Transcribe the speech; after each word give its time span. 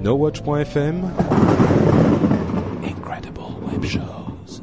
NoWatch.fm 0.00 1.10
Incredible 2.84 3.40
Web 3.66 3.84
Shows 3.84 4.62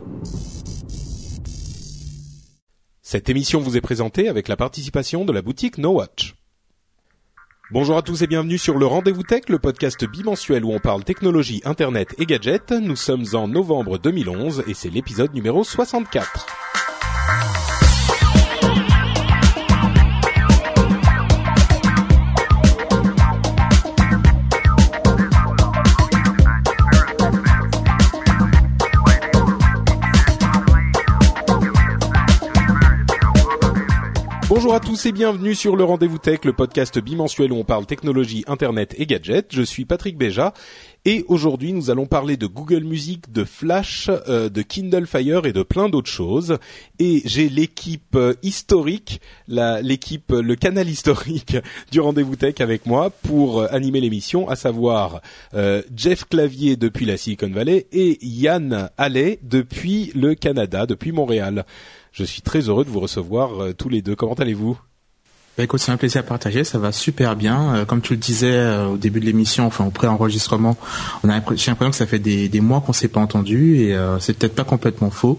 Cette 3.01 3.27
émission 3.27 3.59
vous 3.59 3.75
est 3.75 3.81
présentée 3.81 4.29
avec 4.29 4.47
la 4.47 4.55
participation 4.55 5.25
de 5.25 5.33
la 5.33 5.41
boutique 5.41 5.77
NoWatch. 5.77 6.35
Bonjour 7.69 7.97
à 7.97 8.01
tous 8.01 8.21
et 8.21 8.27
bienvenue 8.27 8.57
sur 8.57 8.77
le 8.77 8.85
Rendez-vous 8.85 9.23
Tech, 9.23 9.49
le 9.49 9.59
podcast 9.59 10.05
bimensuel 10.05 10.63
où 10.63 10.71
on 10.71 10.79
parle 10.79 11.03
technologie, 11.03 11.61
internet 11.65 12.15
et 12.17 12.25
gadgets. 12.25 12.71
Nous 12.71 12.95
sommes 12.95 13.25
en 13.33 13.49
novembre 13.49 13.97
2011 13.97 14.63
et 14.67 14.73
c'est 14.73 14.89
l'épisode 14.89 15.33
numéro 15.33 15.65
64. 15.65 16.45
À 34.75 34.79
tous 34.81 35.05
et 35.05 35.13
bienvenue 35.13 35.55
sur 35.55 35.77
le 35.77 35.85
Rendez-vous 35.85 36.17
Tech, 36.17 36.39
le 36.43 36.51
podcast 36.51 36.99
bimensuel 36.99 37.53
où 37.53 37.55
on 37.55 37.63
parle 37.63 37.85
technologie, 37.85 38.43
internet 38.45 38.93
et 38.97 39.05
gadgets. 39.05 39.55
Je 39.55 39.61
suis 39.61 39.85
Patrick 39.85 40.17
Béja 40.17 40.53
et 41.05 41.23
aujourd'hui 41.29 41.71
nous 41.71 41.91
allons 41.91 42.07
parler 42.07 42.35
de 42.35 42.45
Google 42.45 42.83
Music, 42.83 43.31
de 43.31 43.45
Flash, 43.45 44.09
euh, 44.27 44.49
de 44.49 44.61
Kindle 44.61 45.07
Fire 45.07 45.45
et 45.45 45.53
de 45.53 45.63
plein 45.63 45.87
d'autres 45.87 46.09
choses. 46.09 46.57
Et 46.99 47.21
j'ai 47.23 47.47
l'équipe 47.47 48.17
euh, 48.17 48.33
historique, 48.43 49.21
l'équipe, 49.47 50.33
euh, 50.33 50.41
le 50.41 50.55
canal 50.55 50.89
historique 50.89 51.55
du 51.93 52.01
Rendez-vous 52.01 52.35
Tech 52.35 52.55
avec 52.59 52.85
moi 52.85 53.11
pour 53.11 53.61
euh, 53.61 53.67
animer 53.71 54.01
l'émission, 54.01 54.49
à 54.49 54.57
savoir 54.57 55.21
Jeff 55.95 56.25
Clavier 56.25 56.75
depuis 56.75 57.05
la 57.05 57.15
Silicon 57.15 57.49
Valley 57.49 57.87
et 57.93 58.17
Yann 58.21 58.89
Allais 58.97 59.39
depuis 59.41 60.11
le 60.15 60.35
Canada, 60.35 60.85
depuis 60.85 61.13
Montréal. 61.13 61.65
Je 62.17 62.23
suis 62.23 62.41
très 62.41 62.61
heureux 62.61 62.85
de 62.85 62.89
vous 62.89 63.01
recevoir 63.01 63.61
euh, 63.61 63.73
tous 63.73 63.89
les 63.89 64.01
deux. 64.01 64.15
Comment 64.15 64.35
allez-vous? 64.35 64.77
Bah 65.57 65.63
écoute, 65.65 65.81
c'est 65.81 65.91
un 65.91 65.97
plaisir 65.97 66.19
à 66.21 66.23
partager, 66.23 66.63
ça 66.63 66.79
va 66.79 66.91
super 66.93 67.35
bien. 67.35 67.75
Euh, 67.75 67.85
comme 67.85 67.99
tu 68.01 68.13
le 68.13 68.19
disais 68.19 68.51
euh, 68.53 68.87
au 68.87 68.97
début 68.97 69.19
de 69.19 69.25
l'émission, 69.25 69.65
enfin 69.65 69.85
au 69.85 69.89
pré-enregistrement, 69.89 70.77
on 71.23 71.29
a 71.29 71.37
l'impr- 71.39 71.57
j'ai 71.57 71.71
l'impression 71.71 71.91
que 71.91 71.97
ça 71.97 72.05
fait 72.07 72.19
des, 72.19 72.47
des 72.47 72.61
mois 72.61 72.79
qu'on 72.79 72.93
s'est 72.93 73.09
pas 73.09 73.19
entendu 73.19 73.77
et 73.81 73.95
euh, 73.95 74.17
c'est 74.19 74.37
peut-être 74.37 74.55
pas 74.55 74.63
complètement 74.63 75.09
faux. 75.11 75.37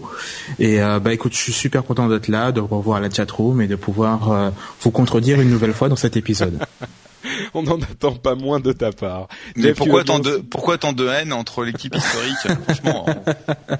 Et 0.59 0.77
bah 0.79 1.13
écoute, 1.13 1.33
je 1.33 1.39
suis 1.39 1.53
super 1.53 1.83
content 1.83 2.07
d'être 2.07 2.27
là, 2.27 2.51
de 2.51 2.59
revoir 2.59 2.99
la 2.99 3.09
chatroom 3.09 3.59
et 3.61 3.67
de 3.67 3.75
pouvoir 3.75 4.51
vous 4.81 4.91
contredire 4.91 5.41
une 5.41 5.49
nouvelle 5.49 5.73
fois 5.73 5.89
dans 5.89 5.95
cet 5.95 6.15
épisode. 6.15 6.59
On 7.53 7.63
n'en 7.63 7.79
attend 7.81 8.13
pas 8.13 8.35
moins 8.35 8.59
de 8.59 8.71
ta 8.71 8.91
part. 8.91 9.27
Mais 9.55 9.73
pourquoi 9.73 10.03
tant 10.03 10.19
de 10.19 10.37
pourquoi 10.37 10.77
tant 10.77 10.93
de 10.93 11.07
haine 11.07 11.33
entre 11.33 11.63
l'équipe 11.63 11.95
historique 11.95 12.59
Franchement, 12.65 13.05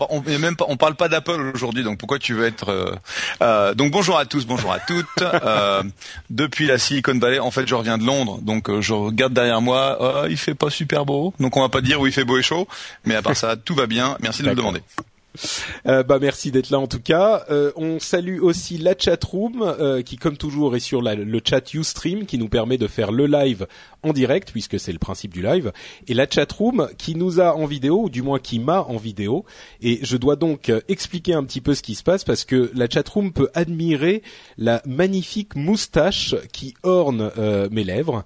on, 0.09 0.21
on, 0.25 0.39
même 0.39 0.55
parle 0.55 0.95
pas 0.95 1.09
d'Apple 1.09 1.51
aujourd'hui, 1.53 1.83
donc 1.83 1.97
pourquoi 1.97 2.19
tu 2.19 2.33
veux 2.33 2.45
être 2.45 2.69
euh, 2.69 2.95
euh, 3.41 3.73
Donc 3.73 3.91
bonjour 3.91 4.17
à 4.17 4.25
tous, 4.25 4.45
bonjour 4.45 4.71
à 4.71 4.79
toutes. 4.79 5.05
Euh, 5.21 5.83
depuis 6.29 6.67
la 6.67 6.77
Silicon 6.77 7.17
Valley, 7.17 7.39
en 7.39 7.51
fait, 7.51 7.67
je 7.67 7.75
reviens 7.75 7.97
de 7.97 8.05
Londres, 8.05 8.39
donc 8.41 8.69
je 8.79 8.93
regarde 8.93 9.33
derrière 9.33 9.61
moi. 9.61 9.97
euh, 10.01 10.27
il 10.29 10.37
fait 10.37 10.55
pas 10.55 10.69
super 10.69 11.05
beau, 11.05 11.33
donc 11.39 11.57
on 11.57 11.61
va 11.61 11.69
pas 11.69 11.81
dire 11.81 11.99
où 11.99 12.07
il 12.07 12.13
fait 12.13 12.25
beau 12.25 12.37
et 12.37 12.43
chaud, 12.43 12.67
mais 13.05 13.15
à 13.15 13.21
part 13.21 13.35
ça, 13.35 13.55
tout 13.55 13.75
va 13.75 13.87
bien. 13.87 14.17
Merci 14.21 14.41
de 14.41 14.47
D'accord. 14.47 14.65
demander. 14.65 14.81
Euh, 15.87 16.03
bah 16.03 16.19
merci 16.19 16.51
d'être 16.51 16.69
là 16.69 16.79
en 16.79 16.87
tout 16.87 16.99
cas. 16.99 17.45
Euh, 17.49 17.71
on 17.75 17.99
salue 17.99 18.39
aussi 18.39 18.77
la 18.77 18.93
chatroom 18.97 19.61
euh, 19.61 20.01
qui 20.01 20.17
comme 20.17 20.37
toujours 20.37 20.75
est 20.75 20.79
sur 20.79 21.01
le 21.01 21.41
chat 21.43 21.73
Ustream 21.73 22.25
qui 22.25 22.37
nous 22.37 22.49
permet 22.49 22.77
de 22.77 22.87
faire 22.87 23.11
le 23.11 23.25
live 23.25 23.67
en 24.03 24.13
direct 24.13 24.51
puisque 24.51 24.79
c'est 24.79 24.91
le 24.91 24.99
principe 24.99 25.33
du 25.33 25.41
live 25.41 25.71
et 26.07 26.13
la 26.13 26.27
chatroom 26.29 26.89
qui 26.97 27.15
nous 27.15 27.39
a 27.39 27.55
en 27.55 27.65
vidéo 27.65 28.03
ou 28.03 28.09
du 28.09 28.21
moins 28.21 28.39
qui 28.39 28.59
m'a 28.59 28.81
en 28.81 28.97
vidéo 28.97 29.45
et 29.81 29.99
je 30.03 30.17
dois 30.17 30.35
donc 30.35 30.69
euh, 30.69 30.81
expliquer 30.87 31.33
un 31.33 31.43
petit 31.43 31.61
peu 31.61 31.73
ce 31.73 31.81
qui 31.81 31.95
se 31.95 32.03
passe 32.03 32.23
parce 32.23 32.45
que 32.45 32.71
la 32.73 32.87
chatroom 32.89 33.33
peut 33.33 33.49
admirer 33.53 34.21
la 34.57 34.81
magnifique 34.85 35.55
moustache 35.55 36.35
qui 36.51 36.73
orne 36.83 37.31
euh, 37.37 37.67
mes 37.71 37.83
lèvres. 37.83 38.23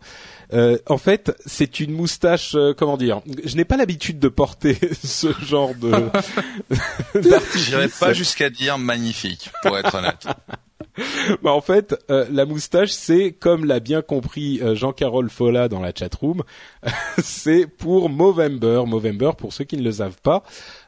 Euh, 0.53 0.77
en 0.87 0.97
fait, 0.97 1.31
c'est 1.45 1.79
une 1.79 1.91
moustache, 1.93 2.55
euh, 2.55 2.73
comment 2.73 2.97
dire 2.97 3.21
Je 3.45 3.55
n'ai 3.55 3.65
pas 3.65 3.77
l'habitude 3.77 4.19
de 4.19 4.27
porter 4.27 4.77
ce 5.03 5.31
genre 5.41 5.73
de 5.75 5.91
d'artifice. 7.29 7.65
J'irai 7.65 7.87
pas 7.87 8.13
jusqu'à 8.13 8.49
dire 8.49 8.77
magnifique, 8.77 9.49
pour 9.63 9.77
être 9.77 9.95
honnête. 9.95 10.27
Bah, 11.41 11.51
en 11.53 11.61
fait, 11.61 11.95
euh, 12.09 12.25
la 12.31 12.45
moustache, 12.45 12.89
c'est 12.91 13.31
comme 13.31 13.63
l'a 13.63 13.79
bien 13.79 14.01
compris 14.01 14.59
euh, 14.61 14.75
Jean-Carole 14.75 15.29
Folla 15.29 15.69
dans 15.69 15.79
la 15.79 15.93
chatroom, 15.97 16.43
c'est 17.23 17.65
pour 17.65 18.09
Movember. 18.09 18.83
Movember, 18.85 19.31
pour 19.37 19.53
ceux 19.53 19.63
qui 19.63 19.77
ne 19.77 19.83
le 19.83 19.91
savent 19.93 20.19
pas, 20.21 20.43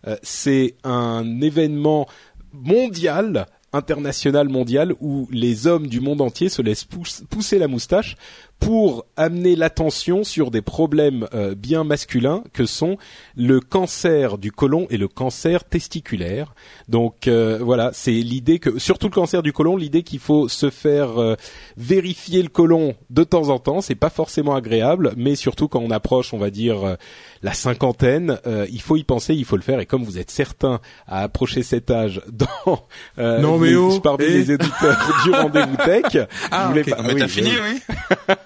euh, 0.07 0.17
c'est 0.21 0.75
un 0.83 1.39
événement 1.41 2.07
mondial 2.51 3.45
international 3.71 4.49
mondial 4.49 4.93
où 4.99 5.27
les 5.31 5.65
hommes 5.67 5.87
du 5.87 5.99
monde 6.01 6.21
entier 6.21 6.49
se 6.49 6.61
laissent 6.61 6.85
pousse- 6.85 7.23
pousser 7.29 7.57
la 7.57 7.67
moustache 7.67 8.17
pour 8.63 9.05
amener 9.17 9.55
l'attention 9.57 10.23
sur 10.23 10.49
des 10.49 10.61
problèmes 10.61 11.27
euh, 11.33 11.53
bien 11.53 11.83
masculins 11.83 12.43
que 12.53 12.65
sont 12.65 12.97
le 13.35 13.59
cancer 13.59 14.37
du 14.37 14.51
côlon 14.51 14.87
et 14.89 14.97
le 14.97 15.07
cancer 15.09 15.65
testiculaire. 15.65 16.55
Donc 16.87 17.27
euh, 17.27 17.59
voilà, 17.61 17.91
c'est 17.93 18.11
l'idée 18.11 18.59
que 18.59 18.79
surtout 18.79 19.07
le 19.07 19.13
cancer 19.13 19.43
du 19.43 19.51
côlon, 19.51 19.75
l'idée 19.75 20.03
qu'il 20.03 20.19
faut 20.19 20.47
se 20.47 20.69
faire 20.69 21.19
euh, 21.21 21.35
vérifier 21.77 22.41
le 22.41 22.47
côlon 22.49 22.95
de 23.09 23.23
temps 23.23 23.49
en 23.49 23.59
temps, 23.59 23.81
c'est 23.81 23.95
pas 23.95 24.09
forcément 24.09 24.55
agréable, 24.55 25.13
mais 25.17 25.35
surtout 25.35 25.67
quand 25.67 25.79
on 25.81 25.91
approche, 25.91 26.33
on 26.33 26.37
va 26.37 26.49
dire 26.49 26.83
euh, 26.87 26.95
la 27.41 27.53
cinquantaine, 27.53 28.39
euh, 28.47 28.65
il 28.71 28.81
faut 28.81 28.95
y 28.95 29.03
penser, 29.03 29.33
il 29.35 29.43
faut 29.45 29.57
le 29.57 29.61
faire 29.61 29.81
et 29.81 29.85
comme 29.85 30.03
vous 30.03 30.17
êtes 30.17 30.31
certain 30.31 30.79
à 31.05 31.21
approcher 31.23 31.63
cet 31.63 31.91
âge 31.91 32.21
dans 32.31 32.85
euh, 33.19 33.39
Non, 33.39 33.57
mais 33.57 33.71
les- 33.71 33.75
oh, 33.75 33.99
parmi 33.99 34.23
eh. 34.25 34.29
les 34.29 34.51
éditeurs 34.53 34.97
du 35.25 35.31
rendez-vous 35.31 35.75
tech, 35.83 36.25
Ah, 36.49 36.63
je 36.63 36.67
voulais 36.69 36.81
ok. 36.81 36.89
pas- 36.97 37.03
mais 37.03 37.13
oui, 37.13 37.19
t'as 37.19 37.27
fini, 37.27 37.49
oui. 37.51 37.79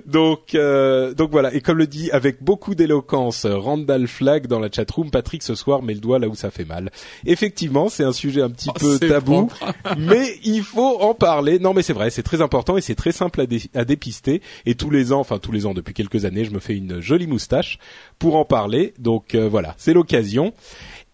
donc, 0.07 0.55
euh, 0.55 1.15
donc 1.15 1.31
voilà. 1.31 1.53
Et 1.55 1.61
comme 1.61 1.79
le 1.79 1.87
dit 1.87 2.11
avec 2.11 2.43
beaucoup 2.43 2.75
d'éloquence 2.75 3.47
Randall 3.47 4.07
Flagg 4.07 4.47
dans 4.47 4.61
la 4.61 4.71
chatroom, 4.71 5.11
Patrick 5.11 5.43
ce 5.43 5.55
soir 5.55 5.83
met 5.83 5.95
le 5.95 6.01
doigt 6.01 6.19
là 6.19 6.29
où 6.29 6.35
ça 6.35 6.51
fait 6.51 6.65
mal. 6.65 6.91
Effectivement, 7.27 7.89
c'est 7.89 8.05
un 8.05 8.13
sujet 8.13 8.43
un 8.43 8.51
petit 8.51 8.69
Oh, 8.71 8.79
peu 8.79 8.99
tabou, 8.99 9.49
mais 9.99 10.37
il 10.45 10.63
faut 10.63 10.99
en 11.01 11.15
parler. 11.15 11.59
Non, 11.59 11.75
mais 11.75 11.83
c'est 11.83 11.93
vrai, 11.93 12.11
c'est 12.11 12.23
très 12.23 12.43
important 12.43 12.77
et 12.77 12.81
c'est 12.81 12.95
très 12.95 13.13
simple 13.13 13.41
à, 13.41 13.47
dé- 13.47 13.63
à 13.75 13.85
dépister. 13.85 14.43
Et 14.67 14.75
tous 14.75 14.91
les 14.91 15.13
ans, 15.13 15.21
enfin 15.21 15.39
tous 15.39 15.53
les 15.53 15.67
ans 15.67 15.75
depuis 15.75 15.95
quelques 15.95 16.25
années, 16.25 16.45
je 16.45 16.51
me 16.51 16.61
fais 16.61 16.77
une 16.77 17.01
jolie 17.01 17.27
moustache 17.27 17.79
pour 18.19 18.37
en 18.37 18.45
parler. 18.45 18.95
Donc 18.99 19.35
euh, 19.35 19.49
voilà, 19.49 19.75
c'est 19.79 19.93
l'occasion. 19.95 20.53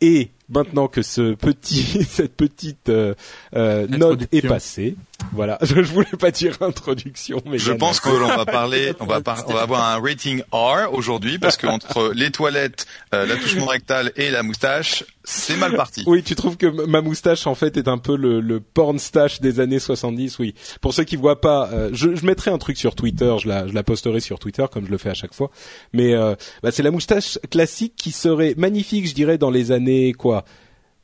Et 0.02 0.30
maintenant 0.50 0.88
que 0.88 1.00
ce 1.02 1.34
petit, 1.34 2.04
cette 2.08 2.34
petite 2.36 2.88
euh, 2.90 3.14
euh, 3.54 3.86
note 3.88 4.24
est 4.32 4.46
passée, 4.46 4.94
voilà, 5.32 5.58
je, 5.62 5.74
je 5.82 5.92
voulais 5.92 6.06
pas 6.18 6.30
dire 6.30 6.56
introduction, 6.60 7.42
mais 7.46 7.58
Je 7.58 7.72
pense 7.72 8.00
que 8.00 8.08
l'on 8.10 8.28
va 8.28 8.44
parler, 8.44 8.92
on 9.00 9.06
va, 9.06 9.20
par- 9.20 9.44
on 9.48 9.52
va 9.52 9.62
avoir 9.62 9.84
un 9.88 10.00
rating 10.00 10.42
R 10.52 10.92
aujourd'hui 10.92 11.38
parce 11.38 11.56
que 11.56 11.66
entre 11.66 12.12
les 12.14 12.30
toilettes, 12.30 12.86
euh, 13.14 13.26
l'attouchement 13.26 13.66
rectal 13.66 14.12
et 14.16 14.30
la 14.30 14.42
moustache, 14.42 15.04
c'est 15.24 15.56
mal 15.56 15.74
parti. 15.74 16.04
Oui, 16.06 16.22
tu 16.22 16.34
trouves 16.34 16.56
que 16.56 16.66
ma 16.86 17.00
moustache 17.00 17.46
en 17.46 17.54
fait 17.54 17.76
est 17.76 17.88
un 17.88 17.98
peu 17.98 18.16
le, 18.16 18.40
le 18.40 18.60
porn 18.60 18.98
stash 18.98 19.40
des 19.40 19.58
années 19.60 19.78
70, 19.80 20.38
oui. 20.38 20.54
Pour 20.80 20.94
ceux 20.94 21.04
qui 21.04 21.16
voient 21.16 21.40
pas, 21.40 21.68
euh, 21.72 21.90
je, 21.92 22.14
je 22.14 22.24
mettrai 22.26 22.50
un 22.50 22.58
truc 22.58 22.76
sur 22.76 22.94
Twitter, 22.94 23.34
je 23.42 23.48
la, 23.48 23.66
je 23.66 23.72
la 23.72 23.82
posterai 23.82 24.20
sur 24.20 24.38
Twitter 24.38 24.64
comme 24.72 24.86
je 24.86 24.90
le 24.90 24.98
fais 24.98 25.10
à 25.10 25.14
chaque 25.14 25.34
fois. 25.34 25.50
Mais 25.92 26.14
euh, 26.14 26.34
bah, 26.62 26.70
c'est 26.70 26.82
la 26.82 26.90
moustache 26.92 27.38
classique 27.50 27.94
qui 27.96 28.12
serait 28.12 28.54
magnifique, 28.56 29.08
je 29.08 29.14
dirais, 29.14 29.38
dans 29.38 29.50
les 29.50 29.72
années 29.72 30.12
quoi, 30.12 30.44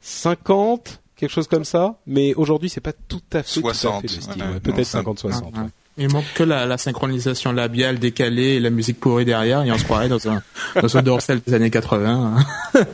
50, 0.00 1.01
quelque 1.22 1.32
chose 1.32 1.48
comme 1.48 1.64
ça. 1.64 1.96
Mais 2.06 2.34
aujourd'hui, 2.34 2.68
c'est 2.68 2.80
pas 2.80 2.92
tout 2.92 3.20
à 3.32 3.42
fait, 3.42 3.60
tout 3.60 3.68
à 3.68 3.74
60, 3.74 4.02
fait 4.02 4.14
le 4.16 4.20
style. 4.22 4.42
ouais, 4.42 4.48
ouais. 4.48 4.54
non, 4.54 4.60
Peut-être 4.60 4.84
ça- 4.84 4.98
50, 4.98 5.18
60. 5.20 5.52
Ah, 5.54 5.58
ouais. 5.58 5.64
ouais. 5.64 5.70
Il 5.98 6.08
manque 6.08 6.24
que 6.34 6.42
la, 6.42 6.64
la 6.64 6.78
synchronisation 6.78 7.52
labiale 7.52 7.98
décalée 7.98 8.54
et 8.54 8.60
la 8.60 8.70
musique 8.70 8.98
pourrie 8.98 9.26
derrière 9.26 9.62
et 9.62 9.70
on 9.70 9.76
se 9.76 9.84
croirait 9.84 10.08
dans 10.08 10.26
un, 10.26 10.42
dans 10.80 10.96
un 10.96 11.02
dorsal 11.02 11.40
des 11.46 11.52
années 11.52 11.68
80. 11.70 12.34
hein. 12.74 12.84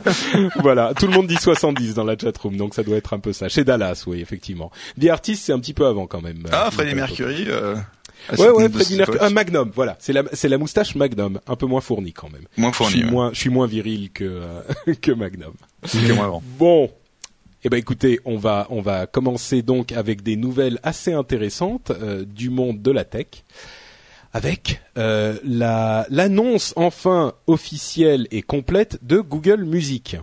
voilà, 0.61 0.93
tout 0.93 1.07
le 1.07 1.13
monde 1.13 1.27
dit 1.27 1.37
70 1.37 1.93
dans 1.93 2.03
la 2.03 2.17
chatroom, 2.17 2.57
donc 2.57 2.73
ça 2.75 2.83
doit 2.83 2.97
être 2.97 3.13
un 3.13 3.19
peu 3.19 3.31
ça. 3.31 3.47
Chez 3.47 3.63
Dallas, 3.63 4.03
oui, 4.05 4.19
effectivement. 4.19 4.69
The 4.99 5.05
Artist, 5.07 5.45
c'est 5.45 5.53
un 5.53 5.59
petit 5.59 5.73
peu 5.73 5.85
avant 5.85 6.07
quand 6.07 6.21
même. 6.21 6.43
Ah, 6.51 6.67
Euh, 6.67 6.71
Freddie 6.71 6.93
Mercury, 6.95 7.45
euh, 7.47 7.75
Ah, 8.29 8.35
ouais, 8.35 8.49
ouais. 8.49 8.69
Freddie 8.69 8.97
Mercury, 8.97 9.17
un 9.21 9.29
Magnum, 9.29 9.71
voilà. 9.73 9.95
C'est 10.01 10.11
la, 10.11 10.23
c'est 10.33 10.49
la 10.49 10.57
moustache 10.57 10.95
Magnum, 10.95 11.39
un 11.47 11.55
peu 11.55 11.67
moins 11.67 11.79
fournie 11.81 12.11
quand 12.11 12.29
même. 12.29 12.43
Moins 12.57 12.71
Je 12.71 12.75
fourni. 12.75 12.91
suis 12.95 13.03
ouais. 13.05 13.11
moins, 13.11 13.29
je 13.33 13.39
suis 13.39 13.49
moins 13.49 13.65
viril 13.67 14.11
que 14.11 14.25
euh, 14.25 14.93
que 15.01 15.13
Magnum. 15.13 15.53
C'était 15.85 16.11
moins 16.13 16.27
grand. 16.27 16.43
Bon. 16.57 16.91
Eh 17.65 17.67
ben 17.67 17.75
écoutez, 17.75 18.21
on 18.23 18.37
va 18.37 18.67
on 18.69 18.79
va 18.79 19.05
commencer 19.05 19.61
donc 19.61 19.91
avec 19.91 20.23
des 20.23 20.37
nouvelles 20.37 20.79
assez 20.81 21.11
intéressantes 21.11 21.91
euh, 21.91 22.23
du 22.23 22.49
monde 22.49 22.81
de 22.81 22.89
la 22.89 23.03
tech, 23.03 23.43
avec 24.31 24.81
euh, 24.97 25.37
la 25.43 26.07
l'annonce 26.09 26.71
enfin 26.77 27.33
officielle 27.47 28.29
et 28.31 28.43
complète 28.43 28.99
de 29.01 29.19
Google 29.19 29.65
Music. 29.65 30.15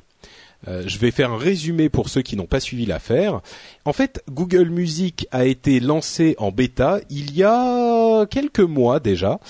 Euh, 0.66 0.84
je 0.86 0.98
vais 0.98 1.10
faire 1.10 1.30
un 1.30 1.36
résumé 1.36 1.90
pour 1.90 2.08
ceux 2.08 2.22
qui 2.22 2.36
n'ont 2.36 2.46
pas 2.46 2.58
suivi 2.58 2.86
l'affaire. 2.86 3.42
En 3.84 3.92
fait, 3.92 4.24
Google 4.30 4.70
Music 4.70 5.28
a 5.30 5.44
été 5.44 5.78
lancé 5.78 6.36
en 6.38 6.50
bêta 6.50 7.00
il 7.10 7.36
y 7.36 7.42
a 7.42 8.24
quelques 8.24 8.60
mois 8.60 8.98
déjà, 8.98 9.40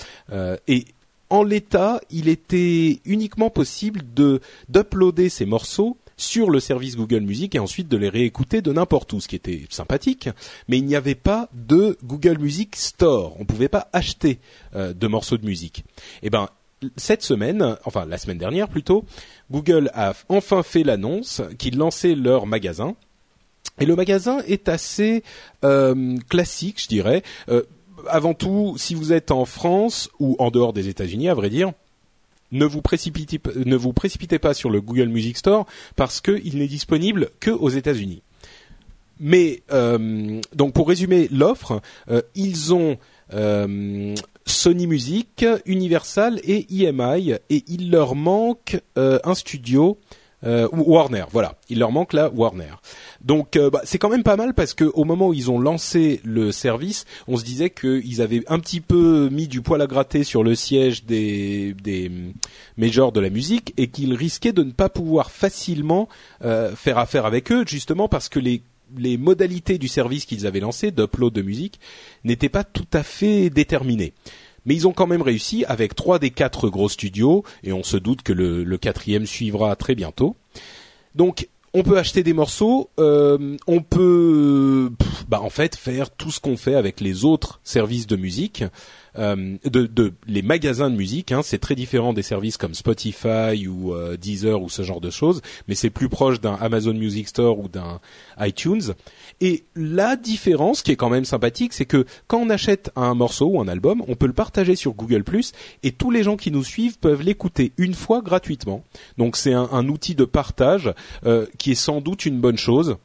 et 0.67 0.83
en 1.29 1.41
l'état, 1.41 2.01
il 2.11 2.27
était 2.27 2.99
uniquement 3.05 3.49
possible 3.49 4.01
de 4.13 4.41
d'uploader 4.67 5.29
ces 5.29 5.45
morceaux 5.45 5.95
sur 6.17 6.49
le 6.49 6.59
service 6.59 6.97
Google 6.97 7.21
Music 7.21 7.55
et 7.55 7.59
ensuite 7.59 7.87
de 7.87 7.97
les 7.97 8.09
réécouter 8.09 8.61
de 8.61 8.73
n'importe 8.73 9.13
où, 9.13 9.21
ce 9.21 9.27
qui 9.27 9.35
était 9.35 9.61
sympathique. 9.69 10.29
Mais 10.67 10.77
il 10.79 10.85
n'y 10.85 10.95
avait 10.95 11.15
pas 11.15 11.47
de 11.53 11.97
Google 12.03 12.39
Music 12.39 12.75
Store. 12.75 13.35
On 13.37 13.41
ne 13.41 13.45
pouvait 13.45 13.69
pas 13.69 13.87
acheter 13.93 14.39
euh, 14.75 14.93
de 14.93 15.07
morceaux 15.07 15.37
de 15.37 15.45
musique. 15.45 15.85
Eh 16.23 16.29
ben, 16.29 16.49
cette 16.95 17.23
semaine, 17.23 17.77
enfin 17.85 18.05
la 18.05 18.17
semaine 18.17 18.37
dernière 18.37 18.67
plutôt, 18.67 19.05
Google 19.51 19.89
a 19.93 20.13
enfin 20.29 20.63
fait 20.63 20.83
l'annonce 20.83 21.41
qu'ils 21.57 21.77
lançaient 21.77 22.15
leur 22.15 22.45
magasin. 22.45 22.95
Et 23.79 23.85
le 23.85 23.95
magasin 23.95 24.39
est 24.47 24.69
assez 24.69 25.23
euh, 25.63 26.17
classique, 26.29 26.81
je 26.81 26.87
dirais. 26.87 27.23
Euh, 27.49 27.63
avant 28.07 28.33
tout, 28.33 28.75
si 28.77 28.95
vous 28.95 29.13
êtes 29.13 29.31
en 29.31 29.45
France 29.45 30.09
ou 30.19 30.35
en 30.39 30.51
dehors 30.51 30.73
des 30.73 30.87
États-Unis, 30.87 31.29
à 31.29 31.33
vrai 31.33 31.49
dire, 31.49 31.73
ne 32.51 32.65
vous 32.65 32.81
précipitez, 32.81 34.39
pas 34.39 34.53
sur 34.53 34.69
le 34.69 34.81
Google 34.81 35.09
Music 35.09 35.37
Store 35.37 35.65
parce 35.95 36.21
qu'il 36.21 36.57
n'est 36.57 36.67
disponible 36.67 37.29
que 37.39 37.51
aux 37.51 37.69
États-Unis. 37.69 38.21
Mais 39.19 39.63
euh, 39.71 40.39
donc 40.55 40.73
pour 40.73 40.87
résumer 40.87 41.27
l'offre, 41.31 41.81
euh, 42.09 42.21
ils 42.35 42.73
ont 42.73 42.97
euh, 43.33 44.15
Sony 44.45 44.87
Music, 44.87 45.45
Universal 45.65 46.39
et 46.43 46.67
EMI 46.69 47.33
et 47.49 47.63
il 47.67 47.91
leur 47.91 48.15
manque 48.15 48.79
un 48.95 49.33
studio 49.33 49.97
euh, 50.47 50.67
Warner, 50.71 51.25
voilà. 51.31 51.55
Il 51.69 51.79
leur 51.79 51.91
manque 51.91 52.13
la 52.13 52.29
Warner. 52.29 52.73
Donc 53.21 53.55
euh, 53.55 53.69
bah, 53.69 53.81
c'est 53.83 53.97
quand 53.97 54.09
même 54.09 54.23
pas 54.23 54.37
mal 54.37 54.53
parce 54.53 54.73
que 54.73 54.85
au 54.85 55.03
moment 55.03 55.27
où 55.27 55.33
ils 55.33 55.51
ont 55.51 55.59
lancé 55.59 56.21
le 56.23 56.51
service, 56.51 57.05
on 57.27 57.35
se 57.35 57.43
disait 57.43 57.69
qu'ils 57.69 58.21
avaient 58.21 58.43
un 58.47 58.59
petit 58.59 58.79
peu 58.79 59.29
mis 59.29 59.47
du 59.47 59.61
poil 59.61 59.81
à 59.81 59.87
gratter 59.87 60.23
sur 60.23 60.43
le 60.43 60.55
siège 60.55 61.03
des, 61.03 61.75
des 61.83 62.09
majors 62.77 63.11
de 63.11 63.19
la 63.19 63.29
musique 63.29 63.73
et 63.77 63.87
qu'ils 63.87 64.13
risquaient 64.13 64.53
de 64.53 64.63
ne 64.63 64.71
pas 64.71 64.89
pouvoir 64.89 65.31
facilement 65.31 66.07
euh, 66.45 66.73
faire 66.75 66.97
affaire 66.97 67.25
avec 67.25 67.51
eux, 67.51 67.65
justement 67.67 68.07
parce 68.07 68.29
que 68.29 68.39
les 68.39 68.61
les 68.95 69.17
modalités 69.17 69.77
du 69.77 69.89
service 69.89 70.25
qu'ils 70.25 70.47
avaient 70.47 70.61
lancé 70.61 70.91
d'upload 70.91 71.33
de 71.33 71.41
musique 71.41 71.77
n'étaient 72.23 72.47
pas 72.47 72.63
tout 72.63 72.87
à 72.93 73.03
fait 73.03 73.49
déterminées. 73.49 74.13
Mais 74.67 74.75
ils 74.75 74.87
ont 74.87 74.93
quand 74.93 75.07
même 75.07 75.23
réussi 75.23 75.65
avec 75.65 75.95
trois 75.95 76.19
des 76.19 76.29
quatre 76.29 76.69
gros 76.69 76.89
studios, 76.89 77.43
et 77.63 77.73
on 77.73 77.83
se 77.83 77.97
doute 77.97 78.21
que 78.21 78.33
le, 78.33 78.77
quatrième 78.77 79.25
suivra 79.25 79.75
très 79.75 79.95
bientôt. 79.95 80.35
Donc, 81.15 81.47
on 81.73 81.83
peut 81.83 81.97
acheter 81.97 82.21
des 82.21 82.33
morceaux, 82.33 82.89
euh, 82.99 83.57
on 83.65 83.81
peut, 83.81 84.91
bah 85.27 85.41
en 85.41 85.49
fait, 85.49 85.75
faire 85.75 86.09
tout 86.11 86.31
ce 86.31 86.39
qu'on 86.39 86.57
fait 86.57 86.75
avec 86.75 87.01
les 87.01 87.25
autres 87.25 87.59
services 87.63 88.07
de 88.07 88.15
musique, 88.15 88.63
de, 89.17 89.85
de 89.85 90.13
les 90.27 90.41
magasins 90.41 90.89
de 90.89 90.95
musique. 90.95 91.31
Hein, 91.31 91.41
c'est 91.43 91.57
très 91.57 91.75
différent 91.75 92.13
des 92.13 92.21
services 92.21 92.57
comme 92.57 92.73
Spotify 92.73 93.67
ou 93.67 93.93
euh, 93.93 94.17
Deezer 94.17 94.61
ou 94.61 94.69
ce 94.69 94.83
genre 94.83 95.01
de 95.01 95.09
choses, 95.09 95.41
mais 95.67 95.75
c'est 95.75 95.89
plus 95.89 96.09
proche 96.09 96.39
d'un 96.39 96.55
Amazon 96.55 96.93
Music 96.93 97.27
Store 97.27 97.59
ou 97.59 97.67
d'un 97.67 97.99
iTunes. 98.39 98.93
Et 99.41 99.63
la 99.75 100.15
différence, 100.15 100.81
qui 100.81 100.91
est 100.91 100.95
quand 100.95 101.09
même 101.09 101.25
sympathique, 101.25 101.73
c'est 101.73 101.85
que 101.85 102.05
quand 102.27 102.39
on 102.39 102.49
achète 102.49 102.91
un 102.95 103.13
morceau 103.13 103.47
ou 103.47 103.61
un 103.61 103.67
album, 103.67 104.03
on 104.07 104.15
peut 104.15 104.27
le 104.27 104.33
partager 104.33 104.75
sur 104.75 104.93
Google⁇ 104.93 105.21
et 105.83 105.91
tous 105.91 106.11
les 106.11 106.23
gens 106.23 106.37
qui 106.37 106.51
nous 106.51 106.63
suivent 106.63 106.97
peuvent 106.99 107.21
l'écouter 107.21 107.71
une 107.77 107.93
fois 107.93 108.21
gratuitement. 108.21 108.83
Donc 109.17 109.37
c'est 109.37 109.53
un, 109.53 109.69
un 109.71 109.87
outil 109.87 110.15
de 110.15 110.25
partage 110.25 110.93
euh, 111.25 111.45
qui 111.57 111.71
est 111.71 111.75
sans 111.75 112.01
doute 112.01 112.25
une 112.25 112.39
bonne 112.39 112.57
chose. 112.57 112.97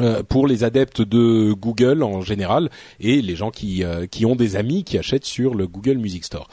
Euh, 0.00 0.22
pour 0.22 0.46
les 0.46 0.64
adeptes 0.64 1.02
de 1.02 1.52
Google 1.52 2.02
en 2.02 2.20
général 2.20 2.70
et 3.00 3.22
les 3.22 3.36
gens 3.36 3.50
qui, 3.50 3.82
euh, 3.82 4.06
qui 4.06 4.26
ont 4.26 4.36
des 4.36 4.56
amis 4.56 4.84
qui 4.84 4.98
achètent 4.98 5.24
sur 5.24 5.54
le 5.54 5.66
Google 5.66 5.98
Music 5.98 6.24
Store. 6.24 6.48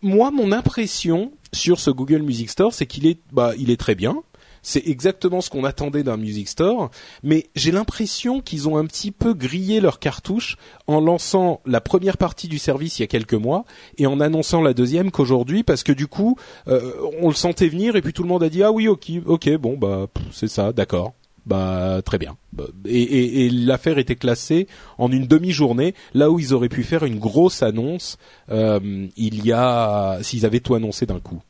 Moi, 0.00 0.30
mon 0.30 0.52
impression 0.52 1.32
sur 1.52 1.80
ce 1.80 1.90
Google 1.90 2.22
Music 2.22 2.50
Store, 2.50 2.72
c'est 2.72 2.86
qu'il 2.86 3.06
est, 3.06 3.20
bah, 3.32 3.52
il 3.58 3.70
est 3.70 3.76
très 3.76 3.94
bien. 3.94 4.22
C'est 4.64 4.86
exactement 4.86 5.40
ce 5.40 5.50
qu'on 5.50 5.64
attendait 5.64 6.04
d'un 6.04 6.16
Music 6.16 6.48
Store, 6.48 6.90
mais 7.24 7.48
j'ai 7.56 7.72
l'impression 7.72 8.40
qu'ils 8.40 8.68
ont 8.68 8.76
un 8.76 8.86
petit 8.86 9.10
peu 9.10 9.34
grillé 9.34 9.80
leur 9.80 9.98
cartouche 9.98 10.56
en 10.86 11.00
lançant 11.00 11.60
la 11.66 11.80
première 11.80 12.16
partie 12.16 12.46
du 12.46 12.58
service 12.58 12.98
il 12.98 13.02
y 13.02 13.04
a 13.04 13.08
quelques 13.08 13.34
mois 13.34 13.64
et 13.98 14.06
en 14.06 14.20
annonçant 14.20 14.62
la 14.62 14.72
deuxième 14.72 15.10
qu'aujourd'hui, 15.10 15.64
parce 15.64 15.82
que 15.82 15.90
du 15.90 16.06
coup, 16.06 16.36
euh, 16.68 16.92
on 17.20 17.28
le 17.28 17.34
sentait 17.34 17.66
venir 17.66 17.96
et 17.96 18.02
puis 18.02 18.12
tout 18.12 18.22
le 18.22 18.28
monde 18.28 18.44
a 18.44 18.48
dit 18.48 18.62
ah 18.62 18.70
oui 18.70 18.86
ok 18.86 19.10
ok 19.26 19.50
bon 19.56 19.76
bah 19.76 20.06
c'est 20.30 20.48
ça 20.48 20.72
d'accord 20.72 21.12
bah 21.46 22.00
très 22.04 22.18
bien. 22.18 22.36
Bah, 22.52 22.64
et, 22.84 23.50
l'affaire 23.50 23.98
était 23.98 24.16
classée 24.16 24.66
en 24.98 25.10
une 25.10 25.26
demi-journée 25.26 25.94
là 26.14 26.30
où 26.30 26.38
ils 26.38 26.54
auraient 26.54 26.68
pu 26.68 26.84
faire 26.84 27.04
une 27.04 27.18
grosse 27.18 27.62
annonce 27.62 28.18
euh, 28.50 29.08
il 29.16 29.44
y 29.44 29.52
a 29.52 30.18
s'ils 30.22 30.46
avaient 30.46 30.60
tout 30.60 30.74
annoncé 30.74 31.06
d'un 31.06 31.20
coup. 31.20 31.42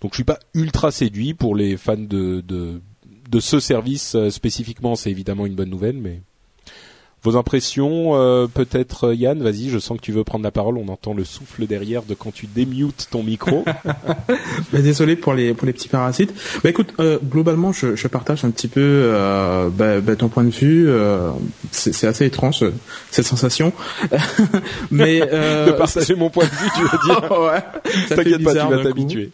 Donc 0.00 0.12
je 0.12 0.16
suis 0.16 0.24
pas 0.24 0.38
ultra 0.54 0.90
séduit 0.90 1.34
pour 1.34 1.54
les 1.54 1.76
fans 1.76 1.96
de 1.96 2.40
de, 2.40 2.80
de 3.30 3.40
ce 3.40 3.60
service 3.60 4.14
euh, 4.14 4.30
spécifiquement. 4.30 4.94
C'est 4.94 5.10
évidemment 5.10 5.46
une 5.46 5.54
bonne 5.54 5.70
nouvelle 5.70 5.98
mais 5.98 6.22
vos 7.22 7.36
impressions 7.36 8.12
euh, 8.14 8.46
peut-être 8.46 9.08
euh, 9.08 9.14
Yann? 9.14 9.42
Vas-y 9.42 9.68
je 9.70 9.78
sens 9.78 9.96
que 9.98 10.02
tu 10.02 10.12
veux 10.12 10.24
prendre 10.24 10.44
la 10.44 10.50
parole. 10.50 10.76
On 10.78 10.88
entend 10.88 11.14
le 11.14 11.24
souffle 11.24 11.66
derrière 11.66 12.02
de 12.02 12.14
quand 12.14 12.32
tu 12.32 12.46
démutes 12.46 13.08
ton 13.10 13.22
micro. 13.22 13.64
Bah, 14.72 14.80
désolé 14.82 15.16
pour 15.16 15.32
les 15.34 15.54
pour 15.54 15.66
les 15.66 15.72
petits 15.72 15.88
parasites. 15.88 16.32
Bah 16.62 16.68
écoute, 16.70 16.92
euh, 17.00 17.18
globalement, 17.24 17.72
je, 17.72 17.96
je 17.96 18.06
partage 18.08 18.44
un 18.44 18.50
petit 18.50 18.68
peu 18.68 18.80
euh, 18.82 19.68
bah, 19.70 20.00
bah, 20.00 20.14
ton 20.16 20.28
point 20.28 20.44
de 20.44 20.50
vue. 20.50 20.88
euh, 20.88 21.30
c'est 21.70 21.94
c'est 21.94 22.06
assez 22.06 22.26
étrange 22.26 22.62
euh, 22.62 22.72
cette 23.10 23.24
sensation, 23.26 23.72
mais 24.90 25.22
euh, 25.32 25.66
de 25.66 25.72
partager 25.72 26.14
mon 26.14 26.30
point 26.30 26.44
de 26.44 26.50
vue 26.50 26.70
tu 26.74 26.82
veux 26.82 26.98
dire. 27.06 27.40
Ouais, 27.40 27.60
ça 28.08 28.16
fait 28.16 28.24
t'inquiète 28.24 28.44
pas 28.44 28.52
tu 28.52 28.58
vas 28.58 28.82
t'habituer. 28.82 29.30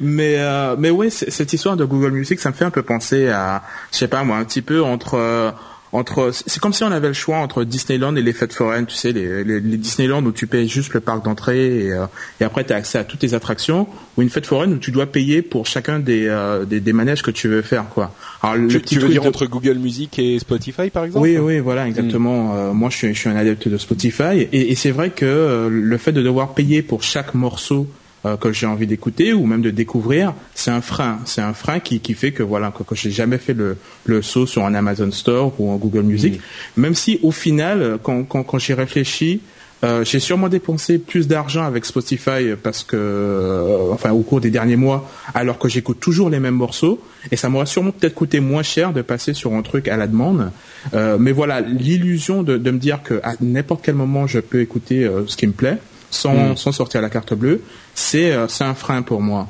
Mais 0.00 0.36
euh, 0.38 0.76
mais 0.78 0.90
ouais, 0.90 1.10
cette 1.10 1.52
histoire 1.52 1.76
de 1.76 1.84
Google 1.84 2.12
Music, 2.12 2.40
ça 2.40 2.50
me 2.50 2.54
fait 2.54 2.64
un 2.64 2.70
peu 2.70 2.82
penser 2.82 3.28
à, 3.28 3.62
je 3.92 3.98
sais 3.98 4.08
pas 4.08 4.24
moi, 4.24 4.36
un 4.36 4.44
petit 4.44 4.62
peu 4.62 4.82
entre 4.82 5.14
euh, 5.14 5.50
entre. 5.92 6.30
C'est 6.32 6.60
comme 6.60 6.72
si 6.72 6.84
on 6.84 6.92
avait 6.92 7.08
le 7.08 7.14
choix 7.14 7.38
entre 7.38 7.64
Disneyland 7.64 8.14
et 8.16 8.22
les 8.22 8.32
fêtes 8.32 8.52
foraines, 8.52 8.86
tu 8.86 8.94
sais, 8.94 9.12
les, 9.12 9.42
les, 9.44 9.60
les 9.60 9.76
Disneyland 9.76 10.24
où 10.24 10.32
tu 10.32 10.46
payes 10.46 10.68
juste 10.68 10.94
le 10.94 11.00
parc 11.00 11.24
d'entrée 11.24 11.86
et, 11.86 11.92
euh, 11.92 12.06
et 12.40 12.44
après 12.44 12.64
tu 12.64 12.72
as 12.72 12.76
accès 12.76 12.98
à 12.98 13.04
toutes 13.04 13.22
les 13.22 13.34
attractions, 13.34 13.88
ou 14.16 14.22
une 14.22 14.30
fête 14.30 14.46
foraine 14.46 14.72
où 14.72 14.78
tu 14.78 14.90
dois 14.92 15.06
payer 15.06 15.42
pour 15.42 15.66
chacun 15.66 15.98
des 15.98 16.26
euh, 16.28 16.64
des, 16.64 16.80
des 16.80 16.92
manèges 16.92 17.22
que 17.22 17.30
tu 17.30 17.48
veux 17.48 17.62
faire, 17.62 17.86
quoi. 17.88 18.14
Alors 18.42 18.56
le 18.56 18.68
tu, 18.68 18.80
petit 18.80 18.94
tu 18.94 19.00
veux 19.00 19.08
dire 19.08 19.22
de- 19.22 19.28
entre 19.28 19.46
Google 19.46 19.78
Music 19.78 20.18
et 20.18 20.38
Spotify 20.38 20.90
par 20.90 21.04
exemple? 21.04 21.26
Oui, 21.26 21.38
oui, 21.38 21.58
voilà, 21.58 21.86
exactement. 21.88 22.54
Euh, 22.54 22.72
moi, 22.72 22.88
je 22.90 22.96
suis, 22.96 23.14
je 23.14 23.18
suis 23.18 23.28
un 23.28 23.36
adepte 23.36 23.68
de 23.68 23.76
Spotify, 23.78 24.40
et, 24.52 24.70
et 24.70 24.74
c'est 24.74 24.90
vrai 24.92 25.10
que 25.10 25.26
euh, 25.26 25.68
le 25.70 25.96
fait 25.98 26.12
de 26.12 26.22
devoir 26.22 26.54
payer 26.54 26.82
pour 26.82 27.02
chaque 27.02 27.34
morceau 27.34 27.86
euh, 28.26 28.36
que 28.36 28.52
j'ai 28.52 28.66
envie 28.66 28.86
d'écouter 28.86 29.32
ou 29.32 29.46
même 29.46 29.62
de 29.62 29.70
découvrir, 29.70 30.34
c'est 30.54 30.70
un 30.70 30.80
frein. 30.80 31.18
C'est 31.24 31.42
un 31.42 31.54
frein 31.54 31.80
qui, 31.80 32.00
qui 32.00 32.14
fait 32.14 32.32
que 32.32 32.42
voilà, 32.42 32.70
que, 32.70 32.82
que 32.82 32.94
j'ai 32.94 33.10
jamais 33.10 33.38
fait 33.38 33.54
le, 33.54 33.76
le 34.04 34.22
saut 34.22 34.46
sur 34.46 34.64
un 34.64 34.74
Amazon 34.74 35.10
Store 35.10 35.52
ou 35.58 35.72
un 35.72 35.76
Google 35.76 36.02
Music. 36.02 36.40
Même 36.76 36.94
si 36.94 37.18
au 37.22 37.30
final, 37.30 37.98
quand, 38.02 38.24
quand, 38.24 38.42
quand 38.42 38.58
j'y 38.58 38.74
réfléchis, 38.74 39.40
euh, 39.82 40.04
j'ai 40.04 40.20
sûrement 40.20 40.48
dépensé 40.48 40.98
plus 40.98 41.26
d'argent 41.26 41.64
avec 41.64 41.86
Spotify 41.86 42.54
parce 42.62 42.84
que, 42.84 42.96
euh, 42.96 43.92
enfin, 43.92 44.10
au 44.10 44.20
cours 44.20 44.40
des 44.40 44.50
derniers 44.50 44.76
mois, 44.76 45.10
alors 45.32 45.58
que 45.58 45.68
j'écoute 45.68 46.00
toujours 46.00 46.28
les 46.28 46.38
mêmes 46.38 46.54
morceaux, 46.54 47.02
et 47.30 47.36
ça 47.36 47.48
m'aurait 47.48 47.66
sûrement 47.66 47.90
peut-être 47.90 48.14
coûté 48.14 48.40
moins 48.40 48.62
cher 48.62 48.92
de 48.92 49.00
passer 49.00 49.32
sur 49.32 49.54
un 49.54 49.62
truc 49.62 49.88
à 49.88 49.96
la 49.96 50.06
demande. 50.06 50.50
Euh, 50.92 51.16
mais 51.18 51.32
voilà, 51.32 51.62
l'illusion 51.62 52.42
de, 52.42 52.58
de 52.58 52.70
me 52.70 52.78
dire 52.78 53.02
que 53.02 53.20
à 53.22 53.32
n'importe 53.40 53.82
quel 53.82 53.94
moment 53.94 54.26
je 54.26 54.40
peux 54.40 54.60
écouter 54.60 55.08
ce 55.26 55.36
qui 55.36 55.46
me 55.46 55.52
plaît 55.52 55.78
sans, 56.10 56.56
sans 56.56 56.72
sortir 56.72 57.00
la 57.00 57.10
carte 57.10 57.34
bleue, 57.34 57.62
c'est 57.94 58.32
euh, 58.32 58.48
c'est 58.48 58.64
un 58.64 58.74
frein 58.74 59.02
pour 59.02 59.20
moi. 59.20 59.48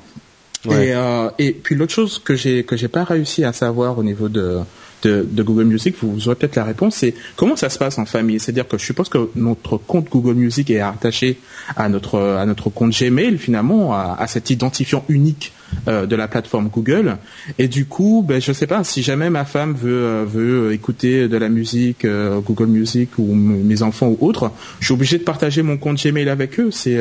Ouais. 0.67 0.89
Et, 0.89 0.95
euh, 0.95 1.31
et 1.39 1.53
puis 1.53 1.75
l'autre 1.75 1.93
chose 1.93 2.21
que 2.23 2.35
j'ai 2.37 2.65
que 2.65 2.77
j'ai 2.77 2.89
pas 2.89 3.05
réussi 3.05 3.45
à 3.45 3.53
savoir 3.53 3.99
au 3.99 4.03
niveau 4.03 4.29
de 4.29 4.59
de, 5.03 5.27
de 5.29 5.43
Google 5.43 5.65
Music, 5.65 5.97
vous, 6.03 6.13
vous 6.13 6.29
aurez 6.29 6.37
peut-être 6.37 6.57
la 6.57 6.65
réponse, 6.65 6.97
c'est 6.97 7.15
comment 7.35 7.57
ça 7.57 7.71
se 7.71 7.79
passe 7.79 7.99
en 7.99 8.05
famille? 8.05 8.39
C'est-à-dire 8.39 8.69
que 8.69 8.77
je 8.77 8.85
suppose 8.85 9.09
que 9.09 9.31
notre 9.35 9.79
compte 9.79 10.11
Google 10.11 10.35
Music 10.35 10.69
est 10.69 10.81
attaché 10.81 11.39
à 11.75 11.89
notre 11.89 12.19
à 12.19 12.45
notre 12.45 12.69
compte 12.69 12.93
Gmail 12.93 13.39
finalement, 13.39 13.95
à, 13.95 14.17
à 14.19 14.27
cet 14.27 14.51
identifiant 14.51 15.05
unique 15.09 15.53
de 15.87 16.17
la 16.17 16.29
plateforme 16.29 16.69
Google. 16.69 17.17
Et 17.59 17.69
du 17.69 17.87
coup, 17.87 18.25
ben, 18.27 18.41
je 18.41 18.53
sais 18.53 18.67
pas 18.67 18.85
si 18.85 19.03
jamais 19.03 19.31
ma 19.31 19.45
femme 19.45 19.75
veut 19.75 20.25
veut 20.25 20.73
écouter 20.73 21.29
de 21.29 21.37
la 21.37 21.49
musique 21.49 22.07
Google 22.07 22.67
Music 22.67 23.11
ou 23.19 23.35
mes 23.35 23.83
enfants 23.83 24.09
ou 24.09 24.19
autres, 24.21 24.51
je 24.81 24.87
suis 24.87 24.95
obligé 24.95 25.19
de 25.19 25.25
partager 25.25 25.63
mon 25.63 25.77
compte 25.77 26.03
Gmail 26.03 26.29
avec 26.29 26.59
eux. 26.61 26.71
C'est 26.71 26.99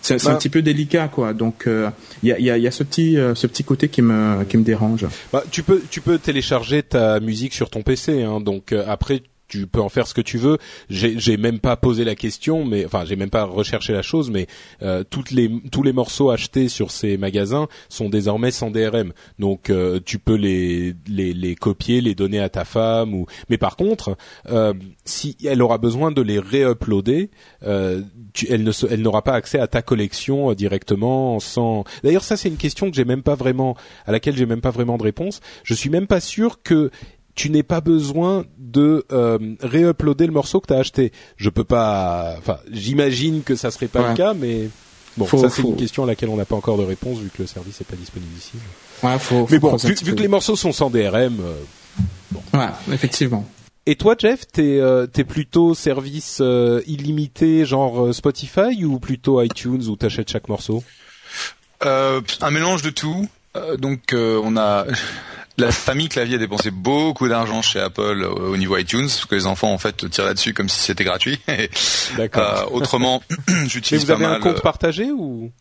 c'est 0.00 0.14
un 0.26 0.32
bah. 0.32 0.36
petit 0.36 0.48
peu 0.48 0.62
délicat 0.62 1.08
quoi. 1.08 1.32
Donc 1.32 1.66
il 1.66 2.28
y, 2.28 2.32
a, 2.32 2.58
y, 2.58 2.66
a, 2.66 2.70
ce 2.70 2.82
petit 2.82 3.16
ce 3.34 3.46
petit 3.46 3.64
côté 3.64 3.88
qui 3.88 4.02
me 4.02 4.44
qui 4.44 4.56
me 4.56 4.64
dérange. 4.64 5.06
Bah, 5.32 5.44
tu 5.50 5.62
peux 5.62 5.82
tu 5.90 6.00
peux 6.00 6.18
télécharger 6.18 6.82
ta 6.82 7.20
musique 7.20 7.54
sur 7.54 7.70
ton 7.70 7.82
PC. 7.82 8.22
Hein, 8.22 8.40
donc 8.40 8.74
après 8.86 9.22
tu 9.52 9.66
peux 9.66 9.82
en 9.82 9.90
faire 9.90 10.06
ce 10.06 10.14
que 10.14 10.22
tu 10.22 10.38
veux. 10.38 10.56
J'ai 10.88 11.36
même 11.36 11.58
pas 11.58 11.76
posé 11.76 12.04
la 12.04 12.14
question, 12.14 12.64
mais 12.64 12.86
enfin 12.86 13.04
j'ai 13.04 13.16
même 13.16 13.28
pas 13.28 13.44
recherché 13.44 13.92
la 13.92 14.00
chose, 14.00 14.30
mais 14.30 14.46
euh, 14.80 15.04
toutes 15.08 15.30
les 15.30 15.50
tous 15.70 15.82
les 15.82 15.92
morceaux 15.92 16.30
achetés 16.30 16.70
sur 16.70 16.90
ces 16.90 17.18
magasins 17.18 17.68
sont 17.90 18.08
désormais 18.08 18.50
sans 18.50 18.70
DRM. 18.70 19.12
Donc 19.38 19.68
euh, 19.68 20.00
tu 20.02 20.18
peux 20.18 20.36
les, 20.36 20.94
les, 21.06 21.34
les 21.34 21.54
copier, 21.54 22.00
les 22.00 22.14
donner 22.14 22.40
à 22.40 22.48
ta 22.48 22.64
femme 22.64 23.12
ou. 23.12 23.26
Mais 23.50 23.58
par 23.58 23.76
contre, 23.76 24.16
euh, 24.48 24.72
si 25.04 25.36
elle 25.44 25.60
aura 25.60 25.76
besoin 25.76 26.12
de 26.12 26.22
les 26.22 26.38
réuploader, 26.38 27.28
euh, 27.62 28.00
elle 28.48 28.62
ne 28.62 28.72
elle 28.88 29.02
n'aura 29.02 29.20
pas 29.20 29.34
accès 29.34 29.58
à 29.58 29.66
ta 29.66 29.82
collection 29.82 30.50
euh, 30.50 30.54
directement 30.54 31.40
sans. 31.40 31.84
D'ailleurs 32.02 32.24
ça 32.24 32.38
c'est 32.38 32.48
une 32.48 32.56
question 32.56 32.88
que 32.88 32.96
j'ai 32.96 33.04
même 33.04 33.22
pas 33.22 33.34
vraiment 33.34 33.76
à 34.06 34.12
laquelle 34.12 34.34
j'ai 34.34 34.46
même 34.46 34.62
pas 34.62 34.70
vraiment 34.70 34.96
de 34.96 35.02
réponse. 35.02 35.40
Je 35.62 35.74
suis 35.74 35.90
même 35.90 36.06
pas 36.06 36.20
sûr 36.20 36.62
que 36.62 36.90
tu 37.34 37.50
n'es 37.50 37.62
pas 37.62 37.80
besoin 37.80 38.44
de 38.58 39.04
euh, 39.12 39.38
réuploader 39.60 40.26
le 40.26 40.32
morceau 40.32 40.60
que 40.60 40.66
tu 40.68 40.74
as 40.74 40.78
acheté. 40.78 41.12
Je 41.36 41.50
peux 41.50 41.64
pas. 41.64 42.34
Enfin, 42.38 42.58
j'imagine 42.70 43.42
que 43.42 43.54
ça 43.56 43.70
serait 43.70 43.88
pas 43.88 44.10
le 44.10 44.14
cas, 44.14 44.34
mais 44.34 44.68
bon, 45.16 45.26
ça 45.26 45.50
c'est 45.50 45.62
une 45.62 45.76
question 45.76 46.04
à 46.04 46.06
laquelle 46.06 46.28
on 46.28 46.36
n'a 46.36 46.44
pas 46.44 46.56
encore 46.56 46.78
de 46.78 46.84
réponse 46.84 47.18
vu 47.18 47.30
que 47.30 47.42
le 47.42 47.46
service 47.46 47.80
n'est 47.80 47.86
pas 47.86 47.96
disponible 47.96 48.32
ici. 48.36 48.52
Ouais, 49.02 49.18
faut, 49.18 49.46
mais 49.50 49.58
bon, 49.58 49.76
vu, 49.76 49.94
que 49.94 50.22
les 50.22 50.28
morceaux 50.28 50.56
sont 50.56 50.72
sans 50.72 50.90
DRM. 50.90 51.38
Euh, 51.40 51.54
bon. 52.30 52.42
Ouais, 52.54 52.68
effectivement. 52.92 53.46
Et 53.84 53.96
toi, 53.96 54.14
Jeff, 54.16 54.46
t'es 54.46 54.78
euh, 54.78 55.08
es 55.16 55.24
plutôt 55.24 55.74
service 55.74 56.38
euh, 56.40 56.82
illimité, 56.86 57.66
genre 57.66 58.06
euh, 58.06 58.12
Spotify, 58.12 58.84
ou 58.84 59.00
plutôt 59.00 59.42
iTunes, 59.42 59.82
où 59.88 59.96
t'achètes 59.96 60.30
chaque 60.30 60.48
morceau? 60.48 60.84
Un 61.80 62.50
mélange 62.52 62.82
de 62.82 62.90
tout. 62.90 63.28
donc, 63.78 64.14
on 64.14 64.56
a 64.56 64.86
la 65.58 65.70
famille 65.70 66.08
Clavier 66.08 66.36
a 66.36 66.38
dépensé 66.38 66.70
beaucoup 66.70 67.28
d'argent 67.28 67.62
chez 67.62 67.80
Apple 67.80 68.24
au 68.24 68.56
niveau 68.56 68.76
iTunes, 68.76 69.06
parce 69.06 69.26
que 69.26 69.34
les 69.34 69.46
enfants 69.46 69.72
en 69.72 69.78
fait 69.78 70.08
tirent 70.10 70.24
là-dessus 70.24 70.54
comme 70.54 70.68
si 70.68 70.80
c'était 70.80 71.04
gratuit. 71.04 71.40
D'accord. 72.16 72.42
Euh, 72.42 72.76
autrement, 72.76 73.22
j'utilise 73.66 74.04
pas 74.04 74.16
mal. 74.16 74.18
vous 74.18 74.24
avez 74.26 74.36
un 74.36 74.40
compte 74.40 74.58
euh, 74.58 74.62
partagé 74.62 75.10
ou 75.10 75.52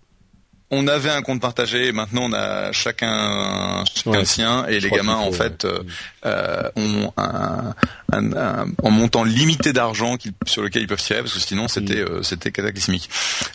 on 0.72 0.88
avait 0.88 1.10
un 1.10 1.22
compte 1.22 1.42
partagé 1.42 1.88
et 1.88 1.92
maintenant 1.92 2.24
on 2.24 2.34
a 2.34 2.72
chacun 2.72 3.84
chacun 3.94 4.26
sien 4.26 4.66
et 4.68 4.80
les 4.80 4.90
gamins 4.90 5.18
en 5.18 5.32
fait 5.32 5.66
euh, 5.66 5.84
euh, 6.26 6.70
ont 6.78 7.12
un, 7.18 7.74
un, 8.14 8.66
montant 8.90 9.26
limité 9.26 9.74
d'argent 9.74 10.16
sur 10.46 10.64
lequel 10.64 10.84
ils 10.84 10.88
peuvent 10.88 11.02
tirer 11.02 11.20
parce 11.20 11.34
que 11.34 11.40
sinon 11.40 11.68
c'était 11.68 12.04
mm. 12.04 12.08
euh, 12.10 12.24
c'était 12.24 12.52
cataclysmique. 12.52 13.10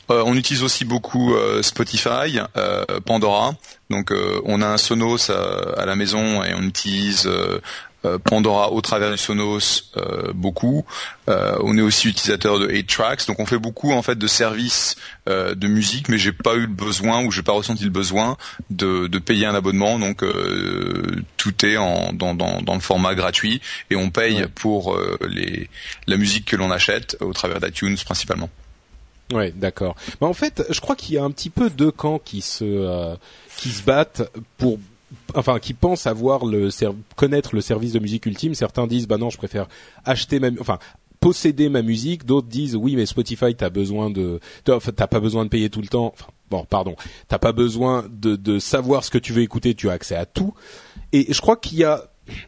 on 0.09 0.37
utilise 0.37 0.63
aussi 0.63 0.85
beaucoup 0.85 1.35
Spotify, 1.63 2.39
Pandora. 3.07 3.55
Donc 3.91 4.13
on 4.45 4.63
a 4.63 4.67
un 4.67 4.79
Sonos 4.79 5.31
à, 5.31 5.87
la 5.87 5.97
maison 5.97 6.43
et 6.45 6.55
on 6.55 6.63
utilise 6.63 7.27
euh, 7.27 7.61
Pandora 8.25 8.73
au 8.73 8.81
travers 8.81 9.11
du 9.11 9.19
Sonos 9.19 9.91
euh, 9.97 10.33
beaucoup. 10.35 10.85
Euh, 11.29 11.57
on 11.63 11.77
est 11.77 11.83
aussi 11.83 12.09
utilisateur 12.09 12.59
de 12.59 12.69
8 12.69 12.87
Tracks, 12.87 13.27
donc 13.27 13.41
on 13.41 13.47
fait 13.47 13.59
beaucoup 13.59 13.93
en 13.93 14.03
fait 14.03 14.17
de 14.17 14.27
services 14.27 14.97
de 15.27 15.67
musique, 15.67 16.09
mais 16.09 16.19
j'ai 16.19 16.31
pas 16.31 16.55
eu 16.55 16.61
le 16.63 16.67
besoin 16.69 17.25
ou 17.25 17.33
j'ai 17.33 17.43
pas 17.43 17.53
ressenti 17.53 17.83
le 17.83 17.91
besoin 17.91 18.37
de, 18.71 19.09
payer 19.19 19.47
un 19.47 19.57
abonnement. 19.57 19.99
Donc 19.99 20.25
tout 21.37 21.67
est 21.67 21.77
en, 21.77 22.13
dans, 22.13 22.33
le 22.33 22.81
format 22.81 23.17
gratuit 23.17 23.61
et 23.91 23.97
on 23.97 24.11
paye 24.11 24.47
pour 24.55 24.97
les, 25.29 25.69
la 26.07 26.17
musique 26.17 26.45
que 26.45 26.55
l'on 26.55 26.71
achète 26.71 27.17
au 27.21 27.33
travers 27.33 27.61
d'iTunes 27.61 27.97
principalement. 28.05 28.49
Ouais, 29.33 29.51
d'accord. 29.51 29.97
Mais 30.21 30.29
en 30.29 30.35
fait, 30.35 30.63
je 30.71 30.81
crois 30.81 30.95
qu'il 30.95 31.17
y 31.17 31.19
a 31.19 31.25
un 31.25 31.33
petit 31.33 31.51
peu 31.51 31.71
deux 31.71 31.91
camps 31.91 32.21
qui 32.21 32.41
se 32.41 33.17
qui 33.57 33.71
se 33.71 33.83
battent 33.83 34.23
pour 34.59 34.79
enfin 35.35 35.59
qui 35.59 35.75
pensent 35.75 36.07
avoir 36.07 36.45
le 36.45 36.69
connaître 37.17 37.55
le 37.55 37.61
service 37.61 37.93
de 37.93 37.99
musique 37.99 38.27
ultime. 38.27 38.55
Certains 38.55 38.87
disent 38.87 39.07
bah 39.07 39.19
non, 39.19 39.31
je 39.31 39.37
préfère 39.37 39.69
acheter 40.05 40.41
enfin 40.61 40.79
posséder 41.21 41.69
ma 41.69 41.83
musique. 41.83 42.25
D'autres 42.25 42.49
disent 42.49 42.77
oui, 42.77 42.97
mais 42.97 43.07
Spotify, 43.07 43.55
t'as 43.55 43.71
besoin 43.71 44.11
de, 44.11 44.41
t'as 44.65 45.07
pas 45.07 45.21
besoin 45.21 45.45
de 45.45 45.51
payer 45.51 45.71
tout 45.71 45.81
le 45.81 45.89
temps. 45.89 46.15
Bon, 46.51 46.65
pardon, 46.65 46.95
t'as 47.29 47.39
pas 47.39 47.53
besoin 47.53 48.07
de, 48.09 48.37
de 48.37 48.59
savoir 48.59 49.05
ce 49.05 49.11
que 49.11 49.19
tu 49.19 49.33
veux 49.33 49.43
écouter. 49.43 49.75
Tu 49.75 49.89
as 49.89 49.93
accès 49.93 50.17
à 50.17 50.27
tout. 50.27 50.55
Et 51.13 51.33
je 51.33 51.41
crois 51.41 51.57
qu'il 51.57 51.79
y 51.79 51.85
a 51.85 52.05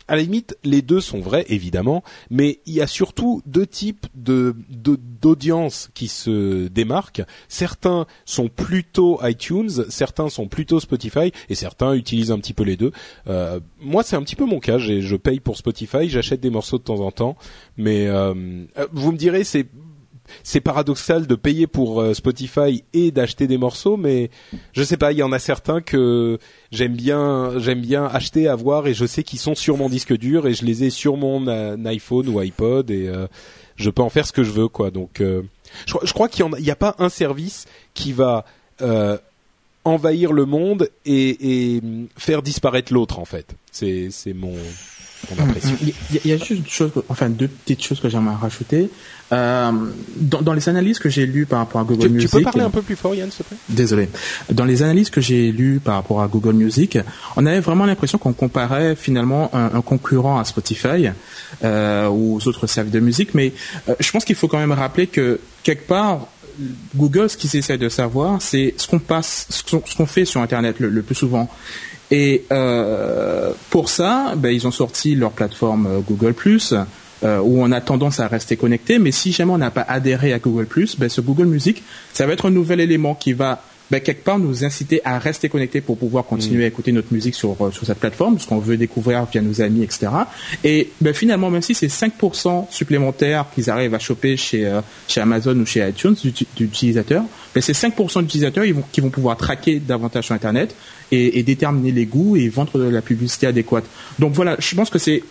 à 0.07 0.17
la 0.17 0.23
limite, 0.23 0.57
les 0.65 0.83
deux 0.83 1.01
sont 1.01 1.21
vrais, 1.21 1.45
évidemment, 1.49 2.03
mais 2.31 2.61
il 2.67 2.75
y 2.75 2.81
a 2.81 2.87
surtout 2.87 3.43
deux 3.47 3.67
types 3.67 4.07
de 4.15 4.55
d'audience 4.71 5.91
qui 5.95 6.09
se 6.09 6.69
démarquent. 6.69 7.23
Certains 7.49 8.07
sont 8.25 8.49
plutôt 8.49 9.19
iTunes, 9.23 9.71
certains 9.89 10.29
sont 10.29 10.47
plutôt 10.47 10.81
Spotify, 10.81 11.33
et 11.49 11.55
certains 11.55 11.95
utilisent 11.95 12.31
un 12.31 12.39
petit 12.39 12.55
peu 12.55 12.63
les 12.63 12.77
deux. 12.77 12.93
Euh, 13.27 13.61
moi, 13.81 14.03
c'est 14.03 14.17
un 14.17 14.23
petit 14.23 14.37
peu 14.37 14.45
mon 14.45 14.61
cas. 14.61 14.79
Je 14.79 15.17
paye 15.17 15.41
pour 15.41 15.57
Spotify, 15.57 16.09
j'achète 16.09 16.41
des 16.41 16.51
morceaux 16.51 16.79
de 16.79 16.85
temps 16.85 17.01
en 17.01 17.11
temps, 17.11 17.37
mais 17.77 18.07
euh, 18.07 18.35
vous 18.93 19.13
me 19.13 19.19
direz, 19.19 19.45
c'est 19.45 19.67
c'est 20.43 20.61
paradoxal 20.61 21.27
de 21.27 21.35
payer 21.35 21.67
pour 21.67 22.01
euh, 22.01 22.15
Spotify 22.15 22.85
et 22.93 23.11
d'acheter 23.11 23.47
des 23.47 23.59
morceaux, 23.59 23.97
mais 23.97 24.31
je 24.73 24.83
sais 24.83 24.97
pas, 24.97 25.13
il 25.13 25.19
y 25.19 25.23
en 25.23 25.33
a 25.33 25.39
certains 25.39 25.81
que 25.81 26.39
j'aime 26.71 26.95
bien, 26.95 27.59
j'aime 27.59 27.81
bien 27.81 28.05
acheter, 28.07 28.49
avoir, 28.49 28.87
et 28.87 28.95
je 28.95 29.07
sais 29.07 29.23
qu'ils 29.23 29.39
sont 29.39 29.55
sur 29.55 29.77
mon 29.77 29.89
disque 29.89 30.17
dur 30.17 30.47
et 30.47 30.55
je 30.55 30.65
les 30.65 30.85
ai 30.85 30.91
sur 30.91 31.17
mon 31.17 31.47
euh, 31.49 31.77
iPhone 31.85 32.29
ou 32.29 32.41
iPod 32.41 32.91
et 32.91 33.09
euh, 33.09 33.27
je 33.77 33.91
peux 33.91 34.03
en 34.03 34.11
faire 34.11 34.27
ce 34.27 34.33
que 34.33 34.43
je 34.43 34.51
veux, 34.51 34.69
quoi. 34.69 34.91
Donc, 34.91 35.23
je, 35.23 36.13
crois 36.13 36.29
qu'il 36.29 36.45
n'y 36.61 36.71
a, 36.71 36.77
pas 36.77 36.97
un 36.99 37.09
service 37.09 37.67
qui 37.95 38.13
va 38.13 38.45
envahir 39.85 40.33
le 40.33 40.47
monde 40.47 40.91
et, 41.07 41.77
et 41.77 41.83
faire 42.17 42.43
disparaître 42.43 42.93
l'autre, 42.93 43.21
en 43.21 43.25
fait. 43.25 43.55
C'est 43.71 44.35
mon 44.35 44.57
il 45.33 46.31
y, 46.31 46.33
a 46.33 46.37
juste 46.37 46.51
une 46.51 46.67
chose, 46.67 46.93
enfin 47.09 47.29
deux 47.29 47.49
petites 47.49 47.83
choses 47.83 48.01
que 48.01 48.09
j'aimerais 48.09 48.37
rajouter. 48.37 48.91
Euh, 49.31 49.73
dans, 50.17 50.41
dans, 50.41 50.55
les 50.55 50.69
analyses 50.69 50.99
que 50.99 51.11
j'ai 51.11 51.27
lues 51.27 51.45
par 51.45 51.59
rapport 51.59 51.81
à 51.81 51.85
Google 51.85 52.09
Music, 52.09 52.31
tu 52.31 52.37
peux 52.37 52.43
parler 52.43 52.63
un 52.63 52.71
peu 52.71 52.81
plus 52.81 52.97
fort, 52.97 53.15
Yann, 53.15 53.31
s'il 53.31 53.45
te 53.45 53.49
plaît? 53.49 53.59
Désolé. 53.69 54.09
Dans 54.51 54.65
les 54.65 54.83
analyses 54.83 55.11
que 55.11 55.21
j'ai 55.21 55.53
lues 55.53 55.81
par 55.81 55.97
rapport 55.97 56.23
à 56.23 56.29
Google 56.29 56.55
Music, 56.55 56.99
on 57.37 57.45
avait 57.45 57.61
vraiment 57.61 57.85
l'impression 57.85 58.17
qu'on 58.17 58.33
comparait 58.33 58.97
finalement 58.97 59.51
un, 59.53 59.67
un, 59.75 59.83
concurrent 59.83 60.39
à 60.39 60.45
Spotify 60.45 61.09
euh, 61.63 62.09
ou 62.09 62.37
aux 62.37 62.49
autres 62.49 62.67
services 62.67 62.93
de 62.93 63.01
musique. 63.01 63.35
Mais 63.35 63.53
euh, 63.89 63.95
je 64.01 64.11
pense 64.11 64.25
qu'il 64.25 64.37
faut 64.37 64.49
quand 64.49 64.59
même 64.59 64.73
rappeler 64.73 65.09
que 65.09 65.41
quelque 65.63 65.87
part, 65.87 66.27
Google, 66.97 67.29
ce 67.29 67.37
qu'ils 67.37 67.55
essaient 67.57 67.79
de 67.79 67.89
savoir, 67.89 68.41
c'est 68.41 68.75
ce 68.79 68.89
qu'on 68.89 68.99
passe, 68.99 69.47
ce 69.51 69.97
qu'on 69.97 70.07
fait 70.07 70.25
sur 70.25 70.41
Internet 70.41 70.81
le, 70.81 70.89
le 70.89 71.03
plus 71.03 71.15
souvent. 71.15 71.51
Et 72.11 72.45
euh, 72.53 73.53
pour 73.71 73.88
ça, 73.88 74.35
ben, 74.37 74.50
ils 74.50 74.67
ont 74.67 74.71
sorti 74.71 75.15
leur 75.15 75.33
plateforme 75.33 75.87
euh, 75.87 76.00
Google 76.00 76.35
euh, 77.23 77.41
où 77.41 77.62
on 77.62 77.71
a 77.73 77.81
tendance 77.81 78.21
à 78.21 78.29
rester 78.29 78.57
connecté. 78.57 78.99
Mais 78.99 79.12
si 79.12 79.33
jamais 79.33 79.53
on 79.53 79.59
n'a 79.59 79.71
pas 79.71 79.85
adhéré 79.87 80.33
à 80.33 80.38
Google 80.38 80.67
ben, 80.99 81.09
ce 81.09 81.21
Google 81.21 81.47
Music, 81.47 81.83
ça 82.15 82.27
va 82.27 82.33
être 82.33 82.47
un 82.47 82.50
nouvel 82.50 82.81
élément 82.81 83.15
qui 83.15 83.33
va 83.33 83.62
ben, 83.90 84.00
quelque 84.00 84.25
part 84.25 84.38
nous 84.38 84.64
inciter 84.64 85.00
à 85.04 85.18
rester 85.18 85.49
connectés 85.49 85.80
pour 85.80 85.97
pouvoir 85.99 86.25
continuer 86.25 86.62
mm. 86.62 86.64
à 86.64 86.66
écouter 86.66 86.92
notre 86.92 87.12
musique 87.12 87.35
sur, 87.35 87.57
euh, 87.61 87.71
sur 87.71 87.87
cette 87.87 87.99
plateforme, 87.99 88.38
ce 88.38 88.47
qu'on 88.47 88.59
veut 88.59 88.76
découvrir 88.76 89.26
via 89.30 89.40
nos 89.40 89.61
amis, 89.61 89.83
etc. 89.83 90.09
Et 90.64 90.90
ben, 91.00 91.14
finalement, 91.14 91.50
même 91.50 91.62
si 91.62 91.75
c'est 91.75 91.88
5% 91.88 92.71
supplémentaires 92.71 93.47
qu'ils 93.54 93.71
arrivent 93.71 93.95
à 93.95 93.99
choper 93.99 94.37
chez, 94.37 94.66
euh, 94.66 94.80
chez 95.07 95.21
Amazon 95.21 95.59
ou 95.59 95.66
chez 95.66 95.87
iTunes 95.88 96.16
d'utilisateurs, 96.57 97.25
ben, 97.54 97.61
c'est 97.61 97.73
5% 97.73 98.23
d'utilisateurs 98.23 98.64
vont, 98.73 98.85
qui 98.92 99.00
vont 99.00 99.11
pouvoir 99.11 99.37
traquer 99.37 99.78
davantage 99.78 100.26
sur 100.26 100.35
Internet 100.35 100.75
et, 101.11 101.38
et 101.38 101.42
déterminer 101.42 101.92
les 101.92 102.07
goûts 102.07 102.37
et 102.37 102.49
vendre 102.49 102.78
de 102.78 102.88
la 102.88 103.02
publicité 103.02 103.47
adéquate. 103.47 103.85
Donc 104.18 104.33
voilà, 104.33 104.57
je 104.59 104.75
pense 104.75 104.90
que 104.90 104.99
c'est 104.99 105.23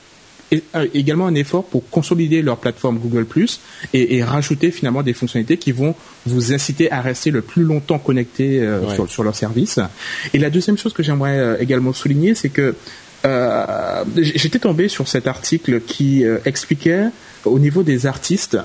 euh, 0.54 0.88
également 0.94 1.28
un 1.28 1.36
effort 1.36 1.66
pour 1.66 1.90
consolider 1.90 2.42
leur 2.42 2.58
plateforme 2.58 3.00
Google 3.00 3.26
Plus 3.26 3.60
et, 3.94 4.16
et, 4.16 4.24
rajouter 4.24 4.72
finalement 4.72 5.04
des 5.04 5.14
fonctionnalités 5.14 5.58
qui 5.58 5.74
vont 5.74 5.94
vous 6.26 6.54
inciter 6.54 6.90
à 6.90 7.02
rester 7.02 7.32
le 7.32 7.42
plus 7.42 7.64
longtemps 7.64 8.00
connecté 8.00 8.62
euh, 8.62 8.88
sur, 8.94 9.10
sur, 9.10 9.24
leur 9.24 9.36
service. 9.36 9.80
Et 10.34 10.40
la 10.40 10.50
deuxième 10.50 10.78
chose 10.78 10.94
que 10.94 11.04
j'aimerais 11.04 11.38
euh, 11.38 11.58
également 11.60 11.92
souligner, 11.92 12.34
c'est 12.34 12.50
que 12.50 12.76
euh, 13.26 14.04
j'étais 14.16 14.60
tombé 14.60 14.88
sur 14.88 15.08
cet 15.08 15.28
article 15.28 15.82
qui 15.82 16.24
expliquait 16.46 17.06
au 17.46 17.60
niveau 17.60 17.84
des 17.84 18.06
artistes 18.06 18.58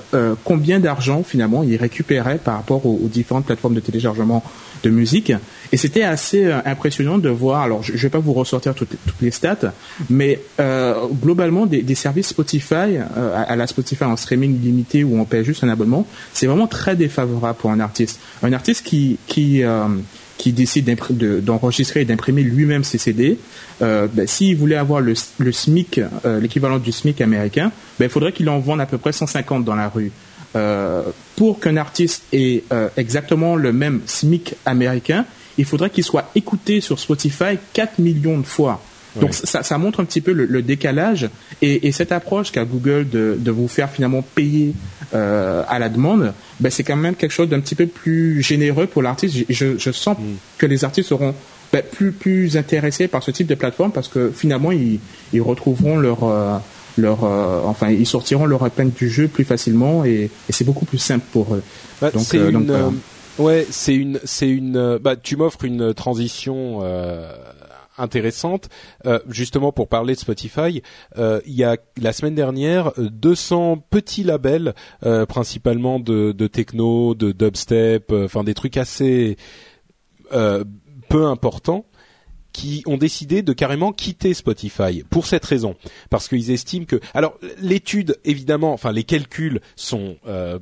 combien 0.43 0.79
d'argent 0.79 1.23
finalement 1.23 1.63
ils 1.63 1.77
récupéraient 1.77 2.37
par 2.37 2.55
rapport 2.55 2.85
aux, 2.85 3.07
différentes 3.07 3.45
plateformes 3.45 3.75
de 3.75 3.79
téléchargement 3.79 4.43
de 4.83 4.89
musique. 4.89 5.33
Et 5.71 5.77
c'était 5.77 6.03
assez 6.03 6.45
euh, 6.45 6.59
impressionnant 6.65 7.17
de 7.17 7.29
voir, 7.29 7.61
alors 7.61 7.81
je 7.81 7.93
ne 7.93 7.97
vais 7.97 8.09
pas 8.09 8.19
vous 8.19 8.33
ressortir 8.33 8.75
toutes, 8.75 8.95
les 9.21 9.31
stats, 9.31 9.73
mais 10.09 10.39
euh, 10.59 11.07
globalement 11.21 11.65
des, 11.65 11.95
services 11.95 12.27
Spotify, 12.27 12.97
euh, 12.97 13.43
à, 13.47 13.55
la 13.55 13.65
Spotify 13.65 14.03
en 14.03 14.17
streaming 14.17 14.61
limité 14.61 15.03
où 15.03 15.19
on 15.19 15.25
paye 15.25 15.43
juste 15.43 15.63
un 15.63 15.69
abonnement, 15.69 16.05
c'est 16.33 16.45
vraiment 16.47 16.67
très 16.67 16.95
défavorable 16.95 17.57
pour 17.57 17.71
un 17.71 17.79
artiste. 17.79 18.19
Un 18.43 18.53
artiste 18.53 18.85
qui, 18.85 19.17
qui, 19.25 19.63
qui 20.37 20.51
décide 20.51 20.89
d'enregistrer 21.43 22.01
et 22.01 22.05
d'imprimer 22.05 22.43
lui-même 22.43 22.83
ses 22.83 22.97
CD, 22.97 23.37
euh, 23.81 24.07
ben, 24.11 24.27
s'il 24.27 24.57
voulait 24.57 24.75
avoir 24.75 24.99
le, 24.99 25.13
SMIC, 25.15 26.01
euh, 26.25 26.39
l'équivalent 26.39 26.79
du 26.79 26.91
SMIC 26.91 27.21
américain, 27.21 27.71
ben, 27.99 28.05
il 28.05 28.11
faudrait 28.11 28.31
qu'il 28.31 28.49
en 28.49 28.59
vende 28.59 28.81
à 28.81 28.85
peu 28.85 28.97
près 28.97 29.11
150 29.11 29.63
dans 29.63 29.75
la 29.75 29.89
rue. 29.89 30.11
Euh, 30.55 31.01
pour 31.35 31.59
qu'un 31.59 31.77
artiste 31.77 32.23
ait 32.31 32.63
euh, 32.71 32.89
exactement 32.95 33.55
le 33.55 33.73
même 33.73 34.01
SMIC 34.05 34.55
américain, 34.65 35.25
il 35.57 35.65
faudrait 35.65 35.89
qu'il 35.89 36.03
soit 36.03 36.29
écouté 36.35 36.79
sur 36.79 36.99
Spotify 36.99 37.57
4 37.73 37.99
millions 37.99 38.37
de 38.37 38.45
fois. 38.45 38.81
Donc 39.19 39.33
ça, 39.33 39.63
ça, 39.63 39.77
montre 39.77 39.99
un 39.99 40.05
petit 40.05 40.21
peu 40.21 40.31
le, 40.31 40.45
le 40.45 40.61
décalage 40.61 41.29
et, 41.61 41.87
et, 41.87 41.91
cette 41.91 42.11
approche 42.11 42.51
qu'a 42.51 42.65
Google 42.65 43.07
de, 43.09 43.37
de, 43.37 43.51
vous 43.51 43.67
faire 43.67 43.89
finalement 43.89 44.23
payer 44.23 44.73
euh, 45.13 45.63
à 45.67 45.77
la 45.77 45.89
demande, 45.89 46.33
ben 46.59 46.71
c'est 46.71 46.83
quand 46.83 46.95
même 46.95 47.15
quelque 47.15 47.31
chose 47.31 47.49
d'un 47.49 47.59
petit 47.59 47.75
peu 47.75 47.85
plus 47.85 48.41
généreux 48.41 48.87
pour 48.87 49.03
l'artiste. 49.03 49.45
Je, 49.49 49.77
je, 49.77 49.91
sens 49.91 50.17
mm. 50.17 50.23
que 50.57 50.65
les 50.65 50.83
artistes 50.83 51.09
seront 51.09 51.35
ben, 51.71 51.83
plus 51.83 52.11
plus 52.11 52.57
intéressés 52.57 53.07
par 53.07 53.21
ce 53.21 53.31
type 53.31 53.47
de 53.47 53.55
plateforme 53.55 53.91
parce 53.91 54.07
que 54.07 54.31
finalement 54.35 54.71
ils, 54.71 54.99
ils 55.31 55.41
retrouveront 55.41 55.97
leur 55.97 56.23
euh, 56.23 56.57
leur 56.97 57.23
euh, 57.23 57.61
enfin 57.65 57.89
ils 57.89 58.07
sortiront 58.07 58.45
leur 58.45 58.69
peine 58.71 58.91
du 58.91 59.09
jeu 59.09 59.27
plus 59.27 59.43
facilement 59.43 60.05
et, 60.05 60.31
et 60.49 60.51
c'est 60.51 60.65
beaucoup 60.65 60.85
plus 60.85 60.97
simple 60.97 61.25
pour 61.31 61.53
eux. 61.53 61.63
Bah, 62.01 62.09
donc, 62.09 62.23
c'est 62.23 62.37
une, 62.37 62.93
ouais, 63.37 63.67
c'est 63.69 63.95
une 63.95 64.19
c'est 64.23 64.49
une 64.49 64.97
bah 64.97 65.15
tu 65.15 65.35
m'offres 65.35 65.65
une 65.65 65.93
transition 65.93 66.81
intéressante. 67.97 68.69
Euh, 69.05 69.19
justement 69.29 69.71
pour 69.71 69.87
parler 69.87 70.15
de 70.15 70.19
Spotify, 70.19 70.81
euh, 71.17 71.41
il 71.45 71.53
y 71.53 71.63
a 71.63 71.77
la 72.01 72.13
semaine 72.13 72.35
dernière 72.35 72.91
200 72.97 73.85
petits 73.89 74.23
labels, 74.23 74.73
euh, 75.05 75.25
principalement 75.25 75.99
de, 75.99 76.31
de, 76.31 76.47
techno, 76.47 77.15
de 77.15 77.31
dubstep, 77.31 78.11
enfin 78.11 78.43
des 78.43 78.53
trucs 78.53 78.77
assez 78.77 79.37
peu 81.09 81.25
importants 81.25 81.85
qui 82.53 82.83
ont 82.85 82.97
décidé 82.97 83.41
de 83.41 83.51
carrément 83.51 83.91
quitter 83.91 84.33
Spotify 84.33 85.03
pour 85.09 85.25
cette 85.25 85.43
raison, 85.43 85.75
parce 86.09 86.27
qu'ils 86.27 86.51
estiment 86.51 86.85
que, 86.85 86.99
alors 87.13 87.37
l'étude 87.59 88.17
évidemment, 88.23 88.73
enfin 88.73 88.91
les 88.91 89.03
calculs 89.03 89.59
sont, 89.75 90.15
euh, 90.27 90.59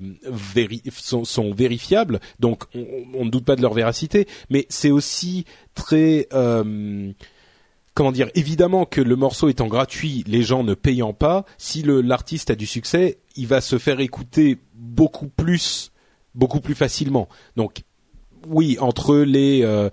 vérifiables, 1.54 2.20
donc 2.40 2.64
on, 2.74 2.86
on, 3.14 3.26
ne 3.26 3.30
doute 3.30 3.46
pas 3.46 3.56
de 3.56 3.62
leur 3.62 3.74
véracité, 3.74 4.28
mais 4.50 4.66
c'est 4.70 4.90
aussi 4.90 5.46
très 5.76 6.28
euh, 6.34 7.12
comment 7.94 8.12
dire 8.12 8.30
évidemment 8.36 8.86
que 8.86 9.02
le 9.02 9.16
morceau 9.16 9.50
étant 9.50 9.68
gratuit, 9.68 10.24
les 10.28 10.44
gens 10.44 10.64
ne 10.64 10.74
payant 10.74 11.14
pas, 11.14 11.46
si 11.58 11.84
l'artiste 11.84 12.50
a 12.50 12.56
du 12.56 12.66
succès, 12.66 13.20
il 13.36 13.48
va 13.48 13.62
se 13.62 13.78
faire 13.78 14.00
écouter 14.00 14.58
beaucoup 14.74 15.28
plus 15.28 15.92
beaucoup 16.34 16.62
plus 16.62 16.76
facilement. 16.76 17.28
Donc 17.58 17.84
oui, 18.48 18.78
entre 18.80 19.18
les 19.18 19.62
euh, 19.64 19.90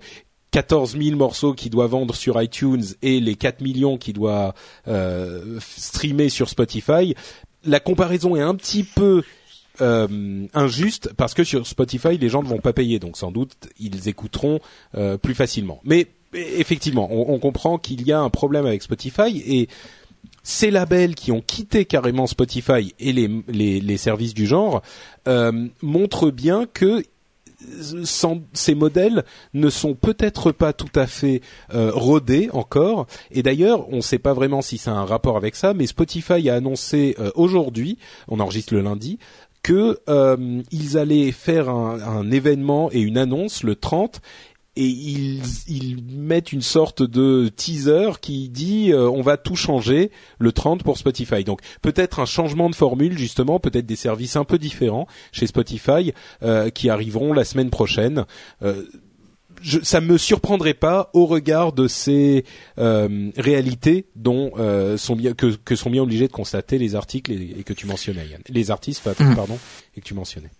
14 0.51 0.97
000 0.97 1.15
morceaux 1.15 1.53
qu'il 1.53 1.69
doit 1.69 1.87
vendre 1.87 2.15
sur 2.15 2.41
iTunes 2.41 2.83
et 3.01 3.19
les 3.19 3.35
4 3.35 3.61
millions 3.61 3.97
qu'il 3.97 4.13
doit 4.13 4.53
euh, 4.87 5.59
streamer 5.59 6.29
sur 6.29 6.49
Spotify, 6.49 7.15
la 7.63 7.79
comparaison 7.79 8.35
est 8.35 8.41
un 8.41 8.55
petit 8.55 8.83
peu 8.83 9.23
euh, 9.81 10.47
injuste 10.53 11.13
parce 11.15 11.33
que 11.33 11.43
sur 11.43 11.65
Spotify 11.65 12.17
les 12.17 12.29
gens 12.29 12.43
ne 12.43 12.47
vont 12.47 12.59
pas 12.59 12.73
payer 12.73 12.99
donc 12.99 13.15
sans 13.15 13.31
doute 13.31 13.53
ils 13.79 14.09
écouteront 14.09 14.59
euh, 14.95 15.17
plus 15.17 15.35
facilement. 15.35 15.79
Mais 15.83 16.07
effectivement, 16.33 17.07
on, 17.11 17.33
on 17.33 17.39
comprend 17.39 17.77
qu'il 17.77 18.05
y 18.05 18.11
a 18.11 18.19
un 18.19 18.29
problème 18.29 18.65
avec 18.65 18.81
Spotify 18.81 19.41
et 19.45 19.69
ces 20.43 20.71
labels 20.71 21.15
qui 21.15 21.31
ont 21.31 21.41
quitté 21.41 21.85
carrément 21.85 22.27
Spotify 22.27 22.93
et 22.99 23.13
les, 23.13 23.29
les, 23.47 23.79
les 23.79 23.97
services 23.97 24.33
du 24.33 24.47
genre 24.47 24.81
euh, 25.27 25.67
montrent 25.81 26.31
bien 26.31 26.65
que 26.65 27.03
ces 28.53 28.75
modèles 28.75 29.23
ne 29.53 29.69
sont 29.69 29.95
peut-être 29.95 30.51
pas 30.51 30.73
tout 30.73 30.99
à 30.99 31.07
fait 31.07 31.41
euh, 31.73 31.91
rodés 31.93 32.49
encore. 32.53 33.07
Et 33.31 33.43
d'ailleurs, 33.43 33.89
on 33.89 33.97
ne 33.97 34.01
sait 34.01 34.19
pas 34.19 34.33
vraiment 34.33 34.61
si 34.61 34.77
ça 34.77 34.91
a 34.91 34.95
un 34.95 35.05
rapport 35.05 35.37
avec 35.37 35.55
ça, 35.55 35.73
mais 35.73 35.87
Spotify 35.87 36.49
a 36.49 36.55
annoncé 36.55 37.15
euh, 37.19 37.31
aujourd'hui, 37.35 37.97
on 38.27 38.39
enregistre 38.39 38.73
le 38.73 38.81
lundi, 38.81 39.19
que 39.61 39.99
euh, 40.07 40.61
ils 40.71 40.97
allaient 40.97 41.31
faire 41.33 41.69
un, 41.69 41.99
un, 41.99 42.31
événement 42.31 42.89
et 42.93 43.01
une 43.01 43.17
annonce 43.17 43.63
le 43.63 43.75
30 43.75 44.21
et 44.79 44.85
ils, 44.85 45.41
ils, 45.67 46.01
mettent 46.07 46.53
une 46.53 46.61
sorte 46.61 47.03
de 47.03 47.49
teaser 47.49 48.11
qui 48.21 48.47
dit 48.47 48.93
euh, 48.93 49.09
on 49.09 49.21
va 49.21 49.35
tout 49.35 49.57
changer 49.57 50.09
le 50.39 50.53
30 50.53 50.83
pour 50.83 50.97
Spotify. 50.97 51.43
Donc 51.43 51.59
peut-être 51.81 52.19
un 52.19 52.25
changement 52.25 52.69
de 52.69 52.75
formule 52.75 53.17
justement, 53.17 53.59
peut-être 53.59 53.85
des 53.85 53.97
services 53.97 54.37
un 54.37 54.45
peu 54.45 54.57
différents 54.57 55.05
chez 55.33 55.47
Spotify 55.47 56.13
euh, 56.43 56.69
qui 56.69 56.89
arriveront 56.89 57.33
la 57.33 57.43
semaine 57.43 57.69
prochaine. 57.69 58.25
Euh, 58.63 58.85
je, 59.61 59.79
ça 59.83 59.99
me 59.99 60.17
surprendrait 60.17 60.73
pas 60.73 61.09
au 61.13 61.25
regard 61.25 61.73
de 61.73 61.89
ces 61.89 62.45
euh, 62.77 63.31
réalités 63.35 64.05
dont 64.15 64.51
euh, 64.57 64.95
sont 64.95 65.17
bien 65.17 65.33
que, 65.33 65.57
que, 65.57 65.75
sont 65.75 65.89
bien 65.89 66.03
obligés 66.03 66.27
de 66.27 66.31
constater 66.31 66.77
les 66.77 66.95
articles 66.95 67.33
et, 67.33 67.55
et 67.59 67.63
que 67.63 67.73
tu 67.73 67.85
mentionnais, 67.85 68.27
Yann. 68.27 68.41
les 68.47 68.71
artistes, 68.71 69.05
mmh. 69.05 69.35
pardon, 69.35 69.59
et 69.97 69.99
que 69.99 70.05
tu 70.05 70.13
mentionnais. 70.13 70.51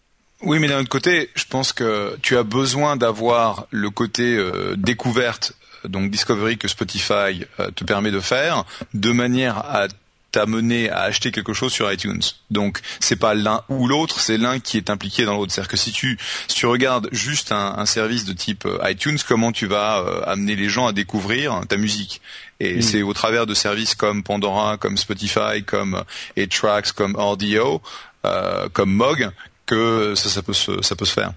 Oui, 0.41 0.59
mais 0.59 0.67
d'un 0.67 0.79
autre 0.79 0.89
côté, 0.89 1.29
je 1.35 1.43
pense 1.45 1.73
que 1.73 2.17
tu 2.21 2.37
as 2.37 2.43
besoin 2.43 2.95
d'avoir 2.95 3.67
le 3.71 3.89
côté 3.89 4.35
euh, 4.35 4.75
découverte, 4.77 5.53
donc 5.83 6.11
discovery 6.11 6.57
que 6.57 6.67
Spotify 6.67 7.45
euh, 7.59 7.71
te 7.71 7.83
permet 7.83 8.11
de 8.11 8.21
faire, 8.21 8.63
de 8.93 9.11
manière 9.11 9.57
à 9.57 9.87
t'amener 10.31 10.89
à 10.89 11.01
acheter 11.01 11.31
quelque 11.31 11.53
chose 11.53 11.71
sur 11.71 11.91
iTunes. 11.91 12.21
Donc 12.51 12.79
c'est 12.99 13.15
pas 13.15 13.33
l'un 13.33 13.63
ou 13.69 13.87
l'autre, 13.87 14.19
c'est 14.19 14.37
l'un 14.37 14.59
qui 14.59 14.77
est 14.77 14.89
impliqué 14.89 15.25
dans 15.25 15.35
l'autre. 15.35 15.51
C'est-à-dire 15.51 15.69
que 15.69 15.77
si 15.77 15.91
tu 15.91 16.17
si 16.47 16.55
tu 16.55 16.65
regardes 16.65 17.09
juste 17.11 17.51
un, 17.51 17.75
un 17.77 17.85
service 17.85 18.25
de 18.25 18.33
type 18.33 18.65
euh, 18.65 18.79
iTunes, 18.89 19.17
comment 19.27 19.51
tu 19.51 19.65
vas 19.65 19.99
euh, 19.99 20.21
amener 20.25 20.55
les 20.55 20.69
gens 20.69 20.87
à 20.87 20.93
découvrir 20.93 21.61
ta 21.67 21.77
musique? 21.77 22.21
Et 22.59 22.77
mm. 22.77 22.81
c'est 22.81 23.01
au 23.01 23.13
travers 23.13 23.45
de 23.45 23.53
services 23.53 23.95
comme 23.95 24.23
Pandora, 24.23 24.77
comme 24.77 24.97
Spotify, 24.97 25.63
comme 25.65 26.03
8tracks, 26.37 26.91
comme 26.93 27.15
Audio, 27.15 27.81
euh, 28.25 28.69
comme 28.71 28.91
Mog 28.91 29.31
que 29.69 30.15
ça, 30.15 30.29
ça 30.29 30.41
peut 30.41 30.53
se, 30.53 30.81
ça 30.81 30.95
peut 30.95 31.05
se 31.05 31.13
faire. 31.13 31.33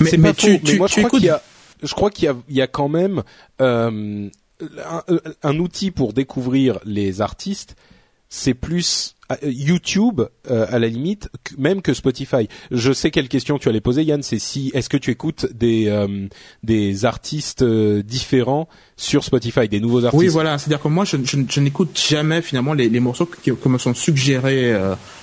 Mais, 0.00 0.10
mais, 0.18 0.34
tu, 0.34 0.60
tu, 0.60 0.72
mais 0.72 0.78
moi, 0.78 0.88
je 0.88 0.94
crois 0.96 1.10
qu'il 1.10 1.24
y 1.24 1.30
a, 1.30 1.42
je 1.82 1.94
crois 1.94 2.10
qu'il 2.10 2.24
y 2.24 2.28
a, 2.28 2.36
il 2.48 2.56
y 2.56 2.62
a 2.62 2.66
quand 2.66 2.88
même 2.88 3.22
euh, 3.60 4.28
un, 4.60 5.02
un, 5.42 5.58
outil 5.58 5.90
pour 5.90 6.12
découvrir 6.12 6.80
les 6.84 7.20
artistes. 7.20 7.76
C'est 8.28 8.54
plus 8.54 9.14
euh, 9.30 9.36
YouTube 9.44 10.22
euh, 10.50 10.66
à 10.68 10.80
la 10.80 10.88
limite 10.88 11.28
même 11.58 11.80
que 11.80 11.94
Spotify. 11.94 12.48
Je 12.72 12.92
sais 12.92 13.12
quelle 13.12 13.28
question 13.28 13.56
tu 13.58 13.68
allais 13.68 13.80
poser 13.80 14.02
Yann, 14.02 14.24
c'est 14.24 14.40
si 14.40 14.72
est-ce 14.74 14.88
que 14.88 14.96
tu 14.96 15.12
écoutes 15.12 15.46
des 15.52 15.86
euh, 15.86 16.26
des 16.64 17.04
artistes 17.04 17.62
euh, 17.62 18.02
différents 18.02 18.68
sur 18.96 19.22
Spotify, 19.22 19.68
des 19.68 19.78
nouveaux 19.78 20.04
artistes? 20.04 20.20
Oui, 20.20 20.26
voilà, 20.26 20.58
c'est-à-dire 20.58 20.82
que 20.82 20.88
moi 20.88 21.04
je, 21.04 21.18
je, 21.22 21.36
je 21.48 21.60
n'écoute 21.60 21.96
jamais 21.96 22.42
finalement 22.42 22.72
les, 22.72 22.88
les 22.88 23.00
morceaux 23.00 23.26
qui, 23.26 23.52
qui, 23.52 23.68
me 23.68 23.78
sont 23.78 23.94
suggérés 23.94 24.74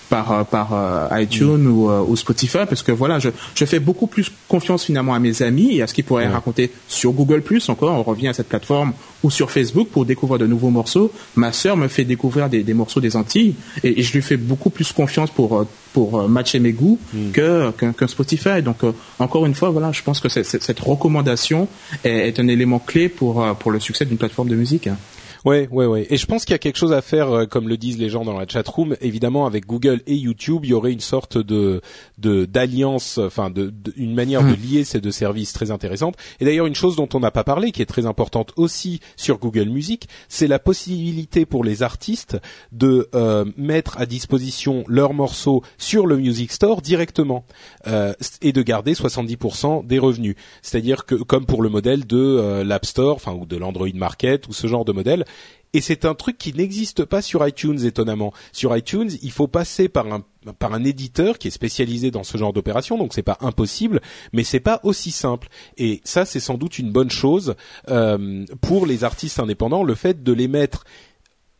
par 0.09 0.31
euh, 0.31 0.43
par 0.43 0.73
euh, 0.73 1.21
iTunes 1.21 1.67
ou, 1.67 1.89
euh, 1.89 2.03
ou, 2.07 2.15
Spotify 2.15 2.59
parce 2.67 2.83
que 2.83 2.91
voilà 2.91 3.19
je, 3.19 3.29
je 3.55 3.65
fais 3.65 3.79
beaucoup 3.79 4.07
plus 4.07 4.31
confiance 4.47 4.85
finalement 4.85 5.13
à 5.13 5.19
mes 5.19 5.41
amis 5.41 5.77
et 5.77 5.81
à 5.81 5.87
ce 5.87 5.93
qu'ils 5.93 6.03
pourraient 6.03 6.27
raconter 6.27 6.71
sur 6.87 7.11
Google 7.11 7.41
Plus 7.41 7.69
encore 7.69 7.97
on 7.97 8.03
revient 8.03 8.27
à 8.27 8.33
cette 8.33 8.49
plateforme 8.49 8.93
ou 9.23 9.31
sur 9.31 9.51
Facebook 9.51 9.89
pour 9.89 10.05
découvrir 10.05 10.39
de 10.39 10.47
nouveaux 10.47 10.69
morceaux 10.69 11.11
ma 11.35 11.51
sœur 11.51 11.77
me 11.77 11.87
fait 11.87 12.03
découvrir 12.03 12.49
des, 12.49 12.63
des 12.63 12.73
morceaux 12.73 13.01
des 13.01 13.15
Antilles 13.15 13.55
et, 13.83 13.99
et, 13.99 14.03
je 14.03 14.13
lui 14.13 14.21
fais 14.21 14.37
beaucoup 14.37 14.69
plus 14.69 14.91
confiance 14.91 15.31
pour 15.31 15.65
pour 15.93 16.27
matcher 16.27 16.59
mes 16.59 16.73
goûts 16.73 16.99
mm. 17.13 17.31
que 17.31 17.71
qu'un 17.71 18.07
Spotify 18.07 18.61
donc 18.61 18.77
encore 19.19 19.45
une 19.45 19.55
fois 19.55 19.69
voilà 19.69 19.91
je 19.91 20.01
pense 20.01 20.19
que 20.19 20.29
cette 20.29 20.79
recommandation 20.79 21.67
est, 22.03 22.27
est, 22.29 22.39
un 22.39 22.47
élément 22.47 22.79
clé 22.79 23.09
pour 23.09 23.45
pour 23.55 23.71
le 23.71 23.79
succès 23.79 24.05
d'une 24.05 24.17
plateforme 24.17 24.49
de 24.49 24.55
musique 24.55 24.87
hein. 24.87 24.97
Ouais, 25.45 25.67
ouais, 25.71 25.85
ouais. 25.85 26.07
Et 26.09 26.17
je 26.17 26.25
pense 26.25 26.45
qu'il 26.45 26.53
y 26.53 26.55
a 26.55 26.59
quelque 26.59 26.77
chose 26.77 26.93
à 26.93 27.01
faire, 27.01 27.31
euh, 27.31 27.45
comme 27.45 27.67
le 27.67 27.75
disent 27.75 27.97
les 27.97 28.09
gens 28.09 28.23
dans 28.23 28.37
la 28.37 28.47
chat 28.47 28.65
room. 28.67 28.95
Évidemment, 29.01 29.45
avec 29.45 29.65
Google 29.65 30.01
et 30.07 30.15
YouTube, 30.15 30.61
il 30.63 30.69
y 30.69 30.73
aurait 30.73 30.93
une 30.93 31.01
sorte 31.01 31.37
de 31.37 31.81
de 32.17 32.45
d'alliance, 32.45 33.17
enfin, 33.17 33.49
de, 33.49 33.73
une 33.97 34.13
manière 34.13 34.41
de 34.41 34.53
hmm. 34.53 34.71
lier 34.71 34.83
ces 34.83 35.01
deux 35.01 35.11
services 35.11 35.51
très 35.51 35.71
intéressante. 35.71 36.15
Et 36.39 36.45
d'ailleurs, 36.45 36.65
une 36.65 36.75
chose 36.75 36.95
dont 36.95 37.09
on 37.13 37.19
n'a 37.19 37.31
pas 37.31 37.43
parlé, 37.43 37.71
qui 37.71 37.81
est 37.81 37.85
très 37.87 38.05
importante 38.05 38.53
aussi 38.55 39.01
sur 39.17 39.37
Google 39.37 39.69
Music, 39.69 40.07
c'est 40.29 40.47
la 40.47 40.59
possibilité 40.59 41.45
pour 41.45 41.63
les 41.63 41.83
artistes 41.83 42.37
de 42.71 43.09
euh, 43.13 43.45
mettre 43.57 43.97
à 43.97 44.05
disposition 44.05 44.83
leurs 44.87 45.13
morceaux 45.13 45.61
sur 45.77 46.07
le 46.07 46.17
Music 46.17 46.51
Store 46.51 46.81
directement 46.81 47.45
euh, 47.87 48.13
et 48.41 48.53
de 48.53 48.61
garder 48.61 48.93
70% 48.93 49.85
des 49.85 49.99
revenus. 49.99 50.35
C'est-à-dire 50.61 51.05
que, 51.05 51.15
comme 51.15 51.45
pour 51.45 51.61
le 51.61 51.69
modèle 51.69 52.05
de 52.05 52.17
euh, 52.17 52.63
l'App 52.63 52.85
Store, 52.85 53.15
enfin, 53.15 53.33
ou 53.33 53.45
de 53.45 53.57
l'Android 53.57 53.87
Market 53.93 54.47
ou 54.47 54.53
ce 54.53 54.67
genre 54.67 54.85
de 54.85 54.93
modèle 54.93 55.25
et 55.73 55.81
c'est 55.81 56.05
un 56.05 56.13
truc 56.13 56.37
qui 56.37 56.53
n'existe 56.53 57.05
pas 57.05 57.21
sur 57.21 57.45
iTunes 57.47 57.83
étonnamment. 57.83 58.33
Sur 58.51 58.75
iTunes, 58.75 59.09
il 59.21 59.31
faut 59.31 59.47
passer 59.47 59.89
par 59.89 60.11
un 60.11 60.23
par 60.59 60.73
un 60.73 60.83
éditeur 60.83 61.37
qui 61.37 61.47
est 61.47 61.51
spécialisé 61.51 62.11
dans 62.11 62.23
ce 62.23 62.37
genre 62.37 62.51
d'opération, 62.51 62.97
donc 62.97 63.13
c'est 63.13 63.23
pas 63.23 63.37
impossible, 63.39 64.01
mais 64.33 64.43
c'est 64.43 64.59
pas 64.59 64.81
aussi 64.83 65.11
simple. 65.11 65.47
Et 65.77 66.01
ça, 66.03 66.25
c'est 66.25 66.41
sans 66.41 66.55
doute 66.55 66.79
une 66.79 66.91
bonne 66.91 67.09
chose 67.09 67.55
euh, 67.87 68.45
pour 68.59 68.85
les 68.85 69.05
artistes 69.05 69.39
indépendants, 69.39 69.83
le 69.83 69.95
fait 69.95 70.21
de 70.21 70.33
les 70.33 70.49
mettre 70.49 70.83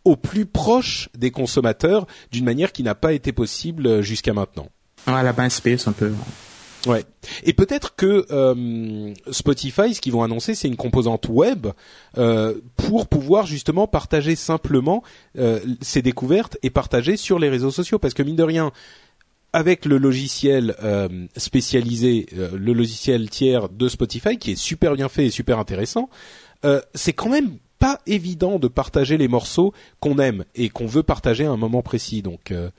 au 0.04 0.18
plus 0.18 0.46
proche 0.46 1.08
des 1.18 1.32
consommateurs 1.32 2.08
d'une 2.32 2.44
manière 2.44 2.74
qui 2.74 2.84
n'a 2.84 2.94
pas 2.94 3.14
été 3.14 3.32
possible 3.32 4.02
jusqu'à 4.02 4.34
maintenant. 4.34 4.68
Ah, 5.08 5.24
la 5.24 5.50
space 5.50 5.88
un 5.88 5.94
peu. 5.94 6.12
Ouais. 6.86 7.06
Et 7.44 7.54
peut-être 7.54 7.96
que 7.96 8.26
euh, 8.32 9.14
Spotify, 9.32 9.94
ce 9.94 10.02
qu'ils 10.02 10.12
vont 10.12 10.24
annoncer, 10.24 10.54
c'est 10.54 10.68
une 10.68 10.76
composante 10.76 11.30
web 11.30 11.68
euh, 12.18 12.56
pour 12.76 13.08
pouvoir 13.08 13.46
justement 13.46 13.88
partager 13.88 14.36
simplement 14.36 15.02
euh, 15.38 15.60
ces 15.82 16.02
découvertes 16.02 16.58
et 16.62 16.70
partager 16.70 17.16
sur 17.16 17.40
les 17.40 17.50
réseaux 17.50 17.72
sociaux. 17.72 18.00
Parce 18.00 18.14
que 18.14 18.24
mine 18.24 18.36
de 18.36 18.44
rien, 18.44 18.72
avec 19.54 19.86
le 19.86 19.98
logiciel 19.98 20.76
euh, 20.84 21.28
spécialisé, 21.38 22.26
euh, 22.38 22.50
le 22.54 22.74
logiciel 22.74 23.30
tiers 23.30 23.70
de 23.70 23.88
Spotify, 23.88 24.38
qui 24.38 24.52
est 24.52 24.56
super 24.56 24.96
bien 24.96 25.08
fait 25.08 25.28
et 25.28 25.30
super 25.30 25.60
intéressant, 25.60 26.10
euh, 26.66 26.82
c'est 26.96 27.14
quand 27.14 27.30
même 27.30 27.58
pas 27.80 28.00
évident 28.08 28.60
de 28.60 28.68
partager 28.68 29.18
les 29.18 29.28
morceaux 29.28 29.74
qu'on 30.00 30.18
aime 30.18 30.46
et 30.56 30.70
qu'on 30.70 30.88
veut 30.88 31.04
partager 31.04 31.46
à 31.46 31.52
un 31.52 31.58
moment 31.58 31.82
précis. 31.82 32.22
Donc 32.22 32.52
euh, 32.52 32.70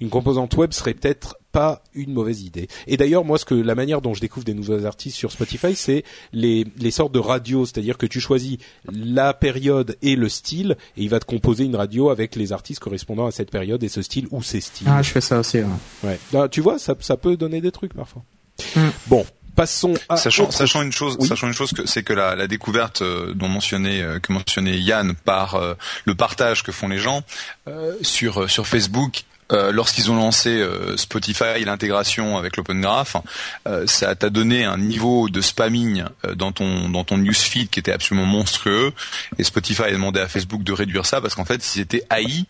une 0.00 0.10
composante 0.10 0.56
web 0.56 0.72
serait 0.72 0.94
peut-être 0.94 1.36
pas 1.52 1.82
une 1.94 2.12
mauvaise 2.12 2.42
idée. 2.42 2.66
Et 2.86 2.96
d'ailleurs, 2.96 3.24
moi, 3.24 3.38
ce 3.38 3.44
que 3.44 3.54
la 3.54 3.74
manière 3.74 4.00
dont 4.00 4.14
je 4.14 4.20
découvre 4.20 4.44
des 4.44 4.54
nouveaux 4.54 4.84
artistes 4.86 5.16
sur 5.16 5.30
Spotify, 5.30 5.74
c'est 5.76 6.02
les, 6.32 6.66
les 6.78 6.90
sortes 6.90 7.12
de 7.12 7.18
radios, 7.18 7.66
c'est-à-dire 7.66 7.98
que 7.98 8.06
tu 8.06 8.20
choisis 8.20 8.56
la 8.90 9.34
période 9.34 9.96
et 10.02 10.16
le 10.16 10.28
style, 10.28 10.76
et 10.96 11.02
il 11.02 11.08
va 11.10 11.20
te 11.20 11.26
composer 11.26 11.64
une 11.64 11.76
radio 11.76 12.10
avec 12.10 12.36
les 12.36 12.52
artistes 12.52 12.80
correspondant 12.80 13.26
à 13.26 13.30
cette 13.30 13.50
période 13.50 13.82
et 13.84 13.88
ce 13.88 14.02
style 14.02 14.26
ou 14.30 14.42
ces 14.42 14.60
styles. 14.60 14.86
Ah, 14.90 15.02
je 15.02 15.10
fais 15.10 15.20
ça 15.20 15.38
aussi. 15.40 15.58
Ouais. 15.58 15.66
Ouais. 16.04 16.18
Ah, 16.34 16.48
tu 16.48 16.60
vois, 16.60 16.78
ça, 16.78 16.94
ça 17.00 17.16
peut 17.16 17.36
donner 17.36 17.60
des 17.60 17.70
trucs 17.70 17.92
parfois. 17.94 18.22
Mm. 18.76 18.88
Bon, 19.08 19.26
passons 19.54 19.94
à 20.08 20.16
Sachant, 20.16 20.44
autre- 20.44 20.52
sachant 20.54 20.82
une 20.82 20.92
chose, 20.92 21.16
Oui. 21.20 21.28
sachant 21.28 21.46
une 21.48 21.52
chose 21.52 21.72
que 21.72 21.86
c'est 21.86 22.02
que 22.02 22.12
la, 22.14 22.34
la 22.36 22.46
découverte 22.46 23.02
euh, 23.02 23.34
dont 23.34 23.48
mentionnait 23.48 24.00
euh, 24.00 24.18
que 24.18 24.32
mentionnait 24.32 24.78
Yann 24.78 25.14
par 25.24 25.56
euh, 25.56 25.74
le 26.06 26.14
partage 26.14 26.62
que 26.62 26.72
font 26.72 26.88
les 26.88 26.98
gens 26.98 27.22
euh, 27.68 27.94
sur 28.02 28.42
euh, 28.42 28.48
sur 28.48 28.66
Facebook. 28.66 29.24
Euh, 29.50 29.72
Lorsqu'ils 29.72 30.10
ont 30.10 30.16
lancé 30.16 30.50
euh, 30.50 30.96
Spotify 30.96 31.56
et 31.56 31.64
l'intégration 31.64 32.38
avec 32.38 32.56
l'Open 32.56 32.80
Graph, 32.80 33.16
euh, 33.66 33.86
ça 33.86 34.14
t'a 34.14 34.30
donné 34.30 34.64
un 34.64 34.78
niveau 34.78 35.28
de 35.28 35.40
spamming 35.40 36.04
dans 36.34 36.52
ton 36.52 36.88
dans 36.88 37.04
ton 37.04 37.18
newsfeed 37.18 37.68
qui 37.68 37.80
était 37.80 37.92
absolument 37.92 38.26
monstrueux. 38.26 38.92
Et 39.38 39.44
Spotify 39.44 39.82
a 39.82 39.92
demandé 39.92 40.20
à 40.20 40.28
Facebook 40.28 40.62
de 40.62 40.72
réduire 40.72 41.06
ça 41.06 41.20
parce 41.20 41.34
qu'en 41.34 41.44
fait, 41.44 41.74
ils 41.74 41.80
étaient 41.80 42.04
haïs 42.08 42.46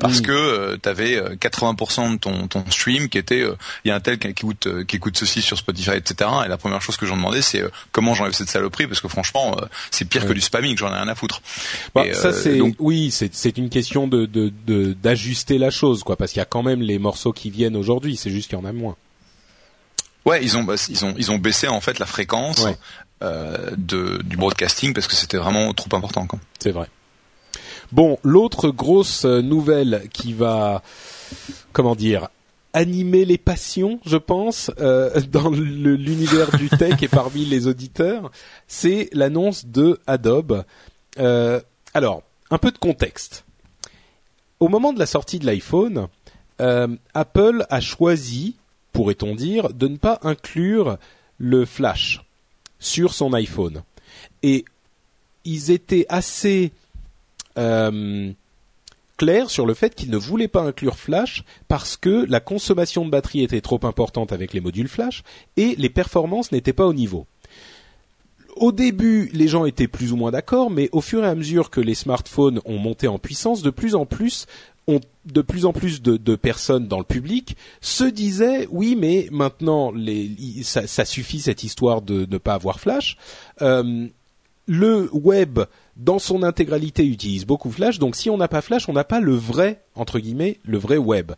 parce 0.00 0.18
Mm. 0.20 0.22
que 0.22 0.76
tu 0.82 0.88
avais 0.88 1.20
80% 1.36 2.12
de 2.14 2.16
ton, 2.18 2.48
ton 2.48 2.64
stream 2.70 3.08
qui 3.08 3.18
était 3.18 3.42
euh, 3.42 3.54
il 3.84 3.88
y 3.88 3.90
a 3.90 3.94
un 3.94 4.00
tel 4.00 4.18
qui 4.18 4.28
écoute 4.28 4.66
euh, 4.66 4.84
qui 4.84 4.96
écoute 4.96 5.16
ceci 5.16 5.42
sur 5.42 5.56
Spotify 5.58 5.92
etc 5.92 6.30
et 6.44 6.48
la 6.48 6.56
première 6.56 6.80
chose 6.82 6.96
que 6.96 7.06
j'en 7.06 7.16
demandais 7.16 7.42
c'est 7.42 7.60
euh, 7.62 7.68
comment 7.92 8.14
j'enlève 8.14 8.32
cette 8.32 8.48
saloperie? 8.50 8.86
Parce 8.86 9.00
que 9.00 9.08
franchement 9.08 9.56
euh, 9.60 9.66
c'est 9.90 10.04
pire 10.06 10.26
que 10.26 10.32
du 10.32 10.40
spamming 10.40 10.76
j'en 10.78 10.88
ai 10.92 10.96
rien 10.96 11.08
à 11.08 11.14
foutre 11.14 11.42
Bah, 11.94 12.06
Et, 12.06 12.14
ça 12.14 12.28
euh, 12.28 12.32
c'est 12.42 12.56
donc- 12.56 12.74
oui, 12.78 13.10
c'est 13.10 13.34
c'est 13.34 13.56
une 13.58 13.68
question 13.70 14.08
de 14.08 14.26
de 14.26 14.52
de- 14.66 14.92
d'ajuster 14.94 15.58
la 15.58 15.70
chose 15.70 16.02
quoi, 16.02 16.16
parce 16.16 16.32
qu'il 16.32 16.38
y 16.40 16.42
a 16.42 16.46
quand 16.46 16.62
même 16.62 16.80
les 16.82 16.98
morceaux 16.98 17.32
qui 17.32 17.50
viennent 17.50 17.76
aujourd'hui. 17.76 18.16
C'est 18.16 18.30
juste 18.30 18.48
qu'il 18.50 18.58
y 18.58 18.60
en 18.62 18.64
a 18.64 18.72
moins. 18.72 18.96
ouais 20.24 20.42
ils 20.42 20.56
ont 20.56 20.64
bah, 20.64 20.74
ils 20.88 21.04
ont 21.04 21.14
ils 21.16 21.30
ont 21.30 21.38
baissé 21.38 21.68
en 21.68 21.80
fait 21.80 21.98
la 21.98 22.06
fréquence 22.06 22.60
Ouais. 22.60 22.76
euh, 23.22 23.70
de 23.76 24.20
du 24.24 24.36
broadcasting 24.36 24.92
parce 24.94 25.06
que 25.06 25.14
c'était 25.14 25.36
vraiment 25.38 25.72
trop 25.74 25.94
important 25.96 26.26
quoi. 26.26 26.38
C'est 26.58 26.70
vrai. 26.72 26.88
Bon, 27.92 28.18
l'autre 28.22 28.70
grosse 28.70 29.24
euh, 29.24 29.42
nouvelle 29.42 30.08
qui 30.12 30.32
va, 30.32 30.82
comment 31.72 31.96
dire, 31.96 32.28
animer 32.72 33.24
les 33.24 33.38
passions, 33.38 33.98
je 34.06 34.16
pense, 34.16 34.70
euh, 34.78 35.20
dans 35.32 35.50
l'univers 35.50 36.56
du 36.56 36.68
tech 36.68 37.02
et 37.02 37.08
parmi 37.08 37.44
les 37.44 37.66
auditeurs, 37.66 38.30
c'est 38.68 39.08
l'annonce 39.12 39.66
de 39.66 39.98
Adobe. 40.06 40.64
Euh, 41.18 41.60
alors, 41.92 42.22
un 42.50 42.58
peu 42.58 42.70
de 42.70 42.78
contexte. 42.78 43.44
Au 44.60 44.68
moment 44.68 44.92
de 44.92 45.00
la 45.00 45.06
sortie 45.06 45.40
de 45.40 45.46
l'iPhone, 45.46 46.06
Apple 47.14 47.64
a 47.70 47.80
choisi, 47.80 48.56
pourrait-on 48.92 49.34
dire, 49.34 49.72
de 49.72 49.88
ne 49.88 49.96
pas 49.96 50.20
inclure 50.22 50.98
le 51.38 51.64
flash 51.64 52.22
sur 52.78 53.14
son 53.14 53.32
iPhone. 53.32 53.82
Et 54.42 54.66
ils 55.46 55.70
étaient 55.70 56.04
assez 56.10 56.70
euh, 57.60 58.32
clairs 59.20 59.50
sur 59.50 59.66
le 59.66 59.74
fait 59.74 59.94
qu'ils 59.94 60.10
ne 60.10 60.16
voulaient 60.16 60.48
pas 60.48 60.62
inclure 60.62 60.96
Flash 60.96 61.44
parce 61.68 61.98
que 61.98 62.24
la 62.28 62.40
consommation 62.40 63.04
de 63.04 63.10
batterie 63.10 63.42
était 63.42 63.60
trop 63.60 63.80
importante 63.82 64.32
avec 64.32 64.54
les 64.54 64.60
modules 64.60 64.88
Flash 64.88 65.22
et 65.58 65.74
les 65.76 65.90
performances 65.90 66.52
n'étaient 66.52 66.72
pas 66.72 66.86
au 66.86 66.94
niveau. 66.94 67.26
Au 68.56 68.72
début, 68.72 69.30
les 69.32 69.46
gens 69.46 69.66
étaient 69.66 69.88
plus 69.88 70.12
ou 70.12 70.16
moins 70.16 70.30
d'accord, 70.30 70.70
mais 70.70 70.88
au 70.92 71.00
fur 71.00 71.22
et 71.22 71.28
à 71.28 71.34
mesure 71.34 71.70
que 71.70 71.80
les 71.80 71.94
smartphones 71.94 72.60
ont 72.64 72.78
monté 72.78 73.08
en 73.08 73.18
puissance, 73.18 73.62
de 73.62 73.70
plus 73.70 73.94
en 73.94 74.06
plus, 74.06 74.46
de 74.88 76.34
personnes 76.34 76.88
dans 76.88 76.98
le 76.98 77.04
public 77.04 77.56
se 77.80 78.04
disaient 78.04 78.66
oui, 78.70 78.96
mais 78.98 79.28
maintenant, 79.30 79.92
ça 80.62 81.04
suffit 81.04 81.40
cette 81.40 81.62
histoire 81.62 82.02
de 82.02 82.26
ne 82.28 82.38
pas 82.38 82.54
avoir 82.54 82.80
Flash. 82.80 83.16
Euh, 83.62 84.08
le 84.66 85.10
web 85.12 85.60
dans 86.00 86.18
son 86.18 86.42
intégralité 86.42 87.04
utilise 87.06 87.44
beaucoup 87.46 87.70
Flash, 87.70 87.98
donc 87.98 88.16
si 88.16 88.30
on 88.30 88.36
n'a 88.36 88.48
pas 88.48 88.62
Flash, 88.62 88.88
on 88.88 88.92
n'a 88.92 89.04
pas 89.04 89.20
le 89.20 89.34
vrai 89.34 89.82
entre 89.94 90.18
guillemets 90.18 90.58
le 90.64 90.78
vrai 90.78 90.96
web. 90.96 91.32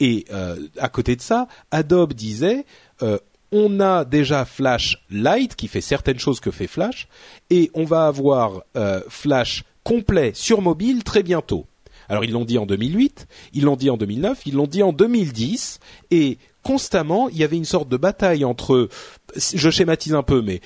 Et 0.00 0.24
euh, 0.32 0.56
à 0.78 0.88
côté 0.88 1.16
de 1.16 1.20
ça, 1.20 1.48
Adobe 1.70 2.14
disait 2.14 2.64
euh, 3.02 3.18
on 3.52 3.78
a 3.80 4.04
déjà 4.04 4.44
Flash 4.44 5.04
Lite 5.10 5.54
qui 5.54 5.68
fait 5.68 5.80
certaines 5.80 6.18
choses 6.18 6.40
que 6.40 6.50
fait 6.50 6.66
Flash, 6.66 7.08
et 7.50 7.70
on 7.74 7.84
va 7.84 8.06
avoir 8.06 8.62
euh, 8.76 9.00
Flash 9.08 9.64
complet 9.84 10.32
sur 10.34 10.62
mobile 10.62 11.04
très 11.04 11.22
bientôt. 11.22 11.66
Alors 12.08 12.24
ils 12.24 12.32
l'ont 12.32 12.44
dit 12.44 12.58
en 12.58 12.66
2008, 12.66 13.26
ils 13.52 13.64
l'ont 13.64 13.76
dit 13.76 13.90
en 13.90 13.96
2009, 13.96 14.46
ils 14.46 14.54
l'ont 14.54 14.66
dit 14.66 14.82
en 14.82 14.92
2010, 14.92 15.78
et 16.10 16.38
constamment 16.62 17.28
il 17.28 17.36
y 17.36 17.44
avait 17.44 17.56
une 17.56 17.64
sorte 17.64 17.88
de 17.88 17.96
bataille 17.96 18.44
entre, 18.44 18.88
je 19.36 19.70
schématise 19.70 20.14
un 20.14 20.22
peu, 20.22 20.40
mais 20.42 20.60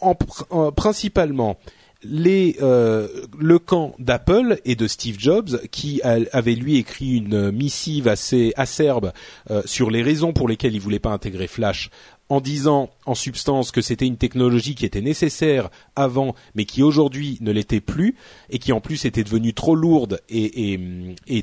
en, 0.00 0.12
pr- 0.12 0.44
en- 0.50 0.72
principalement 0.72 1.56
les, 2.04 2.56
euh, 2.62 3.08
le 3.38 3.58
camp 3.58 3.94
d'Apple 3.98 4.60
et 4.64 4.76
de 4.76 4.86
Steve 4.86 5.16
Jobs 5.18 5.60
qui 5.70 6.00
avait 6.02 6.54
lui 6.54 6.76
écrit 6.76 7.16
une 7.16 7.50
missive 7.50 8.08
assez 8.08 8.52
acerbe 8.56 9.12
euh, 9.50 9.62
sur 9.64 9.90
les 9.90 10.02
raisons 10.02 10.32
pour 10.32 10.48
lesquelles 10.48 10.74
il 10.74 10.80
voulait 10.80 10.98
pas 10.98 11.10
intégrer 11.10 11.46
Flash 11.46 11.90
en 12.28 12.40
disant 12.40 12.90
en 13.04 13.14
substance 13.14 13.70
que 13.70 13.82
c'était 13.82 14.06
une 14.06 14.16
technologie 14.16 14.74
qui 14.74 14.86
était 14.86 15.02
nécessaire 15.02 15.70
avant 15.94 16.34
mais 16.54 16.64
qui 16.64 16.82
aujourd'hui 16.82 17.38
ne 17.40 17.52
l'était 17.52 17.80
plus 17.80 18.16
et 18.50 18.58
qui 18.58 18.72
en 18.72 18.80
plus 18.80 19.04
était 19.04 19.24
devenue 19.24 19.52
trop 19.52 19.74
lourde 19.74 20.20
et, 20.28 20.78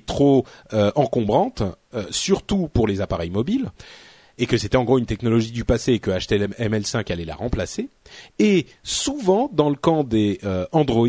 trop 0.05 0.45
euh, 0.73 0.91
encombrante 0.95 1.63
surtout 2.09 2.67
pour 2.67 2.87
les 2.87 3.01
appareils 3.01 3.29
mobiles 3.29 3.71
et 4.41 4.47
que 4.47 4.57
c'était 4.57 4.75
en 4.75 4.83
gros 4.83 4.97
une 4.97 5.05
technologie 5.05 5.51
du 5.51 5.63
passé 5.63 5.93
et 5.93 5.99
que 5.99 6.09
HTML5 6.09 7.11
allait 7.11 7.25
la 7.25 7.35
remplacer. 7.35 7.89
Et 8.39 8.65
souvent, 8.81 9.51
dans 9.53 9.69
le 9.69 9.75
camp 9.75 10.03
des 10.03 10.39
euh, 10.43 10.65
Android, 10.71 11.07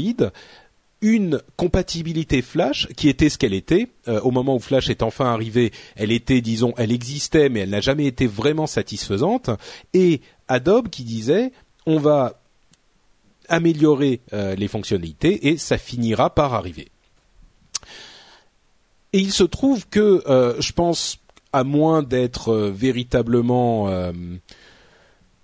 une 1.00 1.40
compatibilité 1.56 2.42
Flash 2.42 2.88
qui 2.94 3.08
était 3.08 3.30
ce 3.30 3.38
qu'elle 3.38 3.54
était 3.54 3.88
euh, 4.06 4.20
au 4.20 4.32
moment 4.32 4.56
où 4.56 4.58
Flash 4.58 4.90
est 4.90 5.02
enfin 5.02 5.32
arrivé, 5.32 5.72
elle 5.96 6.12
était 6.12 6.42
disons, 6.42 6.74
elle 6.76 6.92
existait 6.92 7.48
mais 7.48 7.60
elle 7.60 7.70
n'a 7.70 7.80
jamais 7.80 8.04
été 8.04 8.26
vraiment 8.26 8.66
satisfaisante 8.66 9.48
et 9.94 10.20
Adobe 10.46 10.90
qui 10.90 11.02
disait 11.02 11.52
on 11.86 11.98
va 11.98 12.38
améliorer 13.48 14.20
euh, 14.34 14.54
les 14.56 14.68
fonctionnalités 14.68 15.48
et 15.48 15.56
ça 15.56 15.78
finira 15.78 16.34
par 16.34 16.52
arriver. 16.52 16.88
Et 19.14 19.20
il 19.20 19.32
se 19.32 19.44
trouve 19.44 19.88
que 19.88 20.22
je 20.58 20.72
pense 20.72 21.21
à 21.52 21.64
moins 21.64 22.02
d'être 22.02 22.52
euh, 22.52 22.70
véritablement 22.70 23.88
euh, 23.88 24.12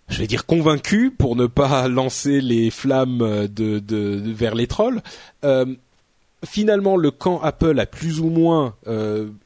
je 0.08 0.18
vais 0.18 0.26
dire 0.26 0.46
convaincu 0.46 1.10
pour 1.10 1.36
ne 1.36 1.46
pas 1.46 1.86
lancer 1.88 2.40
les 2.40 2.70
flammes 2.70 3.20
euh, 3.22 3.80
vers 4.24 4.54
les 4.54 4.66
trolls. 4.66 5.02
finalement, 6.46 6.96
le 6.96 7.10
camp 7.10 7.40
Apple 7.42 7.78
a 7.78 7.86
plus 7.86 8.20
ou 8.20 8.30
moins 8.30 8.74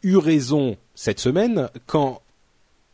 eu 0.03 0.16
raison 0.16 0.77
cette 0.94 1.20
semaine 1.20 1.68
quand 1.87 2.20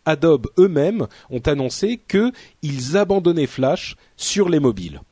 Adobe 0.07 0.46
eux-mêmes 0.57 1.09
ont 1.31 1.40
annoncé 1.40 2.00
qu'ils 2.09 2.96
abandonnaient 2.96 3.48
Flash 3.48 3.96
sur 4.16 4.48
les 4.48 4.61
mobiles. 4.61 5.02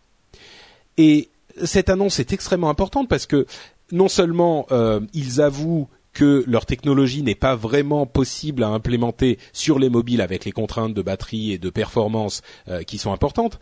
Et 0.96 1.28
cette 1.64 1.90
annonce 1.90 2.20
est 2.20 2.32
extrêmement 2.32 2.70
importante 2.70 3.08
parce 3.08 3.26
que 3.26 3.46
non 3.92 4.08
seulement 4.08 4.66
ils 5.12 5.40
avouent 5.42 5.88
que 6.16 6.42
leur 6.46 6.64
technologie 6.64 7.22
n'est 7.22 7.35
pas 7.35 7.55
vraiment 7.55 8.07
possible 8.07 8.64
à 8.64 8.68
implémenter 8.68 9.38
sur 9.52 9.79
les 9.79 9.90
mobiles 9.90 10.22
avec 10.22 10.46
les 10.46 10.50
contraintes 10.50 10.94
de 10.94 11.02
batterie 11.02 11.52
et 11.52 11.59
de 11.59 11.68
performance 11.68 12.40
euh, 12.68 12.83
qui 12.85 12.96
sont 12.96 13.12
importantes, 13.12 13.61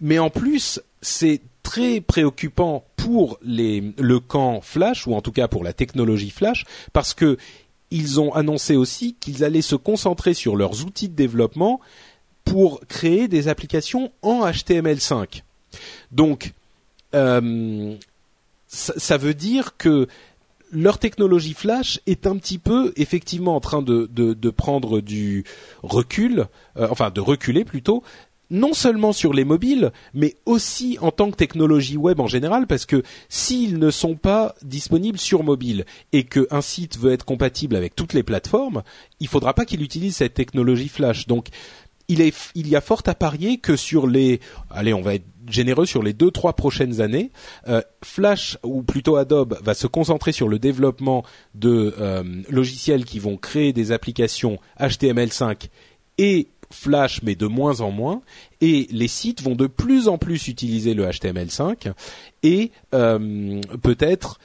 mais 0.00 0.18
en 0.18 0.30
plus 0.30 0.80
c'est 1.02 1.42
très 1.62 2.00
préoccupant 2.00 2.84
pour 2.96 3.38
le 3.42 4.18
camp 4.18 4.62
Flash 4.62 5.06
ou 5.06 5.14
en 5.14 5.20
tout 5.20 5.30
cas 5.30 5.46
pour 5.46 5.62
la 5.62 5.74
technologie 5.74 6.30
Flash 6.30 6.64
parce 6.94 7.12
que 7.12 7.36
ils 7.90 8.18
ont 8.18 8.32
annoncé 8.32 8.76
aussi 8.76 9.14
qu'ils 9.20 9.44
allaient 9.44 9.60
se 9.60 9.76
concentrer 9.76 10.32
sur 10.32 10.56
leurs 10.56 10.86
outils 10.86 11.10
de 11.10 11.14
développement 11.14 11.80
pour 12.44 12.80
créer 12.88 13.28
des 13.28 13.48
applications 13.48 14.10
en 14.22 14.46
HTML5. 14.46 15.42
Donc, 16.12 16.54
euh, 17.14 17.94
ça 18.68 19.18
veut 19.18 19.34
dire 19.34 19.76
que 19.76 20.08
leur 20.72 20.98
technologie 20.98 21.54
flash 21.54 22.00
est 22.06 22.26
un 22.26 22.36
petit 22.36 22.58
peu 22.58 22.92
effectivement 22.96 23.56
en 23.56 23.60
train 23.60 23.82
de, 23.82 24.06
de, 24.12 24.50
prendre 24.50 25.00
du 25.00 25.44
recul, 25.82 26.46
euh, 26.76 26.88
enfin 26.90 27.10
de 27.10 27.20
reculer 27.20 27.64
plutôt, 27.64 28.02
non 28.50 28.74
seulement 28.74 29.12
sur 29.12 29.32
les 29.32 29.44
mobiles, 29.44 29.92
mais 30.12 30.36
aussi 30.44 30.98
en 31.00 31.12
tant 31.12 31.30
que 31.30 31.36
technologie 31.36 31.96
web 31.96 32.20
en 32.20 32.26
général, 32.26 32.66
parce 32.66 32.84
que 32.84 33.02
s'ils 33.28 33.78
ne 33.78 33.90
sont 33.90 34.16
pas 34.16 34.54
disponibles 34.62 35.18
sur 35.18 35.44
mobile 35.44 35.84
et 36.12 36.24
qu'un 36.24 36.60
site 36.60 36.98
veut 36.98 37.12
être 37.12 37.24
compatible 37.24 37.76
avec 37.76 37.94
toutes 37.94 38.12
les 38.12 38.24
plateformes, 38.24 38.82
il 39.20 39.28
faudra 39.28 39.54
pas 39.54 39.64
qu'il 39.64 39.82
utilise 39.82 40.16
cette 40.16 40.34
technologie 40.34 40.88
flash. 40.88 41.26
Donc 41.26 41.48
il, 42.10 42.68
y 42.68 42.76
a 42.76 42.80
fort 42.80 43.02
à 43.06 43.14
parier 43.14 43.58
que 43.58 43.76
sur 43.76 44.06
les, 44.06 44.40
allez, 44.70 44.92
on 44.92 45.00
va 45.00 45.14
être 45.14 45.24
généreux 45.48 45.86
sur 45.86 46.02
les 46.02 46.12
deux 46.12 46.30
trois 46.30 46.54
prochaines 46.54 47.00
années. 47.00 47.30
Euh, 47.68 47.82
Flash 48.02 48.58
ou 48.62 48.82
plutôt 48.82 49.16
Adobe 49.16 49.58
va 49.62 49.74
se 49.74 49.86
concentrer 49.86 50.32
sur 50.32 50.48
le 50.48 50.58
développement 50.58 51.24
de 51.54 51.94
euh, 51.98 52.22
logiciels 52.48 53.04
qui 53.04 53.18
vont 53.18 53.36
créer 53.36 53.72
des 53.72 53.92
applications 53.92 54.58
HTML5 54.78 55.68
et 56.18 56.48
Flash, 56.72 57.22
mais 57.22 57.34
de 57.34 57.46
moins 57.46 57.80
en 57.80 57.90
moins. 57.90 58.22
Et 58.60 58.86
les 58.90 59.08
sites 59.08 59.42
vont 59.42 59.56
de 59.56 59.66
plus 59.66 60.08
en 60.08 60.18
plus 60.18 60.48
utiliser 60.48 60.94
le 60.94 61.04
HTML5 61.06 61.92
et 62.42 62.70
euh, 62.94 63.60
peut-être 63.82 64.38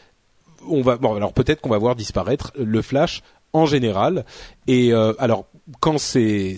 on 0.68 0.82
va 0.82 0.94
alors 0.94 1.34
peut-être 1.34 1.62
qu'on 1.62 1.70
va 1.70 1.78
voir 1.78 1.96
disparaître 1.96 2.52
le 2.58 2.82
Flash 2.82 3.22
en 3.54 3.68
général. 3.68 4.26
Et 4.66 4.92
alors 4.94 5.46
quand 5.80 6.00
c'est 6.00 6.58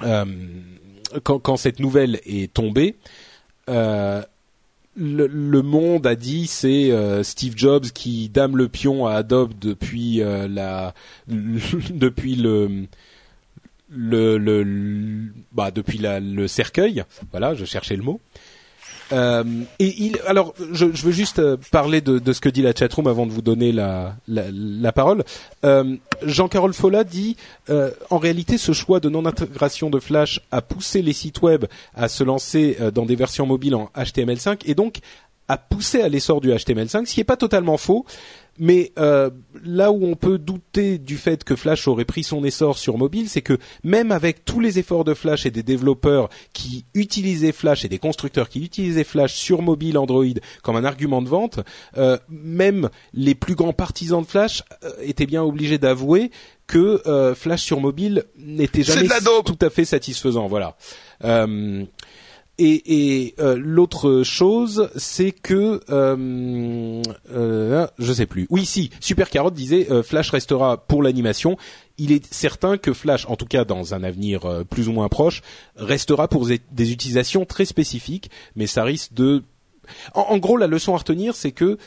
quand, 0.00 1.38
quand, 1.38 1.56
cette 1.56 1.80
nouvelle 1.80 2.20
est 2.26 2.52
tombée, 2.52 2.96
euh, 3.68 4.22
le, 4.96 5.26
le, 5.26 5.62
monde 5.62 6.06
a 6.06 6.16
dit 6.16 6.46
c'est 6.46 6.90
euh, 6.90 7.22
Steve 7.22 7.54
Jobs 7.56 7.86
qui 7.86 8.28
dame 8.28 8.56
le 8.56 8.68
pion 8.68 9.06
à 9.06 9.14
Adobe 9.14 9.52
depuis 9.60 10.22
euh, 10.22 10.48
la 10.48 10.94
depuis 11.28 12.34
le 12.34 12.86
le, 13.90 14.38
le 14.38 15.32
bah 15.52 15.70
depuis 15.70 15.98
la, 15.98 16.20
le 16.20 16.48
cercueil. 16.48 17.04
Voilà 17.30 17.54
je 17.54 17.64
cherchais 17.64 17.96
le 17.96 18.02
mot 18.02 18.20
euh, 19.12 19.44
et 19.78 19.94
il, 19.98 20.18
alors, 20.26 20.54
je, 20.72 20.86
je 20.92 21.02
veux 21.04 21.12
juste 21.12 21.38
euh, 21.38 21.56
parler 21.70 22.00
de, 22.00 22.18
de, 22.18 22.32
ce 22.32 22.40
que 22.40 22.48
dit 22.48 22.62
la 22.62 22.74
chatroom 22.74 23.06
avant 23.06 23.26
de 23.26 23.32
vous 23.32 23.42
donner 23.42 23.72
la, 23.72 24.16
la, 24.26 24.44
la 24.50 24.92
parole. 24.92 25.24
Euh, 25.64 25.96
Jean-Carol 26.22 26.74
Folla 26.74 27.04
dit, 27.04 27.36
euh, 27.70 27.90
en 28.10 28.18
réalité, 28.18 28.58
ce 28.58 28.72
choix 28.72 29.00
de 29.00 29.08
non-intégration 29.08 29.90
de 29.90 29.98
Flash 29.98 30.40
a 30.50 30.62
poussé 30.62 31.02
les 31.02 31.12
sites 31.12 31.42
web 31.42 31.64
à 31.94 32.08
se 32.08 32.24
lancer 32.24 32.76
euh, 32.80 32.90
dans 32.90 33.06
des 33.06 33.16
versions 33.16 33.46
mobiles 33.46 33.74
en 33.74 33.90
HTML5 33.96 34.60
et 34.66 34.74
donc 34.74 34.98
a 35.48 35.56
poussé 35.56 36.02
à 36.02 36.08
l'essor 36.08 36.40
du 36.40 36.50
HTML5, 36.50 37.06
ce 37.06 37.14
qui 37.14 37.20
n'est 37.20 37.24
pas 37.24 37.36
totalement 37.36 37.78
faux. 37.78 38.04
Mais 38.58 38.92
euh, 38.98 39.30
là 39.64 39.92
où 39.92 40.04
on 40.04 40.14
peut 40.14 40.38
douter 40.38 40.98
du 40.98 41.16
fait 41.16 41.44
que 41.44 41.56
Flash 41.56 41.86
aurait 41.88 42.04
pris 42.04 42.24
son 42.24 42.44
essor 42.44 42.78
sur 42.78 42.98
mobile, 42.98 43.28
c'est 43.28 43.42
que 43.42 43.58
même 43.84 44.12
avec 44.12 44.44
tous 44.44 44.60
les 44.60 44.78
efforts 44.78 45.04
de 45.04 45.14
Flash 45.14 45.46
et 45.46 45.50
des 45.50 45.62
développeurs 45.62 46.28
qui 46.52 46.84
utilisaient 46.94 47.52
Flash 47.52 47.84
et 47.84 47.88
des 47.88 47.98
constructeurs 47.98 48.48
qui 48.48 48.64
utilisaient 48.64 49.04
Flash 49.04 49.34
sur 49.34 49.62
mobile 49.62 49.98
Android 49.98 50.24
comme 50.62 50.76
un 50.76 50.84
argument 50.84 51.22
de 51.22 51.28
vente, 51.28 51.60
euh, 51.96 52.18
même 52.28 52.90
les 53.14 53.34
plus 53.34 53.54
grands 53.54 53.72
partisans 53.72 54.22
de 54.22 54.26
Flash 54.26 54.62
euh, 54.84 54.90
étaient 55.02 55.26
bien 55.26 55.42
obligés 55.42 55.78
d'avouer 55.78 56.30
que 56.66 57.00
Flash 57.34 57.62
sur 57.62 57.80
mobile 57.80 58.24
n'était 58.36 58.82
jamais 58.82 59.08
tout 59.42 59.58
à 59.62 59.70
fait 59.70 59.86
satisfaisant. 59.86 60.48
Voilà. 60.48 60.76
Et, 62.60 63.34
euh, 63.38 63.56
l'autre 63.56 64.24
chose, 64.24 64.90
c'est 64.96 65.30
que 65.30 65.80
euh, 65.90 67.02
euh, 67.30 67.86
je 67.98 68.12
sais 68.12 68.26
plus. 68.26 68.48
Oui, 68.50 68.66
si 68.66 68.90
Super 68.98 69.30
Carotte 69.30 69.54
disait 69.54 69.86
euh, 69.92 70.02
Flash 70.02 70.30
restera 70.30 70.76
pour 70.76 71.02
l'animation. 71.02 71.56
Il 71.98 72.10
est 72.10 72.32
certain 72.32 72.76
que 72.76 72.92
Flash, 72.92 73.26
en 73.26 73.36
tout 73.36 73.46
cas 73.46 73.64
dans 73.64 73.94
un 73.94 74.02
avenir 74.02 74.44
euh, 74.46 74.64
plus 74.64 74.88
ou 74.88 74.92
moins 74.92 75.08
proche, 75.08 75.42
restera 75.76 76.26
pour 76.26 76.46
des 76.46 76.92
utilisations 76.92 77.44
très 77.44 77.64
spécifiques, 77.64 78.30
mais 78.56 78.66
ça 78.66 78.82
risque 78.82 79.12
de. 79.14 79.44
En 80.14 80.36
gros, 80.38 80.56
la 80.56 80.66
leçon 80.66 80.94
à 80.94 80.98
retenir, 80.98 81.34
c'est 81.34 81.52
que 81.52 81.78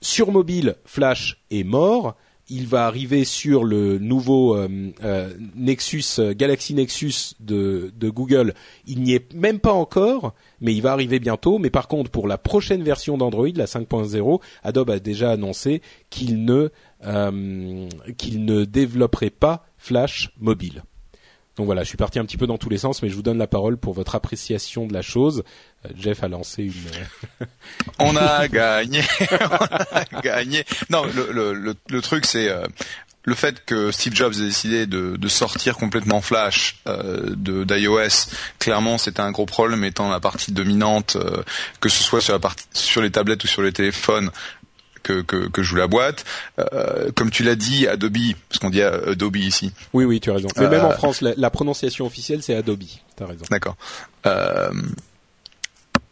sur 0.00 0.32
mobile, 0.32 0.76
Flash 0.84 1.38
est 1.50 1.64
mort 1.64 2.16
il 2.50 2.66
va 2.66 2.86
arriver 2.86 3.24
sur 3.24 3.64
le 3.64 3.98
nouveau 3.98 4.56
euh, 4.56 4.68
euh, 5.04 5.32
Nexus 5.54 6.04
euh, 6.18 6.34
Galaxy 6.34 6.74
Nexus 6.74 7.34
de, 7.38 7.90
Google. 8.02 8.54
Il 8.86 9.02
n'y 9.02 9.14
est 9.14 9.32
même 9.32 9.60
pas 9.60 9.72
encore, 9.72 10.34
mais 10.60 10.74
il 10.74 10.82
va 10.82 10.92
arriver 10.92 11.20
bientôt. 11.20 11.58
Mais 11.58 11.70
par 11.70 11.86
contre, 11.88 12.10
pour 12.10 12.26
la 12.26 12.38
prochaine 12.38 12.82
version 12.82 13.16
d'Android, 13.16 13.48
la 13.54 13.66
5.0, 13.66 14.40
Adobe 14.64 14.90
a 14.90 14.98
déjà 14.98 15.30
annoncé 15.30 15.80
qu'il 16.10 16.44
ne 16.44 16.70
qu'il 18.18 18.44
ne 18.44 18.64
développerait 18.64 19.30
pas 19.30 19.64
Flash 19.78 20.32
mobile. 20.38 20.82
Donc 21.56 21.66
voilà, 21.66 21.82
je 21.82 21.88
suis 21.88 21.96
parti 21.96 22.18
un 22.18 22.24
petit 22.24 22.36
peu 22.36 22.46
dans 22.46 22.58
tous 22.58 22.68
les 22.68 22.78
sens, 22.78 23.02
mais 23.02 23.08
je 23.08 23.14
vous 23.14 23.22
donne 23.22 23.38
la 23.38 23.46
parole 23.46 23.76
pour 23.76 23.92
votre 23.92 24.14
appréciation 24.14 24.86
de 24.86 24.92
la 24.92 25.02
chose. 25.02 25.42
Jeff 25.96 26.22
a 26.22 26.28
lancé 26.28 26.64
une. 26.64 27.46
on 27.98 28.16
a 28.16 28.48
gagné, 28.48 29.02
on 29.30 29.96
a 29.96 30.20
gagné. 30.22 30.64
Non, 30.90 31.04
le, 31.04 31.32
le, 31.32 31.74
le, 31.88 32.02
truc 32.02 32.26
c'est 32.26 32.48
euh, 32.50 32.66
le 33.24 33.34
fait 33.34 33.64
que 33.64 33.90
Steve 33.90 34.14
Jobs 34.14 34.34
ait 34.34 34.44
décidé 34.44 34.86
de, 34.86 35.16
de 35.16 35.28
sortir 35.28 35.76
complètement 35.76 36.20
Flash 36.20 36.76
euh, 36.86 37.34
d'iOS. 37.36 38.30
Clairement, 38.58 38.98
c'était 38.98 39.20
un 39.20 39.30
gros 39.30 39.46
problème 39.46 39.84
étant 39.84 40.10
la 40.10 40.20
partie 40.20 40.52
dominante, 40.52 41.16
euh, 41.16 41.42
que 41.80 41.88
ce 41.88 42.02
soit 42.02 42.20
sur 42.20 42.32
la 42.32 42.38
partie 42.38 42.64
sur 42.72 43.02
les 43.02 43.10
tablettes 43.10 43.44
ou 43.44 43.46
sur 43.46 43.62
les 43.62 43.72
téléphones. 43.72 44.30
Que, 45.02 45.22
que, 45.22 45.48
que, 45.48 45.62
joue 45.62 45.76
la 45.76 45.86
boîte. 45.86 46.26
Euh, 46.58 47.10
comme 47.16 47.30
tu 47.30 47.42
l'as 47.42 47.54
dit, 47.54 47.86
Adobe, 47.88 48.18
parce 48.50 48.58
qu'on 48.58 48.68
dit 48.68 48.82
Adobe 48.82 49.36
ici. 49.36 49.72
Oui, 49.94 50.04
oui, 50.04 50.20
tu 50.20 50.30
as 50.30 50.34
raison. 50.34 50.48
Mais 50.58 50.68
même 50.68 50.84
en 50.84 50.90
France, 50.90 51.22
la, 51.22 51.32
la 51.38 51.48
prononciation 51.48 52.04
officielle, 52.04 52.42
c'est 52.42 52.54
Adobe. 52.54 52.82
Tu 53.16 53.22
as 53.22 53.26
raison. 53.26 53.46
D'accord. 53.50 53.78
Euh, 54.26 54.70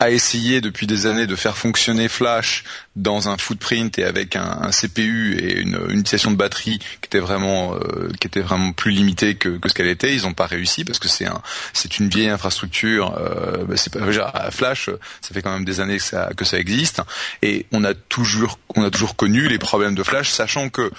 a 0.00 0.11
essayé 0.11 0.61
depuis 0.61 0.87
des 0.87 1.06
années 1.06 1.26
de 1.26 1.34
faire 1.34 1.56
fonctionner 1.56 2.08
Flash 2.08 2.64
dans 2.94 3.28
un 3.28 3.37
footprint 3.37 3.98
et 3.98 4.04
avec 4.04 4.37
un, 4.37 4.70
CPU 4.70 5.37
et 5.37 5.61
une, 5.61 5.78
utilisation 5.90 6.30
de 6.30 6.37
batterie 6.37 6.78
qui 6.78 7.06
était 7.06 7.18
vraiment 7.18 7.74
euh, 7.74 8.08
qui 8.20 8.26
était 8.26 8.40
vraiment 8.40 8.72
plus 8.72 8.92
limitée 8.92 9.34
que, 9.34 9.58
ce 9.66 9.74
qu'elle 9.74 9.88
était. 9.88 10.14
Ils 10.14 10.22
n'ont 10.22 10.34
pas 10.34 10.46
réussi 10.46 10.84
parce 10.84 10.98
que 10.98 11.08
c'est 11.08 11.26
un 11.26 11.42
c'est 11.72 11.98
une 11.98 12.08
vieille 12.08 12.28
infrastructure. 12.28 13.16
Euh, 13.18 13.64
bah, 13.64 13.76
c'est 13.76 13.92
pas 13.92 14.50
Flash, 14.50 14.90
ça 15.20 15.34
fait 15.34 15.42
quand 15.42 15.52
même 15.52 15.64
des 15.64 15.80
années 15.80 15.98
que 15.98 16.02
ça, 16.02 16.30
que 16.37 16.44
ça 16.44 16.58
existe 16.58 17.02
et 17.42 17.66
on 17.72 17.84
a 17.84 17.94
toujours 17.94 18.58
on 18.76 18.84
a 18.84 18.90
toujours 18.90 19.16
connu 19.16 19.48
les 19.48 19.58
problèmes 19.58 19.94
de 19.94 20.02
Flash, 20.02 20.30
sachant 20.30 20.68
que 20.68 20.90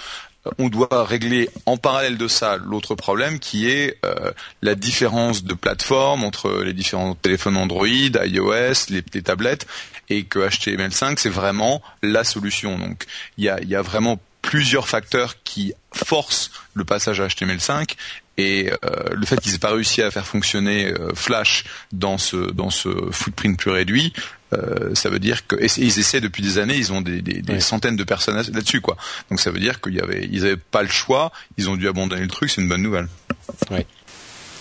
on 0.58 0.70
doit 0.70 1.04
régler 1.06 1.50
en 1.66 1.78
parallèle 1.78 2.18
de 2.18 2.28
ça 2.28 2.58
l'autre 2.58 2.96
problème 2.96 3.40
qui 3.40 3.70
est 3.70 3.98
euh, 4.06 4.32
la 4.62 4.76
différence 4.76 5.44
de 5.44 5.54
plateforme 5.54 6.24
entre 6.24 6.64
les 6.64 6.74
différents 6.74 7.16
téléphones 7.16 7.58
Android, 7.58 7.88
iOS, 7.88 8.90
les, 8.90 9.04
tablettes, 9.04 9.68
et 10.10 10.24
que 10.24 10.40
HTML5 10.40 11.18
c'est 11.18 11.30
vraiment 11.30 11.82
la 12.02 12.24
solution. 12.24 12.78
Donc 12.78 13.06
il 13.38 13.44
y 13.44 13.50
a, 13.50 13.62
y 13.62 13.76
a 13.76 13.82
vraiment 13.82 14.20
plusieurs 14.42 14.88
facteurs 14.88 15.36
qui 15.44 15.74
forcent 15.94 16.52
le 16.74 16.86
passage 16.86 17.20
à 17.20 17.28
HTML5 17.28 17.96
et 18.38 18.72
euh, 18.86 19.10
le 19.12 19.26
fait 19.26 19.40
qu'ils 19.42 19.54
aient 19.54 19.60
pas 19.60 19.72
réussi 19.72 20.02
à 20.02 20.10
faire 20.12 20.26
fonctionner 20.26 20.88
euh, 20.88 21.14
Flash 21.14 21.66
dans 21.92 22.18
ce 22.18 22.38
dans 22.38 22.70
ce 22.70 22.90
footprint 23.12 23.60
plus 23.60 23.72
réduit, 23.72 24.14
euh, 24.54 24.96
ça 24.96 25.10
veut 25.10 25.20
dire 25.20 25.46
que 25.48 25.56
ils 25.78 26.00
essaient 26.00 26.22
depuis 26.22 26.44
des 26.44 26.58
années, 26.58 26.76
ils 26.76 26.92
ont 26.92 27.02
des, 27.02 27.44
centaines 27.60 27.96
de 27.96 28.04
personnes 28.04 28.36
là-dessus 28.36 28.82
quoi. 28.82 28.98
Donc 29.30 29.40
ça 29.40 29.52
veut 29.52 29.60
dire 29.60 29.82
qu'il 29.82 29.96
y 29.96 30.00
avait 30.00 30.28
ils 30.32 30.46
avaient 30.46 30.58
pas 30.58 30.82
le 30.82 30.90
choix, 30.90 31.32
ils 31.58 31.70
ont 31.70 31.76
dû 31.76 31.88
abandonner 31.88 32.22
le 32.22 32.28
truc, 32.28 32.50
c'est 32.50 32.62
une 32.62 32.70
bonne 32.70 32.84
nouvelle. 32.84 33.08
Ouais. 33.72 33.86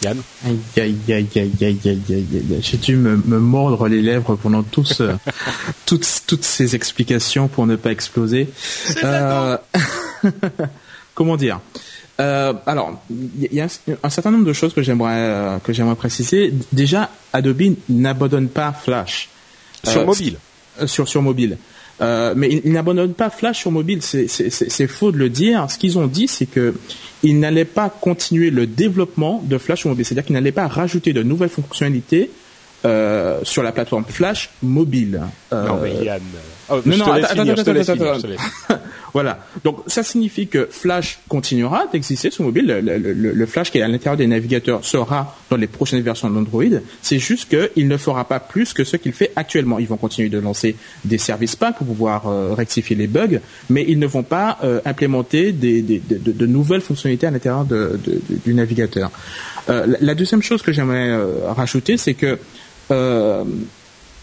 Yann? 0.02 0.20
Aïe 0.46 0.58
aïe 0.76 0.96
aïe 1.08 1.26
aïe 1.34 1.52
aïe 1.60 1.80
aïe 1.84 2.02
aïe 2.10 2.60
J'ai 2.60 2.76
dû 2.76 2.96
me, 2.96 3.16
mordre 3.16 3.88
les 3.88 4.00
lèvres 4.00 4.36
pendant 4.36 4.62
tous, 4.62 5.02
toutes, 5.86 6.22
toutes 6.26 6.44
ces 6.44 6.76
explications 6.76 7.48
pour 7.48 7.66
ne 7.66 7.76
pas 7.76 7.90
exploser. 7.90 8.48
Euh... 9.02 9.58
Comment 11.14 11.36
dire? 11.36 11.60
Euh, 12.20 12.52
alors, 12.66 13.00
il 13.10 13.52
y 13.52 13.60
a 13.60 13.68
un, 14.02 14.10
certain 14.10 14.30
nombre 14.30 14.44
de 14.44 14.52
choses 14.52 14.74
que 14.74 14.82
j'aimerais 14.82 15.18
euh, 15.18 15.58
que 15.58 15.72
j'aimerais 15.72 15.94
préciser. 15.94 16.52
Déjà, 16.72 17.10
Adobe 17.32 17.74
n'abandonne 17.88 18.48
pas 18.48 18.72
Flash 18.72 19.28
sur 19.84 20.02
euh, 20.02 20.04
mobile. 20.04 20.38
Sur 20.86 21.08
sur 21.08 21.22
mobile. 21.22 21.58
mais 22.00 22.60
ils, 22.64 22.72
n'abandonnent 22.72 23.14
pas 23.14 23.30
Flash 23.30 23.58
sur 23.58 23.70
mobile. 23.70 24.00
C'est 24.02 24.86
faux 24.86 25.12
de 25.12 25.18
le 25.18 25.28
dire. 25.28 25.70
Ce 25.70 25.78
qu'ils 25.78 25.98
ont 25.98 26.06
dit, 26.06 26.28
c'est 26.28 26.46
que 26.46 26.74
ils 27.22 27.38
n'allaient 27.38 27.64
pas 27.64 27.90
continuer 27.90 28.50
le 28.50 28.66
développement 28.66 29.42
de 29.44 29.58
Flash 29.58 29.80
sur 29.80 29.90
mobile. 29.90 30.04
C'est-à-dire 30.04 30.24
qu'ils 30.24 30.34
n'allaient 30.34 30.52
pas 30.52 30.68
rajouter 30.68 31.12
de 31.12 31.22
nouvelles 31.22 31.48
fonctionnalités 31.48 32.30
euh, 32.84 33.40
sur 33.42 33.64
la 33.64 33.72
plateforme 33.72 34.04
Flash 34.08 34.50
mobile. 34.62 35.20
Euh, 35.52 35.66
non 35.66 35.80
mais 35.82 35.94
Yann. 36.04 36.22
Oh, 36.70 36.76
non, 36.86 36.96
non, 36.96 37.12
attends, 37.12 37.40
attends, 37.40 37.70
attends, 37.72 38.12
attends, 38.12 38.74
Voilà. 39.18 39.40
Donc 39.64 39.78
ça 39.88 40.04
signifie 40.04 40.46
que 40.46 40.68
Flash 40.70 41.18
continuera 41.28 41.86
d'exister 41.92 42.30
sur 42.30 42.44
mobile. 42.44 42.66
Le, 42.84 43.46
Flash 43.46 43.72
qui 43.72 43.78
est 43.78 43.82
à 43.82 43.88
l'intérieur 43.88 44.16
des 44.16 44.28
navigateurs 44.28 44.84
sera 44.84 45.36
dans 45.50 45.56
les 45.56 45.66
prochaines 45.66 46.02
versions 46.02 46.30
d'Android. 46.30 46.62
C'est 47.02 47.18
juste 47.18 47.48
qu'il 47.48 47.88
ne 47.88 47.96
fera 47.96 48.28
pas 48.28 48.38
plus 48.38 48.72
que 48.72 48.84
ce 48.84 48.96
qu'il 48.96 49.12
fait 49.12 49.32
actuellement. 49.34 49.80
Ils 49.80 49.88
vont 49.88 49.96
continuer 49.96 50.28
de 50.28 50.38
lancer 50.38 50.76
des 51.04 51.18
services 51.18 51.56
packs 51.56 51.78
pour 51.78 51.88
pouvoir 51.88 52.28
euh, 52.28 52.54
rectifier 52.54 52.94
les 52.94 53.08
bugs, 53.08 53.40
mais 53.68 53.84
ils 53.88 53.98
ne 53.98 54.06
vont 54.06 54.22
pas 54.22 54.56
euh, 54.62 54.80
implémenter 54.84 55.50
de, 55.50 56.46
nouvelles 56.46 56.80
fonctionnalités 56.80 57.26
à 57.26 57.32
l'intérieur 57.32 57.66
du 57.66 58.54
navigateur. 58.54 59.10
Euh, 59.68 59.96
la 60.00 60.14
deuxième 60.14 60.42
chose 60.42 60.62
que 60.62 60.70
j'aimerais 60.70 61.18
rajouter, 61.56 61.96
c'est 61.96 62.14
que 62.14 62.38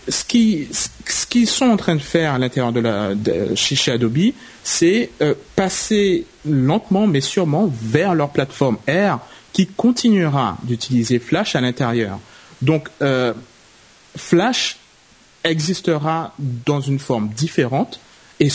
ce 0.08 0.24
qui 0.24 0.68
ce 0.72 1.26
qu'ils 1.26 1.48
sont 1.48 1.66
en 1.66 1.78
train 1.78 1.96
de 1.96 2.02
faire 2.02 2.34
à 2.34 2.38
l'intérieur 2.38 2.72
de 2.72 2.80
la 2.80 3.12
chez, 3.56 3.92
Adobe, 3.92 4.32
c'est 4.64 5.10
euh, 5.22 5.34
passer 5.56 6.26
lentement 6.46 7.08
mais 7.08 7.22
sûrement 7.22 7.72
vers 7.72 8.14
leur 8.14 8.30
plateforme 8.30 8.78
R 8.88 9.20
qui 9.54 9.68
continuera 9.68 10.58
d'utiliser 10.64 11.20
Flash 11.20 11.56
à 11.56 11.62
l'intérieur. 11.62 12.20
Donc 12.62 12.90
euh, 13.02 13.34
Flash 14.16 14.78
existera 15.44 16.34
dans 16.66 16.82
une 16.82 17.00
forme 17.00 17.30
différente 17.30 18.00
et 18.40 18.50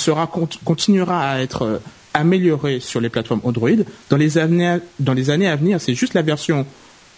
continuera 0.65 1.31
à 1.31 1.39
être 1.41 1.63
euh, 1.63 1.79
amélioré 2.13 2.81
sur 2.81 3.01
les 3.01 3.09
plateformes 3.09 3.41
Android 3.45 3.71
dans 4.11 4.17
les 4.17 4.39
années 4.39 4.67
à 4.67 5.57
venir. 5.57 5.81
C'est 5.81 5.95
juste 5.95 6.15
la 6.15 6.23
version 6.23 6.67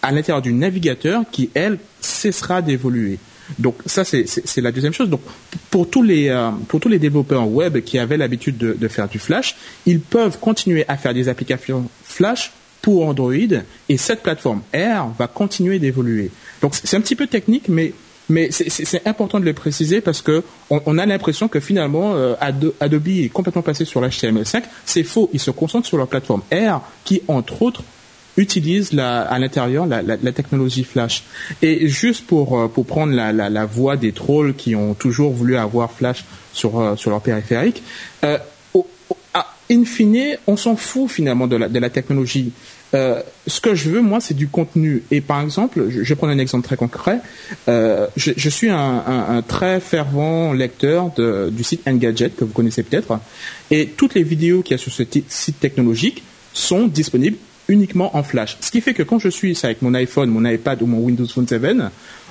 à 0.01 0.11
l'intérieur 0.11 0.41
du 0.41 0.53
navigateur 0.53 1.23
qui 1.31 1.49
elle 1.53 1.79
cessera 1.99 2.61
d'évoluer. 2.61 3.19
Donc 3.59 3.75
ça 3.85 4.03
c'est 4.03 4.61
la 4.61 4.71
deuxième 4.71 4.93
chose. 4.93 5.09
Donc 5.09 5.21
pour 5.69 5.89
tous 5.89 6.03
les 6.03 6.29
euh, 6.29 6.51
développeurs 6.99 7.47
web 7.47 7.79
qui 7.81 7.99
avaient 7.99 8.17
l'habitude 8.17 8.57
de, 8.57 8.87
faire 8.87 9.07
du 9.07 9.19
Flash, 9.19 9.55
ils 9.85 9.99
peuvent 9.99 10.39
continuer 10.39 10.85
à 10.87 10.97
faire 10.97 11.13
des 11.13 11.29
applications 11.29 11.89
Flash 12.03 12.51
pour 12.81 13.07
Android 13.07 13.33
et 13.89 13.97
cette 13.97 14.23
plateforme 14.23 14.61
R 14.73 15.13
va 15.17 15.27
continuer 15.27 15.79
d'évoluer. 15.79 16.31
Donc 16.61 16.75
c'est 16.75 16.97
un 16.97 17.01
petit 17.01 17.15
peu 17.15 17.27
technique, 17.27 17.69
mais 17.69 17.93
c'est 18.51 19.07
important 19.07 19.39
de 19.39 19.45
le 19.45 19.53
préciser 19.53 20.01
parce 20.01 20.21
que 20.21 20.43
on, 20.69 20.81
on 20.85 20.97
a 20.97 21.05
l'impression 21.05 21.47
que 21.47 21.59
finalement 21.59 22.13
euh, 22.15 22.35
Adobe 22.79 23.07
est 23.07 23.29
complètement 23.29 23.61
passé 23.61 23.85
sur 23.85 24.01
l'HTML5. 24.01 24.63
C'est 24.85 25.03
faux. 25.03 25.29
Ils 25.33 25.39
se 25.39 25.51
concentrent 25.51 25.87
sur 25.87 25.97
leur 25.97 26.07
plateforme 26.07 26.41
R 26.51 26.81
qui, 27.03 27.21
entre 27.27 27.61
autres, 27.61 27.83
utilise 28.37 28.97
à 28.97 29.37
l'intérieur 29.39 29.85
la, 29.85 30.31
technologie 30.31 30.83
Flash. 30.83 31.23
Et 31.61 31.87
juste 31.87 32.25
pour, 32.25 32.59
euh, 32.59 32.67
pour 32.67 32.85
prendre 32.85 33.13
la, 33.13 33.31
la, 33.31 33.65
voix 33.65 33.97
des 33.97 34.11
trolls 34.11 34.55
qui 34.55 34.75
ont 34.75 34.93
toujours 34.93 35.31
voulu 35.31 35.55
avoir 35.57 35.91
Flash 35.91 36.25
sur, 36.51 36.79
euh, 36.79 36.95
sur 36.95 37.11
leur 37.11 37.21
périphérique, 37.21 37.83
euh, 38.23 38.37
in 39.71 39.85
fine, 39.85 40.37
on 40.47 40.57
s'en 40.57 40.75
fout 40.75 41.09
finalement 41.09 41.47
de 41.47 41.55
la, 41.55 41.69
de 41.69 41.79
la 41.79 41.89
technologie. 41.89 42.51
Euh, 42.93 43.21
ce 43.47 43.59
que 43.59 43.73
je 43.73 43.89
veux, 43.89 44.01
moi, 44.01 44.19
c'est 44.19 44.35
du 44.35 44.47
contenu. 44.47 45.03
Et 45.09 45.21
par 45.21 45.41
exemple, 45.41 45.85
je, 45.89 46.03
je 46.03 46.13
prendre 46.13 46.33
un 46.33 46.37
exemple 46.37 46.65
très 46.65 46.75
concret. 46.75 47.19
Euh, 47.67 48.07
je, 48.15 48.31
je, 48.37 48.49
suis 48.49 48.69
un, 48.69 48.77
un, 48.77 49.37
un, 49.37 49.41
très 49.41 49.79
fervent 49.79 50.53
lecteur 50.53 51.11
de, 51.17 51.49
du 51.51 51.63
site 51.63 51.87
Engadget, 51.87 52.29
que 52.29 52.43
vous 52.43 52.53
connaissez 52.53 52.83
peut-être. 52.83 53.19
Et 53.71 53.87
toutes 53.87 54.13
les 54.13 54.23
vidéos 54.23 54.61
qu'il 54.61 54.73
y 54.73 54.75
a 54.75 54.77
sur 54.77 54.91
ce 54.91 55.03
site 55.27 55.59
technologique 55.59 56.23
sont 56.53 56.85
disponibles 56.85 57.37
uniquement 57.67 58.15
en 58.15 58.23
flash. 58.23 58.57
Ce 58.61 58.71
qui 58.71 58.81
fait 58.81 58.93
que 58.93 59.03
quand 59.03 59.19
je 59.19 59.29
suis 59.29 59.57
avec 59.63 59.81
mon 59.81 59.93
iPhone, 59.93 60.29
mon 60.29 60.45
iPad 60.45 60.81
ou 60.81 60.85
mon 60.85 60.99
Windows 60.99 61.27
Phone 61.27 61.47
7, 61.47 61.61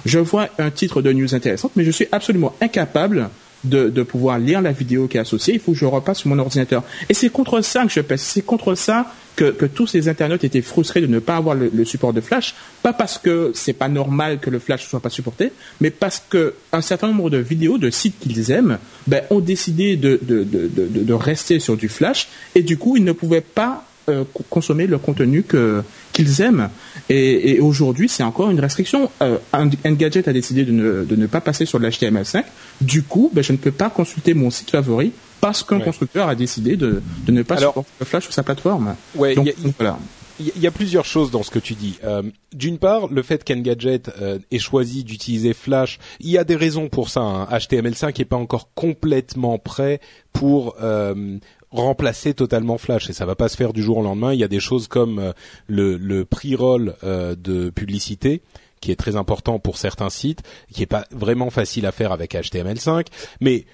je 0.05 0.19
vois 0.19 0.49
un 0.59 0.71
titre 0.71 1.03
de 1.03 1.13
news 1.13 1.35
intéressante, 1.35 1.73
mais 1.77 1.85
je 1.85 1.91
suis 1.91 2.07
absolument 2.13 2.55
incapable 2.61 3.31
de, 3.65 3.89
de, 3.89 4.03
pouvoir 4.03 4.39
lire 4.39 4.61
la 4.61 4.73
vidéo 4.73 5.07
qui 5.07 5.17
est 5.17 5.21
associée. 5.21 5.55
Il 5.55 5.61
faut 5.61 5.73
que 5.73 5.79
je 5.79 5.85
repasse 5.85 6.19
sur 6.19 6.29
mon 6.29 6.39
ordinateur. 6.39 6.83
Et 7.09 7.15
c'est 7.15 7.29
contre 7.29 7.61
ça 7.61 7.85
que 7.85 7.93
je 7.93 8.01
pèse. 8.01 8.21
C'est 8.21 8.43
contre 8.43 8.75
ça 8.75 9.13
que, 9.37 9.51
que, 9.51 9.67
tous 9.67 9.87
ces 9.87 10.09
internautes 10.09 10.45
étaient 10.45 10.63
frustrés 10.63 11.01
de 11.01 11.07
ne 11.07 11.19
pas 11.19 11.37
avoir 11.37 11.55
le, 11.55 11.85
support 11.85 12.13
de 12.13 12.21
Flash. 12.21 12.55
Pas 12.83 12.93
parce 12.93 13.19
que 13.19 13.53
c'est 13.55 13.73
pas 13.73 13.89
normal 13.89 14.41
que 14.41 14.51
le 14.51 14.59
Flash 14.59 14.83
ne 14.85 14.89
soit 14.89 15.01
pas 15.01 15.11
supporté, 15.11 15.53
mais 15.81 15.91
parce 15.91 16.23
que 16.29 16.55
un 16.73 16.81
certain 16.81 17.09
nombre 17.09 17.31
de 17.31 17.39
vidéos, 17.39 17.79
de 17.79 17.91
sites 17.91 18.19
qu'ils 18.19 18.51
aiment, 18.51 18.79
ben, 19.07 19.23
ont 19.31 19.41
décidé 19.41 19.97
de, 19.97 20.19
de, 20.23 20.45
de, 20.45 20.69
de, 20.69 21.15
rester 21.15 21.61
sur 21.61 21.77
du 21.77 21.89
Flash. 21.89 22.29
Et 22.55 22.63
du 22.63 22.77
coup, 22.77 22.97
ils 22.97 23.05
ne 23.05 23.13
pouvaient 23.13 23.41
pas 23.41 23.85
euh, 24.09 24.25
consommer 24.51 24.87
le 24.87 24.99
contenu 24.99 25.43
que 25.43 25.83
qu'ils 26.13 26.41
aiment. 26.41 26.69
Et, 27.09 27.61
aujourd'hui, 27.61 28.09
c'est 28.09 28.23
encore 28.23 28.51
une 28.51 28.61
restriction. 28.61 29.11
Euh, 29.23 29.39
Engadget 29.53 30.29
a 30.29 30.33
décidé 30.33 30.65
de 30.65 30.73
ne, 30.73 31.05
de 31.05 31.17
ne 31.17 31.27
pas 31.27 31.41
passer 31.41 31.65
sur 31.65 31.79
l'HTML5. 31.79 32.45
Du 32.81 33.03
coup, 33.03 33.31
ben, 33.33 33.43
je 33.43 33.53
ne 33.53 33.57
peux 33.57 33.71
pas 33.71 33.91
consulter 33.91 34.35
mon 34.35 34.51
site 34.51 34.71
favori 34.71 35.13
parce 35.41 35.63
qu'un 35.63 35.81
constructeur 35.81 36.29
a 36.29 36.35
décidé 36.35 36.77
de, 36.77 37.03
de 37.27 37.33
ne 37.33 37.43
pas 37.43 37.57
supporter 37.57 37.91
le 37.99 38.07
Flash 38.07 38.25
sur 38.25 38.33
sa 38.33 38.43
plateforme. 38.43 38.95
Ouais, 39.17 39.35
Donc, 39.35 39.53
voilà. 39.79 39.99
Il 40.41 40.61
y 40.61 40.67
a 40.67 40.71
plusieurs 40.71 41.05
choses 41.05 41.31
dans 41.31 41.43
ce 41.43 41.51
que 41.51 41.59
tu 41.59 41.75
dis. 41.75 41.99
Euh, 42.05 42.23
D'une 42.53 42.79
part, 42.79 43.09
le 43.09 43.23
fait 43.23 43.45
qu'Engadget 43.45 44.03
euh, 44.21 44.39
ait 44.51 44.59
choisi 44.59 45.05
d'utiliser 45.05 45.53
Flash, 45.53 45.99
il 46.21 46.31
y 46.31 46.39
a 46.39 46.45
des 46.45 46.57
raisons 46.57 46.89
pour 46.89 47.09
ça. 47.11 47.21
Hein. 47.21 47.49
HTML5 47.51 48.19
n'est 48.19 48.25
pas 48.25 48.37
encore 48.37 48.71
complètement 48.75 49.59
prêt 49.59 50.01
pour 50.33 50.77
euh, 50.83 51.39
remplacer 51.73 52.35
totalement 52.35 52.79
Flash 52.79 53.11
et 53.11 53.13
ça 53.13 53.27
va 53.27 53.35
pas 53.35 53.49
se 53.49 53.57
faire 53.57 53.73
du 53.73 53.83
jour 53.83 53.99
au 53.99 54.03
lendemain. 54.03 54.33
Il 54.33 54.41
y 54.41 54.45
a 54.45 54.49
des 54.49 54.61
choses 54.61 54.89
comme 54.89 55.19
euh, 55.19 55.33
le, 55.67 55.97
le 55.97 56.25
pre-roll 56.25 56.95
euh, 57.03 57.35
de 57.35 57.71
publicité 57.71 58.43
qui 58.81 58.91
est 58.91 58.97
très 58.97 59.17
important 59.17 59.59
pour 59.59 59.79
certains 59.79 60.11
sites, 60.11 60.43
qui 60.73 60.83
est 60.83 60.87
pas 60.87 61.07
vraiment 61.13 61.51
facile 61.51 61.87
à 61.87 61.93
faire 61.93 62.11
avec 62.11 62.35
HTML5, 62.35 63.07
mais 63.41 63.65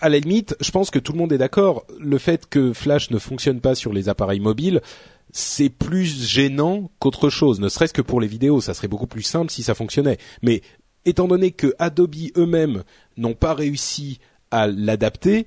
à, 0.00 0.08
la 0.08 0.18
limite, 0.18 0.56
je 0.60 0.70
pense 0.70 0.90
que 0.90 0.98
tout 0.98 1.12
le 1.12 1.18
monde 1.18 1.32
est 1.32 1.38
d'accord. 1.38 1.84
Le 2.00 2.16
fait 2.16 2.48
que 2.48 2.72
Flash 2.72 3.10
ne 3.10 3.18
fonctionne 3.18 3.60
pas 3.60 3.74
sur 3.74 3.92
les 3.92 4.08
appareils 4.08 4.40
mobiles, 4.40 4.80
c'est 5.32 5.68
plus 5.68 6.26
gênant 6.26 6.90
qu'autre 6.98 7.28
chose. 7.28 7.60
Ne 7.60 7.68
serait-ce 7.68 7.92
que 7.92 8.00
pour 8.00 8.20
les 8.20 8.26
vidéos, 8.26 8.60
ça 8.62 8.72
serait 8.72 8.88
beaucoup 8.88 9.06
plus 9.06 9.22
simple 9.22 9.50
si 9.50 9.62
ça 9.62 9.74
fonctionnait. 9.74 10.18
Mais 10.40 10.62
étant 11.04 11.28
donné 11.28 11.50
que 11.50 11.74
Adobe 11.78 12.14
eux-mêmes 12.38 12.84
n'ont 13.18 13.34
pas 13.34 13.52
réussi 13.52 14.18
à 14.50 14.66
l'adapter, 14.66 15.46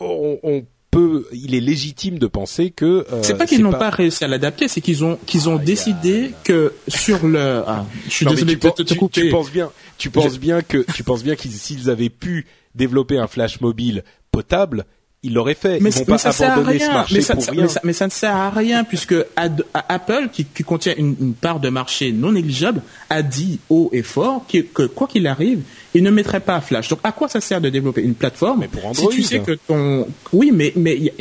on, 0.00 0.64
peut, 0.90 1.26
il 1.32 1.54
est 1.54 1.60
légitime 1.60 2.18
de 2.18 2.26
penser 2.26 2.70
que. 2.70 3.06
Euh, 3.12 3.22
c'est 3.22 3.36
pas 3.36 3.46
qu'ils 3.46 3.62
n'ont 3.62 3.72
pas... 3.72 3.90
réussi 3.90 4.24
à 4.24 4.28
l'adapter, 4.28 4.68
c'est 4.68 4.80
qu'ils 4.80 5.04
ont 5.04 5.18
qu'ils 5.26 5.48
ont 5.48 5.58
ah, 5.58 5.64
décidé 5.64 6.30
que 6.44 6.72
sur 6.88 7.26
le. 7.26 7.62
Ah, 7.66 7.84
je 8.06 8.10
suis 8.10 8.26
désolé 8.26 8.56
de 8.56 8.70
te, 8.70 8.94
couper. 8.94 9.22
Tu 9.22 9.30
penses 9.30 9.50
bien, 9.50 9.70
tu 9.98 10.10
penses 10.10 10.38
bien 10.38 10.62
que 10.62 10.84
tu 10.94 11.02
penses 11.02 11.22
bien 11.22 11.36
qu'ils 11.36 11.52
s'ils 11.52 11.90
avaient 11.90 12.10
pu 12.10 12.46
développer 12.74 13.18
un 13.18 13.26
flash 13.26 13.60
mobile 13.60 14.04
potable, 14.30 14.84
ils 15.24 15.32
l'auraient 15.32 15.54
fait. 15.54 15.80
Mais, 15.80 15.90
Ils 15.90 15.98
vont 15.98 16.04
pas 16.04 16.28
abandonner 16.28 16.78
ce 16.78 16.90
marché 16.90 17.14
mais 17.14 17.20
ça, 17.22 17.34
pour 17.34 17.46
rien. 17.46 17.66
Mais 17.82 17.92
ça, 17.92 18.06
ne 18.06 18.10
sert 18.10 18.36
à 18.36 18.50
rien 18.50 18.84
puisque 18.84 19.14
Apple, 19.36 20.28
qui, 20.32 20.44
contient 20.64 20.94
une, 20.96 21.34
part 21.34 21.60
de 21.60 21.70
marché 21.70 22.12
non 22.12 22.32
négligeable, 22.32 22.82
a 23.10 23.22
dit 23.22 23.58
haut 23.70 23.90
et 23.92 24.02
fort 24.02 24.44
que, 24.46 24.86
quoi 24.86 25.08
qu'il 25.08 25.26
arrive, 25.26 25.62
il 25.94 26.02
ne 26.02 26.10
mettrait 26.10 26.40
pas 26.40 26.60
Flash. 26.60 26.88
Donc 26.88 26.98
à 27.04 27.12
quoi 27.12 27.28
ça 27.28 27.40
sert 27.40 27.60
de 27.60 27.70
développer 27.70 28.02
une 28.02 28.14
plateforme 28.14 28.60
Mais 28.60 28.68
pour 28.68 28.84
Android. 28.84 29.10
Si 29.10 29.18
tu 29.18 29.22
sais 29.22 29.38
que 29.38 29.52
ton, 29.52 30.06
oui, 30.32 30.50
mais 30.52 30.72
mais 30.76 31.12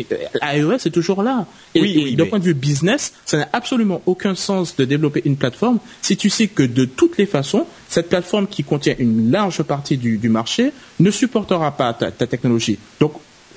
iOS 0.42 0.74
est 0.74 0.94
toujours 0.94 1.22
là. 1.22 1.46
Et, 1.76 1.82
oui, 1.82 2.16
d'un 2.16 2.26
point 2.26 2.40
de 2.40 2.44
vue 2.44 2.54
business, 2.54 3.14
ça 3.26 3.38
n'a 3.38 3.50
absolument 3.54 4.02
aucun 4.06 4.36
sens 4.36 4.76
de 4.76 4.86
développer 4.86 5.22
une 5.26 5.38
plateforme 5.38 5.80
si 6.02 6.18
tu 6.18 6.30
sais 6.30 6.48
que 6.48 6.64
de 6.64 6.86
toutes 6.86 7.18
les 7.18 7.26
façons, 7.26 7.66
cette 7.88 8.10
plateforme 8.10 8.48
qui 8.48 8.64
contient 8.64 8.96
une 8.98 9.32
large 9.32 9.62
partie 9.64 9.98
du, 9.98 10.30
marché 10.30 10.72
ne 11.00 11.12
supportera 11.12 11.78
pas 11.78 11.94
ta, 11.94 12.10
ta 12.10 12.26
technologie. 12.26 12.80
Donc 13.00 13.14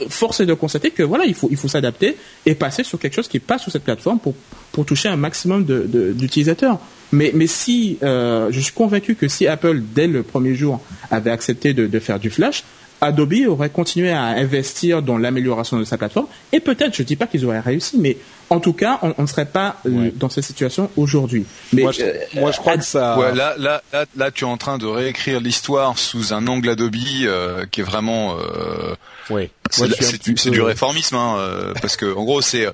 force 0.08 0.40
est 0.40 0.46
de 0.46 0.54
constater 0.54 0.90
que 0.90 1.02
voilà, 1.02 1.24
il 1.24 1.34
faut, 1.34 1.48
il 1.50 1.56
faut 1.56 1.68
s'adapter 1.68 2.16
et 2.44 2.54
passer 2.54 2.84
sur 2.84 2.98
quelque 2.98 3.14
chose 3.14 3.28
qui 3.28 3.38
passe 3.38 3.62
sur 3.62 3.72
cette 3.72 3.84
plateforme 3.84 4.18
pour, 4.18 4.34
pour 4.72 4.84
toucher 4.84 5.08
un 5.08 5.16
maximum 5.16 5.64
d'utilisateurs. 5.64 6.78
Mais, 7.12 7.30
mais 7.34 7.46
si, 7.46 7.98
euh, 8.02 8.48
je 8.50 8.60
suis 8.60 8.72
convaincu 8.72 9.14
que 9.14 9.28
si 9.28 9.46
Apple, 9.46 9.80
dès 9.94 10.06
le 10.06 10.22
premier 10.22 10.54
jour, 10.54 10.80
avait 11.10 11.30
accepté 11.30 11.72
de, 11.74 11.86
de 11.86 11.98
faire 11.98 12.18
du 12.18 12.30
Flash, 12.30 12.64
Adobe 13.00 13.34
aurait 13.48 13.70
continué 13.70 14.10
à 14.10 14.22
investir 14.22 15.02
dans 15.02 15.18
l'amélioration 15.18 15.78
de 15.78 15.84
sa 15.84 15.98
plateforme 15.98 16.26
et 16.52 16.60
peut-être, 16.60 16.94
je 16.96 17.02
ne 17.02 17.06
dis 17.06 17.16
pas 17.16 17.26
qu'ils 17.26 17.44
auraient 17.44 17.60
réussi, 17.60 17.98
mais 17.98 18.16
en 18.48 18.60
tout 18.60 18.72
cas, 18.72 19.00
on 19.02 19.22
ne 19.22 19.26
serait 19.26 19.46
pas 19.46 19.76
euh, 19.86 20.10
dans 20.14 20.28
cette 20.28 20.44
situation 20.44 20.88
aujourd'hui. 20.96 21.44
Mais 21.72 21.82
moi, 21.82 21.92
je, 21.92 22.02
euh, 22.02 22.14
moi, 22.34 22.52
je 22.52 22.58
crois 22.58 22.76
que 22.76 22.84
ça. 22.84 23.18
Ouais, 23.18 23.34
là, 23.34 23.54
là, 23.58 23.82
là, 23.92 24.04
là, 24.16 24.30
tu 24.30 24.44
es 24.44 24.46
en 24.46 24.56
train 24.56 24.78
de 24.78 24.86
réécrire 24.86 25.40
l'histoire 25.40 25.98
sous 25.98 26.32
un 26.32 26.46
angle 26.46 26.70
Adobe 26.70 26.94
euh, 27.24 27.66
qui 27.70 27.80
est 27.80 27.84
vraiment. 27.84 28.36
Euh, 28.38 28.94
oui. 29.30 29.50
C'est 29.70 30.50
du 30.50 30.62
réformisme, 30.62 31.16
hein, 31.16 31.72
parce 31.82 31.96
que 31.96 32.14
en 32.14 32.24
gros, 32.24 32.40
c'est 32.40 32.68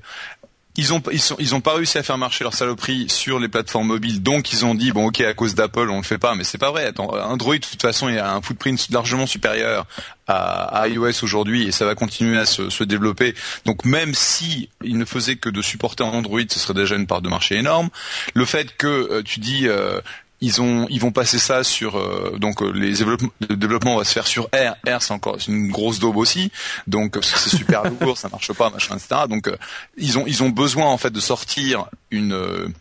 ils 0.77 0.95
ont 0.95 1.03
ils 1.13 1.21
ils 1.39 1.55
ont 1.55 1.61
pas 1.61 1.75
réussi 1.75 1.99
à 1.99 2.03
faire 2.03 2.17
marcher 2.17 2.45
leur 2.45 2.55
saloperie 2.55 3.07
sur 3.09 3.39
les 3.39 3.49
plateformes 3.49 3.89
mobiles. 3.89 4.23
Donc 4.23 4.53
ils 4.53 4.65
ont 4.65 4.75
dit 4.75 4.91
bon 4.93 5.07
ok 5.07 5.21
à 5.21 5.35
cause 5.35 5.55
d'Apple 5.55 5.91
on 5.91 5.99
le 5.99 6.03
fait 6.03 6.19
pas. 6.19 6.35
Mais 6.35 6.45
c'est 6.45 6.59
pas 6.59 6.71
vrai. 6.71 6.93
Android 6.99 7.55
de 7.55 7.61
toute 7.61 7.83
façon 7.83 8.09
il 8.09 8.19
a 8.19 8.35
un 8.35 8.41
footprint 8.41 8.89
largement 8.91 9.27
supérieur 9.27 9.87
à, 10.27 10.89
iOS 10.89 11.23
aujourd'hui 11.23 11.65
et 11.65 11.73
ça 11.73 11.85
va 11.85 11.95
continuer 11.95 12.39
à 12.39 12.47
se, 12.47 12.85
développer. 12.85 13.35
Donc 13.67 13.85
même 13.85 14.15
si 14.15 14.71
ne 14.83 15.05
faisait 15.05 15.37
que 15.37 15.51
de 15.51 15.61
supporter 15.61 16.07
Android 16.07 16.41
ce 16.49 16.59
serait 16.59 16.75
déjà 16.75 16.97
une 16.97 17.07
part 17.07 17.21
de 17.21 17.29
marché 17.29 17.57
énorme. 17.57 17.91
Le 18.35 18.45
fait 18.47 18.75
que 18.77 18.87
euh, 18.87 19.23
tu 19.23 19.41
dis 19.41 19.69
euh, 19.69 20.01
ils 20.43 20.61
ont, 20.61 20.87
ils 20.91 21.01
vont 21.01 21.13
passer 21.13 21.39
ça 21.39 21.63
sur 21.63 21.97
euh, 21.97 22.37
donc 22.39 22.63
euh, 22.63 22.71
les 22.73 22.93
développements, 22.93 23.31
le 23.49 23.57
développement 23.57 23.97
va 23.97 24.05
se 24.05 24.13
faire 24.13 24.27
sur 24.27 24.45
R. 24.47 24.75
R 24.87 25.01
c'est 25.01 25.15
encore 25.15 25.39
une 25.47 25.71
grosse 25.71 26.01
daube 26.01 26.17
aussi, 26.17 26.51
donc 26.89 27.17
c'est 27.23 27.57
super 27.57 27.85
lourd, 28.01 28.19
ça 28.19 28.29
marche 28.29 28.53
pas, 28.53 28.69
machin, 28.69 28.97
etc. 28.97 29.23
Donc 29.29 29.49
ils 29.97 30.19
ont, 30.19 30.25
ils 30.27 30.43
ont 30.43 30.51
besoin 30.51 30.87
en 30.87 30.99
fait 30.99 31.11
de 31.11 31.21
sortir 31.21 31.87
une 32.11 32.75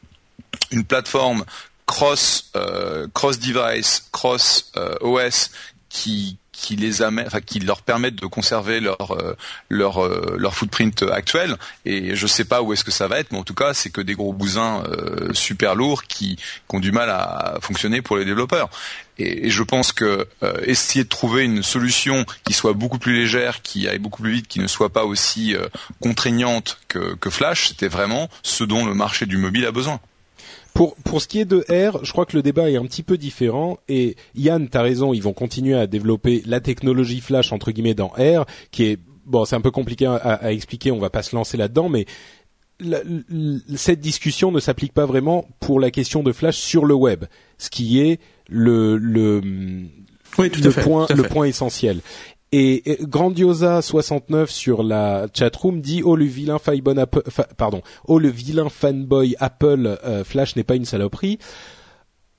une 0.71 0.83
plateforme 0.83 1.45
cross 1.85 2.51
cross 3.13 3.39
device, 3.39 4.07
cross 4.11 4.71
OS 5.01 5.51
qui 5.87 6.37
qui 6.61 6.75
les 6.75 7.01
enfin 7.01 7.41
qui 7.41 7.59
leur 7.59 7.81
permettent 7.81 8.21
de 8.21 8.27
conserver 8.27 8.79
leur 8.79 9.11
euh, 9.11 9.35
leur 9.69 10.05
euh, 10.05 10.35
leur 10.37 10.53
footprint 10.53 11.03
actuel. 11.11 11.57
Et 11.85 12.15
je 12.15 12.27
sais 12.27 12.45
pas 12.45 12.61
où 12.61 12.71
est-ce 12.71 12.83
que 12.83 12.91
ça 12.91 13.07
va 13.07 13.19
être, 13.19 13.31
mais 13.31 13.39
en 13.39 13.43
tout 13.43 13.55
cas, 13.55 13.73
c'est 13.73 13.89
que 13.89 14.01
des 14.01 14.13
gros 14.13 14.31
bousins 14.31 14.83
euh, 14.83 15.33
super 15.33 15.75
lourds 15.75 16.03
qui, 16.03 16.35
qui, 16.35 16.75
ont 16.75 16.79
du 16.79 16.91
mal 16.91 17.09
à 17.09 17.57
fonctionner 17.61 18.01
pour 18.01 18.17
les 18.17 18.25
développeurs. 18.25 18.69
Et, 19.17 19.49
je 19.49 19.63
pense 19.63 19.91
que 19.91 20.27
essayer 20.63 21.03
de 21.03 21.09
trouver 21.09 21.43
une 21.43 21.63
solution 21.63 22.25
qui 22.43 22.53
soit 22.53 22.73
beaucoup 22.73 22.99
plus 22.99 23.13
légère, 23.13 23.61
qui 23.61 23.87
aille 23.87 23.99
beaucoup 23.99 24.21
plus 24.21 24.31
vite, 24.31 24.47
qui 24.47 24.59
ne 24.59 24.67
soit 24.67 24.89
pas 24.89 25.03
aussi 25.03 25.55
contraignante 25.99 26.79
que 26.87 27.29
Flash, 27.29 27.69
c'était 27.69 27.87
vraiment 27.87 28.29
ce 28.43 28.63
dont 28.63 28.85
le 28.85 28.93
marché 28.93 29.25
du 29.25 29.37
mobile 29.37 29.65
a 29.65 29.71
besoin. 29.71 29.99
Pour, 30.73 30.95
pour 30.95 31.21
ce 31.21 31.27
qui 31.27 31.39
est 31.39 31.45
de 31.45 31.65
R, 31.69 32.03
je 32.03 32.11
crois 32.11 32.25
que 32.25 32.35
le 32.35 32.41
débat 32.41 32.69
est 32.69 32.77
un 32.77 32.85
petit 32.85 33.03
peu 33.03 33.17
différent 33.17 33.77
et 33.89 34.15
Yann, 34.35 34.69
t'as 34.69 34.81
raison, 34.81 35.13
ils 35.13 35.21
vont 35.21 35.33
continuer 35.33 35.75
à 35.75 35.85
développer 35.85 36.41
la 36.45 36.61
technologie 36.61 37.19
Flash 37.19 37.51
entre 37.51 37.71
guillemets 37.71 37.93
dans 37.93 38.07
R, 38.07 38.45
qui 38.71 38.85
est 38.85 38.99
bon, 39.25 39.45
c'est 39.45 39.55
un 39.55 39.61
peu 39.61 39.71
compliqué 39.71 40.05
à, 40.05 40.15
à, 40.15 40.51
expliquer, 40.51 40.91
on 40.91 40.99
va 40.99 41.09
pas 41.09 41.23
se 41.23 41.35
lancer 41.35 41.57
là-dedans, 41.57 41.89
mais 41.89 42.05
cette 43.75 43.99
discussion 43.99 44.51
ne 44.51 44.59
s'applique 44.59 44.93
pas 44.93 45.05
vraiment 45.05 45.47
pour 45.59 45.79
la 45.79 45.91
question 45.91 46.23
de 46.23 46.31
Flash 46.31 46.57
sur 46.57 46.85
le 46.85 46.95
web, 46.95 47.25
ce 47.57 47.69
qui 47.69 47.99
est 47.99 48.19
le 48.47 48.97
le, 48.97 49.41
oui, 50.37 50.49
tout 50.49 50.61
le 50.61 50.71
point 50.71 51.05
le 51.09 51.23
point 51.23 51.45
essentiel. 51.45 52.01
Et 52.53 52.97
Grandiosa 53.01 53.81
69 53.81 54.51
sur 54.51 54.83
la 54.83 55.27
chatroom 55.33 55.79
dit 55.79 56.01
oh 56.03 56.17
le 56.17 56.25
vilain 56.25 56.57
Apple, 56.97 57.21
pardon 57.55 57.81
oh 58.05 58.19
le 58.19 58.27
vilain 58.27 58.67
fanboy 58.67 59.37
Apple 59.39 59.97
euh, 60.03 60.25
Flash 60.25 60.57
n'est 60.57 60.65
pas 60.65 60.75
une 60.75 60.83
saloperie. 60.83 61.39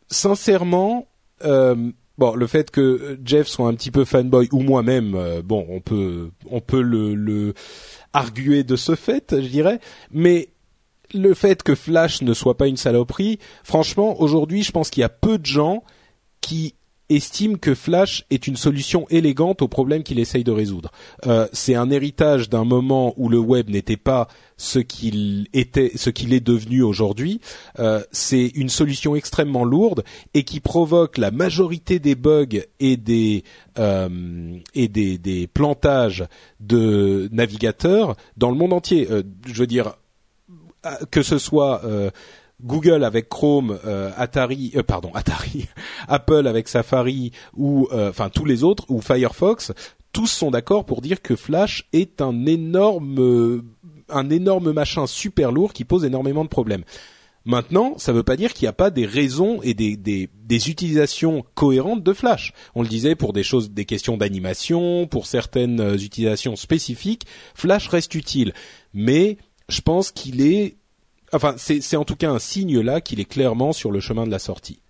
Sincèrement, 0.09 1.07
euh, 1.47 1.91
bon 2.19 2.35
le 2.35 2.47
fait 2.47 2.71
que 2.71 3.19
Jeff 3.25 3.47
soit 3.47 3.69
un 3.69 3.75
petit 3.75 3.91
peu 3.91 4.05
fanboy 4.05 4.51
ou 4.53 4.61
moi-même, 4.61 5.15
euh, 5.15 5.41
bon 5.41 5.67
on 5.71 5.81
peut 5.81 6.29
on 6.51 6.61
peut 6.61 6.83
le, 6.83 7.15
le 7.15 7.55
arguer 8.13 8.65
de 8.65 8.77
ce 8.77 8.95
fait, 8.95 9.35
je 9.41 9.49
dirais, 9.49 9.81
mais 10.11 10.51
le 11.15 11.33
fait 11.33 11.63
que 11.63 11.75
Flash 11.75 12.21
ne 12.21 12.35
soit 12.35 12.59
pas 12.59 12.67
une 12.67 12.77
saloperie, 12.77 13.39
franchement 13.65 14.21
aujourd'hui 14.21 14.63
je 14.63 14.73
pense 14.73 14.91
qu'il 14.91 15.01
y 15.01 15.05
a 15.05 15.09
peu 15.09 15.39
de 15.39 15.47
gens 15.47 15.83
qui 16.43 16.75
estime 17.17 17.59
que 17.59 17.75
Flash 17.75 18.25
est 18.31 18.47
une 18.47 18.57
solution 18.57 19.07
élégante 19.11 19.63
au 19.63 19.69
problème 19.69 20.03
qu'il 20.03 20.19
essaye 20.19 20.45
de 20.45 20.53
résoudre. 20.53 20.91
Euh, 21.27 21.47
c'est 21.53 21.75
un 21.75 21.91
héritage 21.91 22.49
d'un 22.49 22.65
moment 22.65 23.15
où 23.17 23.29
le 23.29 23.39
web 23.39 23.71
n'était 23.71 23.97
pas 23.97 24.29
ce 24.57 24.79
qu'il 24.79 25.49
est 25.53 26.41
devenu 26.41 26.83
aujourd'hui. 26.83 27.41
Euh, 27.79 28.03
c'est 28.13 28.47
une 28.55 28.69
solution 28.69 29.17
extrêmement 29.17 29.65
lourde 29.65 30.05
et 30.35 30.45
qui 30.45 30.61
provoque 30.61 31.19
la 31.19 31.31
majorité 31.31 31.99
des 31.99 32.15
bugs 32.15 32.47
et 32.81 32.97
des 32.97 33.45
euh, 33.79 34.59
plantages 35.53 36.25
de 36.61 37.29
navigateurs 37.33 38.17
dans 38.37 38.51
le 38.51 38.57
monde 38.57 38.73
entier. 38.73 39.09
je 39.47 39.55
veux 39.55 39.67
dire 39.67 39.95
que 41.11 41.23
ce 41.23 41.39
soit 41.39 41.83
Google 42.63 43.05
avec 43.05 43.29
Chrome, 43.29 43.79
euh, 43.85 44.11
Atari, 44.17 44.73
euh, 44.77 44.83
pardon, 44.83 45.11
Atari, 45.15 45.67
Apple 46.09 46.47
avec 46.47 46.69
Safari 46.69 47.33
ou 47.55 47.89
euh, 47.93 48.11
enfin 48.11 48.29
tous 48.29 48.45
les 48.45 48.65
autres 48.65 48.85
ou 48.89 49.01
Firefox, 49.01 49.73
tous 50.13 50.27
sont 50.27 50.51
d'accord 50.51 50.85
pour 50.85 51.01
dire 51.01 51.23
que 51.23 51.37
Flash 51.37 51.89
est 51.93 52.21
un 52.21 52.47
énorme 52.47 53.63
un 54.09 54.31
énorme 54.31 54.73
machin 54.73 55.07
super 55.07 55.53
lourd 55.53 55.73
qui 55.73 55.85
pose 55.85 56.05
énormément 56.05 56.45
de 56.45 56.51
problèmes. 56.51 56.85
Maintenant, 57.45 57.95
ça 57.97 58.13
ne 58.13 58.19
veut 58.19 58.23
pas 58.23 58.37
dire 58.37 58.53
qu'il 58.53 58.67
n'y 58.67 58.71
a 58.71 58.75
pas 58.75 58.91
des 58.91 59.07
raisons 59.07 59.61
et 59.63 59.75
des, 59.75 59.97
des, 59.97 60.29
des, 60.45 60.71
utilisations 60.71 61.45
cohérentes 61.55 62.05
de 62.05 62.13
Flash. 62.13 62.53
On 62.77 62.83
le 62.83 62.89
disait 62.89 63.17
pour 63.17 63.33
des 63.33 63.43
choses, 63.43 63.73
des 63.73 63.85
questions 63.85 64.17
d'animation, 64.17 65.09
pour 65.09 65.27
certaines 65.27 65.95
utilisations 65.95 66.55
spécifiques, 66.55 67.27
Flash 67.55 67.89
reste 67.89 68.15
utile. 68.15 68.53
Mais 68.95 69.39
je 69.69 69.81
pense 69.81 70.13
qu'il 70.13 70.41
est 70.41 70.77
enfin, 71.33 71.55
c'est 71.57 71.97
en 71.97 72.05
tout 72.05 72.16
cas 72.16 72.30
un 72.30 72.39
signe 72.39 72.80
là 72.80 73.01
qu'il 73.01 73.20
est 73.20 73.24
clairement 73.24 73.72
sur 73.72 73.91
le 73.91 74.01
chemin 74.01 74.26
de 74.26 74.30
la 74.30 74.39
sortie. 74.39 74.83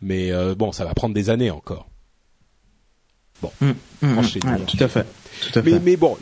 Mais 0.00 0.30
euh, 0.30 0.54
bon, 0.54 0.72
ça 0.72 0.84
va 0.84 0.94
prendre 0.94 1.14
des 1.14 1.30
années 1.30 1.50
encore. 1.50 1.88
Bon, 3.42 3.52
mmh, 3.60 3.70
mmh, 4.02 4.20
tout 4.66 4.76
à 4.80 4.88
fait. 4.88 5.06
Mais, 5.64 5.80
mais, 5.80 5.96
bon, 5.96 6.16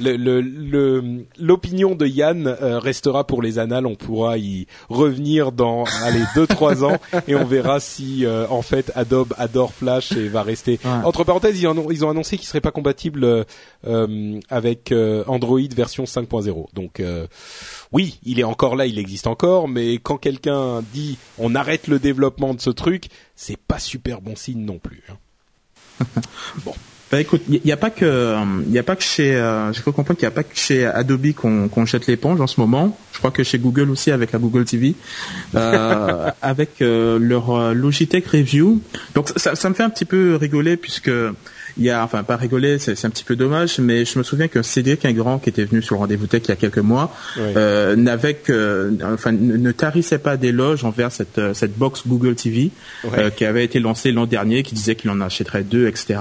l'opinion 1.39 1.95
de 1.95 2.07
Yann 2.07 2.47
euh, 2.47 2.79
restera 2.79 3.27
pour 3.27 3.43
les 3.43 3.59
annales. 3.59 3.87
On 3.87 3.95
pourra 3.95 4.39
y 4.39 4.67
revenir 4.89 5.53
dans 5.53 5.85
allez 6.03 6.23
deux 6.35 6.47
trois 6.47 6.85
ans 6.85 6.99
et 7.29 7.35
on 7.35 7.45
verra 7.45 7.81
si 7.81 8.25
euh, 8.25 8.47
en 8.49 8.63
fait 8.63 8.93
Adobe 8.95 9.35
adore 9.37 9.73
Flash 9.73 10.13
et 10.13 10.29
va 10.29 10.43
rester. 10.43 10.79
Entre 10.85 11.25
parenthèses, 11.25 11.61
ils, 11.61 11.67
ont, 11.67 11.91
ils 11.91 12.05
ont 12.05 12.11
annoncé 12.11 12.37
qu'il 12.37 12.47
serait 12.47 12.61
pas 12.61 12.71
compatible 12.71 13.45
euh, 13.87 14.41
avec 14.49 14.93
Android 15.27 15.61
version 15.75 16.05
5.0. 16.05 16.67
Donc 16.75 17.03
oui, 17.93 18.19
il 18.25 18.41
est 18.41 18.45
encore 18.45 18.77
là, 18.77 18.87
il 18.87 18.99
existe 18.99 19.27
encore, 19.27 19.69
mais 19.69 19.95
quand 19.95 20.17
quelqu'un 20.17 20.83
dit 20.93 21.19
on 21.39 21.55
arrête 21.55 21.89
le 21.89 21.99
développement 21.99 22.55
de 22.55 22.61
ce 22.61 22.71
truc, 22.71 23.09
c'est 23.35 23.59
pas 23.59 23.79
super 23.79 24.21
bon 24.21 24.37
signe 24.37 24.65
non 24.65 24.79
plus. 24.79 25.03
Hein. 25.09 25.17
bon. 26.65 26.75
Bah 27.11 27.21
écoute, 27.21 27.43
il 27.49 27.61
n'y 27.65 27.71
a 27.71 27.77
pas 27.77 27.91
que, 27.91 28.37
il 28.67 28.73
y 28.73 28.79
a 28.81 28.83
pas 28.83 28.97
que 28.97 29.03
chez, 29.03 29.37
euh, 29.37 29.73
j'ai 29.73 29.81
cru 29.81 29.93
comprendre 29.93 30.19
qu'il 30.19 30.27
n'y 30.27 30.33
a 30.33 30.35
pas 30.35 30.43
que 30.43 30.57
chez 30.57 30.85
Adobe 30.85 31.33
qu'on 31.35 31.69
qu'on 31.69 31.87
jette 31.87 32.09
l'éponge 32.09 32.41
en 32.41 32.49
ce 32.49 32.61
moment. 32.61 32.99
Je 33.13 33.19
crois 33.19 33.31
que 33.31 33.45
chez 33.45 33.59
Google 33.59 33.91
aussi 33.91 34.11
avec 34.11 34.33
la 34.33 34.41
Google 34.41 34.65
TV, 34.65 34.95
euh, 35.55 36.31
avec 36.43 36.83
euh, 36.83 37.19
leur 37.21 37.51
euh, 37.51 37.75
Logitech 37.75 38.27
Review. 38.27 38.83
Donc 39.15 39.31
ça, 39.37 39.55
ça 39.55 39.71
me 39.71 39.75
fait 39.75 39.85
un 39.85 39.91
petit 39.91 40.05
peu 40.05 40.35
rigoler 40.35 40.77
puisque 40.77 41.11
il 41.79 41.85
y 41.85 41.91
a, 41.91 42.03
enfin 42.03 42.23
pas 42.23 42.37
rigoler, 42.37 42.79
c'est 42.79 43.05
un 43.05 43.11
petit 43.11 43.25
peu 43.25 43.37
dommage, 43.37 43.79
mais 43.79 44.05
je 44.05 44.19
me 44.19 44.25
souviens 44.25 44.49
que 44.49 44.63
Cédric 44.63 45.05
Ingrand, 45.05 45.39
qui 45.39 45.51
était 45.51 45.65
venu 45.65 45.83
sur 45.83 45.97
le 45.97 46.01
rendez-vous 46.01 46.27
tech 46.27 46.43
il 46.45 46.49
y 46.49 46.53
a 46.53 46.57
quelques 46.57 46.79
mois, 46.79 47.15
euh, 47.39 47.97
n'avait 47.97 48.35
que, 48.35 48.93
enfin 49.03 49.33
ne 49.33 49.73
tarissait 49.73 50.19
pas 50.19 50.37
d'éloges 50.37 50.85
envers 50.85 51.13
cette 51.13 51.39
euh, 51.39 51.55
cette 51.55 51.77
box 51.77 52.03
Google 52.07 52.35
TV 52.35 52.71
euh, 53.05 53.31
qui 53.31 53.45
avait 53.45 53.65
été 53.65 53.81
lancée 53.81 54.13
l'an 54.13 54.27
dernier, 54.27 54.63
qui 54.63 54.75
disait 54.75 54.95
qu'il 54.95 55.11
en 55.11 55.21
achèterait 55.21 55.63
deux, 55.63 55.87
etc. 55.87 56.21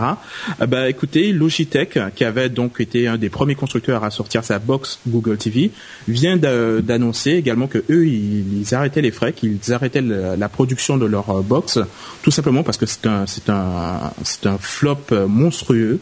Euh, 0.62 0.66
bah 0.66 0.89
écoutez, 0.89 1.32
Logitech, 1.32 1.99
qui 2.16 2.24
avait 2.24 2.49
donc 2.49 2.80
été 2.80 3.08
un 3.08 3.18
des 3.18 3.30
premiers 3.30 3.56
constructeurs 3.56 4.03
à 4.03 4.12
sortir 4.12 4.43
sa 4.43 4.60
box 4.60 4.99
Google 5.08 5.38
TV, 5.38 5.72
vient 6.08 6.38
d'annoncer 6.38 7.32
également 7.32 7.68
que 7.68 7.80
eux 7.89 8.08
ils, 8.08 8.62
ils, 8.62 8.76
arrêtaient 8.76 9.01
les 9.01 9.12
frais, 9.12 9.34
qu'ils 9.34 9.60
arrêtaient 9.72 10.01
la 10.01 10.49
production 10.49 10.97
de 10.97 11.06
leur 11.06 11.43
box, 11.43 11.80
tout 12.24 12.32
simplement 12.32 12.64
parce 12.64 12.78
que 12.78 12.86
c'est 12.86 13.06
un 13.08 13.26
c'est 13.26 13.49
un 13.49 14.12
c'est 14.24 14.47
un 14.47 14.58
flop 14.58 15.06
monstrueux. 15.46 16.00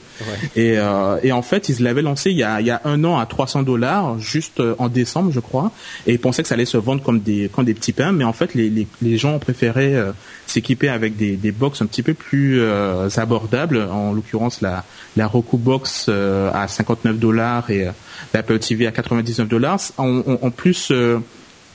Et, 0.56 0.78
euh, 0.78 1.18
et 1.24 1.32
en 1.32 1.41
fait, 1.41 1.70
ils 1.70 1.84
l'avaient 1.84 2.02
lancé 2.02 2.32
il 2.32 2.38
y, 2.38 2.44
a, 2.44 2.62
il 2.62 2.68
y 2.68 2.72
a 2.72 2.82
un 2.86 3.04
an 3.04 3.18
à 3.20 3.26
300 3.26 3.64
dollars, 3.64 4.20
juste 4.20 4.60
euh, 4.60 4.76
en 4.80 4.88
décembre, 4.88 5.32
je 5.32 5.39
crois. 5.39 5.72
Et 6.08 6.14
ils 6.14 6.20
pensaient 6.20 6.41
que 6.41 6.48
ça 6.48 6.56
allait 6.56 6.66
se 6.66 6.78
vendre 6.78 7.04
comme 7.04 7.20
des, 7.20 7.50
comme 7.54 7.66
des 7.66 7.74
petits 7.74 7.94
pains. 7.94 8.12
Mais 8.12 8.24
en 8.24 8.34
fait, 8.34 8.54
les, 8.54 8.70
les, 8.70 8.88
les 9.02 9.18
gens 9.18 9.34
ont 9.34 9.39
préféré 9.39 9.96
euh, 9.96 10.12
s'équiper 10.48 10.89
avec 10.89 11.16
des, 11.18 11.36
des 11.36 11.52
box 11.52 11.82
un 11.82 11.86
petit 11.86 12.04
peu 12.04 12.14
plus 12.14 12.62
euh, 12.62 13.10
abordables. 13.18 13.88
En 13.91 14.14
l'occurrence, 14.14 14.62
la, 14.62 14.84
la 15.18 15.28
Roku 15.28 15.58
Box 15.58 16.10
à 16.10 16.68
59 16.68 17.18
dollars 17.18 17.70
et 17.70 17.88
l'Apple 18.34 18.60
TV 18.60 18.88
à 18.88 18.91
99 18.91 19.48
dollars. 19.48 19.80
En, 19.98 20.22
en, 20.41 20.52
plus 20.52 20.91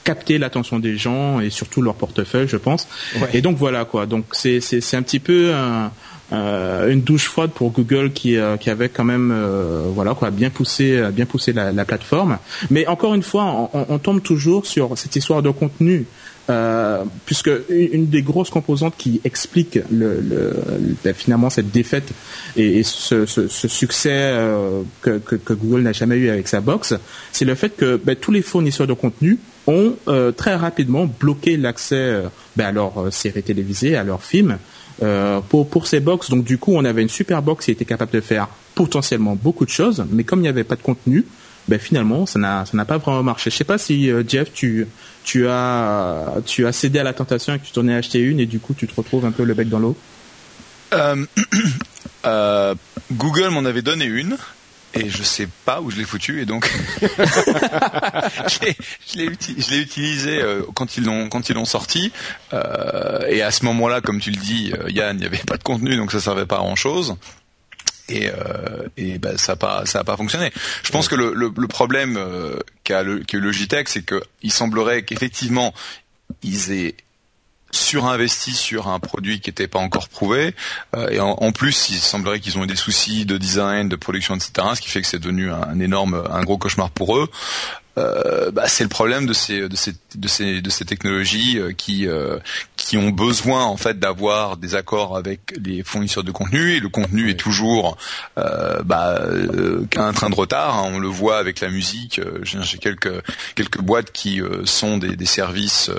capter 0.04 0.38
l'attention 0.38 0.78
des 0.78 0.96
gens 0.96 1.40
et 1.40 1.50
surtout 1.50 1.82
leur 1.82 1.94
portefeuille, 1.94 2.48
je 2.48 2.56
pense. 2.56 2.88
Et 3.34 3.42
donc 3.42 3.56
voilà 3.56 3.84
quoi. 3.84 4.06
Donc 4.06 4.24
c'est 4.32 4.60
c'est 4.60 4.80
c'est 4.80 4.96
un 4.96 5.02
petit 5.02 5.20
peu 5.20 5.52
un, 5.54 5.90
euh, 6.32 6.90
une 6.90 7.00
douche 7.00 7.24
froide 7.24 7.50
pour 7.52 7.70
Google 7.70 8.12
qui, 8.12 8.36
euh, 8.36 8.58
qui 8.58 8.68
avait 8.68 8.90
quand 8.90 9.04
même 9.04 9.32
euh, 9.32 9.84
voilà 9.94 10.14
quoi 10.14 10.30
bien 10.30 10.50
poussé 10.50 11.02
bien 11.12 11.24
poussé 11.24 11.52
la, 11.52 11.72
la, 11.72 11.84
plateforme. 11.84 12.38
Mais 12.70 12.86
encore 12.86 13.14
une 13.14 13.22
fois, 13.22 13.70
on, 13.72 13.86
on, 13.88 13.98
tombe 13.98 14.22
toujours 14.22 14.66
sur 14.66 14.96
cette 14.98 15.16
histoire 15.16 15.42
de 15.42 15.50
contenu. 15.50 16.06
Euh, 16.50 17.04
puisque 17.26 17.50
une, 17.68 18.06
des 18.06 18.22
grosses 18.22 18.48
composantes 18.48 18.94
qui 18.96 19.20
explique 19.22 19.78
le, 19.90 20.18
le, 20.22 20.56
ben, 21.04 21.12
finalement 21.12 21.50
cette 21.50 21.70
défaite 21.70 22.10
et, 22.56 22.82
ce, 22.84 23.26
ce, 23.26 23.48
ce, 23.48 23.68
succès 23.68 24.34
que, 25.02 25.18
que, 25.18 25.36
que, 25.36 25.52
Google 25.52 25.82
n'a 25.82 25.92
jamais 25.92 26.16
eu 26.16 26.30
avec 26.30 26.48
sa 26.48 26.62
box, 26.62 26.94
c'est 27.32 27.44
le 27.44 27.54
fait 27.54 27.76
que 27.76 28.00
ben, 28.02 28.16
tous 28.16 28.32
les 28.32 28.40
fournisseurs 28.40 28.86
de 28.86 28.94
contenu 28.94 29.38
ont 29.66 29.94
très 30.38 30.54
rapidement 30.54 31.04
bloqué 31.04 31.58
l'accès 31.58 32.22
ben, 32.56 32.64
à 32.64 32.72
leurs 32.72 33.12
séries 33.12 33.42
télévisées, 33.42 33.94
à 33.94 34.02
leurs 34.02 34.24
films, 34.24 34.56
euh, 35.02 35.40
pour, 35.40 35.68
pour 35.68 35.86
ces 35.86 36.00
box. 36.00 36.30
Donc 36.30 36.44
du 36.44 36.58
coup, 36.58 36.72
on 36.74 36.84
avait 36.84 37.02
une 37.02 37.08
super 37.08 37.42
box 37.42 37.64
qui 37.66 37.70
était 37.70 37.84
capable 37.84 38.12
de 38.12 38.20
faire 38.20 38.48
potentiellement 38.74 39.36
beaucoup 39.36 39.64
de 39.64 39.70
choses, 39.70 40.04
mais 40.10 40.24
comme 40.24 40.40
il 40.40 40.42
n'y 40.42 40.48
avait 40.48 40.64
pas 40.64 40.76
de 40.76 40.82
contenu, 40.82 41.24
ben 41.68 41.78
finalement 41.78 42.24
ça 42.24 42.38
n'a 42.38 42.64
ça 42.64 42.76
n'a 42.76 42.84
pas 42.84 42.98
vraiment 42.98 43.22
marché. 43.22 43.50
Je 43.50 43.56
sais 43.56 43.64
pas 43.64 43.78
si 43.78 44.10
Jeff 44.26 44.52
tu 44.52 44.86
tu 45.24 45.46
as 45.48 46.36
tu 46.46 46.66
as 46.66 46.72
cédé 46.72 46.98
à 46.98 47.02
la 47.02 47.12
tentation 47.12 47.54
et 47.54 47.58
que 47.58 47.66
tu 47.66 47.72
t'en 47.72 47.86
es 47.88 47.94
acheté 47.94 48.20
une 48.20 48.40
et 48.40 48.46
du 48.46 48.58
coup 48.58 48.74
tu 48.74 48.86
te 48.86 48.94
retrouves 48.94 49.26
un 49.26 49.32
peu 49.32 49.44
le 49.44 49.54
bec 49.54 49.68
dans 49.68 49.78
l'eau. 49.78 49.96
Google 53.12 53.50
m'en 53.50 53.64
avait 53.64 53.82
donné 53.82 54.04
une 54.04 54.36
et 54.98 55.10
je 55.10 55.22
sais 55.22 55.48
pas 55.64 55.80
où 55.80 55.90
je 55.90 55.96
l'ai 55.96 56.04
foutu 56.04 56.42
et 56.42 56.46
donc 56.46 56.70
je 58.48 59.16
l'ai 59.16 59.78
utilisé 59.78 60.42
euh, 60.42 60.62
quand 60.74 60.96
ils 60.96 61.04
l'ont 61.04 61.28
quand 61.28 61.48
ils 61.48 61.54
l'ont 61.54 61.64
sorti. 61.64 62.12
Euh, 62.52 63.26
et 63.28 63.42
à 63.42 63.50
ce 63.50 63.64
moment-là 63.64 64.00
comme 64.00 64.20
tu 64.20 64.30
le 64.30 64.36
dis 64.36 64.72
euh, 64.78 64.90
Yann 64.90 65.16
il 65.16 65.20
n'y 65.20 65.26
avait 65.26 65.38
pas 65.38 65.56
de 65.56 65.62
contenu 65.62 65.96
donc 65.96 66.12
ça 66.12 66.20
servait 66.20 66.46
pas 66.46 66.56
à 66.56 66.60
grand 66.60 66.76
chose 66.76 67.16
et, 68.10 68.30
et 68.96 69.18
ben, 69.18 69.36
ça 69.36 69.52
n'a 69.52 69.56
pas 69.56 69.84
ça 69.84 70.00
a 70.00 70.04
pas 70.04 70.16
fonctionné. 70.16 70.50
Je 70.82 70.90
pense 70.90 71.08
que 71.08 71.14
le, 71.14 71.34
le, 71.34 71.52
le 71.54 71.68
problème 71.68 72.18
qu'a 72.82 73.02
le, 73.02 73.18
qu 73.18 73.38
Logitech, 73.38 73.86
c'est 73.90 74.02
qu'il 74.02 74.50
semblerait 74.50 75.02
qu'effectivement 75.02 75.74
ils 76.42 76.72
aient 76.72 76.94
surinvesti 77.70 78.52
sur 78.52 78.88
un 78.88 78.98
produit 78.98 79.40
qui 79.40 79.50
n'était 79.50 79.68
pas 79.68 79.78
encore 79.78 80.08
prouvé 80.08 80.54
euh, 80.96 81.08
et 81.10 81.20
en, 81.20 81.52
plus 81.52 81.90
il 81.90 81.98
semblerait 81.98 82.40
qu'ils 82.40 82.58
ont 82.58 82.64
eu 82.64 82.66
des 82.66 82.76
soucis 82.76 83.26
de 83.26 83.36
design, 83.36 83.88
de 83.88 83.96
production, 83.96 84.34
etc. 84.34 84.52
Ce 84.74 84.80
qui 84.80 84.88
fait 84.88 85.00
que 85.00 85.06
c'est 85.06 85.18
devenu 85.18 85.50
un, 85.50 85.78
énorme, 85.80 86.24
un 86.30 86.42
gros 86.42 86.58
cauchemar 86.58 86.90
pour 86.90 87.16
eux. 87.18 87.28
Euh, 87.98 88.50
bah, 88.50 88.68
c'est 88.68 88.84
le 88.84 88.88
problème 88.88 89.26
de 89.26 89.32
ces 89.32 89.68
de 89.68 89.76
ces 89.76 89.92
de 90.14 90.28
ces 90.28 90.60
de 90.60 90.70
ces 90.70 90.84
technologies 90.84 91.58
euh, 91.58 91.72
qui 91.72 92.06
euh, 92.06 92.38
qui 92.76 92.96
ont 92.96 93.10
besoin 93.10 93.64
en 93.64 93.76
fait 93.76 93.98
d'avoir 93.98 94.56
des 94.56 94.74
accords 94.74 95.16
avec 95.16 95.54
les 95.62 95.82
fournisseurs 95.82 96.24
de 96.24 96.30
contenu 96.30 96.74
et 96.74 96.80
le 96.80 96.88
contenu 96.88 97.30
est 97.30 97.38
toujours 97.38 97.96
bah, 98.36 99.20
un 99.96 100.12
train 100.12 100.30
de 100.30 100.34
retard. 100.34 100.78
Hein. 100.78 100.90
on 100.92 100.98
le 100.98 101.08
voit 101.08 101.38
avec 101.38 101.60
la 101.60 101.68
musique. 101.68 102.20
J'ai 102.42 102.78
quelques 102.78 103.22
quelques 103.54 103.80
boîtes 103.80 104.12
qui 104.12 104.40
sont 104.64 104.98
des, 104.98 105.16
des 105.16 105.26
services 105.26 105.90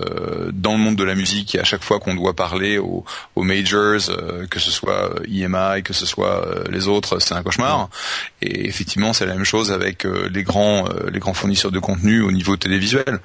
dans 0.52 0.74
le 0.74 0.80
monde 0.80 0.96
de 0.96 1.04
la 1.04 1.16
musique 1.16 1.56
et 1.56 1.60
à 1.60 1.64
chaque 1.64 1.84
fois 1.84 2.00
qu'on 2.00 2.16
doit 2.16 2.36
parler 2.36 2.78
aux, 2.78 3.04
aux 3.36 3.44
majors, 3.44 4.10
que 4.50 4.60
ce 4.60 4.72
soit 4.72 5.12
EMI, 5.28 5.84
que 5.84 5.94
ce 5.94 6.06
soit 6.06 6.46
les 6.70 6.88
autres, 6.88 7.20
c'est 7.20 7.34
un 7.34 7.44
cauchemar. 7.44 7.90
Et 8.42 8.68
effectivement, 8.68 9.14
c'est 9.14 9.26
la 9.26 9.36
même 9.36 9.44
chose 9.44 9.72
avec 9.72 10.06
les 10.06 10.44
grands 10.44 10.86
les 11.12 11.20
grands 11.20 11.34
fournisseurs 11.34 11.72
de 11.72 11.80
contenu 11.80 11.89
au 11.94 12.32
niveau 12.32 12.58
télévisuel. 12.58 13.20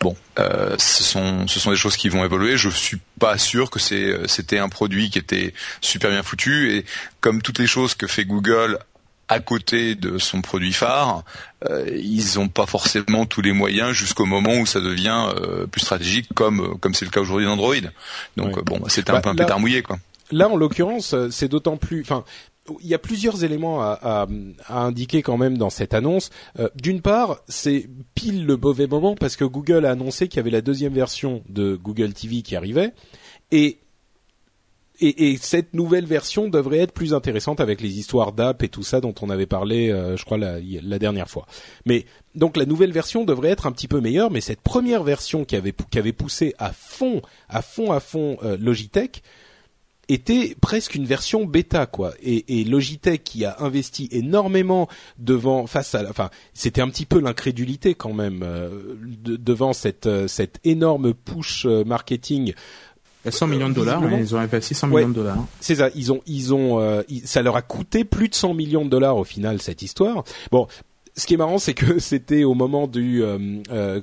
Bon, 0.00 0.16
euh, 0.38 0.74
ce 0.78 1.02
sont 1.02 1.46
ce 1.46 1.60
sont 1.60 1.70
des 1.70 1.76
choses 1.76 1.96
qui 1.96 2.08
vont 2.08 2.24
évoluer. 2.24 2.56
Je 2.56 2.68
suis 2.68 2.98
pas 3.18 3.38
sûr 3.38 3.70
que 3.70 3.78
c'est 3.78 4.26
c'était 4.26 4.58
un 4.58 4.68
produit 4.68 5.10
qui 5.10 5.18
était 5.18 5.54
super 5.80 6.10
bien 6.10 6.22
foutu 6.22 6.72
et 6.72 6.84
comme 7.20 7.42
toutes 7.42 7.58
les 7.58 7.66
choses 7.66 7.94
que 7.94 8.06
fait 8.06 8.24
Google 8.24 8.78
à 9.30 9.40
côté 9.40 9.94
de 9.94 10.16
son 10.16 10.40
produit 10.40 10.72
phare, 10.72 11.22
euh, 11.68 11.86
ils 11.94 12.36
n'ont 12.36 12.48
pas 12.48 12.64
forcément 12.64 13.26
tous 13.26 13.42
les 13.42 13.52
moyens 13.52 13.92
jusqu'au 13.92 14.24
moment 14.24 14.54
où 14.54 14.64
ça 14.64 14.80
devient 14.80 15.28
euh, 15.36 15.66
plus 15.66 15.82
stratégique, 15.82 16.28
comme 16.34 16.78
comme 16.78 16.94
c'est 16.94 17.04
le 17.04 17.10
cas 17.10 17.20
aujourd'hui 17.20 17.46
d'Android. 17.46 17.74
Donc 18.36 18.64
bon, 18.64 18.80
c'était 18.88 19.10
un 19.10 19.14
bah, 19.14 19.20
peu 19.20 19.28
un 19.30 19.34
pétard 19.34 19.60
mouillé 19.60 19.82
quoi. 19.82 19.98
Là, 20.30 20.48
en 20.48 20.56
l'occurrence, 20.56 21.14
c'est 21.30 21.48
d'autant 21.48 21.78
plus. 21.78 22.02
Enfin, 22.02 22.22
il 22.80 22.88
y 22.88 22.94
a 22.94 22.98
plusieurs 22.98 23.44
éléments 23.44 23.80
à, 23.82 24.26
indiquer 24.68 25.22
quand 25.22 25.36
même 25.36 25.58
dans 25.58 25.70
cette 25.70 25.94
annonce. 25.94 26.30
Euh, 26.58 26.68
d'une 26.74 27.00
part, 27.00 27.40
c'est 27.48 27.88
pile 28.14 28.46
le 28.46 28.56
mauvais 28.56 28.86
moment 28.86 29.14
parce 29.14 29.36
que 29.36 29.44
Google 29.44 29.86
a 29.86 29.90
annoncé 29.90 30.28
qu'il 30.28 30.38
y 30.38 30.40
avait 30.40 30.50
la 30.50 30.60
deuxième 30.60 30.92
version 30.92 31.42
de 31.48 31.76
Google 31.76 32.12
TV 32.12 32.42
qui 32.42 32.56
arrivait 32.56 32.92
et 33.50 33.78
et, 35.00 35.36
cette 35.40 35.74
nouvelle 35.74 36.06
version 36.06 36.48
devrait 36.48 36.78
être 36.78 36.92
plus 36.92 37.14
intéressante 37.14 37.60
avec 37.60 37.80
les 37.80 37.98
histoires 37.98 38.32
d'app 38.32 38.62
et 38.62 38.68
tout 38.68 38.82
ça 38.82 39.00
dont 39.00 39.14
on 39.22 39.30
avait 39.30 39.46
parlé, 39.46 39.90
euh, 39.90 40.16
je 40.16 40.24
crois 40.24 40.38
la, 40.38 40.98
dernière 40.98 41.30
fois. 41.30 41.46
Mais 41.86 42.04
donc 42.34 42.56
la 42.56 42.66
nouvelle 42.66 42.90
version 42.92 43.24
devrait 43.24 43.50
être 43.50 43.66
un 43.66 43.72
petit 43.72 43.86
peu 43.86 44.00
meilleure, 44.00 44.30
mais 44.30 44.40
cette 44.40 44.60
première 44.60 45.04
version 45.04 45.44
qui 45.44 45.54
avait 45.54 45.74
qui 45.90 45.98
avait 45.98 46.12
poussé 46.12 46.54
à 46.58 46.72
fond, 46.72 47.22
à 47.48 47.62
fond, 47.62 47.92
à 47.92 48.00
fond 48.00 48.38
euh, 48.42 48.56
Logitech, 48.58 49.22
était 50.08 50.56
presque 50.60 50.94
une 50.94 51.04
version 51.04 51.44
bêta 51.44 51.86
quoi. 51.86 52.12
Et, 52.22 52.60
et, 52.60 52.64
Logitech 52.64 53.22
qui 53.24 53.44
a 53.44 53.56
investi 53.60 54.08
énormément 54.10 54.88
devant 55.18 55.66
face 55.66 55.94
à 55.94 56.08
enfin 56.08 56.30
c'était 56.54 56.80
un 56.80 56.88
petit 56.88 57.06
peu 57.06 57.20
l'incrédulité 57.20 57.94
quand 57.94 58.12
même 58.12 58.42
euh, 58.42 58.96
devant 59.24 59.72
cette 59.72 60.06
euh, 60.06 60.28
cette 60.28 60.60
énorme 60.64 61.14
push 61.14 61.66
euh, 61.66 61.84
marketing. 61.84 62.54
100 63.28 63.46
millions 63.48 63.68
de 63.68 63.74
dollars, 63.74 64.02
hein, 64.02 64.16
ils 64.18 64.34
ont 64.34 64.38
investi 64.38 64.74
100 64.74 64.86
millions 64.86 65.08
de 65.08 65.14
dollars. 65.14 65.44
C'est 65.60 65.74
ça, 65.74 65.90
ils 65.94 66.12
ont, 66.12 66.22
ils 66.26 66.54
ont, 66.54 67.02
ça 67.24 67.42
leur 67.42 67.56
a 67.56 67.62
coûté 67.62 68.04
plus 68.04 68.28
de 68.28 68.34
100 68.34 68.54
millions 68.54 68.84
de 68.86 68.90
dollars 68.90 69.18
au 69.18 69.24
final 69.24 69.60
cette 69.60 69.82
histoire. 69.82 70.24
Bon, 70.50 70.66
ce 71.18 71.26
qui 71.26 71.34
est 71.34 71.38
marrant, 71.38 71.58
c'est 71.58 71.74
que 71.74 71.98
c'était 71.98 72.44
au 72.44 72.54
moment 72.54 72.88
euh, 72.96 73.60
euh 73.70 74.00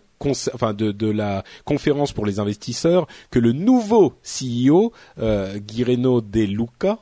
de, 0.74 1.12
la 1.12 1.44
conférence 1.66 2.12
pour 2.12 2.26
les 2.26 2.40
investisseurs 2.40 3.06
que 3.30 3.38
le 3.38 3.52
nouveau 3.52 4.16
CEO, 4.24 4.92
euh, 5.20 5.60
Guireno 5.60 6.20
De 6.20 6.42
Luca, 6.42 6.98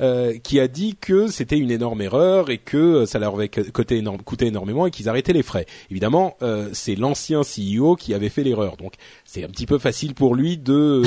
euh, 0.00 0.38
qui 0.38 0.60
a 0.60 0.68
dit 0.68 0.96
que 0.98 1.26
c'était 1.26 1.58
une 1.58 1.70
énorme 1.70 2.00
erreur 2.00 2.48
et 2.48 2.56
que 2.56 3.04
ça 3.04 3.18
leur 3.18 3.34
avait 3.34 3.50
coûté, 3.50 3.98
énorme, 3.98 4.22
coûté 4.22 4.46
énormément 4.46 4.86
et 4.86 4.90
qu'ils 4.90 5.10
arrêtaient 5.10 5.34
les 5.34 5.42
frais. 5.42 5.66
Évidemment, 5.90 6.38
c'est 6.72 6.94
l'ancien 6.94 7.42
CEO 7.42 7.96
qui 7.96 8.14
avait 8.14 8.30
fait 8.30 8.44
l'erreur, 8.44 8.78
donc 8.78 8.94
c'est 9.26 9.44
un 9.44 9.48
petit 9.48 9.66
peu 9.66 9.78
facile 9.78 10.14
pour 10.14 10.34
lui 10.34 10.56
de, 10.58 11.02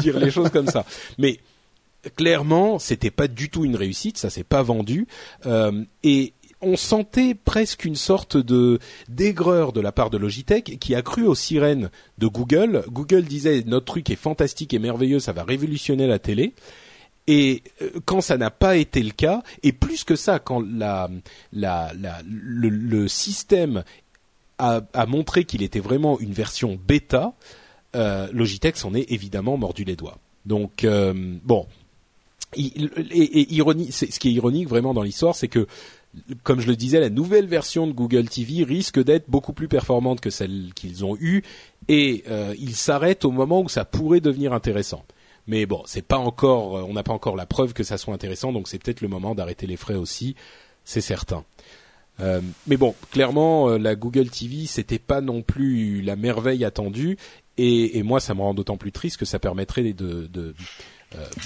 dire 0.00 0.18
les 0.18 0.30
choses 0.30 0.50
comme 0.50 0.66
ça. 0.66 0.84
Mais 1.16 1.38
clairement, 2.14 2.78
c'était 2.78 3.10
pas 3.10 3.26
du 3.26 3.48
tout 3.48 3.64
une 3.64 3.76
réussite, 3.76 4.18
ça 4.18 4.28
s'est 4.28 4.44
pas 4.44 4.62
vendu. 4.62 5.06
Et 6.02 6.34
on 6.60 6.76
sentait 6.76 7.34
presque 7.34 7.84
une 7.84 7.96
sorte 7.96 8.36
de 8.36 8.78
d'aigreur 9.08 9.72
de 9.72 9.80
la 9.80 9.92
part 9.92 10.10
de 10.10 10.18
Logitech 10.18 10.78
qui 10.78 10.94
a 10.94 11.02
cru 11.02 11.26
aux 11.26 11.34
sirènes 11.34 11.90
de 12.18 12.26
Google. 12.26 12.84
Google 12.88 13.22
disait 13.22 13.62
notre 13.66 13.86
truc 13.86 14.10
est 14.10 14.16
fantastique 14.16 14.74
et 14.74 14.78
merveilleux, 14.78 15.20
ça 15.20 15.32
va 15.32 15.44
révolutionner 15.44 16.06
la 16.06 16.18
télé. 16.18 16.54
Et 17.26 17.62
euh, 17.82 17.90
quand 18.06 18.20
ça 18.22 18.38
n'a 18.38 18.50
pas 18.50 18.76
été 18.76 19.02
le 19.02 19.10
cas, 19.10 19.42
et 19.62 19.72
plus 19.72 20.02
que 20.02 20.16
ça, 20.16 20.38
quand 20.38 20.64
la, 20.66 21.10
la, 21.52 21.92
le, 22.24 23.06
système 23.06 23.84
a, 24.58 24.82
montré 25.06 25.44
qu'il 25.44 25.62
était 25.62 25.78
vraiment 25.78 26.18
une 26.18 26.32
version 26.32 26.78
bêta, 26.88 27.34
euh, 27.94 28.28
Logitech 28.32 28.76
s'en 28.76 28.94
est 28.94 29.12
évidemment 29.12 29.58
mordu 29.58 29.84
les 29.84 29.94
doigts. 29.94 30.18
Donc 30.46 30.84
euh, 30.84 31.12
bon, 31.44 31.66
et, 32.56 32.66
et, 32.66 33.52
ironie, 33.52 33.92
ce 33.92 34.06
qui 34.06 34.28
est 34.28 34.32
ironique 34.32 34.68
vraiment 34.68 34.94
dans 34.94 35.02
l'histoire, 35.02 35.34
c'est 35.34 35.48
que 35.48 35.66
comme 36.42 36.60
je 36.60 36.66
le 36.66 36.76
disais, 36.76 37.00
la 37.00 37.10
nouvelle 37.10 37.46
version 37.46 37.86
de 37.86 37.92
Google 37.92 38.28
TV 38.28 38.64
risque 38.64 39.02
d'être 39.02 39.28
beaucoup 39.28 39.52
plus 39.52 39.68
performante 39.68 40.20
que 40.20 40.30
celle 40.30 40.72
qu'ils 40.74 41.04
ont 41.04 41.16
eue 41.20 41.42
et 41.88 42.24
euh, 42.28 42.54
ils 42.58 42.76
s'arrêtent 42.76 43.24
au 43.24 43.30
moment 43.30 43.60
où 43.62 43.68
ça 43.68 43.84
pourrait 43.84 44.20
devenir 44.20 44.52
intéressant. 44.52 45.04
Mais 45.46 45.64
bon, 45.64 45.82
c'est 45.86 46.02
pas 46.02 46.18
encore, 46.18 46.76
euh, 46.76 46.86
on 46.88 46.92
n'a 46.92 47.02
pas 47.02 47.12
encore 47.12 47.36
la 47.36 47.46
preuve 47.46 47.72
que 47.72 47.82
ça 47.82 47.96
soit 47.96 48.14
intéressant, 48.14 48.52
donc 48.52 48.68
c'est 48.68 48.82
peut-être 48.82 49.00
le 49.00 49.08
moment 49.08 49.34
d'arrêter 49.34 49.66
les 49.66 49.76
frais 49.76 49.94
aussi, 49.94 50.34
c'est 50.84 51.00
certain. 51.00 51.44
Euh, 52.20 52.40
mais 52.66 52.76
bon, 52.76 52.94
clairement, 53.10 53.68
la 53.78 53.94
Google 53.94 54.28
TV, 54.28 54.66
c'était 54.66 54.98
pas 54.98 55.20
non 55.20 55.42
plus 55.42 56.02
la 56.02 56.16
merveille 56.16 56.64
attendue, 56.64 57.16
et, 57.58 58.04
moi, 58.04 58.20
ça 58.20 58.34
me 58.34 58.40
rend 58.40 58.54
d'autant 58.54 58.76
plus 58.76 58.92
triste 58.92 59.16
que 59.16 59.24
ça 59.24 59.40
permettrait 59.40 59.92
de, 59.92 60.54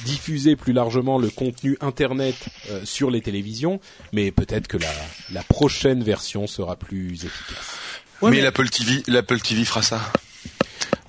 diffuser 0.04 0.56
plus 0.56 0.72
largement 0.72 1.18
le 1.18 1.30
contenu 1.30 1.76
internet 1.80 2.48
euh, 2.70 2.84
sur 2.84 3.10
les 3.10 3.20
télévisions, 3.20 3.80
mais 4.12 4.30
peut-être 4.30 4.66
que 4.66 4.76
la, 4.76 4.92
la, 5.30 5.42
prochaine 5.42 6.02
version 6.02 6.46
sera 6.46 6.76
plus 6.76 7.24
efficace. 7.24 7.78
mais, 8.22 8.40
l'Apple 8.40 8.68
TV, 8.68 9.02
l'Apple 9.06 9.40
TV 9.40 9.64
fera 9.64 9.82
ça. 9.82 10.00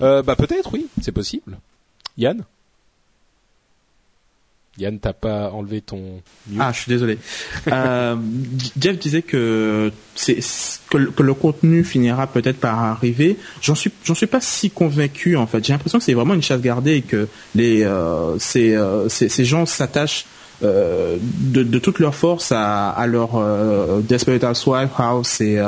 Euh, 0.00 0.22
bah 0.22 0.36
peut-être, 0.36 0.72
oui, 0.72 0.86
c'est 1.02 1.12
possible. 1.12 1.58
Yann? 2.16 2.44
Yann, 4.76 4.98
t'as 4.98 5.12
pas 5.12 5.50
enlevé 5.50 5.80
ton 5.82 6.20
Ah, 6.58 6.72
je 6.72 6.80
suis 6.80 6.88
désolé. 6.88 7.18
euh, 7.68 8.16
Jeff 8.80 8.98
disait 8.98 9.22
que 9.22 9.92
c'est 10.16 10.38
que, 10.90 11.22
le 11.22 11.34
contenu 11.34 11.84
finira 11.84 12.26
peut-être 12.26 12.58
par 12.58 12.82
arriver. 12.82 13.36
J'en 13.62 13.76
suis 13.76 13.92
j'en 14.04 14.14
suis 14.14 14.26
pas 14.26 14.40
si 14.40 14.70
convaincu 14.70 15.36
en 15.36 15.46
fait. 15.46 15.64
J'ai 15.64 15.72
l'impression 15.72 15.98
que 15.98 16.04
c'est 16.04 16.14
vraiment 16.14 16.34
une 16.34 16.42
chasse 16.42 16.60
gardée 16.60 16.94
et 16.96 17.02
que 17.02 17.28
les 17.54 17.84
euh, 17.84 18.36
ces, 18.40 18.74
euh, 18.74 19.08
ces, 19.08 19.44
gens 19.44 19.64
s'attachent 19.64 20.26
euh, 20.64 21.18
de, 21.20 21.62
de 21.62 21.78
toute 21.78 22.00
leur 22.00 22.16
force 22.16 22.50
à, 22.50 22.90
à 22.90 23.06
leur 23.06 23.40
Desperate 24.02 24.42
Housewives 24.42 24.90
House 24.98 25.40
et, 25.40 25.62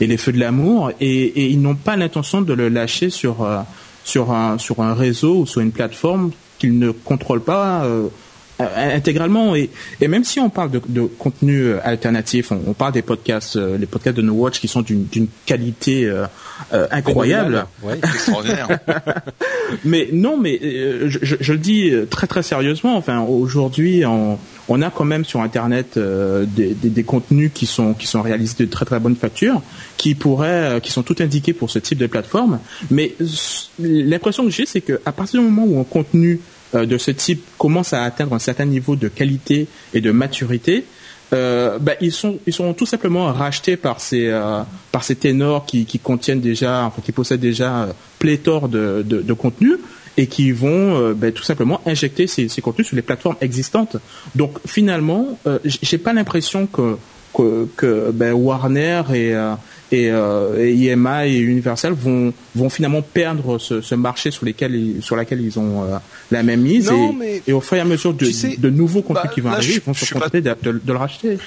et 0.00 0.06
les 0.06 0.16
Feux 0.16 0.32
de 0.32 0.38
l'amour 0.38 0.92
et, 1.00 1.24
et 1.24 1.48
ils 1.48 1.60
n'ont 1.60 1.74
pas 1.74 1.96
l'intention 1.96 2.42
de 2.42 2.52
le 2.52 2.68
lâcher 2.68 3.10
sur 3.10 3.44
sur 4.04 4.30
un 4.30 4.58
sur 4.58 4.80
un 4.82 4.94
réseau 4.94 5.38
ou 5.40 5.46
sur 5.46 5.60
une 5.62 5.72
plateforme 5.72 6.30
qu'ils 6.60 6.78
ne 6.78 6.92
contrôlent 6.92 7.42
pas 7.42 7.84
intégralement 8.76 9.54
et, 9.54 9.70
et 10.00 10.08
même 10.08 10.24
si 10.24 10.40
on 10.40 10.50
parle 10.50 10.70
de, 10.70 10.80
de 10.88 11.02
contenu 11.02 11.62
euh, 11.62 11.78
alternatif, 11.82 12.52
on, 12.52 12.72
parle 12.72 12.92
des 12.92 13.02
podcasts, 13.02 13.56
euh, 13.56 13.78
les 13.78 13.86
podcasts 13.86 14.16
de 14.16 14.22
No 14.22 14.34
Watch 14.34 14.60
qui 14.60 14.68
sont 14.68 14.82
d'une 14.82 15.06
qualité 15.46 16.10
incroyable. 16.90 17.66
Ouais, 17.82 17.98
extraordinaire. 17.98 18.68
mais 19.84 20.08
non, 20.12 20.36
mais 20.36 20.58
je, 20.60 21.18
je, 21.22 21.52
le 21.52 21.58
dis 21.58 21.92
très 22.10 22.26
très 22.26 22.42
sérieusement. 22.42 22.96
Enfin, 22.96 23.20
aujourd'hui, 23.20 24.04
on, 24.06 24.38
on 24.68 24.82
a 24.82 24.90
quand 24.90 25.04
même 25.04 25.24
sur 25.24 25.40
Internet 25.40 25.96
euh, 25.96 26.44
des, 26.46 26.74
des, 26.74 26.88
des, 26.88 27.02
contenus 27.02 27.50
qui 27.52 27.66
sont 27.66 27.94
qui 27.94 28.06
sont 28.06 28.22
réalisés 28.22 28.64
de 28.64 28.70
très 28.70 28.84
très 28.84 29.00
bonne 29.00 29.16
facture, 29.16 29.60
qui 29.96 30.14
pourraient, 30.14 30.76
euh, 30.76 30.80
qui 30.80 30.90
sont 30.92 31.02
tout 31.02 31.16
indiqués 31.20 31.52
pour 31.52 31.70
ce 31.70 31.78
type 31.78 31.98
de 31.98 32.06
plateforme. 32.06 32.58
Mais 32.90 33.14
l'impression 33.78 34.44
que 34.44 34.50
j'ai, 34.50 34.66
c'est 34.66 34.80
qu'à 34.80 35.12
partir 35.12 35.40
du 35.40 35.46
moment 35.46 35.64
où 35.66 35.80
un 35.80 35.84
contenu 35.84 36.40
de 36.74 36.98
ce 36.98 37.10
type 37.10 37.44
commence 37.58 37.92
à 37.92 38.02
atteindre 38.04 38.34
un 38.34 38.38
certain 38.38 38.64
niveau 38.64 38.96
de 38.96 39.08
qualité 39.08 39.66
et 39.92 40.00
de 40.00 40.10
maturité, 40.10 40.84
euh, 41.32 41.78
bah, 41.78 41.92
ils 42.00 42.12
sont 42.12 42.38
ils 42.46 42.52
sont 42.52 42.74
tout 42.74 42.84
simplement 42.84 43.32
rachetés 43.32 43.76
par 43.76 44.00
ces 44.00 44.26
euh, 44.26 44.62
par 44.90 45.02
ces 45.02 45.16
ténors 45.16 45.64
qui, 45.64 45.86
qui 45.86 45.98
contiennent 45.98 46.40
déjà 46.40 46.84
enfin 46.84 47.00
qui 47.02 47.12
possèdent 47.12 47.40
déjà 47.40 47.88
pléthore 48.18 48.68
de, 48.68 49.02
de, 49.06 49.22
de 49.22 49.32
contenus 49.32 49.78
et 50.18 50.26
qui 50.26 50.52
vont 50.52 51.00
euh, 51.00 51.14
ben, 51.14 51.32
tout 51.32 51.42
simplement 51.42 51.80
injecter 51.86 52.26
ces, 52.26 52.48
ces, 52.48 52.60
contenus 52.60 52.88
sur 52.88 52.96
les 52.96 53.02
plateformes 53.02 53.36
existantes. 53.40 53.96
Donc 54.34 54.58
finalement, 54.66 55.38
euh, 55.46 55.58
j'ai 55.64 55.98
pas 55.98 56.12
l'impression 56.12 56.66
que 56.66 56.96
que, 57.34 57.66
que 57.76 58.10
ben, 58.10 58.34
Warner 58.34 59.02
et 59.14 59.34
euh, 59.34 59.54
et, 59.92 60.10
euh, 60.10 60.58
et, 60.58 60.72
IMA 60.72 61.26
et 61.26 61.38
Universal 61.38 61.92
vont 61.92 62.32
vont 62.54 62.70
finalement 62.70 63.02
perdre 63.02 63.58
ce, 63.58 63.80
ce 63.80 63.94
marché 63.94 64.30
sur 64.30 64.44
lesquels 64.44 64.74
ils, 64.74 65.02
sur 65.02 65.16
laquelle 65.16 65.40
ils 65.40 65.58
ont 65.58 65.84
euh, 65.84 65.98
la 66.30 66.42
même 66.42 66.62
mise. 66.62 66.90
Et, 66.90 67.12
mais 67.12 67.42
et, 67.46 67.52
au 67.52 67.60
fur 67.60 67.76
et 67.76 67.80
à 67.80 67.84
mesure 67.84 68.14
de, 68.14 68.24
sais, 68.24 68.56
de 68.56 68.70
nouveaux 68.70 69.02
contenus 69.02 69.24
bah, 69.24 69.30
qui 69.32 69.40
vont 69.40 69.50
arriver, 69.50 69.74
ils 69.74 69.82
vont 69.82 69.94
se 69.94 70.12
contenter 70.12 70.42
pas... 70.42 70.54
de, 70.54 70.72
de, 70.72 70.80
de, 70.84 70.92
le 70.92 70.98
racheter. 70.98 71.38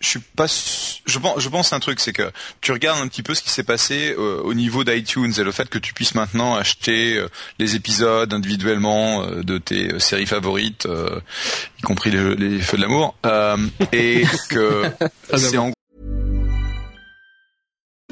Je 0.00 0.08
suis 0.08 0.20
pas 0.20 0.46
je 0.46 1.18
pense 1.18 1.40
je 1.40 1.48
pense 1.48 1.72
un 1.72 1.80
truc 1.80 2.00
c'est 2.00 2.12
que 2.12 2.30
tu 2.60 2.72
regardes 2.72 3.00
un 3.00 3.08
petit 3.08 3.22
peu 3.22 3.34
ce 3.34 3.42
qui 3.42 3.50
s'est 3.50 3.64
passé 3.64 4.14
euh, 4.18 4.40
au 4.42 4.54
niveau 4.54 4.84
d'iTunes 4.84 5.32
et 5.36 5.42
le 5.42 5.52
fait 5.52 5.68
que 5.68 5.78
tu 5.78 5.94
puisses 5.94 6.14
maintenant 6.14 6.54
acheter 6.54 7.16
euh, 7.16 7.28
les 7.58 7.76
épisodes 7.76 8.32
individuellement 8.32 9.22
euh, 9.22 9.42
de 9.42 9.58
tes 9.58 9.94
euh, 9.94 9.98
séries 9.98 10.26
favorites 10.26 10.86
euh, 10.86 11.20
y 11.78 11.82
compris 11.82 12.10
les, 12.10 12.34
les 12.36 12.60
feux 12.60 12.76
de 12.76 12.82
l'amour 12.82 13.16
et 13.92 14.24
que 14.48 14.84
c'est 15.36 15.58
en 15.58 15.72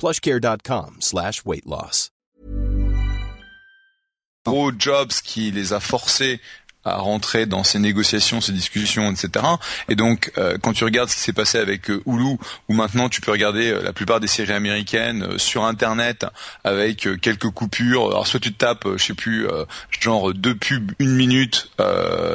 plushcare.com 0.00 0.96
slash 1.00 1.44
weight 1.44 1.66
loss. 1.66 2.10
Gros 4.46 4.72
Jobs 4.78 5.12
qui 5.22 5.50
les 5.50 5.74
a 5.74 5.80
forcés 5.80 6.40
à 6.82 6.96
rentrer 6.96 7.44
dans 7.44 7.62
ces 7.62 7.78
négociations, 7.78 8.40
ces 8.40 8.52
discussions, 8.52 9.10
etc. 9.10 9.44
Et 9.88 9.96
donc, 9.96 10.32
euh, 10.38 10.56
quand 10.60 10.72
tu 10.72 10.84
regardes 10.84 11.10
ce 11.10 11.16
qui 11.16 11.20
s'est 11.20 11.34
passé 11.34 11.58
avec 11.58 11.90
euh, 11.90 12.02
Hulu, 12.06 12.38
où 12.68 12.72
maintenant 12.72 13.10
tu 13.10 13.20
peux 13.20 13.30
regarder 13.30 13.70
euh, 13.70 13.82
la 13.82 13.92
plupart 13.92 14.18
des 14.18 14.26
séries 14.26 14.54
américaines 14.54 15.22
euh, 15.22 15.38
sur 15.38 15.64
Internet 15.64 16.24
avec 16.64 17.06
quelques 17.20 17.50
coupures. 17.50 18.08
Alors 18.08 18.26
soit 18.26 18.40
tu 18.40 18.52
te 18.52 18.58
tapes, 18.58 18.86
je 18.96 19.04
sais 19.04 19.14
plus, 19.14 19.46
genre 20.00 20.32
deux 20.32 20.54
pubs, 20.54 20.92
une 20.98 21.14
minute, 21.14 21.70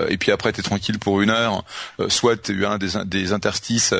et 0.10 0.18
puis 0.18 0.32
après 0.32 0.54
tu 0.54 0.60
es 0.60 0.64
tranquille 0.64 1.00
pour 1.00 1.22
une 1.22 1.30
heure. 1.30 1.64
soit 2.10 2.38
tu 2.38 2.66
as 2.66 2.72
un 2.72 2.78
des 2.78 3.34
interstices 3.34 3.94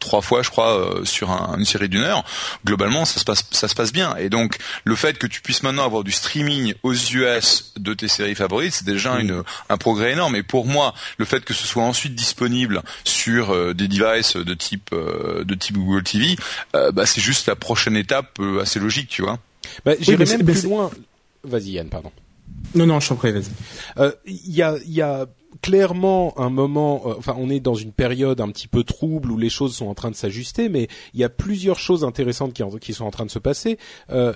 trois 0.00 0.22
fois, 0.22 0.42
je 0.42 0.50
crois, 0.50 1.00
sur 1.04 1.30
un, 1.30 1.56
une 1.58 1.64
série 1.64 1.88
d'une 1.88 2.02
heure. 2.02 2.24
Globalement, 2.64 3.04
ça 3.04 3.20
se 3.20 3.24
passe, 3.24 3.44
ça 3.50 3.68
se 3.68 3.74
passe 3.74 3.92
bien. 3.92 4.16
Et 4.16 4.28
donc, 4.28 4.56
le 4.84 4.96
fait 4.96 5.18
que 5.18 5.26
tu 5.26 5.40
puisses 5.40 5.62
maintenant 5.62 5.84
avoir 5.84 6.04
du 6.04 6.12
streaming 6.12 6.74
aux 6.82 6.94
US 6.94 7.72
de 7.76 7.94
tes 7.94 8.08
séries 8.08 8.34
favorites, 8.34 8.74
c'est 8.74 8.86
déjà 8.86 9.14
mmh. 9.14 9.20
une 9.20 9.42
un 9.68 9.76
progrès 9.76 10.12
énorme. 10.12 10.36
Et 10.36 10.42
pour 10.42 10.66
moi, 10.66 10.94
le 11.18 11.24
fait 11.24 11.44
que 11.44 11.54
ce 11.54 11.66
soit 11.66 11.84
ensuite 11.84 12.14
disponible 12.14 12.82
sur 13.04 13.54
euh, 13.54 13.74
des 13.74 13.88
devices 13.88 14.36
de 14.36 14.54
type 14.54 14.90
euh, 14.92 15.44
de 15.44 15.54
type 15.54 15.76
Google 15.76 16.02
TV, 16.02 16.36
euh, 16.74 16.92
bah, 16.92 17.06
c'est 17.06 17.20
juste 17.20 17.46
la 17.46 17.56
prochaine 17.56 17.96
étape 17.96 18.38
euh, 18.40 18.60
assez 18.60 18.78
logique, 18.80 19.08
tu 19.08 19.22
vois. 19.22 19.38
Bah, 19.84 19.92
J'irais 20.00 20.24
oui, 20.24 20.36
même 20.36 20.44
plus 20.44 20.64
loin. 20.64 20.90
Vas-y 21.44 21.72
Yann, 21.72 21.88
pardon. 21.88 22.12
Non, 22.74 22.86
non, 22.86 23.00
je 23.00 23.08
t'en 23.08 23.16
prie, 23.16 23.32
vas-y. 23.32 24.12
Il 24.26 24.54
y 24.54 24.62
a, 24.62 24.76
y 24.86 25.00
a 25.00 25.26
clairement 25.62 26.38
un 26.38 26.50
moment, 26.50 27.02
euh, 27.06 27.32
on 27.36 27.50
est 27.50 27.60
dans 27.60 27.74
une 27.74 27.92
période 27.92 28.40
un 28.40 28.48
petit 28.48 28.68
peu 28.68 28.84
trouble 28.84 29.30
où 29.30 29.38
les 29.38 29.50
choses 29.50 29.74
sont 29.74 29.86
en 29.86 29.94
train 29.94 30.10
de 30.10 30.16
s'ajuster, 30.16 30.68
mais 30.68 30.88
il 31.14 31.20
y 31.20 31.24
a 31.24 31.28
plusieurs 31.28 31.78
choses 31.78 32.04
intéressantes 32.04 32.52
qui, 32.80 32.92
sont 32.92 33.04
en 33.04 33.10
train 33.10 33.26
de 33.26 33.30
se 33.30 33.38
passer. 33.38 33.78
Euh, 34.10 34.32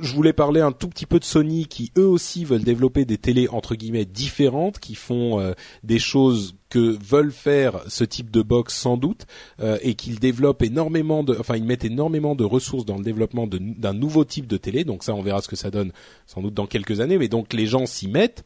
je 0.00 0.14
voulais 0.14 0.32
parler 0.32 0.60
un 0.60 0.72
tout 0.72 0.88
petit 0.88 1.06
peu 1.06 1.18
de 1.18 1.24
Sony 1.24 1.66
qui 1.66 1.92
eux 1.96 2.06
aussi 2.06 2.44
veulent 2.44 2.64
développer 2.64 3.04
des 3.04 3.18
télés 3.18 3.48
entre 3.48 3.74
guillemets 3.74 4.04
différentes, 4.04 4.78
qui 4.78 4.94
font 4.94 5.40
euh, 5.40 5.52
des 5.84 5.98
choses 5.98 6.56
que 6.68 6.98
veulent 7.02 7.32
faire 7.32 7.80
ce 7.88 8.04
type 8.04 8.30
de 8.30 8.42
box 8.42 8.74
sans 8.74 8.96
doute 8.96 9.26
euh, 9.60 9.78
et 9.82 9.94
qu'ils 9.94 10.18
développent 10.18 10.62
énormément 10.62 11.24
enfin 11.38 11.56
ils 11.56 11.64
mettent 11.64 11.84
énormément 11.84 12.34
de 12.34 12.44
ressources 12.44 12.84
dans 12.84 12.96
le 12.96 13.04
développement 13.04 13.46
d'un 13.46 13.92
nouveau 13.92 14.24
type 14.24 14.46
de 14.46 14.56
télé. 14.56 14.84
Donc 14.84 15.04
ça, 15.04 15.14
on 15.14 15.22
verra 15.22 15.40
ce 15.42 15.48
que 15.48 15.56
ça 15.56 15.70
donne 15.70 15.92
sans 16.26 16.42
doute 16.42 16.54
dans 16.54 16.66
quelques 16.66 17.00
années. 17.00 17.18
Mais 17.18 17.28
donc 17.28 17.52
les 17.52 17.66
gens 17.66 17.86
s'y 17.86 18.08
mettent. 18.08 18.44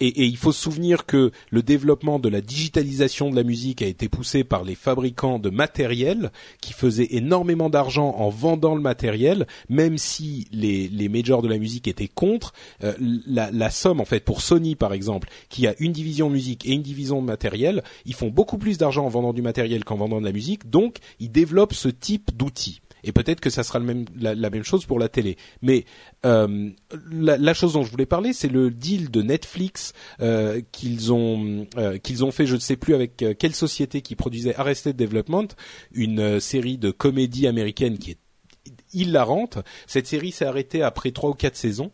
Et, 0.00 0.24
il 0.24 0.36
faut 0.36 0.52
se 0.52 0.62
souvenir 0.62 1.06
que 1.06 1.30
le 1.50 1.62
développement 1.62 2.18
de 2.18 2.28
la 2.28 2.40
digitalisation 2.40 3.30
de 3.30 3.36
la 3.36 3.42
musique 3.42 3.82
a 3.82 3.86
été 3.86 4.08
poussé 4.08 4.44
par 4.44 4.64
les 4.64 4.74
fabricants 4.74 5.38
de 5.38 5.50
matériel 5.50 6.32
qui 6.60 6.72
faisaient 6.72 7.08
énormément 7.10 7.70
d'argent 7.70 8.14
en 8.16 8.30
vendant 8.30 8.74
le 8.74 8.80
matériel, 8.80 9.46
même 9.68 9.98
si 9.98 10.48
les, 10.52 11.08
majors 11.08 11.42
de 11.42 11.48
la 11.48 11.58
musique 11.58 11.88
étaient 11.88 12.08
contre. 12.08 12.52
Euh, 12.82 12.94
la, 13.26 13.50
la, 13.50 13.70
somme, 13.70 14.00
en 14.00 14.04
fait, 14.04 14.24
pour 14.24 14.40
Sony 14.40 14.74
par 14.74 14.92
exemple, 14.92 15.28
qui 15.48 15.66
a 15.66 15.74
une 15.78 15.92
division 15.92 16.30
musique 16.30 16.66
et 16.66 16.72
une 16.72 16.82
division 16.82 17.20
de 17.20 17.26
matériel, 17.26 17.82
ils 18.06 18.14
font 18.14 18.28
beaucoup 18.28 18.58
plus 18.58 18.78
d'argent 18.78 19.04
en 19.04 19.08
vendant 19.08 19.32
du 19.32 19.42
matériel 19.42 19.84
qu'en 19.84 19.96
vendant 19.96 20.20
de 20.20 20.26
la 20.26 20.32
musique, 20.32 20.70
donc 20.70 20.98
ils 21.18 21.30
développent 21.30 21.74
ce 21.74 21.88
type 21.88 22.36
d'outils. 22.36 22.80
Et 23.04 23.12
peut-être 23.12 23.40
que 23.40 23.50
ça 23.50 23.62
sera 23.62 23.80
la, 24.18 24.50
même 24.50 24.64
chose 24.64 24.84
pour 24.84 24.98
la 24.98 25.08
télé. 25.08 25.36
Mais 25.62 25.84
euh, 26.26 26.70
la, 27.10 27.54
chose 27.54 27.74
dont 27.74 27.82
je 27.82 27.90
voulais 27.90 28.06
parler, 28.06 28.32
c'est 28.32 28.48
le 28.48 28.70
deal 28.70 29.10
de 29.10 29.22
Netflix 29.22 29.92
euh, 30.20 30.60
qu'ils 30.72 31.12
ont 31.12 31.66
euh, 31.76 31.98
qu'ils 31.98 32.24
ont 32.24 32.30
fait, 32.30 32.46
je 32.46 32.54
ne 32.54 32.60
sais 32.60 32.76
plus 32.76 32.94
avec 32.94 33.24
quelle 33.38 33.54
société 33.54 34.02
qui 34.02 34.16
produisait 34.16 34.54
Arrested 34.56 34.96
Development, 34.96 35.48
une 35.92 36.40
série 36.40 36.78
de 36.78 36.90
comédie 36.90 37.46
américaine 37.46 37.98
qui 37.98 38.12
est 38.12 38.18
hilarante. 38.92 39.58
Cette 39.86 40.06
série 40.06 40.32
s'est 40.32 40.44
arrêtée 40.44 40.82
après 40.82 41.10
trois 41.10 41.30
ou 41.30 41.34
quatre 41.34 41.56
saisons 41.56 41.90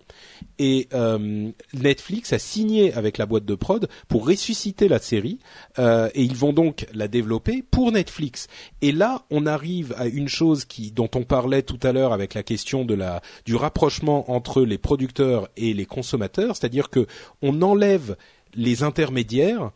et 0.58 0.88
euh, 0.94 1.50
Netflix 1.74 2.32
a 2.32 2.38
signé 2.38 2.92
avec 2.94 3.18
la 3.18 3.26
boîte 3.26 3.44
de 3.44 3.54
prod 3.54 3.88
pour 4.08 4.26
ressusciter 4.26 4.88
la 4.88 4.98
série 4.98 5.38
euh, 5.78 6.08
et 6.14 6.22
ils 6.22 6.36
vont 6.36 6.52
donc 6.52 6.86
la 6.94 7.08
développer 7.08 7.62
pour 7.70 7.92
Netflix. 7.92 8.48
Et 8.82 8.92
là, 8.92 9.24
on 9.30 9.46
arrive 9.46 9.94
à 9.98 10.06
une 10.06 10.28
chose 10.28 10.64
qui 10.64 10.90
dont 10.90 11.10
on 11.14 11.24
parlait 11.24 11.62
tout 11.62 11.80
à 11.82 11.92
l'heure 11.92 12.12
avec 12.12 12.34
la 12.34 12.42
question 12.42 12.84
de 12.84 12.94
la 12.94 13.22
du 13.44 13.54
rapprochement 13.54 14.30
entre 14.30 14.62
les 14.62 14.78
producteurs 14.78 15.48
et 15.56 15.74
les 15.74 15.86
consommateurs, 15.86 16.56
c'est-à-dire 16.56 16.90
que 16.90 17.06
on 17.42 17.62
enlève 17.62 18.16
les 18.54 18.82
intermédiaires 18.82 19.70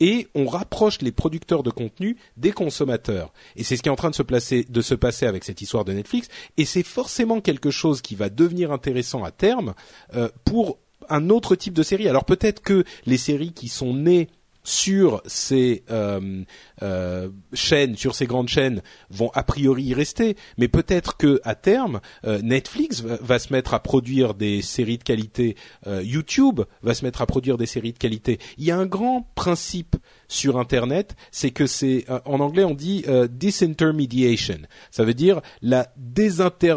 et 0.00 0.28
on 0.34 0.46
rapproche 0.46 1.00
les 1.02 1.12
producteurs 1.12 1.62
de 1.62 1.70
contenu 1.70 2.16
des 2.36 2.52
consommateurs. 2.52 3.32
Et 3.56 3.64
c'est 3.64 3.76
ce 3.76 3.82
qui 3.82 3.88
est 3.88 3.92
en 3.92 3.96
train 3.96 4.10
de 4.10 4.14
se, 4.14 4.94
passer 4.94 5.26
avec 5.26 5.44
cette 5.44 5.60
histoire 5.60 5.84
de 5.84 5.92
Netflix. 5.92 6.28
Et 6.56 6.64
c'est 6.64 6.82
forcément 6.82 7.40
quelque 7.40 7.70
chose 7.70 8.02
qui 8.02 8.14
va 8.14 8.28
devenir 8.28 8.72
intéressant 8.72 9.24
à 9.24 9.30
terme 9.30 9.74
euh, 10.14 10.28
pour 10.44 10.78
un 11.08 11.30
autre 11.30 11.56
type 11.56 11.74
de 11.74 11.82
série. 11.82 12.08
Alors 12.08 12.24
peut-être 12.24 12.62
que 12.62 12.84
les 13.06 13.18
séries 13.18 13.52
qui 13.52 13.68
sont 13.68 13.94
nées 13.94 14.28
sur 14.66 15.22
ces 15.26 15.84
euh, 15.90 16.42
euh, 16.82 17.28
chaînes, 17.54 17.96
sur 17.96 18.16
ces 18.16 18.26
grandes 18.26 18.48
chaînes, 18.48 18.82
vont 19.10 19.30
a 19.32 19.44
priori 19.44 19.84
y 19.84 19.94
rester. 19.94 20.36
Mais 20.58 20.66
peut-être 20.66 21.16
que 21.16 21.40
à 21.44 21.54
terme, 21.54 22.00
euh, 22.24 22.40
Netflix 22.42 23.00
va, 23.00 23.16
va, 23.20 23.38
se 23.38 23.52
mettre 23.52 23.74
à 23.74 23.80
produire 23.80 24.34
des 24.34 24.62
séries 24.62 24.98
de 24.98 25.04
qualité, 25.04 25.56
euh, 25.86 26.02
YouTube 26.02 26.62
va 26.82 26.94
se 26.94 27.04
mettre 27.04 27.22
à 27.22 27.26
produire 27.26 27.58
des 27.58 27.66
séries 27.66 27.92
de 27.92 27.98
qualité. 27.98 28.40
Il 28.58 28.64
y 28.64 28.72
a 28.72 28.76
un 28.76 28.86
grand 28.86 29.30
principe 29.36 29.94
sur 30.26 30.58
Internet, 30.58 31.14
c'est 31.30 31.52
que 31.52 31.66
c'est 31.66 32.04
en 32.24 32.40
anglais 32.40 32.64
on 32.64 32.74
dit 32.74 33.04
disintermediation. 33.30 34.58
Ça 34.90 35.04
veut 35.04 35.14
dire 35.14 35.40
la 35.62 35.92
désinter 35.96 36.74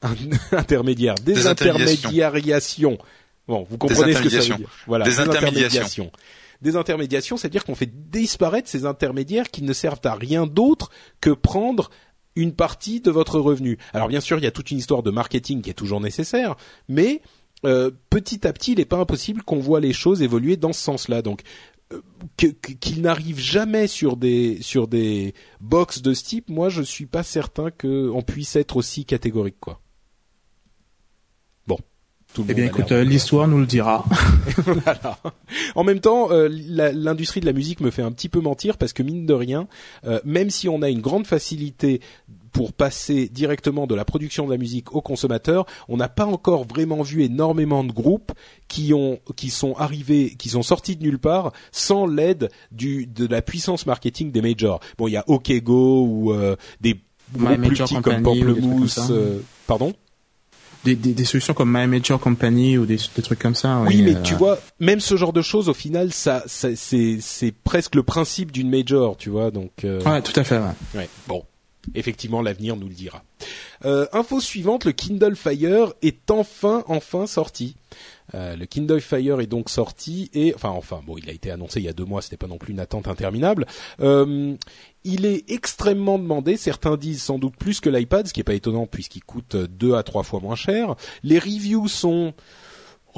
intermédiaire, 0.52 1.16
désintermédiation. 1.16 2.98
Bon, 3.48 3.66
vous 3.68 3.78
comprenez 3.78 4.12
ce 4.12 4.22
que 4.22 4.28
ça 4.28 4.40
veut 4.40 4.56
dire. 4.58 4.68
Voilà, 4.86 5.04
désintermédiation. 5.04 6.12
Désintermédiation, 6.60 7.36
c'est-à-dire 7.36 7.64
qu'on 7.64 7.74
fait 7.74 7.90
disparaître 8.10 8.68
ces 8.68 8.84
intermédiaires 8.84 9.50
qui 9.50 9.62
ne 9.62 9.72
servent 9.72 10.00
à 10.04 10.14
rien 10.14 10.46
d'autre 10.46 10.90
que 11.20 11.30
prendre 11.30 11.90
une 12.36 12.52
partie 12.52 13.00
de 13.00 13.10
votre 13.10 13.40
revenu. 13.40 13.78
Alors 13.92 14.08
bien 14.08 14.20
sûr, 14.20 14.38
il 14.38 14.44
y 14.44 14.46
a 14.46 14.50
toute 14.50 14.70
une 14.70 14.78
histoire 14.78 15.02
de 15.02 15.10
marketing 15.10 15.62
qui 15.62 15.70
est 15.70 15.74
toujours 15.74 16.00
nécessaire, 16.00 16.56
mais 16.88 17.22
euh, 17.64 17.90
petit 18.10 18.46
à 18.46 18.52
petit, 18.52 18.72
il 18.72 18.78
n'est 18.78 18.84
pas 18.84 18.98
impossible 18.98 19.42
qu'on 19.42 19.58
voit 19.58 19.80
les 19.80 19.92
choses 19.92 20.22
évoluer 20.22 20.56
dans 20.56 20.72
ce 20.72 20.80
sens-là. 20.80 21.22
Donc 21.22 21.42
euh, 21.92 22.00
qu'il 22.36 23.02
n'arrive 23.02 23.38
jamais 23.38 23.86
sur 23.86 24.16
des 24.16 24.58
sur 24.60 24.88
des 24.88 25.34
box 25.60 26.02
de 26.02 26.12
ce 26.12 26.24
type, 26.24 26.50
moi 26.50 26.68
je 26.68 26.82
suis 26.82 27.06
pas 27.06 27.22
certain 27.22 27.70
qu'on 27.70 28.22
puisse 28.22 28.56
être 28.56 28.76
aussi 28.76 29.04
catégorique 29.04 29.58
quoi. 29.60 29.80
Eh 32.48 32.54
bien, 32.54 32.66
écoute, 32.66 32.92
euh, 32.92 33.04
l'histoire 33.04 33.48
nous 33.48 33.58
le 33.58 33.66
dira. 33.66 34.04
voilà. 34.56 35.18
En 35.74 35.84
même 35.84 36.00
temps, 36.00 36.30
euh, 36.30 36.48
l'industrie 36.50 37.40
de 37.40 37.46
la 37.46 37.52
musique 37.52 37.80
me 37.80 37.90
fait 37.90 38.02
un 38.02 38.12
petit 38.12 38.28
peu 38.28 38.40
mentir 38.40 38.76
parce 38.78 38.92
que 38.92 39.02
mine 39.02 39.26
de 39.26 39.34
rien, 39.34 39.68
euh, 40.06 40.20
même 40.24 40.50
si 40.50 40.68
on 40.68 40.82
a 40.82 40.88
une 40.88 41.00
grande 41.00 41.26
facilité 41.26 42.00
pour 42.52 42.72
passer 42.72 43.28
directement 43.28 43.86
de 43.86 43.94
la 43.94 44.04
production 44.04 44.46
de 44.46 44.52
la 44.52 44.58
musique 44.58 44.94
aux 44.94 45.00
consommateurs, 45.00 45.66
on 45.88 45.96
n'a 45.96 46.08
pas 46.08 46.26
encore 46.26 46.64
vraiment 46.64 47.02
vu 47.02 47.22
énormément 47.22 47.84
de 47.84 47.92
groupes 47.92 48.32
qui 48.68 48.94
ont 48.94 49.20
qui 49.36 49.50
sont 49.50 49.74
arrivés, 49.74 50.34
qui 50.38 50.48
sont 50.48 50.62
sortis 50.62 50.96
de 50.96 51.02
nulle 51.02 51.18
part 51.18 51.52
sans 51.72 52.06
l'aide 52.06 52.50
du 52.72 53.06
de 53.06 53.26
la 53.26 53.42
puissance 53.42 53.86
marketing 53.86 54.32
des 54.32 54.42
majors. 54.42 54.80
Bon, 54.96 55.08
il 55.08 55.12
y 55.12 55.16
a 55.16 55.24
OKGo 55.28 56.04
ou 56.04 56.34
des 56.80 57.00
groupes 57.32 57.62
plus 57.62 57.76
petits 57.76 58.00
comme 58.00 58.22
Pamplemousse. 58.22 59.12
pardon? 59.66 59.92
Des, 60.84 60.94
des, 60.94 61.12
des, 61.12 61.24
solutions 61.24 61.54
comme 61.54 61.70
My 61.72 61.86
Major 61.86 62.18
Company 62.20 62.78
ou 62.78 62.86
des, 62.86 62.98
des 63.16 63.22
trucs 63.22 63.38
comme 63.38 63.54
ça. 63.54 63.80
Oui, 63.86 64.02
mais 64.02 64.16
euh, 64.16 64.22
tu 64.22 64.34
vois, 64.34 64.58
même 64.80 65.00
ce 65.00 65.16
genre 65.16 65.32
de 65.32 65.42
choses, 65.42 65.68
au 65.68 65.74
final, 65.74 66.12
ça, 66.12 66.42
ça 66.46 66.68
c'est, 66.76 67.18
c'est 67.20 67.52
presque 67.52 67.94
le 67.94 68.02
principe 68.02 68.52
d'une 68.52 68.70
major, 68.70 69.16
tu 69.16 69.30
vois. 69.30 69.50
Donc. 69.50 69.84
Euh... 69.84 70.00
Ouais, 70.02 70.22
tout 70.22 70.38
à 70.38 70.44
fait. 70.44 70.58
Ouais. 70.58 70.74
ouais. 70.94 71.08
Bon, 71.26 71.44
effectivement, 71.94 72.42
l'avenir 72.42 72.76
nous 72.76 72.88
le 72.88 72.94
dira. 72.94 73.22
Euh, 73.84 74.06
info 74.12 74.40
suivante, 74.40 74.84
le 74.84 74.92
Kindle 74.92 75.36
Fire 75.36 75.92
est 76.02 76.30
enfin, 76.30 76.84
enfin 76.88 77.26
sorti. 77.26 77.76
Euh, 78.34 78.56
le 78.56 78.66
Kindle 78.66 79.00
Fire 79.00 79.40
est 79.40 79.46
donc 79.46 79.70
sorti 79.70 80.30
et 80.34 80.54
enfin 80.54 80.68
enfin 80.68 81.00
bon 81.06 81.16
il 81.16 81.30
a 81.30 81.32
été 81.32 81.50
annoncé 81.50 81.80
il 81.80 81.86
y 81.86 81.88
a 81.88 81.94
deux 81.94 82.04
mois 82.04 82.20
c'était 82.20 82.36
pas 82.36 82.46
non 82.46 82.58
plus 82.58 82.72
une 82.72 82.80
attente 82.80 83.08
interminable. 83.08 83.66
Euh, 84.00 84.54
il 85.04 85.24
est 85.24 85.50
extrêmement 85.50 86.18
demandé. 86.18 86.56
Certains 86.56 86.96
disent 86.96 87.22
sans 87.22 87.38
doute 87.38 87.56
plus 87.56 87.80
que 87.80 87.88
l'iPad, 87.88 88.26
ce 88.26 88.32
qui 88.32 88.40
est 88.40 88.44
pas 88.44 88.54
étonnant 88.54 88.86
puisqu'il 88.86 89.24
coûte 89.24 89.56
deux 89.56 89.94
à 89.94 90.02
trois 90.02 90.22
fois 90.22 90.40
moins 90.40 90.56
cher. 90.56 90.96
Les 91.22 91.38
reviews 91.38 91.88
sont 91.88 92.34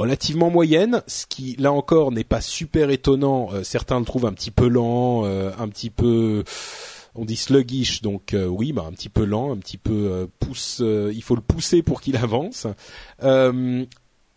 relativement 0.00 0.50
moyennes, 0.50 1.02
ce 1.06 1.26
qui 1.26 1.56
là 1.58 1.72
encore 1.72 2.12
n'est 2.12 2.24
pas 2.24 2.40
super 2.40 2.90
étonnant. 2.90 3.50
Euh, 3.52 3.62
certains 3.62 3.98
le 3.98 4.04
trouvent 4.04 4.26
un 4.26 4.32
petit 4.32 4.50
peu 4.50 4.68
lent, 4.68 5.24
euh, 5.24 5.50
un 5.58 5.68
petit 5.68 5.90
peu 5.90 6.44
on 7.16 7.24
dit 7.24 7.36
sluggish, 7.36 8.02
donc 8.02 8.34
euh, 8.34 8.46
oui, 8.46 8.72
bah, 8.72 8.84
un 8.86 8.92
petit 8.92 9.08
peu 9.08 9.24
lent, 9.24 9.52
un 9.52 9.56
petit 9.56 9.78
peu 9.78 10.28
pousse. 10.38 10.80
il 10.80 11.22
faut 11.22 11.34
le 11.34 11.40
pousser 11.40 11.82
pour 11.82 12.00
qu'il 12.00 12.16
avance 12.16 12.66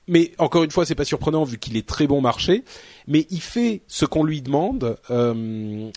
mais 0.08 0.32
encore 0.38 0.64
une 0.64 0.72
fois, 0.72 0.86
c'est 0.86 0.96
pas 0.96 1.06
surprenant 1.06 1.44
vu 1.44 1.58
qu'il 1.58 1.78
est 1.78 1.88
très 1.88 2.08
bon 2.08 2.22
marché. 2.22 2.64
Mais 3.08 3.26
il 3.30 3.42
fait 3.42 3.82
ce 3.88 4.06
qu'on 4.06 4.24
lui 4.24 4.42
demande 4.42 4.98
euh, 5.10 5.90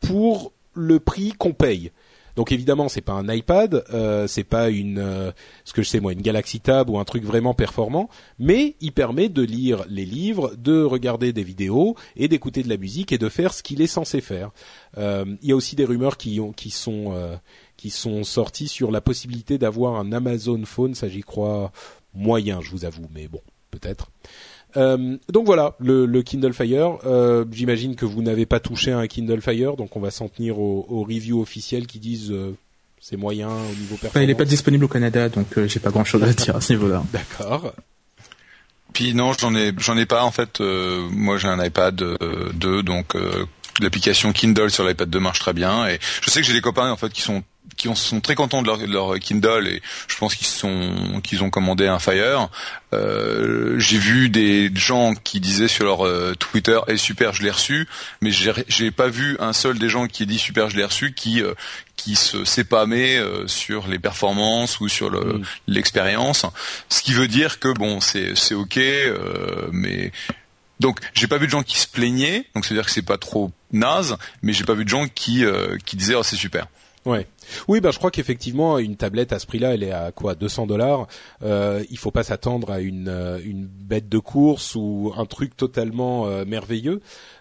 pour 0.00 0.52
le 0.74 1.00
prix 1.00 1.32
qu'on 1.32 1.52
paye. 1.52 1.92
Donc 2.36 2.50
évidemment, 2.50 2.88
c'est 2.88 3.00
pas 3.00 3.12
un 3.12 3.32
iPad, 3.32 3.84
euh, 3.92 4.26
c'est 4.26 4.44
pas 4.44 4.68
une, 4.68 4.98
euh, 4.98 5.30
ce 5.64 5.72
que 5.72 5.82
je 5.82 5.88
sais 5.88 6.00
moi, 6.00 6.12
une 6.12 6.22
Galaxy 6.22 6.60
Tab 6.60 6.90
ou 6.90 6.98
un 6.98 7.04
truc 7.04 7.24
vraiment 7.24 7.54
performant, 7.54 8.08
mais 8.38 8.74
il 8.80 8.92
permet 8.92 9.28
de 9.28 9.42
lire 9.42 9.84
les 9.88 10.04
livres, 10.04 10.54
de 10.56 10.82
regarder 10.82 11.32
des 11.32 11.44
vidéos 11.44 11.94
et 12.16 12.26
d'écouter 12.26 12.62
de 12.62 12.68
la 12.68 12.76
musique 12.76 13.12
et 13.12 13.18
de 13.18 13.28
faire 13.28 13.54
ce 13.54 13.62
qu'il 13.62 13.80
est 13.80 13.86
censé 13.86 14.20
faire. 14.20 14.50
Euh, 14.98 15.24
il 15.42 15.48
y 15.48 15.52
a 15.52 15.56
aussi 15.56 15.76
des 15.76 15.84
rumeurs 15.84 16.16
qui, 16.16 16.40
ont, 16.40 16.52
qui 16.52 16.70
sont 16.70 17.12
euh, 17.14 17.36
qui 17.76 17.90
sont 17.90 18.24
sorties 18.24 18.68
sur 18.68 18.90
la 18.90 19.00
possibilité 19.00 19.58
d'avoir 19.58 19.96
un 19.96 20.12
Amazon 20.12 20.64
Phone, 20.64 20.94
ça 20.94 21.08
j'y 21.08 21.22
crois 21.22 21.70
moyen, 22.14 22.60
je 22.60 22.70
vous 22.70 22.84
avoue, 22.84 23.06
mais 23.12 23.28
bon 23.28 23.40
peut-être. 23.78 24.08
Euh, 24.76 25.16
donc 25.32 25.46
voilà, 25.46 25.74
le, 25.78 26.06
le 26.06 26.22
Kindle 26.22 26.52
Fire. 26.52 26.98
Euh, 27.06 27.44
J'imagine 27.52 27.94
que 27.94 28.04
vous 28.04 28.22
n'avez 28.22 28.46
pas 28.46 28.60
touché 28.60 28.92
à 28.92 28.98
un 28.98 29.06
Kindle 29.06 29.40
Fire, 29.40 29.76
donc 29.76 29.96
on 29.96 30.00
va 30.00 30.10
s'en 30.10 30.28
tenir 30.28 30.58
aux, 30.58 30.86
aux 30.88 31.02
reviews 31.04 31.40
officielles 31.40 31.86
qui 31.86 31.98
disent 31.98 32.32
euh, 32.32 32.56
c'est 33.00 33.16
moyen 33.16 33.48
au 33.48 33.74
niveau 33.78 33.96
performance. 33.96 34.24
il 34.24 34.26
n'est 34.26 34.34
pas 34.34 34.44
disponible 34.44 34.84
au 34.84 34.88
Canada, 34.88 35.28
donc 35.28 35.58
euh, 35.58 35.68
j'ai 35.68 35.80
pas 35.80 35.90
grand-chose 35.90 36.22
à 36.24 36.32
dire 36.32 36.56
à 36.56 36.60
ce 36.60 36.72
niveau-là. 36.72 37.04
D'accord. 37.12 37.72
Puis 38.92 39.14
non, 39.14 39.32
j'en 39.38 39.54
ai 39.54 39.72
j'en 39.78 39.96
ai 39.96 40.06
pas 40.06 40.24
en 40.24 40.30
fait. 40.30 40.60
Euh, 40.60 41.08
moi 41.10 41.36
j'ai 41.38 41.48
un 41.48 41.62
iPad 41.64 41.96
2, 42.54 42.82
donc 42.82 43.14
l'application 43.80 44.32
Kindle 44.32 44.70
sur 44.70 44.86
l'iPad 44.86 45.10
2 45.10 45.20
marche 45.20 45.40
très 45.40 45.52
bien. 45.52 45.88
Et 45.88 45.98
je 46.22 46.30
sais 46.30 46.40
que 46.40 46.46
j'ai 46.46 46.52
des 46.52 46.60
copains 46.60 46.90
en 46.90 46.96
fait 46.96 47.10
qui 47.10 47.20
sont 47.22 47.42
qui 47.92 48.00
sont 48.00 48.20
très 48.20 48.34
contents 48.34 48.62
de 48.62 48.92
leur, 48.92 49.18
Kindle 49.18 49.68
et 49.68 49.82
je 50.08 50.16
pense 50.16 50.34
qu'ils 50.34 50.46
sont 50.46 51.20
qu'ils 51.22 51.42
ont 51.42 51.50
commandé 51.50 51.86
un 51.86 51.98
Fire. 51.98 52.48
Euh, 52.92 53.78
j'ai 53.78 53.98
vu 53.98 54.28
des 54.28 54.70
gens 54.74 55.14
qui 55.14 55.40
disaient 55.40 55.68
sur 55.68 55.84
leur 55.84 56.06
euh, 56.06 56.34
Twitter 56.38 56.78
"et 56.88 56.92
eh, 56.92 56.96
super, 56.96 57.32
je 57.32 57.42
l'ai 57.42 57.50
reçu", 57.50 57.88
mais 58.20 58.30
j'ai 58.30 58.90
pas 58.90 59.08
vu 59.08 59.36
un 59.40 59.52
seul 59.52 59.78
des 59.78 59.88
gens 59.88 60.06
qui 60.06 60.22
ait 60.22 60.26
dit 60.26 60.38
"super, 60.38 60.70
je 60.70 60.76
l'ai 60.76 60.84
reçu" 60.84 61.12
qui 61.12 61.42
euh, 61.42 61.54
qui 61.96 62.16
se 62.16 62.44
s'épamait 62.44 63.20
sur 63.46 63.86
les 63.86 63.98
performances 63.98 64.80
ou 64.80 64.88
sur 64.88 65.10
mm. 65.10 65.42
l'expérience. 65.68 66.46
Ce 66.88 67.02
qui 67.02 67.12
veut 67.12 67.28
dire 67.28 67.60
que 67.60 67.72
bon, 67.72 68.00
c'est 68.00 68.34
c'est 68.34 68.54
ok, 68.54 68.80
mais 69.72 70.12
donc 70.80 70.98
j'ai 71.14 71.28
pas 71.28 71.38
vu 71.38 71.46
de 71.46 71.52
gens 71.52 71.62
qui 71.62 71.78
se 71.78 71.86
plaignaient, 71.86 72.46
donc 72.54 72.64
c'est 72.64 72.74
à 72.74 72.76
dire 72.76 72.84
que 72.84 72.90
c'est 72.90 73.02
pas 73.02 73.18
trop 73.18 73.52
naze, 73.72 74.16
mais 74.42 74.52
j'ai 74.52 74.64
pas 74.64 74.74
vu 74.74 74.84
de 74.84 74.88
gens 74.88 75.06
qui 75.08 75.44
qui 75.84 75.96
disaient 75.96 76.16
"oh 76.16 76.22
c'est 76.22 76.36
super". 76.36 76.66
Ouais. 77.04 77.26
Oui, 77.68 77.80
bah 77.80 77.90
je 77.90 77.98
crois 77.98 78.10
qu'effectivement 78.10 78.78
une 78.78 78.96
tablette 78.96 79.32
à 79.32 79.38
ce 79.38 79.46
prix-là, 79.46 79.74
elle 79.74 79.82
est 79.82 79.92
à 79.92 80.12
quoi 80.12 80.34
200 80.34 80.66
dollars. 80.66 81.06
Euh, 81.42 81.84
il 81.90 81.98
faut 81.98 82.10
pas 82.10 82.22
s'attendre 82.22 82.70
à 82.70 82.80
une 82.80 83.08
euh, 83.08 83.40
une 83.44 83.66
bête 83.66 84.08
de 84.08 84.18
course 84.18 84.74
ou 84.74 85.12
un 85.16 85.26
truc 85.26 85.56
totalement 85.56 86.26
euh, 86.26 86.44
merveilleux. 86.44 87.00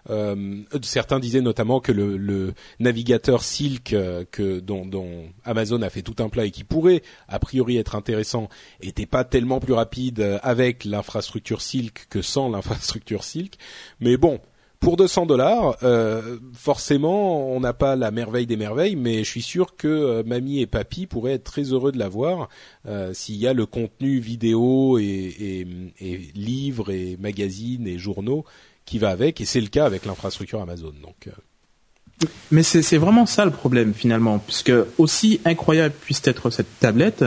Euh, 0.09 0.61
certains 0.81 1.19
disaient 1.19 1.41
notamment 1.41 1.79
que 1.79 1.91
le, 1.91 2.17
le 2.17 2.53
navigateur 2.79 3.43
Silk 3.43 3.95
que 4.31 4.59
dont, 4.59 4.85
dont, 4.85 5.29
Amazon 5.45 5.81
a 5.81 5.89
fait 5.89 6.01
tout 6.01 6.21
un 6.21 6.29
plat 6.29 6.45
et 6.45 6.51
qui 6.51 6.63
pourrait 6.63 7.03
a 7.27 7.39
priori 7.39 7.77
être 7.77 7.95
intéressant, 7.95 8.49
était 8.81 9.05
pas 9.05 9.23
tellement 9.23 9.59
plus 9.59 9.73
rapide 9.73 10.39
avec 10.43 10.85
l'infrastructure 10.85 11.61
Silk 11.61 12.07
que 12.09 12.21
sans 12.21 12.49
l'infrastructure 12.49 13.23
Silk. 13.23 13.55
Mais 13.99 14.17
bon, 14.17 14.39
pour 14.83 14.97
200 14.97 15.25
dollars, 15.25 15.77
euh, 15.83 16.37
forcément, 16.53 17.49
on 17.49 17.59
n'a 17.61 17.71
pas 17.71 17.95
la 17.95 18.11
merveille 18.11 18.45
des 18.45 18.57
merveilles, 18.57 18.97
mais 18.97 19.23
je 19.23 19.29
suis 19.29 19.41
sûr 19.41 19.77
que 19.77 19.87
euh, 19.87 20.23
mamie 20.25 20.59
et 20.59 20.67
papy 20.67 21.07
pourraient 21.07 21.33
être 21.33 21.45
très 21.45 21.63
heureux 21.63 21.93
de 21.93 21.97
l'avoir 21.97 22.49
euh, 22.85 23.13
s'il 23.13 23.35
y 23.35 23.47
a 23.47 23.53
le 23.53 23.65
contenu 23.65 24.19
vidéo 24.19 24.99
et, 24.99 25.65
et, 26.01 26.17
livres 26.35 26.91
et 26.91 27.17
magazines 27.17 27.87
et 27.87 27.97
journaux 27.97 28.43
qui 28.85 28.99
va 28.99 29.09
avec, 29.09 29.39
et 29.39 29.45
c'est 29.45 29.61
le 29.61 29.67
cas 29.67 29.85
avec 29.85 30.05
l'infrastructure 30.05 30.61
Amazon. 30.61 30.93
Donc. 31.01 31.27
Euh. 31.27 32.27
Mais 32.51 32.63
c'est 32.63 32.97
vraiment 32.97 33.25
ça 33.25 33.45
le 33.45 33.51
problème 33.51 33.93
finalement, 33.93 34.39
puisque 34.39 34.73
aussi 34.97 35.39
incroyable 35.45 35.95
puisse 35.99 36.21
être 36.25 36.49
cette 36.51 36.79
tablette, 36.79 37.25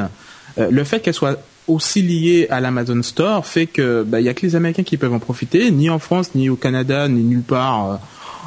le 0.57 0.85
fait 0.85 1.01
qu'elle 1.01 1.13
soit 1.13 1.39
aussi 1.69 2.03
lié 2.03 2.47
à 2.51 2.61
l'Amazon 2.61 3.03
Store 3.03 3.47
fait 3.47 3.67
que 3.67 4.03
bah, 4.03 4.21
y 4.21 4.29
a 4.29 4.35
que 4.35 4.47
les 4.47 4.57
Américains 4.57 4.83
qui 4.83 4.97
peuvent 4.97 5.13
en 5.13 5.19
profiter, 5.19 5.71
ni 5.71 5.91
en 5.91 5.99
France, 5.99 6.35
ni 6.35 6.49
au 6.49 6.57
Canada, 6.57 7.09
ni 7.09 7.23
nulle 7.23 7.43
part. 7.43 7.91
Euh, 7.91 7.97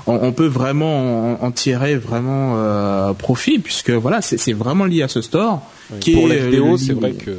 on, 0.07 0.31
peut 0.31 0.47
vraiment 0.47 1.43
en, 1.43 1.51
tirer 1.51 1.95
vraiment 1.95 2.55
euh, 2.57 3.13
profit 3.13 3.59
puisque 3.59 3.91
voilà, 3.91 4.21
c'est 4.21 4.53
vraiment 4.53 4.85
lié 4.85 5.03
à 5.03 5.07
ce 5.07 5.21
store. 5.21 5.61
qui 5.99 6.13
pour 6.13 6.31
est, 6.31 6.39
la 6.39 6.45
vidéo, 6.45 6.77
c'est 6.77 6.93
vrai 6.93 7.11
que 7.11 7.37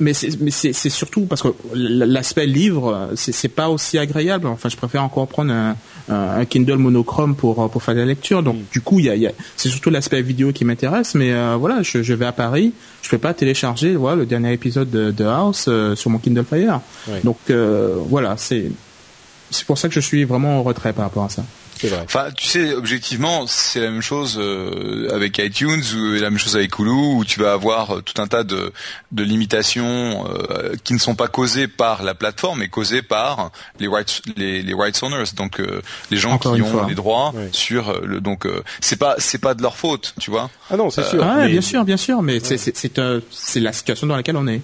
mais 0.00 0.14
c'est 0.14 0.72
surtout 0.90 1.26
parce 1.26 1.42
que 1.42 1.48
l'aspect 1.74 2.46
livre, 2.46 3.10
c'est 3.14 3.48
pas 3.48 3.68
aussi 3.68 3.98
agréable. 3.98 4.46
Enfin, 4.46 4.68
je 4.68 4.76
préfère 4.76 5.02
encore 5.02 5.28
prendre 5.28 5.52
un, 5.52 5.76
un, 6.08 6.44
Kindle 6.46 6.78
monochrome 6.78 7.34
pour 7.36 7.70
pour 7.70 7.82
faire 7.82 7.94
la 7.94 8.06
lecture. 8.06 8.42
Donc, 8.42 8.56
du 8.72 8.80
coup, 8.80 9.00
y 9.00 9.10
a, 9.10 9.16
y 9.16 9.26
a 9.26 9.32
c'est 9.56 9.68
surtout 9.68 9.90
l'aspect 9.90 10.22
vidéo 10.22 10.52
qui 10.52 10.64
m'intéresse. 10.64 11.14
Mais 11.14 11.32
euh, 11.32 11.56
voilà, 11.58 11.82
je, 11.82 12.02
je, 12.02 12.14
vais 12.14 12.26
à 12.26 12.32
Paris, 12.32 12.72
je 13.02 13.10
peux 13.10 13.18
pas 13.18 13.34
télécharger 13.34 13.96
voilà, 13.96 14.16
le 14.16 14.26
dernier 14.26 14.52
épisode 14.52 14.90
de, 14.90 15.10
de 15.10 15.24
House 15.24 15.66
euh, 15.68 15.94
sur 15.94 16.10
mon 16.10 16.18
Kindle 16.18 16.44
Fire. 16.44 16.80
Donc, 17.24 17.38
euh, 17.50 17.96
voilà, 18.08 18.36
c'est 18.38 18.70
pour 19.66 19.78
ça 19.78 19.88
que 19.88 19.94
je 19.94 20.00
suis 20.00 20.24
vraiment 20.24 20.58
en 20.58 20.62
retrait 20.62 20.92
par 20.92 21.04
rapport 21.04 21.24
à 21.24 21.28
ça. 21.28 21.44
C'est 21.78 21.88
vrai. 21.88 22.00
Enfin, 22.04 22.28
tu 22.36 22.46
sais, 22.46 22.72
objectivement, 22.74 23.46
c'est 23.46 23.80
la 23.80 23.90
même 23.90 24.00
chose 24.02 24.36
euh, 24.40 25.08
avec 25.14 25.38
iTunes 25.38 25.82
ou 25.94 26.12
la 26.14 26.30
même 26.30 26.38
chose 26.38 26.56
avec 26.56 26.78
Hulu, 26.78 26.90
où 26.90 27.24
tu 27.24 27.38
vas 27.40 27.52
avoir 27.52 27.96
euh, 27.96 28.00
tout 28.02 28.20
un 28.20 28.26
tas 28.26 28.44
de, 28.44 28.72
de 29.12 29.22
limitations 29.22 30.26
euh, 30.28 30.74
qui 30.84 30.94
ne 30.94 30.98
sont 30.98 31.14
pas 31.14 31.28
causées 31.28 31.68
par 31.68 32.02
la 32.02 32.14
plateforme, 32.14 32.60
mais 32.60 32.68
causées 32.68 33.02
par 33.02 33.50
les 33.78 33.88
rights, 33.88 34.22
les, 34.36 34.62
les 34.62 34.74
rights 34.74 35.02
owners, 35.02 35.24
donc 35.36 35.60
euh, 35.60 35.82
les 36.10 36.16
gens 36.16 36.32
Encore 36.32 36.54
qui 36.54 36.62
ont 36.62 36.70
fois. 36.72 36.86
les 36.88 36.94
droits 36.94 37.32
Ouais. 37.34 37.48
sur 37.52 37.90
euh, 37.90 38.00
le. 38.04 38.20
Donc, 38.20 38.46
euh, 38.46 38.62
c'est 38.80 38.96
pas 38.96 39.16
c'est 39.18 39.38
pas 39.38 39.54
de 39.54 39.62
leur 39.62 39.76
faute, 39.76 40.14
tu 40.18 40.30
vois. 40.30 40.48
Ah 40.70 40.76
non, 40.76 40.90
c'est 40.90 41.04
sûr. 41.04 41.22
Ah, 41.22 41.36
mais- 41.42 41.48
bien 41.48 41.60
sûr, 41.60 41.84
bien 41.84 41.96
sûr, 41.96 42.22
mais 42.22 42.40
c'est 42.40 42.56
c'est 42.58 42.76
c'est 42.76 42.98
euh, 42.98 43.20
c'est 43.30 43.60
la 43.60 43.72
situation 43.72 44.06
dans 44.06 44.16
laquelle 44.16 44.36
on 44.36 44.46
est. 44.46 44.62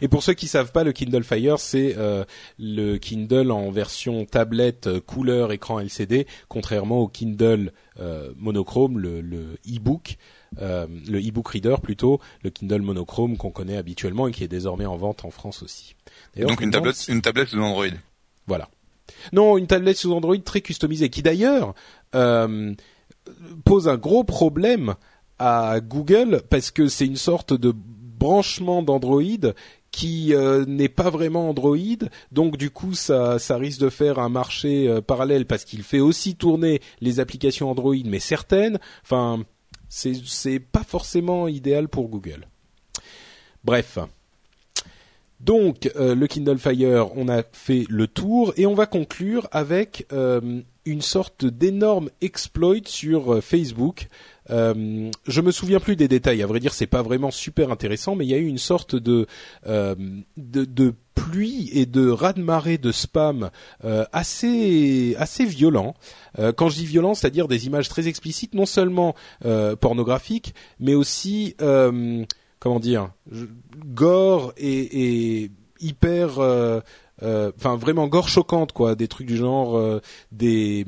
Et 0.00 0.08
pour 0.08 0.22
ceux 0.22 0.34
qui 0.34 0.46
savent 0.48 0.72
pas, 0.72 0.84
le 0.84 0.92
Kindle 0.92 1.24
Fire, 1.24 1.58
c'est 1.58 1.94
euh, 1.96 2.24
le 2.58 2.96
Kindle 2.98 3.50
en 3.50 3.70
version 3.70 4.24
tablette, 4.24 4.86
euh, 4.86 5.00
couleur, 5.00 5.52
écran 5.52 5.80
LCD, 5.80 6.26
contrairement 6.48 6.98
au 7.00 7.08
Kindle 7.08 7.72
euh, 8.00 8.32
monochrome, 8.36 8.98
le, 8.98 9.20
le 9.20 9.58
e-book, 9.66 10.16
euh, 10.60 10.86
le 11.08 11.18
e-book 11.20 11.48
reader 11.48 11.76
plutôt, 11.82 12.20
le 12.42 12.50
Kindle 12.50 12.82
monochrome 12.82 13.36
qu'on 13.36 13.50
connaît 13.50 13.76
habituellement 13.76 14.28
et 14.28 14.32
qui 14.32 14.44
est 14.44 14.48
désormais 14.48 14.86
en 14.86 14.96
vente 14.96 15.24
en 15.24 15.30
France 15.30 15.62
aussi. 15.62 15.94
Donc 16.36 16.60
une 16.60 16.70
tablette, 16.70 16.96
si- 16.96 17.12
une 17.12 17.22
tablette 17.22 17.48
sous 17.48 17.60
Android. 17.60 17.86
Voilà. 18.46 18.68
Non, 19.32 19.56
une 19.56 19.66
tablette 19.66 19.96
sous 19.96 20.12
Android 20.12 20.36
très 20.44 20.60
customisée, 20.60 21.10
qui 21.10 21.22
d'ailleurs 21.22 21.74
pose 23.64 23.88
un 23.88 23.96
gros 23.96 24.24
problème 24.24 24.94
à 25.38 25.80
Google 25.80 26.42
parce 26.48 26.70
que 26.70 26.88
c'est 26.88 27.06
une 27.06 27.16
sorte 27.16 27.52
de 27.52 27.74
branchement 28.18 28.82
d'Android 28.82 29.52
qui 29.96 30.34
euh, 30.34 30.66
n'est 30.66 30.90
pas 30.90 31.08
vraiment 31.08 31.48
Android, 31.48 31.78
donc 32.30 32.58
du 32.58 32.68
coup 32.68 32.92
ça, 32.92 33.38
risque 33.50 33.80
de 33.80 33.88
faire 33.88 34.18
un 34.18 34.28
marché 34.28 34.88
euh, 34.88 35.00
parallèle 35.00 35.46
parce 35.46 35.64
qu'il 35.64 35.82
fait 35.82 36.00
aussi 36.00 36.36
tourner 36.36 36.82
les 37.00 37.18
applications 37.18 37.70
Android, 37.70 37.96
mais 38.04 38.18
certaines. 38.18 38.78
Enfin, 39.02 39.42
c'est 39.88 40.60
pas 40.60 40.82
forcément 40.82 41.48
idéal 41.48 41.88
pour 41.88 42.08
Google. 42.08 42.46
Bref. 43.64 43.98
Donc 45.40 45.90
euh, 45.96 46.14
le 46.14 46.26
Kindle 46.26 46.58
Fire, 46.58 47.16
on 47.16 47.30
a 47.30 47.42
fait 47.52 47.84
le 47.88 48.06
tour 48.06 48.52
et 48.58 48.66
on 48.66 48.74
va 48.74 48.84
conclure 48.84 49.48
avec 49.50 50.06
une 50.12 51.02
sorte 51.02 51.46
d'énorme 51.46 52.10
exploit 52.20 52.84
sur 52.84 53.42
Facebook. 53.42 54.08
Euh, 54.50 55.10
je 55.26 55.40
me 55.40 55.50
souviens 55.50 55.80
plus 55.80 55.96
des 55.96 56.08
détails. 56.08 56.42
À 56.42 56.46
vrai 56.46 56.60
dire, 56.60 56.72
c'est 56.72 56.86
pas 56.86 57.02
vraiment 57.02 57.30
super 57.30 57.70
intéressant, 57.70 58.14
mais 58.14 58.24
il 58.24 58.30
y 58.30 58.34
a 58.34 58.38
eu 58.38 58.46
une 58.46 58.58
sorte 58.58 58.96
de 58.96 59.26
euh, 59.66 59.94
de, 60.36 60.64
de 60.64 60.94
pluie 61.14 61.70
et 61.72 61.86
de 61.86 62.08
raz-de-marée 62.08 62.78
de 62.78 62.92
spam 62.92 63.50
euh, 63.84 64.04
assez 64.12 65.16
assez 65.18 65.44
violent. 65.44 65.94
Euh, 66.38 66.52
quand 66.52 66.68
je 66.68 66.76
dis 66.76 66.86
violent, 66.86 67.14
c'est-à-dire 67.14 67.48
des 67.48 67.66
images 67.66 67.88
très 67.88 68.06
explicites, 68.08 68.54
non 68.54 68.66
seulement 68.66 69.14
euh, 69.44 69.76
pornographiques, 69.76 70.54
mais 70.78 70.94
aussi 70.94 71.56
euh, 71.60 72.24
comment 72.58 72.80
dire, 72.80 73.10
gore 73.86 74.52
et, 74.56 75.42
et 75.44 75.50
hyper, 75.80 76.40
euh, 77.22 77.36
euh, 77.36 77.52
enfin 77.56 77.76
vraiment 77.76 78.06
gore 78.08 78.28
choquante 78.28 78.72
quoi, 78.72 78.94
des 78.94 79.08
trucs 79.08 79.26
du 79.26 79.36
genre 79.36 79.76
euh, 79.76 80.00
des 80.32 80.84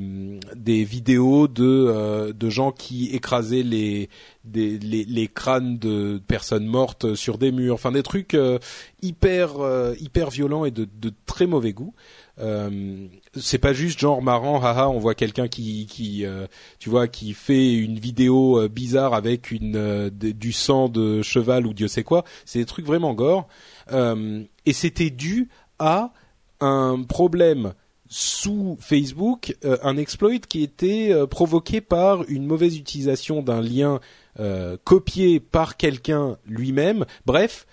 des 0.55 0.85
vidéos 0.85 1.49
de 1.49 1.65
euh, 1.65 2.33
de 2.33 2.51
gens 2.51 2.73
qui 2.73 3.11
écrasaient 3.15 3.63
les 3.63 4.09
des 4.45 4.79
les, 4.79 5.05
les 5.05 5.29
crânes 5.29 5.79
de 5.79 6.21
personnes 6.27 6.67
mortes 6.67 7.15
sur 7.15 7.39
des 7.39 7.53
murs, 7.53 7.75
enfin 7.75 7.93
des 7.93 8.03
trucs 8.03 8.35
euh, 8.35 8.59
hyper 9.03 9.61
euh, 9.61 9.95
hyper 10.01 10.31
violents 10.31 10.65
et 10.65 10.71
de, 10.71 10.87
de 11.01 11.13
très 11.27 11.47
mauvais 11.47 11.73
goût. 11.73 11.95
Euh, 12.41 13.09
c'est 13.35 13.59
pas 13.59 13.73
juste 13.73 13.99
genre 13.99 14.23
marrant, 14.23 14.63
haha, 14.63 14.89
on 14.89 14.99
voit 14.99 15.17
quelqu'un 15.17 15.49
qui, 15.49 15.87
qui 15.87 16.25
euh, 16.25 16.47
tu 16.79 16.89
vois, 16.89 17.09
qui 17.09 17.33
fait 17.33 17.75
une 17.75 17.99
vidéo 17.99 18.61
euh, 18.61 18.69
bizarre 18.69 19.13
avec 19.13 19.51
une 19.51 19.77
euh, 19.77 20.09
du 20.11 20.53
sang 20.53 20.89
de 20.89 21.21
cheval 21.23 21.67
ou 21.67 21.75
Dieu 21.75 21.89
sait 21.89 22.05
quoi. 22.05 22.25
C'est 22.45 22.61
des 22.61 22.67
trucs 22.67 22.87
vraiment 22.87 23.13
gore. 23.15 23.49
Euh, 23.91 24.45
et 24.67 24.73
c'était 24.73 25.11
dû 25.11 25.49
à 25.79 26.13
un 26.61 27.03
problème 27.03 27.75
sous 28.09 28.79
Facebook, 28.81 29.57
euh, 29.65 29.77
un 29.83 29.97
exploit 29.97 30.39
qui 30.39 30.63
était 30.63 31.13
euh, 31.13 31.27
provoqué 31.27 31.81
par 31.81 32.25
une 32.29 32.47
mauvaise 32.47 32.77
utilisation 32.77 33.43
d'un 33.43 33.61
lien 33.61 34.01
euh, 34.41 34.79
copié 34.83 35.41
par 35.41 35.77
quelqu'un 35.77 36.39
lui-même. 36.47 37.05
Bref, 37.27 37.67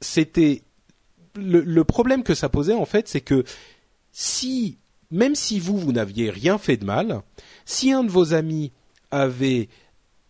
c'était 0.00 0.62
le, 1.36 1.82
problème 1.84 2.22
que 2.22 2.34
ça 2.34 2.48
posait 2.48 2.74
en 2.74 2.84
fait, 2.84 3.08
c'est 3.08 3.20
que 3.20 3.44
si 4.12 4.78
même 5.10 5.34
si 5.34 5.58
vous 5.58 5.78
vous 5.78 5.92
n'aviez 5.92 6.28
rien 6.28 6.58
fait 6.58 6.76
de 6.76 6.84
mal, 6.84 7.22
si 7.64 7.92
un 7.92 8.04
de 8.04 8.10
vos 8.10 8.34
amis 8.34 8.72
avait 9.10 9.70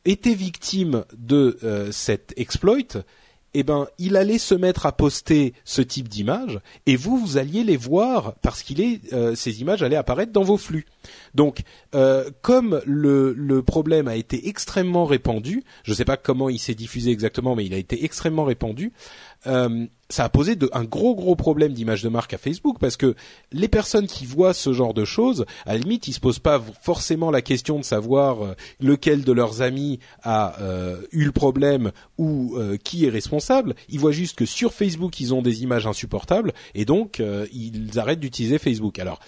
été 0.05 0.35
victime 0.35 1.05
de 1.17 1.89
cet 1.91 2.33
exploit, 2.37 3.03
eh 3.55 3.63
ben, 3.63 3.87
il 3.99 4.17
allait 4.17 4.39
se 4.39 4.55
mettre 4.55 4.87
à 4.87 4.93
poster 4.93 5.55
ce 5.65 5.83
type 5.83 6.09
d'image 6.09 6.61
et 6.87 6.97
vous, 6.97 7.19
vous 7.19 7.39
alliez 7.39 7.65
les 7.65 7.77
voir 7.77 8.35
parce 8.43 8.63
qu'il 8.63 8.81
est, 8.81 9.13
euh, 9.13 9.35
ces 9.35 9.61
images 9.61 9.83
allaient 9.83 9.97
apparaître 9.97 10.33
dans 10.33 10.43
vos 10.43 10.57
flux. 10.59 10.87
Donc, 11.35 11.61
euh, 11.95 12.31
comme 12.43 12.83
le 12.85 13.63
problème 13.63 14.09
a 14.09 14.17
été 14.17 14.49
extrêmement 14.49 15.07
répandu, 15.07 15.65
je 15.85 15.93
ne 15.93 15.97
sais 15.97 16.05
pas 16.05 16.17
comment 16.17 16.49
il 16.49 16.59
s'est 16.59 16.75
diffusé 16.75 17.11
exactement, 17.11 17.55
mais 17.57 17.65
il 17.65 17.75
a 17.75 17.79
été 17.79 18.05
extrêmement 18.05 18.45
répandu. 18.45 18.93
Euh, 19.47 19.87
ça 20.11 20.25
a 20.25 20.29
posé 20.29 20.57
un 20.73 20.85
gros 20.85 21.15
gros 21.15 21.37
problème 21.37 21.73
d'image 21.73 22.03
de 22.03 22.09
marque 22.09 22.33
à 22.33 22.39
Facebook 22.39 22.79
parce 22.81 22.97
que 22.97 23.15
les 23.53 23.69
personnes 23.69 24.07
qui 24.07 24.25
voient 24.25 24.55
ce 24.55 24.73
genre 24.73 24.95
de 24.95 25.05
choses, 25.05 25.45
à 25.67 25.75
la 25.75 25.79
limite, 25.79 26.09
ils 26.09 26.15
se 26.15 26.21
posent 26.21 26.39
pas 26.39 26.63
forcément 26.81 27.31
la 27.31 27.43
question 27.43 27.79
de 27.79 27.85
savoir 27.85 28.43
euh, 28.43 28.55
lequel 28.81 29.23
de 29.23 29.33
leurs 29.33 29.61
amis 29.61 30.01
a 30.23 30.59
euh, 30.61 31.03
eu 31.13 31.25
le 31.25 31.33
problème 31.33 31.93
ou 32.17 32.57
qui 32.83 33.05
est 33.05 33.11
responsable. 33.11 33.75
Ils 33.89 34.01
voient 34.01 34.13
juste 34.13 34.37
que 34.37 34.47
sur 34.47 34.73
Facebook, 34.73 35.21
ils 35.21 35.35
ont 35.35 35.43
des 35.43 35.63
images 35.63 35.87
insupportables 35.87 36.53
et 36.75 36.85
donc 36.85 37.23
ils 37.53 37.99
arrêtent 37.99 38.21
d'utiliser 38.21 38.59
Facebook. 38.59 38.99
Alors, 38.99 39.21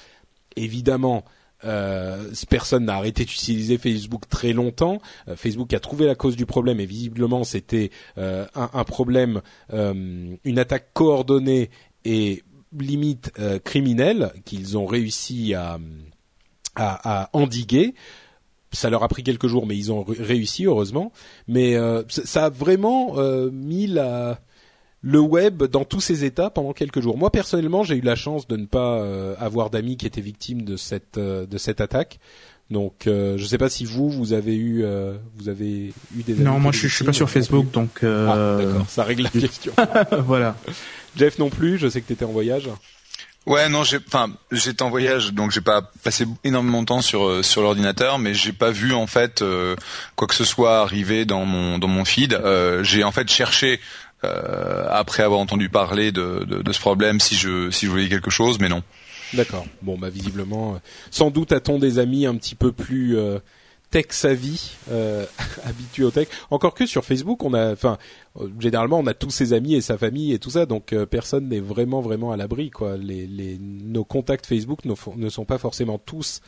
évidemment. 0.56 1.24
Euh, 1.64 2.24
personne 2.48 2.86
n'a 2.86 2.94
arrêté 2.96 3.24
d'utiliser 3.24 3.76
Facebook 3.76 4.28
très 4.28 4.52
longtemps. 4.52 5.00
Euh, 5.28 5.36
Facebook 5.36 5.72
a 5.74 5.80
trouvé 5.80 6.06
la 6.06 6.14
cause 6.14 6.36
du 6.36 6.46
problème 6.46 6.80
et 6.80 6.86
visiblement 6.86 7.44
c'était 7.44 7.90
euh, 8.16 8.46
un, 8.54 8.84
problème, 8.84 9.42
une 9.72 10.58
attaque 10.58 10.92
coordonnée 10.94 11.70
et 12.04 12.42
limite 12.78 13.32
criminelle 13.64 14.32
qu'ils 14.44 14.78
ont 14.78 14.86
réussi 14.86 15.54
à, 15.54 15.78
à, 16.76 17.22
à 17.24 17.30
endiguer. 17.32 17.94
Ça 18.72 18.88
leur 18.88 19.02
a 19.02 19.08
pris 19.08 19.22
quelques 19.24 19.48
jours, 19.48 19.66
mais 19.66 19.76
ils 19.76 19.92
ont 19.92 20.04
ré- 20.04 20.16
réussi 20.22 20.64
heureusement. 20.64 21.12
Mais 21.48 21.76
ça 22.08 22.46
a 22.46 22.50
vraiment 22.50 23.16
mis 23.52 23.86
la 23.86 24.40
le 25.02 25.18
web 25.18 25.62
dans 25.64 25.84
tous 25.84 26.00
ses 26.00 26.24
états 26.24 26.50
pendant 26.50 26.72
quelques 26.72 27.00
jours. 27.00 27.16
Moi 27.16 27.30
personnellement, 27.30 27.82
j'ai 27.84 27.96
eu 27.96 28.02
la 28.02 28.16
chance 28.16 28.46
de 28.46 28.56
ne 28.56 28.66
pas 28.66 29.00
euh, 29.00 29.34
avoir 29.38 29.70
d'amis 29.70 29.96
qui 29.96 30.06
étaient 30.06 30.20
victimes 30.20 30.62
de 30.62 30.76
cette 30.76 31.18
euh, 31.18 31.46
de 31.46 31.58
cette 31.58 31.80
attaque. 31.80 32.18
Donc, 32.70 33.08
euh, 33.08 33.36
je 33.36 33.42
ne 33.42 33.48
sais 33.48 33.58
pas 33.58 33.68
si 33.68 33.84
vous 33.84 34.10
vous 34.10 34.32
avez 34.32 34.54
eu 34.54 34.84
euh, 34.84 35.16
vous 35.34 35.48
avez 35.48 35.92
eu 36.16 36.22
des 36.22 36.34
amis 36.34 36.44
Non, 36.44 36.60
moi 36.60 36.70
je, 36.70 36.86
je 36.86 36.94
suis 36.94 37.04
pas 37.04 37.12
sur 37.12 37.28
Facebook, 37.28 37.66
plus 37.66 37.72
donc 37.72 38.04
Ah, 38.04 38.58
d'accord, 38.60 38.88
ça 38.88 39.02
règle 39.02 39.24
la 39.24 39.30
question. 39.30 39.72
voilà. 40.24 40.56
Jeff 41.16 41.38
non 41.40 41.50
plus, 41.50 41.78
je 41.78 41.88
sais 41.88 42.00
que 42.00 42.06
tu 42.06 42.12
étais 42.12 42.24
en 42.24 42.30
voyage. 42.30 42.70
Ouais, 43.46 43.70
non, 43.70 43.84
j'ai, 43.84 43.96
enfin, 44.06 44.30
j'étais 44.52 44.82
en 44.82 44.90
voyage, 44.90 45.32
donc 45.32 45.50
j'ai 45.50 45.62
pas 45.62 45.80
passé 46.04 46.26
énormément 46.44 46.82
de 46.82 46.86
temps 46.86 47.00
sur 47.00 47.42
sur 47.42 47.62
l'ordinateur, 47.62 48.18
mais 48.18 48.34
j'ai 48.34 48.52
pas 48.52 48.70
vu 48.70 48.92
en 48.92 49.06
fait 49.06 49.40
euh, 49.40 49.76
quoi 50.14 50.28
que 50.28 50.34
ce 50.34 50.44
soit 50.44 50.80
arriver 50.80 51.24
dans 51.24 51.46
mon 51.46 51.78
dans 51.78 51.88
mon 51.88 52.04
feed. 52.04 52.34
Euh, 52.34 52.84
j'ai 52.84 53.02
en 53.02 53.12
fait 53.12 53.30
cherché 53.30 53.80
euh, 54.24 54.86
après 54.90 55.22
avoir 55.22 55.40
entendu 55.40 55.68
parler 55.68 56.12
de, 56.12 56.44
de 56.44 56.62
de 56.62 56.72
ce 56.72 56.80
problème 56.80 57.20
si 57.20 57.34
je 57.36 57.70
si 57.70 57.86
je 57.86 57.90
voyais 57.90 58.08
quelque 58.08 58.30
chose, 58.30 58.58
mais 58.60 58.68
non. 58.68 58.82
D'accord. 59.34 59.64
Bon, 59.82 59.96
bah 59.96 60.10
visiblement, 60.10 60.74
euh, 60.74 60.78
sans 61.10 61.30
doute 61.30 61.52
a-t-on 61.52 61.78
des 61.78 61.98
amis 61.98 62.26
un 62.26 62.34
petit 62.34 62.54
peu 62.54 62.72
plus 62.72 63.16
euh, 63.16 63.38
tech 63.90 64.06
savvy, 64.10 64.72
euh, 64.90 65.24
habitués 65.64 66.04
au 66.04 66.10
tech. 66.10 66.28
Encore 66.50 66.74
que 66.74 66.86
sur 66.86 67.04
Facebook, 67.04 67.44
on 67.44 67.54
a, 67.54 67.72
enfin, 67.72 67.98
euh, 68.40 68.48
généralement, 68.58 68.98
on 68.98 69.06
a 69.06 69.14
tous 69.14 69.30
ses 69.30 69.52
amis 69.52 69.74
et 69.74 69.80
sa 69.80 69.98
famille 69.98 70.32
et 70.32 70.38
tout 70.38 70.50
ça, 70.50 70.66
donc 70.66 70.92
euh, 70.92 71.06
personne 71.06 71.48
n'est 71.48 71.60
vraiment 71.60 72.00
vraiment 72.00 72.32
à 72.32 72.36
l'abri, 72.36 72.70
quoi. 72.70 72.96
Les, 72.96 73.26
les 73.26 73.58
nos 73.58 74.04
contacts 74.04 74.46
Facebook 74.46 74.80
ne, 74.84 75.28
sont 75.28 75.44
pas 75.44 75.58
forcément 75.58 75.98
tous 75.98 76.40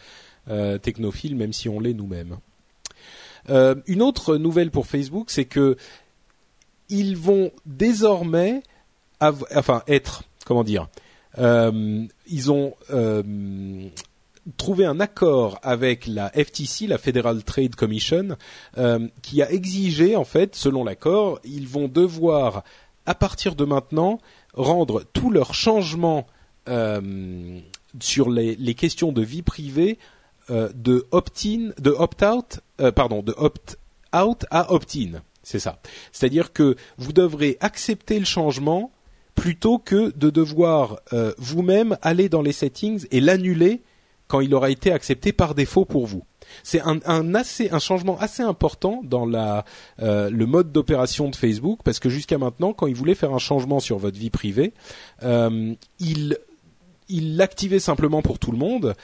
technophiles, 0.83 1.37
même 1.37 1.53
si 1.53 1.68
on 1.68 1.79
l'est 1.79 1.95
nous-mêmes. 1.95 2.37
Euh, 3.51 3.75
une 3.87 4.03
autre 4.03 4.37
nouvelle 4.37 4.70
pour 4.70 4.87
Facebook, 4.87 5.31
c'est 5.31 5.45
que 5.45 5.77
ils 6.89 7.16
vont 7.16 7.53
désormais, 7.66 8.62
enfin, 9.20 9.83
être, 9.87 10.24
comment 10.45 10.64
dire, 10.64 10.89
euh, 11.39 12.07
ils 12.26 12.53
ont 12.53 12.74
euh, 12.91 13.89
trouvé 14.57 14.85
un 14.85 15.01
accord 15.01 15.59
avec 15.62 16.07
la 16.07 16.30
FTC, 16.30 16.87
la 16.87 16.99
Federal 16.99 17.43
Trade 17.45 17.74
Commission, 17.74 18.37
euh, 18.78 19.09
qui 19.22 19.43
a 19.43 19.51
exigé, 19.51 20.16
en 20.16 20.24
fait, 20.24 20.55
selon 20.55 20.85
l'accord, 20.85 21.41
ils 21.45 21.66
vont 21.66 21.89
devoir, 21.89 22.64
à 23.07 23.14
partir 23.14 23.55
de 23.55 23.64
maintenant, 23.64 24.18
rendre 24.55 25.05
tous 25.12 25.30
leurs 25.30 25.55
changements 25.55 26.26
sur 27.99 28.30
les, 28.30 28.55
les 28.55 28.74
questions 28.74 29.11
de 29.11 29.20
vie 29.20 29.43
privée 29.43 29.99
de 30.49 31.07
opt-in, 31.11 31.72
de 31.80 31.91
opt-out, 31.91 32.61
pardon, 32.95 33.20
de 33.22 33.35
opt-out 33.37 34.45
à 34.51 34.72
opt-in. 34.72 35.22
C'est 35.43 35.59
ça. 35.59 35.80
C'est-à-dire 36.12 36.53
que 36.53 36.76
vous 36.99 37.12
devrez 37.12 37.57
accepter 37.61 38.18
le 38.18 38.24
changement 38.24 38.93
plutôt 39.34 39.78
que 39.78 40.16
de 40.16 40.30
devoir 40.30 41.01
euh, 41.12 41.32
vous-même 41.38 41.97
aller 42.03 42.28
dans 42.28 42.43
les 42.43 42.53
settings 42.53 43.07
et 43.11 43.20
l'annuler 43.20 43.82
quand 44.28 44.40
il 44.40 44.55
aura 44.55 44.70
été 44.70 44.93
accepté 44.93 45.32
par 45.32 45.55
défaut 45.55 45.84
pour 45.84 46.07
vous. 46.07 46.22
C'est 46.62 46.80
un, 46.80 47.78
changement 47.78 48.18
assez 48.18 48.43
important 48.43 49.01
dans 49.05 49.30
euh, 49.32 50.30
le 50.30 50.47
mode 50.47 50.72
d'opération 50.72 51.28
de 51.28 51.36
Facebook 51.36 51.80
parce 51.84 51.99
que 51.99 52.09
jusqu'à 52.09 52.38
maintenant, 52.38 52.72
quand 52.72 52.86
il 52.86 52.95
voulait 52.95 53.14
faire 53.14 53.34
un 53.34 53.38
changement 53.38 53.80
sur 53.80 53.99
votre 53.99 54.18
vie 54.18 54.30
privée, 54.30 54.72
euh, 55.22 55.74
il 55.99 56.36
l'activait 57.09 57.78
simplement 57.78 58.22
pour 58.22 58.38
tout 58.38 58.53
le 58.53 58.59
monde. 58.59 58.95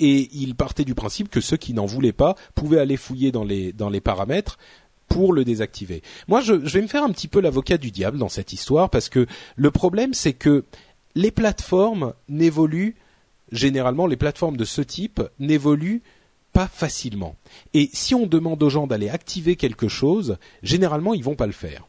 Et 0.00 0.28
il 0.32 0.54
partait 0.56 0.84
du 0.84 0.94
principe 0.94 1.28
que 1.28 1.40
ceux 1.40 1.56
qui 1.56 1.72
n'en 1.72 1.86
voulaient 1.86 2.12
pas 2.12 2.34
pouvaient 2.54 2.80
aller 2.80 2.96
fouiller 2.96 3.32
dans 3.32 3.44
les 3.44 4.00
paramètres 4.00 4.58
pour 5.08 5.32
le 5.32 5.44
désactiver. 5.44 6.02
Moi, 6.28 6.40
je, 6.40 6.54
vais 6.54 6.82
me 6.82 6.86
faire 6.86 7.04
un 7.04 7.12
petit 7.12 7.28
peu 7.28 7.40
l'avocat 7.40 7.78
du 7.78 7.90
diable 7.90 8.18
dans 8.18 8.28
cette 8.28 8.52
histoire 8.52 8.90
parce 8.90 9.08
que 9.08 9.26
le 9.56 9.70
problème, 9.70 10.14
c'est 10.14 10.32
que 10.32 10.64
les 11.14 11.30
plateformes 11.30 12.14
n'évoluent 12.28 12.96
généralement, 13.52 14.06
les 14.06 14.16
plateformes 14.16 14.56
de 14.56 14.64
ce 14.64 14.82
type 14.82 15.22
n'évoluent 15.38 16.02
pas 16.52 16.68
facilement. 16.68 17.36
Et 17.72 17.90
si 17.92 18.14
on 18.14 18.26
demande 18.26 18.62
aux 18.62 18.70
gens 18.70 18.86
d'aller 18.86 19.08
activer 19.08 19.56
quelque 19.56 19.88
chose, 19.88 20.36
généralement, 20.62 21.14
ils 21.14 21.24
vont 21.24 21.34
pas 21.34 21.46
le 21.46 21.52
faire. 21.52 21.86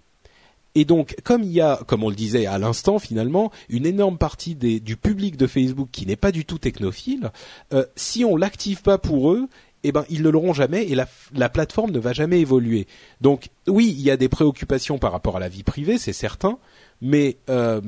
Et 0.78 0.84
donc, 0.84 1.16
comme 1.24 1.44
il 1.44 1.54
y 1.54 1.62
a, 1.62 1.80
comme 1.88 2.04
on 2.04 2.10
le 2.10 2.16
disait 2.16 2.48
à 2.48 2.58
l'instant 2.58 3.00
finalement, 3.00 3.52
une 3.70 3.86
énorme 3.86 4.18
partie 4.18 4.56
du 4.56 4.98
public 4.98 5.38
de 5.38 5.48
Facebook 5.48 5.88
qui 5.92 6.06
n'est 6.06 6.18
pas 6.18 6.34
du 6.34 6.44
tout 6.44 6.58
technophile, 6.58 7.32
euh, 7.74 7.86
si 7.96 8.26
on 8.26 8.36
l'active 8.36 8.82
pas 8.82 8.98
pour 8.98 9.32
eux, 9.32 9.48
eh 9.86 9.92
ben 9.92 10.06
ils 10.10 10.24
ne 10.24 10.30
l'auront 10.30 10.54
jamais 10.54 10.86
et 10.86 10.96
la, 10.96 11.08
la, 11.34 11.50
plateforme 11.50 11.92
ne 11.92 12.00
va 12.00 12.14
jamais 12.14 12.40
évoluer. 12.40 12.88
Donc 13.22 13.50
oui, 13.68 13.94
il 13.96 14.02
y 14.02 14.12
a 14.12 14.18
des 14.18 14.30
préoccupations 14.30 14.98
par 14.98 15.12
rapport 15.12 15.38
à 15.38 15.40
la 15.40 15.50
vie 15.50 15.64
privée, 15.64 15.98
c'est 15.98 16.14
certain, 16.14 16.58
mais 17.02 17.38
euh, 17.50 17.82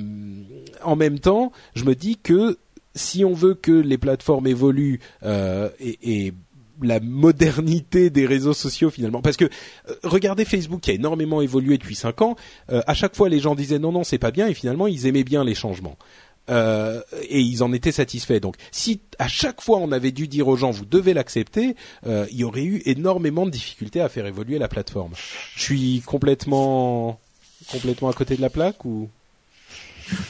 en 0.84 0.96
même 0.96 1.20
temps, 1.20 1.52
je 1.76 1.86
me 1.86 1.96
dis 1.96 2.18
que 2.18 2.58
si 2.96 3.24
on 3.24 3.34
veut 3.34 3.54
que 3.54 3.72
les 3.72 3.98
plateformes 3.98 4.48
évoluent 4.48 5.00
euh, 5.24 5.70
et, 5.80 6.34
la 6.80 7.00
modernité 7.00 8.12
des 8.12 8.28
réseaux 8.28 8.54
sociaux 8.54 8.92
finalement 8.92 9.24
parce 9.24 9.36
que 9.36 9.46
euh, 9.46 9.96
regardez 10.04 10.46
Facebook 10.46 10.82
qui 10.82 10.92
a 10.92 10.94
énormément 10.94 11.42
évolué 11.42 11.80
depuis 11.80 11.96
cinq 11.96 12.22
ans 12.22 12.36
à 12.70 12.94
chaque 12.94 13.16
fois 13.16 13.30
les 13.30 13.40
gens 13.40 13.56
disaient 13.56 13.80
non 13.80 13.92
non 13.92 14.04
c'est 14.04 14.20
pas 14.20 14.30
bien 14.30 14.46
et 14.46 14.54
finalement 14.54 14.86
ils 14.86 15.08
aimaient 15.08 15.24
bien 15.24 15.44
les 15.44 15.56
changements 15.56 15.98
euh, 16.50 17.02
et 17.30 17.42
ils 17.42 17.64
en 17.64 17.74
étaient 17.74 17.92
satisfaits. 17.92 18.40
Donc 18.40 18.56
si 18.72 19.02
à 19.20 19.28
chaque 19.28 19.62
fois 19.62 19.80
on 19.80 19.92
avait 19.92 20.12
dû 20.12 20.28
dire 20.28 20.48
aux 20.48 20.56
gens 20.56 20.72
vous 20.72 20.86
devez 20.86 21.14
l'accepter 21.14 21.76
euh, 22.06 22.26
il 22.32 22.38
y 22.38 22.44
aurait 22.44 22.64
eu 22.64 22.82
énormément 22.86 23.46
de 23.46 23.52
difficultés 23.52 24.02
à 24.02 24.10
faire 24.10 24.26
évoluer 24.26 24.60
la 24.60 24.68
plateforme. 24.68 25.14
Je 25.56 25.62
suis 25.62 26.02
complètement 26.06 27.20
complètement 27.72 28.10
à 28.10 28.14
côté 28.14 28.36
de 28.36 28.42
la 28.42 28.50
plaque 28.50 28.86
ou? 28.86 29.10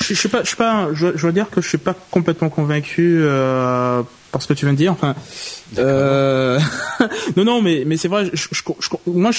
Je, 0.01 0.13
suis 0.13 0.29
pas, 0.29 0.43
je 0.43 0.47
suis 0.47 0.55
pas, 0.55 0.89
je, 0.93 1.07
dois 1.09 1.31
dire 1.31 1.49
que 1.49 1.61
je 1.61 1.67
suis 1.67 1.77
pas 1.77 1.95
complètement 2.11 2.49
convaincu 2.49 3.19
euh, 3.21 4.01
par 4.31 4.41
ce 4.41 4.47
que 4.47 4.53
tu 4.53 4.65
viens 4.65 4.73
de 4.73 4.77
dire. 4.77 4.91
Enfin, 4.91 5.15
euh, 5.77 6.59
non, 7.37 7.45
non, 7.45 7.61
mais 7.61 7.83
mais 7.85 7.97
c'est 7.97 8.07
vrai. 8.07 8.29
Je, 8.33 8.47
moi, 9.07 9.31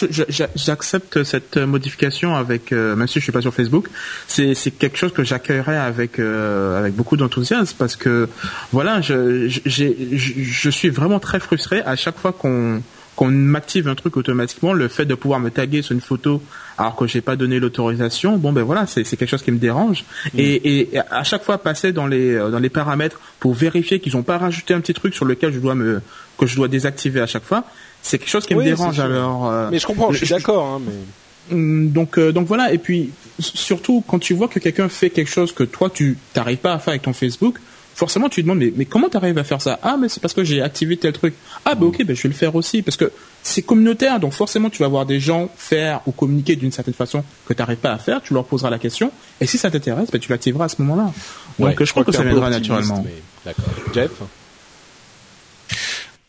j'accepte 0.55 1.25
cette 1.25 1.57
modification 1.57 2.37
avec, 2.37 2.73
euh, 2.73 2.97
même 2.97 3.07
si 3.07 3.19
je 3.19 3.25
suis 3.25 3.33
pas 3.33 3.43
sur 3.43 3.55
Facebook, 3.55 3.89
c'est 4.27 4.55
c'est 4.55 4.71
quelque 4.71 4.99
chose 4.99 5.13
que 5.13 5.25
j'accueillerais 5.25 5.77
avec 5.77 6.19
euh, 6.19 6.79
avec 6.79 6.95
beaucoup 6.95 7.17
d'enthousiasme 7.17 7.77
parce 7.79 7.97
que 7.97 8.29
voilà, 8.73 9.01
je 9.01 9.49
je 9.49 10.71
suis 10.71 10.91
vraiment 10.91 11.21
très 11.21 11.41
frustré 11.41 11.81
à 11.83 11.97
chaque 11.97 12.19
fois 12.19 12.33
qu'on 12.33 12.83
qu'on 13.19 13.33
m'active 13.33 13.89
un 13.89 13.97
truc 13.97 14.17
automatiquement, 14.17 14.73
le 14.73 14.87
fait 14.87 15.05
de 15.05 15.17
pouvoir 15.17 15.41
me 15.41 15.51
taguer 15.51 15.83
sur 15.83 15.93
une 15.93 16.01
photo 16.01 16.41
alors 16.79 16.95
que 16.95 17.09
j'ai 17.09 17.21
pas 17.21 17.35
donné 17.35 17.59
l'autorisation, 17.59 18.37
bon 18.37 18.53
ben 18.53 18.63
voilà, 18.63 18.87
c'est 18.87 19.03
quelque 19.03 19.27
chose 19.27 19.43
qui 19.43 19.51
me 19.51 19.59
dérange. 19.59 20.05
Mm. 20.27 20.39
Et, 20.39 20.95
et, 20.95 20.99
à 21.11 21.25
chaque 21.25 21.43
fois 21.43 21.59
passer 21.59 21.93
dans 21.93 22.07
les 22.07 22.35
euh, 22.35 22.51
dans 22.51 22.61
les 22.61 22.69
paramètres 22.69 23.19
pour 23.41 23.55
vérifier 23.55 23.99
qu'ils 23.99 24.15
n'ont 24.15 24.23
pas 24.23 24.39
rajouté 24.39 24.73
un 24.73 24.81
petit 24.81 24.95
truc 24.95 25.17
sur 25.17 25.25
lequel 25.25 25.53
je 25.53 25.59
dois 25.59 25.75
me 25.75 26.01
que 26.39 26.47
je 26.47 26.55
dois 26.55 26.69
désactiver 26.69 27.21
à 27.21 27.27
chaque 27.27 27.43
fois, 27.43 27.65
c'est 28.03 28.19
quelque 28.19 28.29
chose 28.29 28.47
qui 28.47 28.55
me 28.55 28.63
dérange. 28.63 29.01
Alors, 29.01 29.51
euh, 29.51 29.69
mais 29.73 29.81
je 29.81 29.87
comprends, 29.89 30.13
je 30.13 30.19
suis 30.19 30.29
d'accord. 30.29 30.65
Hein, 30.65 30.83
mais... 30.87 31.57
Mm, 31.57 31.91
donc 31.91 32.19
euh, 32.19 32.31
donc 32.31 32.47
voilà. 32.47 32.73
Et 32.73 32.79
puis 32.79 33.11
surtout 33.41 34.05
quand 34.07 34.21
tu 34.21 34.33
vois 34.33 34.47
que 34.47 34.61
quelqu'un 34.61 34.89
fait 34.89 35.11
quelque 35.11 35.31
chose 35.31 35.51
que 35.51 35.65
toi 35.65 35.91
tu 35.93 36.19
t'arrives 36.35 36.59
pas 36.59 36.73
à 36.75 36.79
faire 36.79 36.93
avec 36.93 37.03
ton 37.03 37.13
Facebook 37.13 37.59
forcément 37.99 38.29
tu 38.29 38.43
te 38.43 38.47
demandes 38.47 38.59
mais, 38.59 38.73
mais 38.77 38.85
comment 38.85 39.09
tu 39.09 39.17
arrives 39.17 39.39
à 39.39 39.45
faire 39.45 39.61
ça? 39.61 39.79
Ah 39.83 39.97
mais 40.01 40.09
c'est 40.09 40.21
parce 40.21 40.35
que 40.35 40.45
j'ai 40.45 40.63
activé 40.63 40.97
tel 40.97 41.13
truc. 41.13 41.35
Ah 41.65 41.75
bah 41.75 41.87
ok, 41.87 42.05
bah, 42.05 42.15
je 42.15 42.23
vais 42.23 42.29
le 42.29 42.35
faire 42.35 42.55
aussi 42.55 42.83
parce 42.83 42.97
que 42.97 43.11
c'est 43.43 43.63
communautaire 43.63 44.21
donc 44.21 44.33
forcément 44.33 44.71
tu 44.71 44.79
vas 44.83 44.89
voir 44.89 45.05
des 45.05 45.19
gens 45.19 45.51
faire 45.57 46.01
ou 46.07 46.13
communiquer 46.13 46.55
d'une 46.55 46.71
certaine 46.71 46.95
façon 46.95 47.25
que 47.47 47.53
tu 47.53 47.61
n'arrives 47.61 47.79
pas 47.79 47.93
à 47.93 47.99
faire, 47.99 48.23
tu 48.23 48.35
leur 48.35 48.45
poseras 48.45 48.71
la 48.71 48.79
question 48.79 49.11
et 49.41 49.47
si 49.47 49.59
ça 49.59 49.71
t'intéresse, 49.71 50.11
bah, 50.13 50.19
tu 50.19 50.31
l'activeras 50.31 50.67
à 50.67 50.69
ce 50.69 50.81
moment-là. 50.83 51.13
Donc 51.59 51.83
je, 51.83 51.91
crois 51.91 52.05
que, 52.05 52.13
ça 52.13 52.23
viendra 52.23 52.51
naturellement. 52.51 53.05
D'accord. 53.45 53.65
Jeff? 53.93 54.11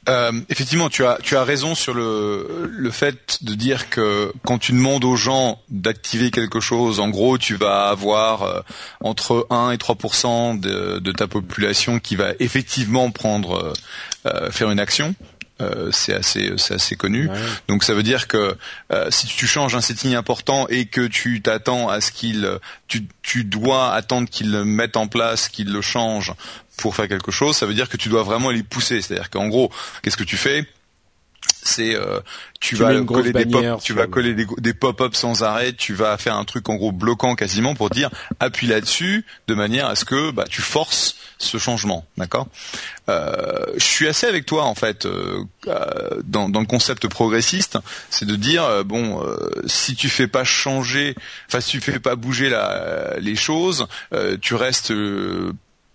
Euh, 0.10 0.32
effectivement, 0.50 0.90
tu 0.90 1.06
as 1.06 1.20
tu 1.22 1.36
as 1.36 1.44
raison 1.44 1.76
sur 1.76 1.94
le 1.94 2.68
le 2.72 2.92
fait 2.92 3.44
de 3.44 3.54
dire 3.54 3.90
que 3.90 4.34
quand 4.44 4.58
tu 4.58 4.72
demandes 4.72 5.06
aux 5.06 5.16
gens 5.16 5.60
d'activer 5.70 6.32
quelque 6.32 6.60
chose, 6.60 7.00
en 7.00 7.10
gros, 7.10 7.38
tu 7.38 7.56
vas 7.56 7.90
avoir 7.90 8.44
euh, 8.44 8.62
entre 9.02 9.46
1 9.52 9.72
et 9.72 9.78
3 9.78 9.96
de, 10.56 11.00
de 11.00 11.12
ta 11.12 11.28
population 11.28 12.00
qui 12.00 12.16
va 12.16 12.32
effectivement 12.40 13.12
prendre 13.12 13.74
euh, 14.26 14.52
faire 14.52 14.72
une 14.72 14.80
action. 14.80 15.14
Euh, 15.62 15.92
c'est 15.92 16.14
assez 16.14 16.54
c'est 16.58 16.76
assez 16.76 16.96
connu. 16.96 17.30
Donc 17.68 17.84
ça 17.84 17.94
veut 17.94 18.04
dire 18.04 18.28
que 18.28 18.58
euh, 18.94 19.12
si 19.12 19.28
tu 19.28 19.46
changes 19.46 19.76
un 19.76 19.82
setting 19.82 20.16
important 20.16 20.68
et 20.70 20.86
que 20.86 21.06
tu 21.08 21.42
t'attends 21.42 21.90
à 21.90 22.00
ce 22.00 22.12
qu'il 22.12 22.50
tu 22.88 23.06
tu 23.22 23.44
dois 23.44 23.94
attendre 23.94 24.30
qu'il 24.30 24.52
le 24.52 24.64
mette 24.64 24.96
en 24.96 25.08
place, 25.08 25.50
qu'il 25.50 25.72
le 25.72 25.82
change 25.82 26.34
pour 26.78 26.96
faire 26.96 27.10
quelque 27.10 27.32
chose, 27.32 27.58
ça 27.58 27.66
veut 27.66 27.74
dire 27.74 27.90
que 27.90 27.98
tu 27.98 28.08
dois 28.08 28.24
vraiment 28.24 28.52
les 28.52 28.64
pousser. 28.64 29.02
C'est-à-dire 29.02 29.30
qu'en 29.30 29.48
gros, 29.48 29.70
qu'est-ce 30.02 30.18
que 30.18 30.24
tu 30.24 30.38
fais? 30.38 30.66
C'est 31.62 31.96
euh, 31.96 32.20
tu, 32.60 32.76
vas 32.76 33.02
coller 33.02 33.34
des 33.34 33.46
pop, 33.46 33.82
tu 33.82 33.94
vas 33.94 34.08
coller 34.08 34.34
des, 34.34 34.74
pop-up 34.74 35.16
sans 35.16 35.44
arrêt, 35.44 35.74
tu 35.74 35.94
vas 35.94 36.18
faire 36.18 36.36
un 36.36 36.46
truc 36.46 36.70
en 36.70 36.76
gros 36.76 36.92
bloquant 36.92 37.36
quasiment 37.36 37.76
pour 37.76 37.90
dire 37.90 38.10
appuie 38.40 38.68
là-dessus 38.68 39.26
de 39.48 39.54
manière 39.54 39.88
à 39.88 39.96
ce 39.96 40.06
que 40.06 40.32
bah, 40.32 40.46
tu 40.50 40.62
forces 40.62 41.16
ce 41.38 41.58
changement, 41.58 42.06
d'accord? 42.18 42.48
Euh, 43.08 43.66
Je 43.78 43.84
suis 43.84 44.08
assez 44.08 44.28
avec 44.28 44.46
toi 44.46 44.66
en 44.66 44.76
fait 44.76 45.06
euh, 45.06 45.44
dans, 46.24 46.50
dans, 46.50 46.60
le 46.60 46.66
concept 46.66 47.08
progressiste, 47.08 47.78
c'est 48.10 48.26
de 48.26 48.36
dire 48.36 48.84
bon 48.86 49.24
si 49.66 49.96
tu 49.96 50.10
fais 50.10 50.28
pas 50.28 50.44
changer, 50.44 51.16
enfin 51.48 51.62
si 51.62 51.72
tu 51.72 51.82
fais 51.82 52.00
pas 52.00 52.16
bouger 52.16 52.50
la, 52.50 53.16
les 53.20 53.36
choses, 53.36 53.88
tu 54.42 54.56
restes 54.56 54.94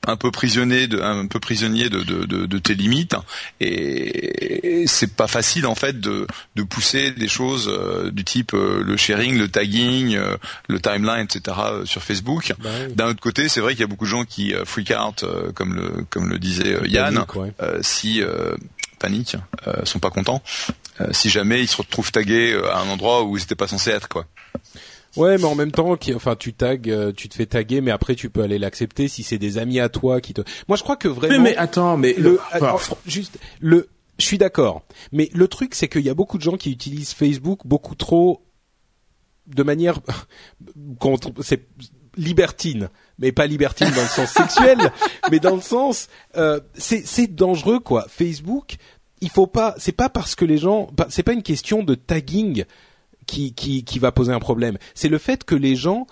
un 0.06 0.16
peu 0.16 0.30
prisonnier 0.30 0.86
de 0.86 1.00
un 1.00 1.26
peu 1.26 1.40
prisonnier 1.40 1.88
de, 1.88 2.02
de, 2.02 2.24
de, 2.24 2.46
de 2.46 2.58
tes 2.58 2.74
limites 2.74 3.16
et, 3.60 4.84
c'est 4.86 5.14
pas 5.14 5.26
facile 5.26 5.66
en 5.66 5.74
fait 5.74 6.00
de, 6.00 6.26
de 6.56 6.62
pousser 6.62 7.10
des 7.12 7.28
choses 7.28 7.68
euh, 7.68 8.10
du 8.10 8.24
type 8.24 8.54
euh, 8.54 8.82
le 8.84 8.96
sharing, 8.96 9.38
le 9.38 9.48
tagging, 9.48 10.14
euh, 10.14 10.36
le 10.68 10.80
timeline, 10.80 11.24
etc. 11.24 11.56
sur 11.84 12.02
Facebook. 12.02 12.52
Bah 12.58 12.70
D'un 12.94 13.06
autre 13.08 13.20
côté, 13.20 13.48
c'est 13.48 13.60
vrai 13.60 13.72
qu'il 13.72 13.80
y 13.80 13.84
a 13.84 13.86
beaucoup 13.86 14.04
de 14.04 14.10
gens 14.10 14.24
qui 14.24 14.52
freak 14.64 14.92
out 14.92 15.24
comme 15.54 15.74
le 15.74 16.04
comme 16.10 16.28
le 16.28 16.38
disait 16.38 16.78
Yann, 16.86 17.24
si 17.80 18.22
panique, 18.98 19.36
sont 19.84 19.98
pas 19.98 20.10
contents, 20.10 20.42
si 21.12 21.30
jamais 21.30 21.62
ils 21.62 21.68
se 21.68 21.76
retrouvent 21.76 22.12
tagués 22.12 22.58
à 22.72 22.78
un 22.78 22.88
endroit 22.88 23.24
où 23.24 23.36
ils 23.36 23.40
n'étaient 23.40 23.54
pas 23.54 23.68
censés 23.68 23.90
être 23.90 24.08
quoi. 24.08 24.26
Ouais, 25.16 25.38
mais 25.38 25.44
en 25.44 25.54
même 25.54 25.70
temps, 25.70 25.96
qui, 25.96 26.14
enfin, 26.14 26.36
tu 26.36 26.54
tags, 26.54 26.76
euh, 26.86 27.12
tu 27.12 27.28
te 27.28 27.34
fais 27.34 27.46
taguer, 27.46 27.80
mais 27.80 27.90
après 27.90 28.14
tu 28.14 28.30
peux 28.30 28.42
aller 28.42 28.58
l'accepter 28.58 29.08
si 29.08 29.22
c'est 29.22 29.38
des 29.38 29.58
amis 29.58 29.80
à 29.80 29.88
toi 29.88 30.20
qui 30.20 30.34
te. 30.34 30.42
Moi, 30.68 30.76
je 30.76 30.82
crois 30.82 30.96
que 30.96 31.08
vraiment. 31.08 31.42
Mais, 31.42 31.50
mais 31.50 31.56
attends, 31.56 31.96
mais 31.96 32.14
le, 32.14 32.40
juste 33.06 33.38
le, 33.60 33.88
je 34.18 34.24
suis 34.24 34.38
d'accord, 34.38 34.82
mais 35.12 35.30
le 35.32 35.48
truc 35.48 35.74
c'est 35.74 35.88
qu'il 35.88 36.02
y 36.02 36.10
a 36.10 36.14
beaucoup 36.14 36.38
de 36.38 36.42
gens 36.42 36.56
qui 36.56 36.70
utilisent 36.70 37.12
Facebook 37.12 37.60
beaucoup 37.64 37.94
trop 37.94 38.42
de 39.46 39.62
manière 39.62 40.00
contre, 40.98 41.30
c'est 41.42 41.66
libertine, 42.16 42.88
mais 43.18 43.32
pas 43.32 43.46
libertine 43.46 43.90
dans 43.90 44.02
le 44.02 44.08
sens 44.08 44.30
sexuel, 44.32 44.78
mais 45.30 45.40
dans 45.40 45.54
le 45.54 45.60
sens, 45.60 46.08
euh, 46.36 46.60
c'est 46.74 47.06
c'est 47.06 47.32
dangereux 47.32 47.80
quoi. 47.80 48.06
Facebook, 48.08 48.76
il 49.20 49.30
faut 49.30 49.46
pas, 49.46 49.74
c'est 49.78 49.92
pas 49.92 50.08
parce 50.08 50.34
que 50.34 50.44
les 50.44 50.58
gens, 50.58 50.90
c'est 51.08 51.22
pas 51.22 51.32
une 51.32 51.42
question 51.42 51.82
de 51.82 51.94
tagging 51.94 52.64
qui, 53.26 53.54
qui, 53.54 53.84
qui 53.84 53.98
va 53.98 54.12
poser 54.12 54.32
un 54.32 54.40
problème. 54.40 54.78
C'est 54.94 55.08
le 55.08 55.18
fait 55.18 55.44
que 55.44 55.54
les 55.54 55.76
gens 55.76 56.06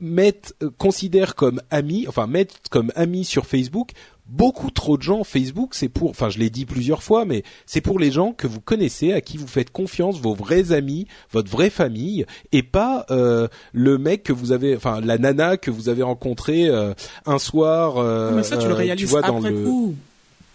mettent 0.00 0.54
euh, 0.62 0.70
considèrent 0.76 1.34
comme 1.34 1.62
amis, 1.70 2.06
enfin 2.08 2.26
mettent 2.26 2.60
comme 2.70 2.92
amis 2.96 3.24
sur 3.24 3.46
Facebook 3.46 3.92
beaucoup 4.26 4.70
trop 4.70 4.96
de 4.96 5.02
gens. 5.02 5.24
Facebook, 5.24 5.74
c'est 5.74 5.88
pour, 5.88 6.10
enfin 6.10 6.30
je 6.30 6.38
l'ai 6.38 6.50
dit 6.50 6.64
plusieurs 6.64 7.02
fois, 7.02 7.24
mais 7.24 7.42
c'est 7.66 7.80
pour 7.80 7.98
les 7.98 8.10
gens 8.10 8.32
que 8.32 8.46
vous 8.46 8.60
connaissez, 8.60 9.12
à 9.12 9.20
qui 9.20 9.36
vous 9.36 9.46
faites 9.46 9.70
confiance, 9.70 10.20
vos 10.20 10.34
vrais 10.34 10.72
amis, 10.72 11.06
votre 11.30 11.50
vraie 11.50 11.70
famille, 11.70 12.24
et 12.52 12.62
pas 12.62 13.04
euh, 13.10 13.48
le 13.72 13.98
mec 13.98 14.22
que 14.22 14.32
vous 14.32 14.52
avez, 14.52 14.76
enfin 14.76 15.00
la 15.00 15.18
nana 15.18 15.56
que 15.56 15.70
vous 15.70 15.88
avez 15.88 16.02
rencontré 16.02 16.68
euh, 16.68 16.94
un 17.26 17.38
soir. 17.38 18.02
Mais 18.34 18.42
ça, 18.42 18.56
tu 18.56 18.68
le 18.68 18.74
réalises 18.74 19.10
vois, 19.10 19.22
dans 19.22 19.38
après 19.38 19.50
le... 19.50 19.64
coup. 19.64 19.94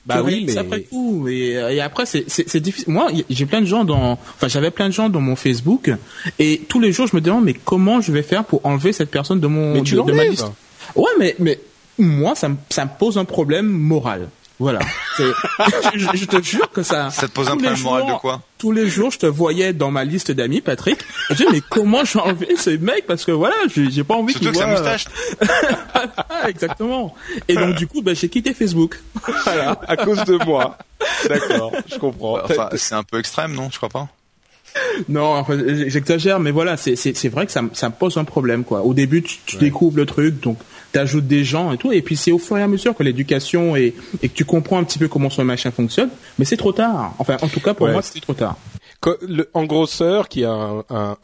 Bah 0.08 0.22
oui, 0.24 0.46
mais 0.48 0.58
après 0.58 0.84
coup. 0.84 1.28
Et, 1.28 1.50
et 1.52 1.82
après, 1.82 2.06
c'est, 2.06 2.58
difficile. 2.58 2.94
Moi, 2.94 3.10
j'ai 3.30 3.46
plein 3.46 3.60
de 3.60 3.66
gens 3.66 3.84
dans, 3.84 4.14
enfin, 4.14 4.48
j'avais 4.48 4.72
plein 4.72 4.88
de 4.88 4.94
gens 4.94 5.10
dans 5.10 5.20
mon 5.20 5.36
Facebook, 5.36 5.92
et 6.40 6.62
tous 6.70 6.80
les 6.80 6.94
jours, 6.94 7.08
je 7.08 7.16
me 7.16 7.22
demande, 7.22 7.44
mais 7.44 7.54
comment 7.54 8.00
je 8.00 8.14
vais 8.14 8.24
faire 8.24 8.46
pour 8.46 8.66
enlever 8.66 8.94
cette 8.94 9.12
personne 9.12 9.42
de 9.42 9.48
mon, 9.48 9.74
Mais 9.74 9.82
tu 9.82 9.96
de, 9.96 10.02
de 10.02 10.14
ma 10.14 10.24
liste? 10.24 10.48
Ouais, 10.96 11.12
mais, 11.20 11.36
mais 11.40 11.60
moi, 12.00 12.36
ça 12.36 12.48
me, 12.48 12.56
ça 12.70 12.86
me 12.86 12.92
pose 12.98 13.18
un 13.18 13.26
problème 13.26 13.68
moral. 13.68 14.30
Voilà. 14.60 14.80
C'est- 15.18 15.24
je, 15.96 16.08
je 16.16 16.26
te 16.26 16.42
jure 16.42 16.72
que 16.72 16.82
ça. 16.82 17.12
Ça 17.12 17.28
te 17.28 17.32
pose 17.34 17.48
un 17.48 17.52
problème 17.58 17.80
moral 17.82 18.08
de 18.08 18.14
quoi 18.20 18.42
Tous 18.58 18.72
les 18.72 18.90
jours, 18.90 19.12
je 19.12 19.20
te 19.20 19.26
voyais 19.28 19.72
dans 19.72 19.92
ma 19.92 20.04
liste 20.04 20.32
d'amis, 20.32 20.62
Patrick. 20.62 20.98
Je 21.30 21.36
dis, 21.36 21.46
mais 21.52 21.62
comment 21.70 22.04
je 22.04 22.14
vais 22.14 22.22
enlever 22.22 22.56
ce 22.58 22.72
mec? 22.72 23.06
Parce 23.06 23.24
que 23.24 23.32
voilà, 23.32 23.56
j'ai 23.74 23.92
j'ai 23.92 24.04
pas 24.04 24.16
envie 24.16 24.34
qu'il 24.34 24.44
Surtout 24.44 24.60
que 24.60 24.66
voit. 24.66 24.76
sa 24.78 24.82
moustache. 24.82 25.06
Ah, 26.30 26.50
exactement. 26.50 27.16
Et 27.48 27.56
donc, 27.56 27.76
du 27.76 27.88
coup, 27.88 28.02
ben, 28.02 28.16
j'ai 28.16 28.30
quitté 28.30 28.54
Facebook. 28.54 29.00
Voilà. 29.46 29.80
à 29.88 29.96
cause 29.98 30.24
de 30.26 30.44
moi. 30.46 30.78
D'accord, 31.28 31.72
je 31.88 31.98
comprends. 31.98 32.38
Enfin, 32.44 32.70
c'est 32.76 32.94
un 32.96 33.04
peu 33.04 33.20
extrême, 33.20 33.54
non? 33.54 33.70
Tu 33.70 33.78
crois 33.78 33.90
pas 33.90 34.08
Non, 35.10 35.34
enfin, 35.36 35.58
j'exagère, 35.88 36.40
mais 36.40 36.52
voilà, 36.52 36.76
c'est 36.78 36.96
c'est 36.96 37.16
c'est 37.16 37.30
vrai 37.30 37.46
que 37.46 37.52
ça 37.52 37.62
me 37.62 37.70
ça 37.74 37.90
me 37.90 37.94
pose 37.94 38.18
un 38.18 38.24
problème 38.24 38.64
quoi. 38.64 38.82
Au 38.82 38.94
début, 38.94 39.22
tu, 39.22 39.38
tu 39.46 39.58
découvres 39.58 39.98
le 39.98 40.06
truc, 40.06 40.42
donc 40.42 40.58
t'ajoutes 40.92 41.28
des 41.28 41.44
gens 41.44 41.72
et 41.72 41.78
tout, 41.78 41.92
et 41.92 42.02
puis 42.02 42.16
c'est 42.16 42.32
au 42.32 42.40
fur 42.40 42.58
et 42.58 42.64
à 42.64 42.68
mesure 42.68 42.96
que 42.96 43.04
l'éducation 43.04 43.76
et 43.76 43.94
et 44.24 44.30
que 44.30 44.34
tu 44.34 44.44
comprends 44.46 44.80
un 44.80 44.84
petit 44.84 44.98
peu 45.00 45.08
comment 45.08 45.30
son 45.30 45.44
machin 45.44 45.70
fonctionne, 45.72 46.10
mais 46.40 46.46
c'est 46.46 46.58
trop 46.58 46.72
tard. 46.74 47.14
Enfin, 47.20 47.38
en 47.42 47.48
tout 47.48 47.60
cas 47.60 47.74
pour 47.74 47.86
Ouais. 47.88 47.94
moi, 47.94 48.02
c'était 48.02 48.22
trop 48.22 48.34
tard. 48.34 48.56
Le- 49.22 49.48
en 49.54 49.66
grosseur, 49.66 50.28
qui 50.28 50.44
a 50.44 50.52
un, 50.52 50.80
un- 50.90 51.18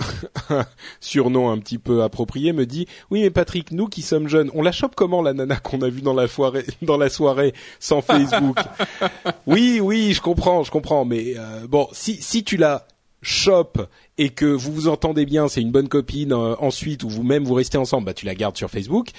un 0.52 0.66
surnom 1.02 1.50
un 1.50 1.58
petit 1.58 1.80
peu 1.80 2.04
approprié, 2.04 2.54
me 2.54 2.66
dit 2.68 2.88
oui 3.10 3.22
mais 3.24 3.32
Patrick, 3.32 3.72
nous 3.72 3.88
qui 3.88 4.04
sommes 4.04 4.28
jeunes, 4.30 4.52
on 4.54 4.62
la 4.62 4.72
chope 4.72 4.94
comment 4.96 5.22
la 5.24 5.34
nana 5.34 5.56
qu'on 5.58 5.82
a 5.82 5.90
vue 5.90 6.02
dans 6.02 6.14
la 6.14 6.28
soirée, 6.28 6.66
dans 6.84 6.98
la 6.98 7.10
soirée 7.10 7.54
sans 7.80 8.02
Facebook? 8.02 8.58
Oui, 9.48 9.80
oui, 9.82 10.14
je 10.14 10.22
comprends, 10.22 10.64
je 10.64 10.72
comprends, 10.72 11.04
mais 11.06 11.34
euh, 11.38 11.66
bon, 11.68 11.88
si 11.92 12.22
si 12.22 12.44
tu 12.44 12.56
la 12.58 12.86
chopes 13.24 13.88
et 14.18 14.30
que 14.30 14.46
vous 14.46 14.72
vous 14.72 14.88
entendez 14.88 15.26
bien, 15.26 15.48
c'est 15.48 15.62
une 15.62 15.72
bonne 15.72 15.90
copine 15.90 16.34
euh, 16.34 16.56
ensuite 16.60 17.04
ou 17.04 17.10
vous-même 17.10 17.44
vous 17.44 17.54
restez 17.56 17.78
ensemble, 17.78 18.06
bah 18.06 18.14
tu 18.14 18.26
la 18.26 18.36
gardes 18.36 18.58
sur 18.58 18.70
Facebook. 18.70 19.10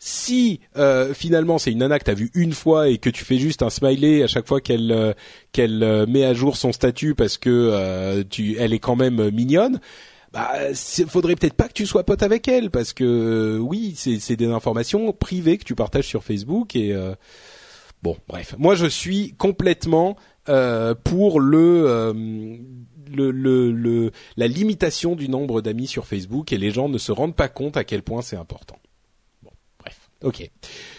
Si 0.00 0.60
euh, 0.76 1.12
finalement 1.12 1.58
c'est 1.58 1.72
une 1.72 1.78
nana 1.78 1.98
que 1.98 2.04
t'as 2.04 2.14
vue 2.14 2.30
une 2.34 2.52
fois 2.52 2.88
et 2.88 2.98
que 2.98 3.10
tu 3.10 3.24
fais 3.24 3.38
juste 3.38 3.62
un 3.62 3.70
smiley 3.70 4.22
à 4.22 4.28
chaque 4.28 4.46
fois 4.46 4.60
qu'elle 4.60 4.92
euh, 4.92 5.12
qu'elle 5.50 5.82
euh, 5.82 6.06
met 6.06 6.24
à 6.24 6.34
jour 6.34 6.56
son 6.56 6.70
statut 6.70 7.16
parce 7.16 7.36
que 7.36 7.50
euh, 7.50 8.22
tu 8.28 8.56
elle 8.58 8.72
est 8.72 8.78
quand 8.78 8.94
même 8.94 9.30
mignonne, 9.30 9.80
bah 10.32 10.52
faudrait 11.08 11.34
peut-être 11.34 11.54
pas 11.54 11.66
que 11.66 11.72
tu 11.72 11.84
sois 11.84 12.04
pote 12.04 12.22
avec 12.22 12.46
elle 12.46 12.70
parce 12.70 12.92
que 12.92 13.04
euh, 13.04 13.58
oui 13.58 13.94
c'est 13.96 14.20
c'est 14.20 14.36
des 14.36 14.46
informations 14.46 15.12
privées 15.12 15.58
que 15.58 15.64
tu 15.64 15.74
partages 15.74 16.06
sur 16.06 16.22
Facebook 16.22 16.76
et 16.76 16.94
bon 18.04 18.16
bref 18.28 18.54
moi 18.56 18.76
je 18.76 18.86
suis 18.86 19.34
complètement 19.36 20.16
euh, 20.48 20.94
pour 20.94 21.40
le, 21.40 21.84
euh, 21.86 22.14
la 23.16 24.46
limitation 24.46 25.16
du 25.16 25.28
nombre 25.28 25.60
d'amis 25.60 25.86
sur 25.86 26.06
Facebook 26.06 26.52
et 26.52 26.58
les 26.58 26.70
gens 26.70 26.88
ne 26.88 26.98
se 26.98 27.12
rendent 27.12 27.36
pas 27.36 27.48
compte 27.48 27.76
à 27.76 27.84
quel 27.84 28.02
point 28.02 28.22
c'est 28.22 28.36
important. 28.36 28.78
Bref, 29.80 30.10
ok. 30.22 30.50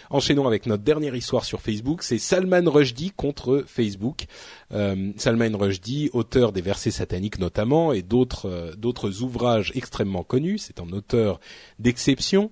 Enchaînons 0.09 0.47
avec 0.47 0.65
notre 0.65 0.83
dernière 0.83 1.15
histoire 1.15 1.45
sur 1.45 1.61
Facebook, 1.61 2.01
c'est 2.01 2.17
Salman 2.17 2.63
Rushdie 2.69 3.11
contre 3.11 3.63
Facebook. 3.67 4.25
Euh, 4.71 5.11
Salman 5.17 5.55
Rushdie, 5.55 6.09
auteur 6.13 6.51
des 6.51 6.61
versets 6.61 6.91
sataniques 6.91 7.37
notamment 7.37 7.93
et 7.93 8.01
d'autres 8.01 8.47
euh, 8.49 8.73
d'autres 8.75 9.21
ouvrages 9.21 9.71
extrêmement 9.75 10.23
connus, 10.23 10.57
c'est 10.57 10.79
un 10.79 10.89
auteur 10.89 11.39
d'exception. 11.77 12.49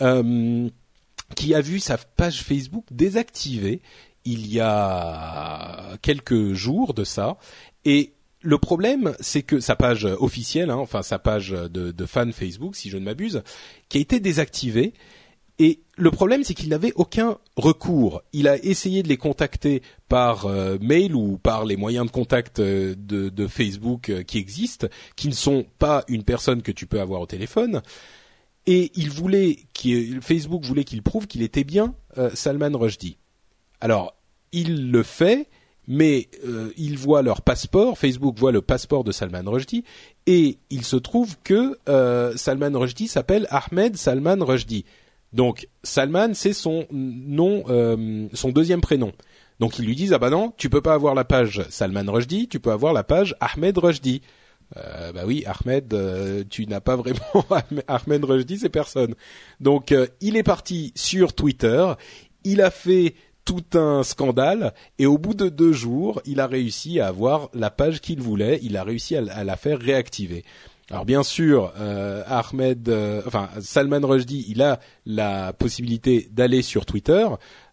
Euh, 0.00 0.68
qui 1.34 1.54
a 1.54 1.60
vu 1.60 1.80
sa 1.80 1.96
page 1.96 2.42
Facebook 2.42 2.84
désactivée 2.90 3.80
il 4.24 4.52
y 4.52 4.60
a 4.60 5.96
quelques 6.02 6.52
jours 6.52 6.94
de 6.94 7.04
ça. 7.04 7.38
Et 7.84 8.12
le 8.42 8.58
problème, 8.58 9.14
c'est 9.20 9.42
que 9.42 9.60
sa 9.60 9.76
page 9.76 10.04
officielle, 10.04 10.70
hein, 10.70 10.76
enfin 10.76 11.02
sa 11.02 11.18
page 11.18 11.50
de, 11.50 12.06
fan 12.06 12.32
Facebook, 12.32 12.76
si 12.76 12.90
je 12.90 12.98
ne 12.98 13.04
m'abuse, 13.04 13.42
qui 13.88 13.98
a 13.98 14.00
été 14.00 14.20
désactivée. 14.20 14.92
Et 15.58 15.80
le 15.96 16.10
problème, 16.10 16.42
c'est 16.42 16.54
qu'il 16.54 16.70
n'avait 16.70 16.92
aucun 16.96 17.38
recours. 17.56 18.22
Il 18.32 18.48
a 18.48 18.56
essayé 18.64 19.02
de 19.02 19.08
les 19.08 19.16
contacter 19.16 19.82
par 20.08 20.46
euh, 20.46 20.76
mail 20.80 21.14
ou 21.14 21.38
par 21.38 21.64
les 21.64 21.76
moyens 21.76 22.06
de 22.06 22.10
contact 22.10 22.58
euh, 22.58 22.94
de, 22.96 23.46
Facebook 23.46 24.08
euh, 24.08 24.22
qui 24.22 24.38
existent, 24.38 24.88
qui 25.14 25.28
ne 25.28 25.34
sont 25.34 25.64
pas 25.78 26.04
une 26.08 26.24
personne 26.24 26.62
que 26.62 26.72
tu 26.72 26.86
peux 26.86 27.00
avoir 27.00 27.20
au 27.20 27.26
téléphone 27.26 27.82
et 28.66 28.92
il 28.94 29.10
voulait 29.10 29.58
Facebook 30.20 30.64
voulait 30.64 30.84
qu'il 30.84 31.02
prouve 31.02 31.26
qu'il 31.26 31.42
était 31.42 31.64
bien 31.64 31.96
Salman 32.34 32.78
Rushdie. 32.78 33.18
Alors, 33.80 34.14
il 34.52 34.92
le 34.92 35.02
fait, 35.02 35.48
mais 35.88 36.28
euh, 36.44 36.70
il 36.76 36.96
voit 36.96 37.22
leur 37.22 37.42
passeport, 37.42 37.98
Facebook 37.98 38.38
voit 38.38 38.52
le 38.52 38.62
passeport 38.62 39.04
de 39.04 39.12
Salman 39.12 39.42
Rushdie, 39.50 39.84
et 40.26 40.58
il 40.70 40.84
se 40.84 40.96
trouve 40.96 41.36
que 41.42 41.78
euh, 41.88 42.36
Salman 42.36 42.78
Rushdie 42.78 43.08
s'appelle 43.08 43.46
Ahmed 43.50 43.96
Salman 43.96 44.44
Rushdie. 44.44 44.84
Donc, 45.32 45.68
Salman, 45.82 46.34
c'est 46.34 46.52
son 46.52 46.86
nom, 46.90 47.64
euh, 47.68 48.28
son 48.34 48.50
deuxième 48.50 48.82
prénom. 48.82 49.12
Donc, 49.60 49.78
ils 49.78 49.86
lui 49.86 49.96
disent, 49.96 50.12
ah 50.12 50.18
bah 50.18 50.30
non, 50.30 50.52
tu 50.56 50.68
peux 50.68 50.82
pas 50.82 50.94
avoir 50.94 51.14
la 51.14 51.24
page 51.24 51.64
Salman 51.70 52.10
Rushdie, 52.10 52.48
tu 52.48 52.60
peux 52.60 52.70
avoir 52.70 52.92
la 52.92 53.02
page 53.02 53.34
Ahmed 53.40 53.78
Rushdie. 53.78 54.22
Euh, 54.76 55.12
bah 55.12 55.22
oui, 55.26 55.44
Ahmed, 55.46 55.92
euh, 55.92 56.44
tu 56.48 56.66
n'as 56.66 56.80
pas 56.80 56.96
vraiment 56.96 57.46
Ahmed 57.88 58.24
Rushdie, 58.24 58.58
c'est 58.58 58.68
personne. 58.68 59.14
Donc 59.60 59.92
euh, 59.92 60.06
il 60.20 60.36
est 60.36 60.42
parti 60.42 60.92
sur 60.94 61.34
Twitter, 61.34 61.92
il 62.44 62.62
a 62.62 62.70
fait 62.70 63.14
tout 63.44 63.64
un 63.74 64.02
scandale 64.02 64.72
et 64.98 65.06
au 65.06 65.18
bout 65.18 65.34
de 65.34 65.48
deux 65.48 65.72
jours, 65.72 66.20
il 66.24 66.40
a 66.40 66.46
réussi 66.46 67.00
à 67.00 67.08
avoir 67.08 67.48
la 67.54 67.70
page 67.70 68.00
qu'il 68.00 68.20
voulait, 68.20 68.60
il 68.62 68.76
a 68.76 68.84
réussi 68.84 69.16
à, 69.16 69.44
la 69.44 69.56
faire 69.56 69.78
réactiver. 69.78 70.44
Alors 70.90 71.04
bien 71.04 71.22
sûr, 71.22 71.72
euh, 71.78 72.22
Ahmed, 72.26 72.88
euh, 72.88 73.22
enfin 73.26 73.48
Salman 73.60 74.06
Rushdie, 74.06 74.44
il 74.48 74.62
a 74.62 74.78
la 75.06 75.52
possibilité 75.52 76.28
d'aller 76.30 76.62
sur 76.62 76.84
Twitter. 76.84 77.26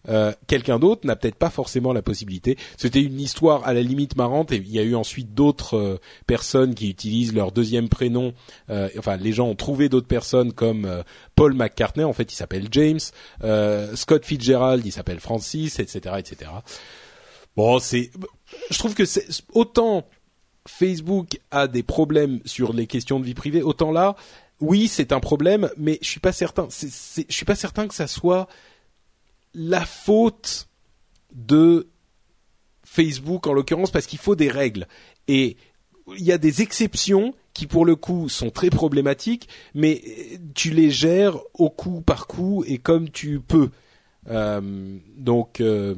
Euh, 0.08 0.32
Quelqu'un 0.46 0.78
d'autre 0.78 1.06
n'a 1.06 1.16
peut-être 1.16 1.36
pas 1.36 1.50
forcément 1.50 1.92
la 1.92 2.02
possibilité. 2.02 2.56
C'était 2.76 3.02
une 3.02 3.20
histoire 3.20 3.66
à 3.66 3.74
la 3.74 3.82
limite 3.82 4.16
marrante 4.16 4.52
et 4.52 4.56
il 4.56 4.70
y 4.70 4.78
a 4.78 4.82
eu 4.82 4.94
ensuite 4.94 5.34
d'autres 5.34 5.76
euh, 5.76 6.00
personnes 6.26 6.74
qui 6.74 6.90
utilisent 6.90 7.34
leur 7.34 7.52
deuxième 7.52 7.88
prénom. 7.88 8.32
Euh, 8.70 8.88
enfin, 8.98 9.16
les 9.16 9.32
gens 9.32 9.48
ont 9.48 9.54
trouvé 9.54 9.88
d'autres 9.88 10.06
personnes 10.06 10.52
comme 10.52 11.04
Paul 11.34 11.54
McCartney, 11.54 12.04
en 12.04 12.12
fait, 12.12 12.32
il 12.32 12.36
s'appelle 12.36 12.68
James. 12.70 13.00
Scott 13.94 14.24
Fitzgerald, 14.24 14.84
il 14.84 14.92
s'appelle 14.92 15.20
Francis, 15.20 15.78
etc., 15.78 16.16
etc. 16.18 16.50
Bon, 17.56 17.78
c'est, 17.78 18.10
je 18.70 18.78
trouve 18.78 18.94
que 18.94 19.04
c'est 19.04 19.26
autant 19.52 20.06
Facebook 20.66 21.40
a 21.50 21.66
des 21.66 21.82
problèmes 21.82 22.40
sur 22.44 22.72
les 22.72 22.86
questions 22.86 23.18
de 23.18 23.24
vie 23.24 23.34
privée, 23.34 23.62
autant 23.62 23.92
là, 23.92 24.16
oui, 24.60 24.88
c'est 24.88 25.12
un 25.12 25.20
problème, 25.20 25.70
mais 25.76 25.98
je 26.02 26.08
suis 26.08 26.20
pas 26.20 26.32
certain. 26.32 26.68
je 26.70 27.24
suis 27.34 27.46
pas 27.46 27.54
certain 27.54 27.88
que 27.88 27.94
ça 27.94 28.06
soit 28.06 28.46
la 29.54 29.84
faute 29.84 30.68
de 31.32 31.88
Facebook 32.84 33.46
en 33.46 33.52
l'occurrence, 33.52 33.90
parce 33.90 34.06
qu'il 34.06 34.18
faut 34.18 34.36
des 34.36 34.50
règles 34.50 34.86
et 35.28 35.56
il 36.16 36.24
y 36.24 36.32
a 36.32 36.38
des 36.38 36.62
exceptions 36.62 37.34
qui 37.54 37.66
pour 37.66 37.84
le 37.84 37.96
coup 37.96 38.28
sont 38.28 38.50
très 38.50 38.70
problématiques, 38.70 39.48
mais 39.74 40.02
euh, 40.06 40.36
tu 40.54 40.70
les 40.70 40.90
gères 40.90 41.36
au 41.54 41.70
coup 41.70 42.00
par 42.00 42.26
coup 42.26 42.64
et 42.66 42.78
comme 42.78 43.10
tu 43.10 43.40
peux. 43.40 43.70
Euh, 44.28 44.98
donc 45.16 45.60
euh, 45.60 45.94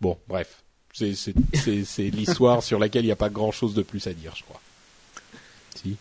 bon, 0.00 0.18
bref, 0.28 0.62
c'est 0.92 2.10
l'histoire 2.10 2.62
sur 2.62 2.78
laquelle 2.78 3.02
il 3.04 3.08
n'y 3.08 3.12
a 3.12 3.16
pas 3.16 3.30
grand 3.30 3.52
chose 3.52 3.74
de 3.74 3.82
plus 3.82 4.06
à 4.06 4.12
dire, 4.12 4.34
je 4.36 4.44
crois. 4.44 4.60
Si. 5.76 5.96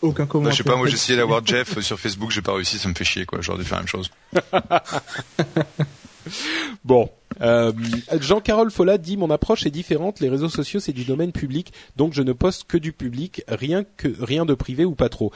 Aucun 0.00 0.26
commentaire. 0.26 0.52
je 0.52 0.56
sais 0.58 0.64
pas, 0.64 0.76
moi 0.76 0.88
j'ai 0.88 0.94
essayé 0.94 1.16
d'avoir 1.16 1.46
Jeff 1.46 1.78
sur 1.80 1.98
Facebook, 1.98 2.30
j'ai 2.32 2.42
pas 2.42 2.54
réussi, 2.54 2.78
ça 2.78 2.88
me 2.88 2.94
fait 2.94 3.04
chier 3.04 3.24
quoi, 3.24 3.40
j'aurais 3.40 3.58
dû 3.58 3.64
faire 3.64 3.78
la 3.78 3.82
même 3.82 3.88
chose. 3.88 4.10
Bon, 6.84 7.10
euh, 7.40 7.72
Jean-Carole 8.18 8.70
Follat 8.70 8.98
dit 8.98 9.16
mon 9.16 9.30
approche 9.30 9.66
est 9.66 9.70
différente. 9.70 10.20
Les 10.20 10.28
réseaux 10.28 10.48
sociaux 10.48 10.80
c'est 10.80 10.92
du 10.92 11.04
domaine 11.04 11.32
public, 11.32 11.72
donc 11.96 12.12
je 12.12 12.22
ne 12.22 12.32
poste 12.32 12.64
que 12.64 12.76
du 12.76 12.92
public, 12.92 13.42
rien 13.48 13.84
que 13.84 14.08
rien 14.20 14.44
de 14.44 14.54
privé 14.54 14.84
ou 14.84 14.94
pas 14.94 15.08
trop. 15.08 15.32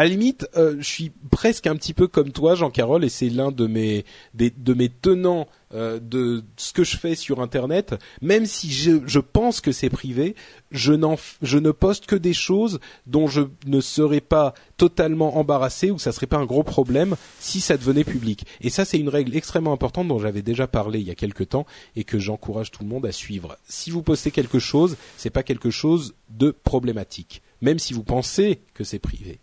À 0.00 0.04
la 0.04 0.08
limite, 0.08 0.48
euh, 0.56 0.76
je 0.78 0.88
suis 0.88 1.12
presque 1.30 1.66
un 1.66 1.76
petit 1.76 1.92
peu 1.92 2.08
comme 2.08 2.32
toi, 2.32 2.54
Jean-Carole, 2.54 3.04
et 3.04 3.10
c'est 3.10 3.28
l'un 3.28 3.52
de 3.52 3.66
mes 3.66 4.06
de 4.32 4.72
mes 4.72 4.88
tenants 4.88 5.46
euh, 5.74 6.00
de 6.00 6.42
ce 6.56 6.72
que 6.72 6.84
je 6.84 6.96
fais 6.96 7.14
sur 7.14 7.42
Internet. 7.42 7.96
Même 8.22 8.46
si 8.46 8.72
je, 8.72 9.18
pense 9.18 9.60
que 9.60 9.72
c'est 9.72 9.90
privé, 9.90 10.36
je 10.70 10.94
n'en 10.94 11.16
je 11.42 11.58
ne 11.58 11.70
poste 11.70 12.06
que 12.06 12.16
des 12.16 12.32
choses 12.32 12.80
dont 13.06 13.28
je 13.28 13.42
ne 13.66 13.82
serais 13.82 14.22
pas 14.22 14.54
totalement 14.78 15.36
embarrassé 15.36 15.90
ou 15.90 15.96
que 15.96 16.02
ça 16.02 16.12
serait 16.12 16.26
pas 16.26 16.38
un 16.38 16.46
gros 16.46 16.62
problème 16.62 17.14
si 17.38 17.60
ça 17.60 17.76
devenait 17.76 18.02
public. 18.02 18.46
Et 18.62 18.70
ça, 18.70 18.86
c'est 18.86 18.98
une 18.98 19.10
règle 19.10 19.36
extrêmement 19.36 19.74
importante 19.74 20.08
dont 20.08 20.18
j'avais 20.18 20.40
déjà 20.40 20.66
parlé 20.66 21.00
il 21.00 21.06
y 21.08 21.10
a 21.10 21.14
quelque 21.14 21.44
temps 21.44 21.66
et 21.94 22.04
que 22.04 22.18
j'encourage 22.18 22.70
tout 22.70 22.84
le 22.84 22.88
monde 22.88 23.04
à 23.04 23.12
suivre. 23.12 23.58
Si 23.68 23.90
vous 23.90 24.00
postez 24.00 24.30
quelque 24.30 24.60
chose, 24.60 24.96
c'est 25.18 25.28
pas 25.28 25.42
quelque 25.42 25.68
chose 25.68 26.14
de 26.30 26.52
problématique, 26.52 27.42
même 27.60 27.78
si 27.78 27.92
vous 27.92 28.02
pensez 28.02 28.62
que 28.72 28.82
c'est 28.82 28.98
privé. 28.98 29.40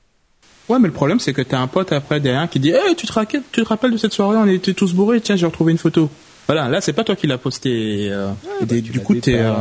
Ouais, 0.70 0.80
mais 0.80 0.88
le 0.88 0.94
problème, 0.94 1.20
c'est 1.20 1.34
que 1.34 1.42
t'as 1.42 1.60
un 1.60 1.68
pote 1.68 1.92
après 1.94 2.20
derrière 2.20 2.50
qui 2.50 2.60
dit 2.60 2.72
Hey, 2.72 2.96
tu 2.96 3.08
te, 3.08 3.14
rappelles, 3.14 3.42
tu 3.52 3.64
te 3.64 3.68
rappelles 3.68 3.92
de 3.92 3.98
cette 3.98 4.14
soirée, 4.14 4.38
on 4.38 4.48
était 4.48 4.74
tous 4.74 4.94
bourrés, 4.94 5.22
tiens, 5.22 5.36
j'ai 5.38 5.46
retrouvé 5.46 5.72
une 5.72 5.78
photo. 5.78 6.10
Voilà, 6.48 6.68
là, 6.70 6.82
c'est 6.82 6.94
pas 6.94 7.04
toi 7.04 7.16
qui 7.16 7.28
l'as 7.28 7.38
posté. 7.38 8.08
euh, 8.12 8.32
et 8.62 8.66
Tu 8.68 8.82
du 8.82 9.00
coup, 9.02 9.16
t'es. 9.16 9.36
euh. 9.36 9.54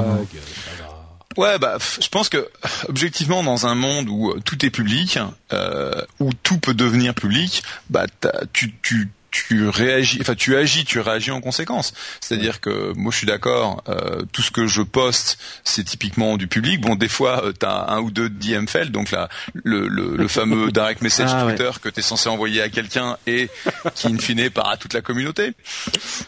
Ouais, 1.37 1.59
bah, 1.59 1.77
f- 1.79 2.03
je 2.03 2.09
pense 2.09 2.29
que 2.29 2.49
objectivement, 2.89 3.43
dans 3.43 3.67
un 3.67 3.75
monde 3.75 4.09
où 4.09 4.31
euh, 4.31 4.41
tout 4.45 4.65
est 4.65 4.71
public, 4.71 5.19
euh, 5.53 5.93
où 6.21 6.31
tout 6.43 6.59
peut 6.59 6.75
devenir 6.75 7.15
public, 7.15 7.63
bah, 7.91 8.07
t'as- 8.21 8.43
tu, 8.53 8.75
tu, 8.83 9.11
tu 9.49 9.69
réagis, 9.69 10.19
enfin, 10.21 10.35
tu 10.35 10.57
agis, 10.57 10.85
tu 10.85 10.99
réagis 11.01 11.31
en 11.31 11.41
conséquence. 11.41 11.93
C'est-à-dire 12.21 12.61
que 12.61 12.93
moi, 12.97 13.13
je 13.13 13.19
suis 13.19 13.27
d'accord. 13.27 13.83
euh, 13.89 14.23
tout 14.33 14.43
ce 14.43 14.51
que 14.51 14.67
je 14.67 14.83
poste, 14.83 15.39
c'est 15.65 15.85
typiquement 15.85 16.37
du 16.37 16.49
public. 16.49 16.81
Bon, 16.81 16.97
des 16.97 17.09
fois, 17.09 17.45
euh, 17.45 17.53
t'as 17.53 17.87
un 17.89 18.01
ou 18.01 18.11
deux 18.11 18.29
DM 18.29 18.67
fail, 18.67 18.91
donc 18.91 19.11
là, 19.11 19.29
le, 19.55 19.87
le, 19.89 20.17
le 20.17 20.29
fameux 20.29 20.71
direct 20.73 21.01
message 21.03 21.31
Ah, 21.33 21.47
ouais. 21.47 21.55
Twitter 21.55 21.71
que 21.81 21.89
t'es 21.89 22.03
censé 22.03 22.29
envoyer 22.29 22.61
à 22.63 22.69
quelqu'un 22.69 23.17
et 23.27 23.49
qui, 23.95 24.09
in 24.09 24.19
fine, 24.19 24.51
part 24.51 24.71
à 24.71 24.77
toute 24.77 24.95
la 24.95 25.01
communauté. 25.01 25.53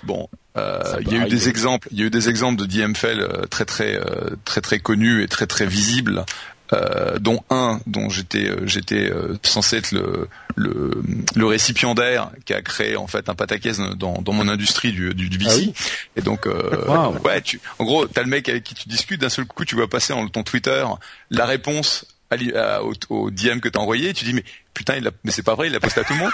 Bon. 0.04 0.28
euh, 0.56 0.82
Il 1.02 1.12
y 1.12 1.16
a 1.16 1.26
eu 1.26 1.28
des 1.28 1.48
exemples, 1.48 1.88
il 1.90 1.98
y 1.98 2.02
a 2.02 2.06
eu 2.06 2.10
des 2.10 2.28
exemples 2.28 2.60
de 2.60 2.66
DMFL 2.66 3.20
euh, 3.20 3.46
très 3.46 3.64
très 3.64 3.94
euh, 3.96 4.30
très 4.44 4.60
très 4.60 4.78
connus 4.78 5.22
et 5.22 5.28
très 5.28 5.46
très 5.46 5.66
visibles, 5.66 6.24
euh, 6.72 7.18
dont 7.18 7.42
un 7.50 7.80
dont 7.86 8.08
j'étais 8.08 8.48
euh, 8.48 8.66
j'étais 8.66 9.10
euh, 9.10 9.38
censé 9.42 9.76
être 9.78 9.92
le, 9.92 10.28
le 10.56 11.02
le 11.34 11.46
récipiendaire 11.46 12.30
qui 12.44 12.52
a 12.54 12.60
créé 12.62 12.96
en 12.96 13.06
fait 13.06 13.28
un 13.28 13.34
pataquès 13.34 13.78
dans 13.96 14.20
dans 14.20 14.32
mon 14.32 14.48
industrie 14.48 14.92
du 14.92 15.14
du, 15.14 15.28
du 15.28 15.38
VC. 15.38 15.48
Ah 15.50 15.56
oui 15.56 15.72
Et 16.16 16.22
donc 16.22 16.46
euh, 16.46 16.84
Wow. 16.86 17.16
ouais, 17.24 17.40
tu 17.40 17.60
en 17.78 17.84
gros 17.84 18.06
t'as 18.06 18.22
le 18.22 18.28
mec 18.28 18.48
avec 18.48 18.64
qui 18.64 18.74
tu 18.74 18.88
discutes 18.88 19.20
d'un 19.20 19.28
seul 19.30 19.46
coup 19.46 19.64
tu 19.64 19.76
vas 19.76 19.86
passer 19.86 20.12
dans 20.12 20.26
ton 20.28 20.42
Twitter 20.42 20.84
la 21.30 21.46
réponse 21.46 22.04
à 22.30 22.82
au, 22.82 22.92
au 23.08 23.30
DM 23.30 23.58
que 23.60 23.70
t'as 23.70 23.80
envoyé, 23.80 24.10
et 24.10 24.12
tu 24.14 24.26
dis 24.26 24.34
mais 24.34 24.44
putain 24.74 24.96
il 24.96 25.06
a, 25.08 25.10
mais 25.24 25.30
c'est 25.30 25.42
pas 25.42 25.54
vrai 25.54 25.68
il 25.68 25.72
l'a 25.72 25.80
posté 25.80 26.00
à 26.00 26.04
tout 26.04 26.12
le 26.12 26.18
monde. 26.18 26.32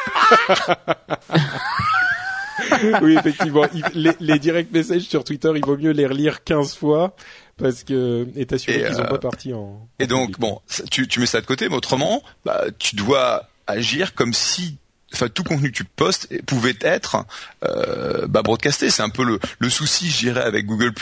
oui, 3.03 3.17
effectivement. 3.19 3.65
Les, 3.95 4.13
les 4.21 4.39
direct 4.39 4.73
messages 4.73 5.03
sur 5.03 5.25
Twitter, 5.25 5.53
il 5.55 5.65
vaut 5.65 5.77
mieux 5.77 5.91
les 5.93 6.07
relire 6.07 6.45
15 6.45 6.75
fois 6.77 7.15
parce 7.57 7.85
que 7.85 8.27
et 8.37 8.47
t'assurer 8.47 8.85
qu'ils 8.85 9.01
ont 9.01 9.05
euh, 9.05 9.09
pas 9.09 9.19
parti 9.19 9.53
en. 9.53 9.89
Et 9.99 10.07
donc 10.07 10.39
bon, 10.39 10.61
tu, 10.91 11.07
tu 11.09 11.21
mets 11.21 11.27
ça 11.27 11.41
de 11.41 11.47
côté, 11.47 11.69
mais 11.69 11.77
autrement, 11.77 12.23
bah, 12.45 12.65
tu 12.79 12.97
dois 12.97 13.49
agir 13.67 14.15
comme 14.15 14.33
si, 14.33 14.79
enfin, 15.15 15.29
tout 15.29 15.45
contenu 15.45 15.71
que 15.71 15.77
tu 15.77 15.85
postes 15.85 16.29
pouvait 16.45 16.77
être 16.83 17.25
euh, 17.65 18.27
bah, 18.27 18.43
broadcasté. 18.43 18.91
C'est 18.91 19.03
un 19.03 19.09
peu 19.11 19.25
le, 19.25 19.39
le 19.59 19.71
souci, 19.71 20.11
je 20.11 20.19
dirais, 20.19 20.43
avec 20.43 20.67
Google 20.67 20.93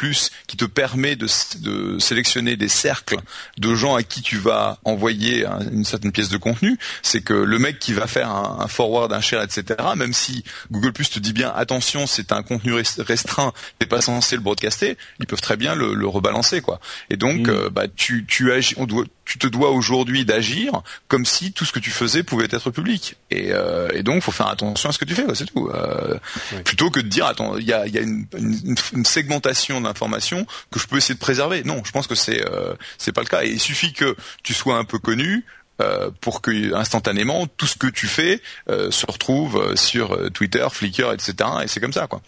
qui 0.47 0.57
te 0.57 0.65
permet 0.65 1.17
de, 1.17 1.27
de 1.61 1.99
sélectionner 1.99 2.57
des 2.57 2.69
cercles 2.69 3.17
de 3.59 3.75
gens 3.75 3.95
à 3.95 4.03
qui 4.03 4.23
tu 4.23 4.37
vas 4.39 4.79
envoyer 4.85 5.47
un- 5.47 5.61
une 5.71 5.85
certaine 5.85 6.13
pièce 6.13 6.29
de 6.29 6.37
contenu. 6.37 6.79
C'est 7.03 7.21
que 7.23 7.35
le 7.35 7.59
mec 7.59 7.79
qui 7.79 7.93
va 7.93 8.07
faire 8.07 8.31
un, 8.31 8.59
un 8.61 8.69
forward, 8.69 9.13
un 9.13 9.21
share, 9.21 9.43
etc. 9.43 9.65
Même 9.97 10.13
si 10.13 10.45
Google 10.71 10.93
te 10.93 11.19
dit 11.19 11.33
bien 11.33 11.53
attention, 11.55 12.07
c'est 12.07 12.33
un 12.33 12.43
contenu 12.43 12.73
rest- 12.73 13.01
restreint, 13.03 13.53
t'es 13.79 13.87
pas 13.87 14.01
censé 14.01 14.37
le 14.37 14.43
broadcaster, 14.43 14.97
ils 15.21 15.27
peuvent 15.27 15.41
très 15.41 15.57
bien 15.57 15.75
le, 15.75 15.95
le 15.95 16.07
rebalancer, 16.07 16.61
quoi. 16.61 16.81
Et 17.11 17.17
donc, 17.17 17.47
Mm. 17.47 17.51
euh, 17.51 17.71
bah, 17.71 17.85
tu, 17.95 18.25
tu 18.27 18.53
agis, 18.53 18.75
on 18.77 18.87
doit, 18.87 19.05
tu 19.25 19.39
te 19.39 19.47
dois 19.47 19.71
aujourd'hui 19.71 20.25
d'agir 20.25 20.83
comme 21.09 21.25
si 21.25 21.53
tout 21.53 21.65
ce 21.65 21.73
que 21.73 21.79
tu 21.81 21.91
faisais 21.91 22.23
pouvait 22.23 22.49
être 22.51 22.71
public. 22.71 23.17
Et, 23.31 23.53
euh, 23.53 23.89
et 23.95 24.02
donc, 24.03 24.23
faut 24.23 24.33
faire 24.33 24.49
attention 24.49 24.89
à 24.89 24.93
ce 24.93 24.99
que 24.99 25.05
tu 25.05 25.15
fais, 25.15 25.25
c'est 25.35 25.47
tout. 25.47 25.69
Euh. 25.73 26.19
Plutôt 26.65 26.91
que 26.91 27.01
de 27.01 27.09
dire, 27.09 27.27
attends, 27.27 27.57
il 27.57 27.67
y 27.67 27.73
a, 27.73 27.87
il 27.87 27.95
y 27.95 27.99
a 27.99 28.03
une, 28.03 28.27
une, 28.37 28.75
une 28.95 29.05
segmentation 29.05 29.81
d'informations 29.81 30.47
que 30.71 30.79
je 30.79 30.87
peux 30.87 30.97
essayer 30.97 31.15
de 31.15 31.21
préserver. 31.21 31.63
Non, 31.65 31.83
je 31.85 31.91
pense 31.91 32.07
que 32.07 32.15
c'est, 32.15 32.45
euh, 32.47 32.75
c'est 32.99 33.13
pas 33.13 33.23
le 33.23 33.29
cas. 33.29 33.45
Et 33.45 33.51
il 33.51 33.61
suffit 33.61 33.93
que 33.93 34.17
tu 34.43 34.55
sois 34.55 34.77
un 34.77 34.85
peu 34.85 34.99
connu. 34.99 35.45
euh, 35.81 36.11
pour 36.21 36.41
que 36.43 36.75
instantanément 36.75 37.47
tout 37.47 37.67
ce 37.67 37.77
que 37.77 37.87
tu 37.87 38.07
fais 38.07 38.41
euh, 38.69 38.91
se 38.91 39.07
retrouve 39.07 39.75
sur 39.77 40.31
Twitter, 40.33 40.67
Flickr, 40.71 41.13
etc. 41.13 41.35
Et 41.65 41.69
c'est 41.69 41.81
comme 41.81 41.93
ça, 41.93 42.07
quoi. 42.07 42.21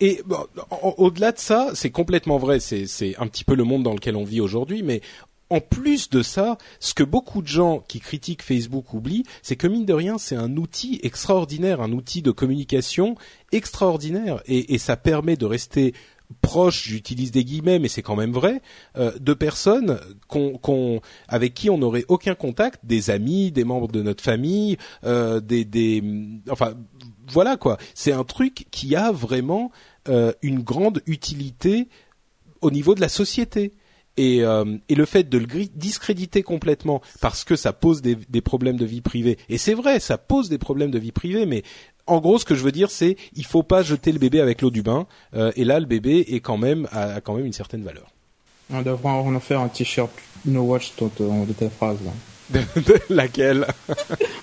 Et 0.00 0.20
bon, 0.26 0.46
au-delà 0.98 1.32
de 1.32 1.38
ça, 1.38 1.70
c'est 1.74 1.90
complètement 1.90 2.38
vrai. 2.38 2.60
C'est 2.60 2.86
c'est 2.86 3.14
un 3.18 3.26
petit 3.26 3.44
peu 3.44 3.54
le 3.54 3.64
monde 3.64 3.82
dans 3.82 3.94
lequel 3.94 4.16
on 4.16 4.24
vit 4.24 4.40
aujourd'hui, 4.40 4.82
mais 4.82 5.00
en 5.52 5.60
plus 5.60 6.08
de 6.08 6.22
ça, 6.22 6.56
ce 6.80 6.94
que 6.94 7.02
beaucoup 7.02 7.42
de 7.42 7.46
gens 7.46 7.80
qui 7.86 8.00
critiquent 8.00 8.42
Facebook 8.42 8.94
oublient, 8.94 9.24
c'est 9.42 9.54
que 9.54 9.66
mine 9.66 9.84
de 9.84 9.92
rien, 9.92 10.16
c'est 10.16 10.34
un 10.34 10.56
outil 10.56 10.98
extraordinaire, 11.02 11.82
un 11.82 11.92
outil 11.92 12.22
de 12.22 12.30
communication 12.30 13.16
extraordinaire, 13.52 14.42
et, 14.46 14.78
ça 14.78 14.96
permet 14.96 15.36
de 15.36 15.44
rester 15.44 15.92
proche, 16.40 16.84
j'utilise 16.88 17.32
des 17.32 17.44
guillemets, 17.44 17.78
mais 17.78 17.88
c'est 17.88 18.00
quand 18.00 18.16
même 18.16 18.32
vrai, 18.32 18.62
euh, 18.96 19.12
de 19.20 19.34
personnes 19.34 20.00
qu'on, 20.26 21.02
avec 21.28 21.52
qui 21.52 21.68
on 21.68 21.76
n'aurait 21.76 22.06
aucun 22.08 22.34
contact, 22.34 22.80
des 22.84 23.10
amis, 23.10 23.52
des 23.52 23.64
membres 23.64 23.88
de 23.88 24.00
notre 24.00 24.24
famille, 24.24 24.78
euh, 25.04 25.40
des, 25.40 25.66
des, 25.66 26.02
enfin, 26.48 26.72
voilà 27.28 27.58
quoi. 27.58 27.76
C'est 27.92 28.12
un 28.12 28.24
truc 28.24 28.66
qui 28.70 28.96
a 28.96 29.12
vraiment 29.12 29.70
euh, 30.08 30.32
une 30.40 30.60
grande 30.60 31.02
utilité 31.06 31.88
au 32.62 32.70
niveau 32.70 32.94
de 32.94 33.02
la 33.02 33.10
société. 33.10 33.72
Et, 34.18 34.42
euh, 34.42 34.76
et 34.90 34.94
le 34.94 35.06
fait 35.06 35.28
de 35.28 35.38
le 35.38 35.46
discréditer 35.74 36.42
complètement 36.42 37.00
parce 37.20 37.44
que 37.44 37.56
ça 37.56 37.72
pose 37.72 38.02
des, 38.02 38.14
des 38.14 38.40
problèmes 38.42 38.76
de 38.76 38.84
vie 38.84 39.00
privée, 39.00 39.38
et 39.48 39.56
c'est 39.56 39.74
vrai, 39.74 40.00
ça 40.00 40.18
pose 40.18 40.50
des 40.50 40.58
problèmes 40.58 40.90
de 40.90 40.98
vie 40.98 41.12
privée, 41.12 41.46
mais 41.46 41.62
en 42.06 42.20
gros, 42.20 42.38
ce 42.38 42.44
que 42.44 42.54
je 42.54 42.62
veux 42.62 42.72
dire, 42.72 42.90
c'est 42.90 43.16
il 43.34 43.46
faut 43.46 43.62
pas 43.62 43.82
jeter 43.82 44.12
le 44.12 44.18
bébé 44.18 44.40
avec 44.40 44.60
l'eau 44.60 44.70
du 44.70 44.82
bain. 44.82 45.06
euh, 45.34 45.52
et 45.56 45.64
là, 45.64 45.80
le 45.80 45.86
bébé 45.86 46.24
est 46.28 46.40
quand 46.40 46.58
même 46.58 46.88
a, 46.92 47.14
a 47.14 47.20
quand 47.20 47.34
même 47.34 47.46
une 47.46 47.52
certaine 47.52 47.82
valeur. 47.84 48.08
On 48.70 48.82
devrait 48.82 49.10
en 49.10 49.40
faire 49.40 49.60
un 49.60 49.68
t-shirt 49.68 50.10
No 50.44 50.62
Watch 50.62 50.92
de, 50.98 51.04
de, 51.18 51.46
de 51.46 51.52
ta 51.52 51.70
phrase 51.70 51.98
là. 52.04 52.12
Laquelle? 53.08 53.66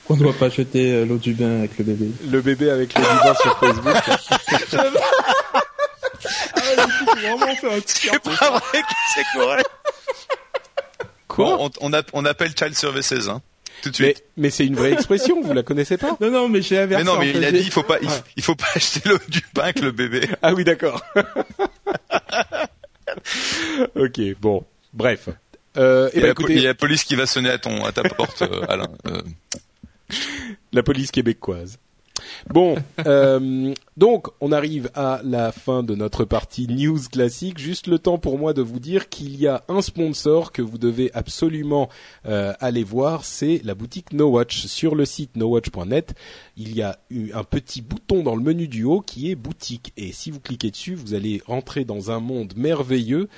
On 0.09 0.15
ne 0.15 0.19
doit 0.19 0.33
pas 0.33 0.49
jeter 0.49 0.93
euh, 0.93 1.05
l'eau 1.05 1.17
du 1.17 1.33
bain 1.33 1.59
avec 1.59 1.77
le 1.77 1.83
bébé. 1.83 2.09
Le 2.31 2.41
bébé 2.41 2.69
avec 2.71 2.97
l'eau 2.97 3.03
du 3.03 3.07
bain 3.23 3.33
sur 3.35 3.57
Facebook. 3.59 3.95
vraiment 7.15 7.45
un 7.47 7.79
C'est 7.85 8.19
pas 8.21 8.59
vrai 8.59 8.81
que 8.81 8.93
c'est 9.15 9.37
correct. 9.37 9.69
Quoi 11.27 11.57
Bon, 11.57 11.69
on, 11.81 11.87
on, 11.89 11.93
app- 11.93 12.09
on 12.13 12.25
appelle 12.25 12.51
Child 12.57 12.75
Services, 12.75 13.27
hein, 13.29 13.41
tout 13.83 13.89
de 13.91 13.95
Mais, 13.99 14.05
suite. 14.13 14.23
mais 14.37 14.49
c'est 14.49 14.65
une 14.65 14.75
vraie 14.75 14.93
expression, 14.93 15.41
vous 15.41 15.53
la 15.53 15.63
connaissez 15.63 15.97
pas 15.97 16.17
Non, 16.19 16.31
non, 16.31 16.49
mais 16.49 16.61
j'ai 16.61 16.75
Mais, 16.75 16.81
inversé. 16.81 17.05
non, 17.05 17.13
en 17.13 17.19
mais 17.19 17.29
il 17.29 17.43
a 17.45 17.51
dit 17.51 17.59
il 17.59 17.71
faut 17.71 17.83
pas, 17.83 17.97
il, 18.01 18.07
Ouais. 18.07 18.13
il 18.35 18.43
faut 18.43 18.55
pas 18.55 18.65
acheter 18.75 19.07
l'eau 19.07 19.19
du 19.27 19.41
pain 19.53 19.63
avec 19.63 19.79
le 19.81 19.91
bébé. 19.91 20.27
Ah 20.41 20.53
oui, 20.53 20.63
d'accord. 20.63 21.01
ok, 23.95 24.19
bon, 24.39 24.65
bref. 24.93 25.29
Euh, 25.77 26.09
eh 26.13 26.15
Il 26.15 26.17
y, 26.17 26.21
ben, 26.21 26.25
la 26.27 26.31
écoutez, 26.31 26.53
il 26.53 26.61
y 26.61 26.65
a 26.65 26.69
la 26.69 26.73
police 26.75 27.03
qui 27.03 27.15
va 27.15 27.25
sonner 27.25 27.49
à 27.49 27.57
ton, 27.59 27.85
à 27.85 27.91
ta 27.91 28.03
porte, 28.03 28.41
euh, 28.41 28.65
Alain. 28.67 28.87
Euh, 29.07 29.21
la 30.73 30.83
police 30.83 31.11
québécoise. 31.11 31.77
Bon, 32.49 32.75
euh, 33.05 33.73
donc 33.97 34.27
on 34.41 34.51
arrive 34.51 34.89
à 34.95 35.21
la 35.23 35.51
fin 35.51 35.83
de 35.83 35.95
notre 35.95 36.25
partie 36.25 36.67
news 36.67 36.99
classique. 37.11 37.57
Juste 37.57 37.87
le 37.87 37.99
temps 37.99 38.17
pour 38.17 38.37
moi 38.37 38.53
de 38.53 38.61
vous 38.61 38.79
dire 38.79 39.09
qu'il 39.09 39.39
y 39.39 39.47
a 39.47 39.63
un 39.67 39.81
sponsor 39.81 40.51
que 40.51 40.61
vous 40.61 40.77
devez 40.77 41.11
absolument 41.13 41.89
euh, 42.25 42.53
aller 42.59 42.83
voir, 42.83 43.25
c'est 43.25 43.61
la 43.63 43.75
boutique 43.75 44.13
No 44.13 44.29
Watch. 44.29 44.65
Sur 44.65 44.95
le 44.95 45.05
site 45.05 45.35
nowatch.net, 45.35 46.15
il 46.57 46.75
y 46.75 46.81
a 46.81 46.99
eu 47.09 47.31
un 47.33 47.43
petit 47.43 47.81
bouton 47.81 48.23
dans 48.23 48.35
le 48.35 48.41
menu 48.41 48.67
du 48.67 48.83
haut 48.83 49.01
qui 49.01 49.31
est 49.31 49.35
boutique. 49.35 49.93
Et 49.97 50.11
si 50.11 50.31
vous 50.31 50.39
cliquez 50.39 50.71
dessus, 50.71 50.95
vous 50.95 51.13
allez 51.13 51.41
rentrer 51.45 51.85
dans 51.85 52.11
un 52.11 52.19
monde 52.19 52.53
merveilleux 52.55 53.29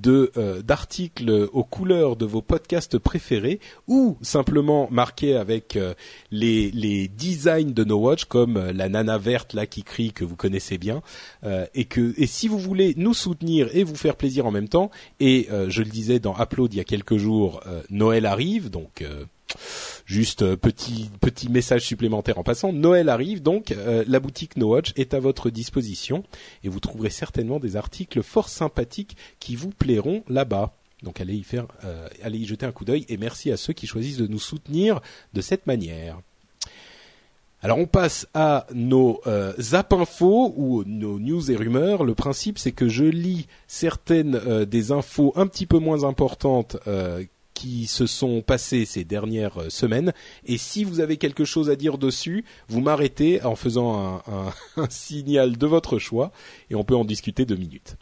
de 0.00 0.30
euh, 0.36 0.62
d'articles 0.62 1.48
aux 1.52 1.64
couleurs 1.64 2.16
de 2.16 2.26
vos 2.26 2.42
podcasts 2.42 2.98
préférés 2.98 3.60
ou 3.86 4.16
simplement 4.22 4.88
marqués 4.90 5.36
avec 5.36 5.76
euh, 5.76 5.94
les 6.30 6.70
les 6.70 7.08
designs 7.08 7.72
de 7.72 7.84
No 7.84 7.96
Watch 7.96 8.24
comme 8.24 8.56
euh, 8.56 8.72
la 8.72 8.88
nana 8.88 9.18
verte 9.18 9.54
là 9.54 9.66
qui 9.66 9.82
crie 9.82 10.12
que 10.12 10.24
vous 10.24 10.36
connaissez 10.36 10.78
bien 10.78 11.02
euh, 11.44 11.66
et 11.74 11.84
que 11.84 12.14
et 12.16 12.26
si 12.26 12.48
vous 12.48 12.58
voulez 12.58 12.94
nous 12.96 13.14
soutenir 13.14 13.68
et 13.74 13.84
vous 13.84 13.96
faire 13.96 14.16
plaisir 14.16 14.46
en 14.46 14.50
même 14.50 14.68
temps 14.68 14.90
et 15.20 15.48
euh, 15.50 15.70
je 15.70 15.82
le 15.82 15.88
disais 15.88 16.18
dans 16.18 16.34
Upload 16.40 16.74
il 16.74 16.76
y 16.76 16.80
a 16.80 16.84
quelques 16.84 17.16
jours 17.16 17.60
Noël 17.90 18.26
arrive 18.26 18.70
donc 18.70 19.04
Juste 20.04 20.42
euh, 20.42 20.56
petit 20.56 21.10
petit 21.20 21.48
message 21.48 21.82
supplémentaire 21.82 22.38
en 22.38 22.42
passant. 22.42 22.72
Noël 22.72 23.08
arrive 23.08 23.42
donc, 23.42 23.72
euh, 23.72 24.04
la 24.06 24.20
boutique 24.20 24.56
No 24.56 24.68
Watch 24.68 24.92
est 24.96 25.14
à 25.14 25.20
votre 25.20 25.50
disposition 25.50 26.24
et 26.64 26.68
vous 26.68 26.80
trouverez 26.80 27.10
certainement 27.10 27.58
des 27.58 27.76
articles 27.76 28.22
fort 28.22 28.48
sympathiques 28.48 29.16
qui 29.40 29.56
vous 29.56 29.70
plairont 29.70 30.22
là-bas. 30.28 30.74
Donc 31.02 31.20
allez 31.20 31.34
y 31.34 31.42
faire, 31.42 31.66
euh, 31.84 32.08
allez 32.22 32.38
y 32.38 32.46
jeter 32.46 32.66
un 32.66 32.72
coup 32.72 32.84
d'œil 32.84 33.04
et 33.08 33.16
merci 33.16 33.50
à 33.52 33.56
ceux 33.56 33.72
qui 33.72 33.86
choisissent 33.86 34.16
de 34.16 34.26
nous 34.26 34.38
soutenir 34.38 35.00
de 35.34 35.40
cette 35.40 35.66
manière. 35.66 36.20
Alors 37.62 37.78
on 37.78 37.86
passe 37.86 38.28
à 38.34 38.66
nos 38.72 39.20
euh, 39.26 39.52
zap 39.58 39.92
infos 39.92 40.54
ou 40.56 40.84
nos 40.84 41.18
news 41.18 41.50
et 41.50 41.56
rumeurs. 41.56 42.04
Le 42.04 42.14
principe 42.14 42.58
c'est 42.58 42.72
que 42.72 42.88
je 42.88 43.04
lis 43.04 43.46
certaines 43.66 44.64
des 44.64 44.92
infos 44.92 45.32
un 45.36 45.46
petit 45.46 45.66
peu 45.66 45.78
moins 45.78 46.04
importantes 46.04 46.76
qui 47.56 47.86
se 47.86 48.06
sont 48.06 48.42
passées 48.42 48.84
ces 48.84 49.04
dernières 49.04 49.62
euh, 49.62 49.70
semaines. 49.70 50.12
Et 50.44 50.58
si 50.58 50.84
vous 50.84 51.00
avez 51.00 51.16
quelque 51.16 51.46
chose 51.46 51.70
à 51.70 51.76
dire 51.76 51.96
dessus, 51.96 52.44
vous 52.68 52.82
m'arrêtez 52.82 53.42
en 53.42 53.56
faisant 53.56 53.98
un, 53.98 54.14
un- 54.32 54.52
un 54.82 54.90
signal 54.90 55.56
de 55.56 55.66
votre 55.66 55.98
choix 55.98 56.32
et 56.70 56.74
on 56.74 56.84
peut 56.84 56.94
en 56.96 57.04
discuter 57.06 57.46
deux 57.46 57.56
minutes. 57.56 57.96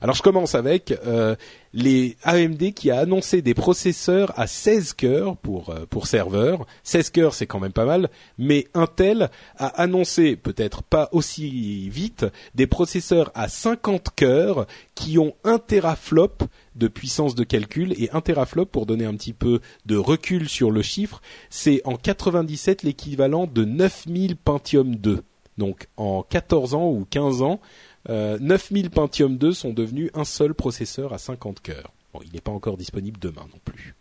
Alors 0.00 0.14
je 0.16 0.22
commence 0.22 0.54
avec 0.54 0.92
euh, 1.06 1.36
les 1.74 2.16
AMD 2.22 2.72
qui 2.72 2.90
a 2.90 2.98
annoncé 3.00 3.42
des 3.42 3.52
processeurs 3.52 4.32
à 4.38 4.46
16 4.46 4.94
cœurs 4.94 5.36
pour 5.36 5.68
euh, 5.70 5.84
pour 5.88 6.06
serveur. 6.06 6.66
16 6.82 7.10
cœurs 7.10 7.34
c'est 7.34 7.46
quand 7.46 7.60
même 7.60 7.72
pas 7.74 7.84
mal, 7.84 8.08
mais 8.38 8.68
Intel 8.74 9.28
a 9.58 9.66
annoncé 9.66 10.34
peut-être 10.36 10.82
pas 10.82 11.10
aussi 11.12 11.88
vite 11.90 12.24
des 12.54 12.66
processeurs 12.66 13.30
à 13.34 13.48
50 13.48 14.08
cœurs 14.16 14.66
qui 14.94 15.18
ont 15.18 15.34
1 15.44 15.58
teraflop 15.58 16.38
de 16.76 16.88
puissance 16.88 17.34
de 17.34 17.44
calcul 17.44 17.94
et 17.96 18.10
1 18.10 18.20
teraflop 18.20 18.66
pour 18.66 18.86
donner 18.86 19.04
un 19.04 19.14
petit 19.14 19.32
peu 19.32 19.60
de 19.86 19.96
recul 19.96 20.48
sur 20.48 20.70
le 20.70 20.82
chiffre, 20.82 21.20
c'est 21.50 21.82
en 21.84 21.96
97 21.96 22.82
l'équivalent 22.82 23.46
de 23.46 23.64
9000 23.64 24.36
Pentium 24.36 24.96
2. 24.96 25.22
Donc 25.58 25.88
en 25.96 26.22
14 26.22 26.74
ans 26.74 26.90
ou 26.90 27.06
15 27.08 27.42
ans, 27.42 27.60
euh, 28.08 28.38
9000 28.40 28.90
Pentium 28.90 29.36
2 29.38 29.52
sont 29.52 29.72
devenus 29.72 30.10
un 30.14 30.24
seul 30.24 30.54
processeur 30.54 31.12
à 31.12 31.18
50 31.18 31.60
cœurs. 31.60 31.92
Bon, 32.12 32.20
il 32.24 32.32
n'est 32.32 32.40
pas 32.40 32.52
encore 32.52 32.76
disponible 32.76 33.18
demain 33.20 33.46
non 33.52 33.60
plus. 33.64 33.94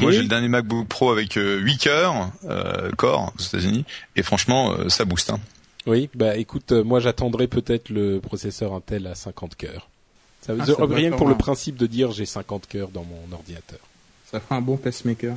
Moi 0.00 0.12
j'ai 0.12 0.22
le 0.22 0.28
dernier 0.28 0.48
MacBook 0.48 0.86
Pro 0.86 1.10
avec 1.10 1.36
euh, 1.36 1.58
8 1.58 1.78
cœurs, 1.78 2.30
euh, 2.44 2.90
core 2.96 3.32
aux 3.38 3.42
États-Unis, 3.42 3.84
et 4.16 4.22
franchement 4.22 4.72
euh, 4.72 4.88
ça 4.88 5.04
booste. 5.04 5.30
Hein. 5.30 5.40
Oui, 5.86 6.10
bah 6.14 6.36
écoute, 6.36 6.72
euh, 6.72 6.84
moi 6.84 7.00
j'attendrai 7.00 7.46
peut-être 7.46 7.88
le 7.88 8.20
processeur 8.20 8.74
Intel 8.74 9.06
à 9.06 9.14
50 9.14 9.56
cœurs. 9.56 9.88
Ça 10.48 10.54
veut 10.54 10.60
Ah, 10.62 10.64
dire 10.64 10.76
ça 10.76 10.86
rien 10.88 11.10
que 11.12 11.16
pour 11.16 11.28
le 11.28 11.36
principe 11.36 11.76
de 11.76 11.86
dire 11.86 12.10
j'ai 12.10 12.26
50 12.26 12.66
cœurs 12.66 12.88
dans 12.88 13.04
mon 13.04 13.32
ordinateur. 13.32 13.78
Ça 14.32 14.40
fera 14.40 14.56
un 14.56 14.60
bon 14.60 14.76
pacemaker. 14.76 15.34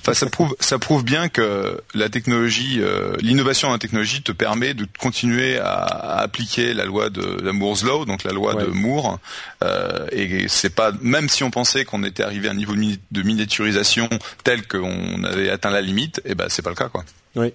Enfin, 0.00 0.14
ça 0.14 0.26
prouve, 0.26 0.54
ça 0.60 0.78
prouve 0.78 1.04
bien 1.04 1.28
que 1.28 1.80
la 1.94 2.08
technologie, 2.08 2.76
euh, 2.80 3.16
l'innovation 3.20 3.66
dans 3.68 3.72
la 3.74 3.78
technologie 3.80 4.22
te 4.22 4.30
permet 4.30 4.74
de 4.74 4.86
continuer 5.00 5.58
à, 5.58 5.72
à 5.74 6.20
appliquer 6.22 6.72
la 6.74 6.84
loi 6.84 7.10
de 7.10 7.22
la 7.42 7.52
Moore's 7.52 7.82
law, 7.82 8.04
donc 8.04 8.22
la 8.24 8.30
loi 8.32 8.54
Ouais. 8.54 8.64
de 8.64 8.68
Moore. 8.70 9.18
Euh, 9.64 10.06
et 10.12 10.46
c'est 10.48 10.70
pas, 10.70 10.92
même 11.00 11.28
si 11.28 11.42
on 11.42 11.50
pensait 11.50 11.84
qu'on 11.84 12.04
était 12.04 12.22
arrivé 12.22 12.46
à 12.48 12.52
un 12.52 12.54
niveau 12.54 12.74
de 12.74 12.78
mini- 12.78 13.00
de 13.10 13.22
miniaturisation 13.22 14.08
tel 14.44 14.66
qu'on 14.68 15.24
avait 15.24 15.50
atteint 15.50 15.70
la 15.70 15.80
limite, 15.80 16.20
et 16.24 16.34
ben 16.36 16.46
c'est 16.48 16.62
pas 16.62 16.70
le 16.70 16.76
cas 16.76 16.88
quoi. 16.88 17.04
Oui, 17.34 17.52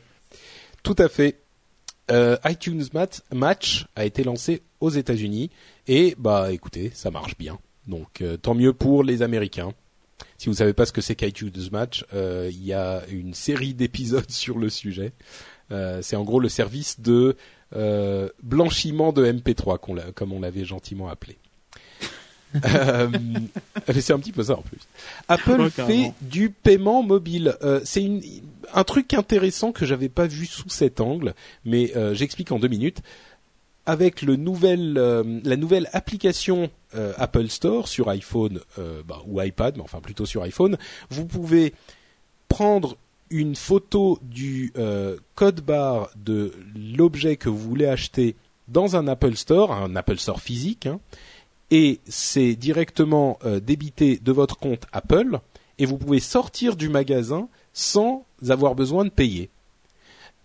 tout 0.83 0.95
à 0.99 1.07
fait. 1.07 1.37
Euh, 2.11 2.35
iTunes 2.45 2.83
Mat- 2.93 3.23
Match 3.33 3.85
a 3.95 4.05
été 4.05 4.23
lancé 4.23 4.61
aux 4.81 4.89
États-Unis 4.89 5.49
et 5.87 6.15
bah 6.17 6.51
écoutez, 6.51 6.91
ça 6.93 7.11
marche 7.11 7.37
bien. 7.37 7.59
Donc 7.87 8.21
euh, 8.21 8.35
tant 8.37 8.53
mieux 8.55 8.73
pour 8.73 9.03
les 9.03 9.21
Américains. 9.21 9.71
Si 10.37 10.49
vous 10.49 10.55
savez 10.55 10.73
pas 10.73 10.85
ce 10.85 10.91
que 10.91 11.01
c'est 11.01 11.15
qu'iTunes 11.15 11.69
Match, 11.71 12.05
euh, 12.13 12.49
il 12.51 12.63
y 12.63 12.73
a 12.73 13.03
une 13.09 13.33
série 13.33 13.73
d'épisodes 13.73 14.29
sur 14.29 14.57
le 14.57 14.69
sujet. 14.69 15.13
C'est 16.01 16.15
en 16.15 16.23
gros 16.23 16.39
le 16.39 16.49
service 16.49 16.99
de 16.99 17.35
blanchiment 18.43 19.11
de 19.11 19.25
MP3, 19.25 19.79
qu'on 19.79 19.95
l'a- 19.95 20.11
comme 20.11 20.31
on 20.31 20.39
l'avait 20.39 20.65
gentiment 20.65 21.07
appelé. 21.09 21.37
Euh, 22.65 23.09
c'est 23.99 24.13
un 24.13 24.19
petit 24.19 24.31
peu 24.31 24.43
ça 24.43 24.57
en 24.57 24.61
plus. 24.61 24.79
Apple 25.27 25.61
Ouais, 25.61 25.69
fait 25.69 26.13
du 26.21 26.49
paiement 26.49 27.03
mobile. 27.03 27.55
Euh, 27.63 27.81
c'est 27.83 28.09
un 28.73 28.83
truc 28.83 29.13
intéressant 29.13 29.71
que 29.71 29.85
j'avais 29.85 30.09
pas 30.09 30.27
vu 30.27 30.45
sous 30.45 30.69
cet 30.69 31.01
angle, 31.01 31.33
mais 31.65 31.95
euh, 31.95 32.13
j'explique 32.13 32.51
en 32.51 32.59
deux 32.59 32.67
minutes. 32.67 33.01
Avec 33.85 34.21
le 34.21 34.37
nouvel, 34.37 34.97
euh, 34.97 35.41
la 35.43 35.57
nouvelle 35.57 35.89
application 35.93 36.69
Apple 37.17 37.47
Store 37.47 37.87
sur 37.87 38.07
iPhone 38.09 38.59
bah, 38.77 39.23
ou 39.25 39.41
iPad, 39.41 39.77
mais 39.77 39.81
enfin 39.81 39.99
plutôt 39.99 40.27
sur 40.27 40.43
iPhone, 40.43 40.77
vous 41.09 41.25
pouvez 41.25 41.73
prendre 42.49 42.97
une 43.31 43.55
photo 43.55 44.19
du 44.21 44.71
code 45.33 45.61
barre 45.61 46.11
de 46.15 46.53
l'objet 46.95 47.35
que 47.35 47.49
vous 47.49 47.57
voulez 47.57 47.87
acheter 47.87 48.35
dans 48.67 48.95
un 48.95 49.07
Apple 49.07 49.35
Store, 49.35 49.71
un 49.71 49.95
Apple 49.95 50.17
Store 50.17 50.39
physique, 50.39 50.85
hein, 50.85 50.99
et 51.71 51.99
c'est 52.07 52.55
directement 52.55 53.39
euh, 53.45 53.59
débité 53.59 54.17
de 54.17 54.31
votre 54.31 54.57
compte 54.57 54.85
Apple, 54.91 55.39
et 55.79 55.85
vous 55.85 55.97
pouvez 55.97 56.19
sortir 56.19 56.75
du 56.75 56.89
magasin 56.89 57.47
sans 57.73 58.25
avoir 58.47 58.75
besoin 58.75 59.05
de 59.05 59.09
payer. 59.09 59.49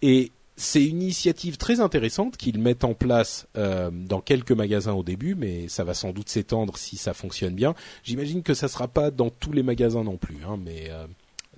Et 0.00 0.32
c'est 0.56 0.84
une 0.84 1.02
initiative 1.02 1.56
très 1.56 1.80
intéressante 1.80 2.36
qu'ils 2.36 2.58
mettent 2.58 2.84
en 2.84 2.94
place 2.94 3.46
euh, 3.56 3.90
dans 3.92 4.20
quelques 4.20 4.52
magasins 4.52 4.92
au 4.92 5.04
début, 5.04 5.34
mais 5.36 5.68
ça 5.68 5.84
va 5.84 5.94
sans 5.94 6.10
doute 6.10 6.28
s'étendre 6.28 6.76
si 6.76 6.96
ça 6.96 7.14
fonctionne 7.14 7.54
bien. 7.54 7.74
J'imagine 8.02 8.42
que 8.42 8.54
ça 8.54 8.66
sera 8.66 8.88
pas 8.88 9.10
dans 9.10 9.30
tous 9.30 9.52
les 9.52 9.62
magasins 9.62 10.02
non 10.02 10.16
plus, 10.16 10.38
hein, 10.44 10.58
mais 10.62 10.90
euh, 10.90 11.06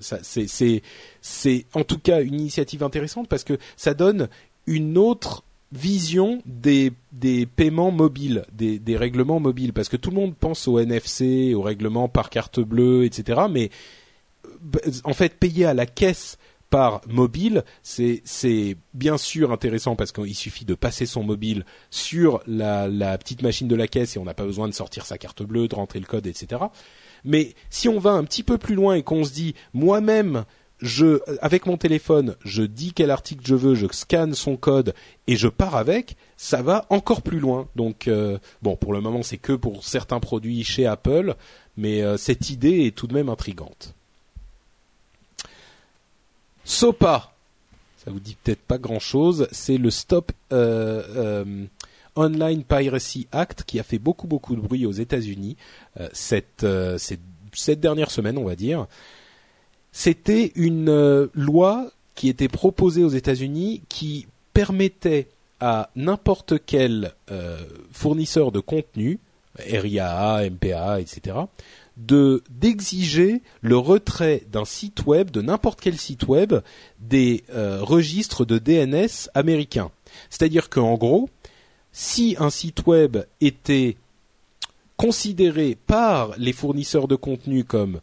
c'est 0.00 1.66
en 1.74 1.84
tout 1.84 1.98
cas 1.98 2.22
une 2.22 2.34
initiative 2.34 2.82
intéressante 2.82 3.28
parce 3.28 3.44
que 3.44 3.58
ça 3.76 3.94
donne 3.94 4.28
une 4.66 4.98
autre 4.98 5.44
vision 5.72 6.42
des, 6.46 6.92
des 7.12 7.46
paiements 7.46 7.92
mobiles, 7.92 8.44
des, 8.52 8.78
des 8.78 8.96
règlements 8.96 9.40
mobiles, 9.40 9.72
parce 9.72 9.88
que 9.88 9.96
tout 9.96 10.10
le 10.10 10.16
monde 10.16 10.34
pense 10.34 10.66
au 10.66 10.78
NFC, 10.78 11.54
au 11.54 11.62
règlement 11.62 12.08
par 12.08 12.30
carte 12.30 12.60
bleue, 12.60 13.04
etc. 13.04 13.42
Mais 13.50 13.70
euh, 14.46 14.90
en 15.04 15.12
fait, 15.12 15.38
payer 15.38 15.66
à 15.66 15.74
la 15.74 15.86
caisse 15.86 16.38
par 16.70 17.00
mobile, 17.08 17.64
c'est 17.82 18.76
bien 18.94 19.18
sûr 19.18 19.50
intéressant 19.50 19.96
parce 19.96 20.12
qu'il 20.12 20.36
suffit 20.36 20.64
de 20.64 20.74
passer 20.74 21.04
son 21.04 21.24
mobile 21.24 21.64
sur 21.90 22.40
la, 22.46 22.86
la 22.86 23.18
petite 23.18 23.42
machine 23.42 23.66
de 23.66 23.74
la 23.74 23.88
caisse 23.88 24.14
et 24.14 24.20
on 24.20 24.24
n'a 24.24 24.34
pas 24.34 24.44
besoin 24.44 24.68
de 24.68 24.72
sortir 24.72 25.04
sa 25.04 25.18
carte 25.18 25.42
bleue, 25.42 25.66
de 25.66 25.74
rentrer 25.74 25.98
le 25.98 26.06
code, 26.06 26.28
etc. 26.28 26.62
Mais 27.24 27.54
si 27.70 27.88
on 27.88 27.98
va 27.98 28.12
un 28.12 28.22
petit 28.22 28.44
peu 28.44 28.56
plus 28.56 28.76
loin 28.76 28.94
et 28.94 29.02
qu'on 29.02 29.24
se 29.24 29.32
dit 29.32 29.54
moi-même 29.74 30.44
je 30.80 31.20
avec 31.42 31.66
mon 31.66 31.76
téléphone, 31.76 32.36
je 32.44 32.62
dis 32.62 32.92
quel 32.92 33.10
article 33.10 33.42
je 33.44 33.54
veux, 33.54 33.74
je 33.74 33.86
scanne 33.90 34.34
son 34.34 34.56
code 34.56 34.94
et 35.26 35.36
je 35.36 35.48
pars 35.48 35.76
avec, 35.76 36.16
ça 36.36 36.62
va 36.62 36.86
encore 36.90 37.22
plus 37.22 37.38
loin. 37.38 37.68
Donc 37.76 38.08
euh, 38.08 38.38
bon, 38.62 38.76
pour 38.76 38.92
le 38.92 39.00
moment, 39.00 39.22
c'est 39.22 39.36
que 39.36 39.52
pour 39.52 39.84
certains 39.84 40.20
produits 40.20 40.64
chez 40.64 40.86
Apple, 40.86 41.34
mais 41.76 42.02
euh, 42.02 42.16
cette 42.16 42.50
idée 42.50 42.86
est 42.86 42.96
tout 42.96 43.06
de 43.06 43.14
même 43.14 43.28
intrigante. 43.28 43.94
SOPA, 46.64 47.32
ça 48.04 48.10
vous 48.10 48.20
dit 48.20 48.36
peut-être 48.42 48.62
pas 48.62 48.78
grand-chose, 48.78 49.48
c'est 49.50 49.78
le 49.78 49.90
Stop 49.90 50.32
euh, 50.52 51.02
euh, 51.16 51.64
Online 52.16 52.64
Piracy 52.64 53.28
Act 53.32 53.64
qui 53.64 53.80
a 53.80 53.82
fait 53.82 53.98
beaucoup 53.98 54.26
beaucoup 54.26 54.56
de 54.56 54.60
bruit 54.60 54.86
aux 54.86 54.92
États-Unis 54.92 55.56
euh, 55.98 56.08
cette, 56.12 56.64
euh, 56.64 56.96
cette 56.98 57.20
cette 57.52 57.80
dernière 57.80 58.10
semaine, 58.10 58.38
on 58.38 58.44
va 58.44 58.56
dire. 58.56 58.86
C'était 59.92 60.52
une 60.54 60.88
euh, 60.88 61.26
loi 61.34 61.90
qui 62.14 62.28
était 62.28 62.48
proposée 62.48 63.02
aux 63.04 63.08
États-Unis 63.08 63.82
qui 63.88 64.26
permettait 64.52 65.28
à 65.58 65.90
n'importe 65.96 66.54
quel 66.64 67.14
euh, 67.30 67.58
fournisseur 67.92 68.52
de 68.52 68.60
contenu, 68.60 69.18
RIAA, 69.58 70.48
MPA, 70.50 71.00
etc., 71.00 71.36
de 71.96 72.42
d'exiger 72.48 73.42
le 73.60 73.76
retrait 73.76 74.42
d'un 74.50 74.64
site 74.64 75.04
web, 75.04 75.30
de 75.30 75.42
n'importe 75.42 75.80
quel 75.80 75.98
site 75.98 76.28
web, 76.28 76.54
des 76.98 77.44
euh, 77.52 77.82
registres 77.82 78.46
de 78.46 78.58
DNS 78.58 79.28
américains. 79.34 79.90
C'est-à-dire 80.30 80.70
qu'en 80.70 80.94
gros, 80.94 81.28
si 81.92 82.36
un 82.38 82.48
site 82.48 82.86
web 82.86 83.18
était 83.40 83.96
considéré 84.96 85.76
par 85.86 86.32
les 86.38 86.52
fournisseurs 86.52 87.08
de 87.08 87.16
contenu 87.16 87.64
comme 87.64 88.00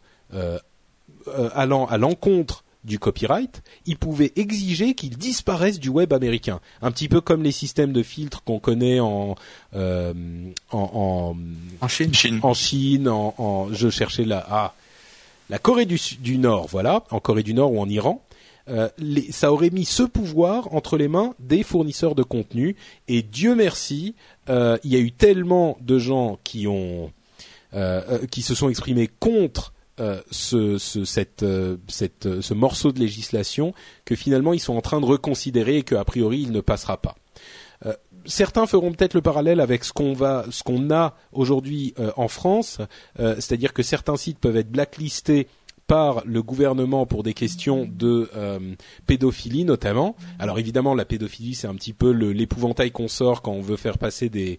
allant 1.54 1.86
à 1.86 1.98
l'encontre 1.98 2.64
du 2.84 2.98
copyright, 2.98 3.62
ils 3.86 3.98
pouvaient 3.98 4.32
exiger 4.36 4.94
qu'il 4.94 5.16
disparaisse 5.18 5.78
du 5.80 5.88
web 5.88 6.12
américain. 6.12 6.60
Un 6.80 6.90
petit 6.90 7.08
peu 7.08 7.20
comme 7.20 7.42
les 7.42 7.52
systèmes 7.52 7.92
de 7.92 8.02
filtres 8.02 8.42
qu'on 8.44 8.60
connaît 8.60 9.00
en, 9.00 9.34
euh, 9.74 10.14
en, 10.70 10.78
en, 10.78 11.36
En 11.84 11.88
Chine. 11.88 12.14
Chine. 12.14 12.38
en 12.42 12.54
Chine, 12.54 13.08
en, 13.08 13.34
en- 13.36 13.68
je 13.72 13.90
cherchais 13.90 14.24
la, 14.24 14.46
ah, 14.48 14.74
la 15.50 15.58
Corée 15.58 15.86
du, 15.86 15.98
Nord, 16.38 16.68
voilà, 16.68 17.04
en 17.10 17.20
Corée 17.20 17.42
du 17.42 17.52
Nord 17.52 17.72
ou 17.72 17.80
en 17.80 17.88
Iran. 17.88 18.22
Euh, 18.68 18.88
les- 18.98 19.32
ça 19.32 19.52
aurait 19.52 19.70
mis 19.70 19.84
ce 19.86 20.02
pouvoir 20.02 20.72
entre 20.74 20.96
les 20.96 21.08
mains 21.08 21.34
des 21.40 21.62
fournisseurs 21.62 22.14
de 22.14 22.22
contenu 22.22 22.76
et 23.08 23.22
Dieu 23.22 23.54
merci, 23.54 24.14
euh, 24.50 24.78
il 24.84 24.92
y 24.92 24.96
a 24.96 25.00
eu 25.00 25.10
tellement 25.10 25.78
de 25.80 25.98
gens 25.98 26.38
qui 26.44 26.66
ont 26.66 27.10
euh, 27.74 28.02
euh, 28.10 28.26
qui 28.30 28.40
se 28.42 28.54
sont 28.54 28.68
exprimés 28.70 29.08
contre 29.20 29.72
euh, 30.00 30.20
ce, 30.30 30.78
ce, 30.78 31.04
cette, 31.04 31.42
euh, 31.42 31.76
euh, 32.24 32.40
ce 32.40 32.54
morceau 32.54 32.92
de 32.92 33.00
législation 33.00 33.74
que 34.04 34.14
finalement 34.14 34.52
ils 34.52 34.60
sont 34.60 34.76
en 34.76 34.80
train 34.80 35.00
de 35.00 35.06
reconsidérer 35.06 35.78
et 35.78 35.82
qu'a 35.82 36.04
priori 36.04 36.40
il 36.42 36.52
ne 36.52 36.60
passera 36.60 37.00
pas. 37.00 37.16
certains 38.24 38.66
feront 38.66 38.92
peut-être 38.92 39.14
le 39.14 39.22
parallèle 39.22 39.60
avec 39.60 39.84
ce 39.84 39.92
qu'on 39.92 40.12
va, 40.12 40.44
ce 40.50 40.62
qu'on 40.62 40.90
a 40.90 41.16
aujourd'hui 41.32 41.94
en 42.16 42.28
France, 42.28 42.78
c'est-à-dire 43.16 43.72
que 43.72 43.82
certains 43.82 44.16
sites 44.16 44.38
peuvent 44.38 44.56
être 44.56 44.70
blacklistés 44.70 45.46
par 45.86 46.22
le 46.26 46.42
gouvernement 46.42 47.06
pour 47.06 47.22
des 47.22 47.34
questions 47.34 47.88
de 47.90 48.28
pédophilie 49.06 49.64
notamment. 49.64 50.16
Alors 50.38 50.58
évidemment, 50.58 50.94
la 50.94 51.04
pédophilie 51.04 51.54
c'est 51.54 51.68
un 51.68 51.76
petit 51.76 51.92
peu 51.92 52.10
l'épouvantail 52.10 52.90
qu'on 52.90 53.08
sort 53.08 53.42
quand 53.42 53.52
on 53.52 53.62
veut 53.62 53.76
faire 53.76 53.98
passer 53.98 54.28
des 54.28 54.58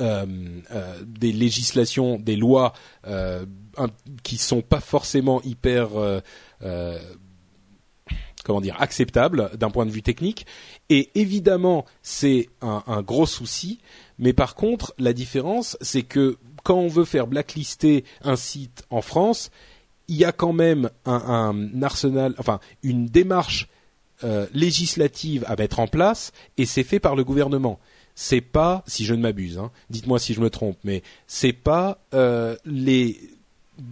euh, 0.00 0.26
euh, 0.72 1.02
des 1.06 1.32
législations, 1.32 2.18
des 2.18 2.36
lois 2.36 2.72
euh, 3.06 3.44
qui 4.22 4.36
sont 4.36 4.62
pas 4.62 4.80
forcément 4.80 5.40
hyper 5.42 5.88
comment 8.44 8.60
dire 8.60 8.76
acceptables 8.80 9.50
d'un 9.56 9.70
point 9.70 9.86
de 9.86 9.90
vue 9.90 10.02
technique. 10.02 10.46
Et 10.88 11.10
évidemment, 11.14 11.84
c'est 12.02 12.48
un, 12.62 12.84
un, 12.86 13.02
gros 13.02 13.26
souci. 13.26 13.80
Mais 14.18 14.32
par 14.32 14.54
contre, 14.54 14.94
la 14.98 15.12
différence, 15.12 15.76
c'est 15.80 16.02
que 16.02 16.38
quand 16.62 16.76
on 16.76 16.88
veut 16.88 17.04
faire 17.04 17.26
blacklister 17.26 18.04
un 18.22 18.36
site 18.36 18.84
en 18.90 19.02
France, 19.02 19.50
il 20.08 20.16
y 20.16 20.24
a 20.24 20.32
quand 20.32 20.52
même 20.52 20.90
un, 21.04 21.12
un 21.74 21.82
arsenal, 21.82 22.34
enfin 22.38 22.60
une 22.82 23.06
démarche 23.06 23.68
euh, 24.24 24.46
législative 24.54 25.44
à 25.46 25.56
mettre 25.56 25.78
en 25.78 25.86
place, 25.86 26.32
et 26.56 26.64
c'est 26.64 26.84
fait 26.84 27.00
par 27.00 27.16
le 27.16 27.22
gouvernement 27.22 27.78
c'est 28.16 28.40
pas, 28.40 28.82
si 28.88 29.04
je 29.04 29.14
ne 29.14 29.20
m'abuse, 29.20 29.58
hein, 29.58 29.70
dites-moi 29.90 30.18
si 30.18 30.34
je 30.34 30.40
me 30.40 30.50
trompe, 30.50 30.78
mais 30.82 31.02
c'est 31.28 31.52
pas 31.52 31.98
euh, 32.14 32.56
les 32.64 33.20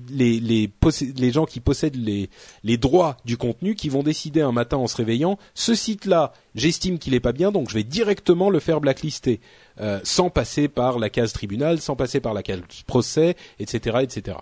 les, 0.09 0.41
les, 0.41 0.71
les, 1.17 1.31
gens 1.31 1.45
qui 1.45 1.61
possèdent 1.61 2.03
les, 2.03 2.31
les 2.63 2.79
droits 2.79 3.19
du 3.27 3.37
contenu 3.37 3.75
qui 3.75 3.91
vont 3.91 4.03
décider 4.03 4.41
un 4.41 4.51
matin 4.51 4.79
en 4.79 4.87
se 4.87 4.97
réveillant, 4.97 5.39
ce 5.53 5.75
site-là, 5.75 6.33
j'estime 6.55 6.99
qu'il 6.99 7.13
est 7.13 7.21
pas 7.21 7.33
bien, 7.33 7.53
donc 7.53 7.69
je 7.69 7.75
vais 7.75 7.85
directement 7.85 8.49
le 8.49 8.61
faire 8.61 8.81
blacklister, 8.81 9.41
euh, 9.83 10.01
sans 10.03 10.31
passer 10.31 10.69
par 10.69 10.99
la 10.99 11.11
case 11.11 11.35
tribunal, 11.35 11.83
sans 11.83 11.97
passer 11.97 12.21
par 12.21 12.33
la 12.33 12.43
case 12.43 12.61
procès, 12.87 13.37
etc., 13.59 13.99
etc. 14.03 14.39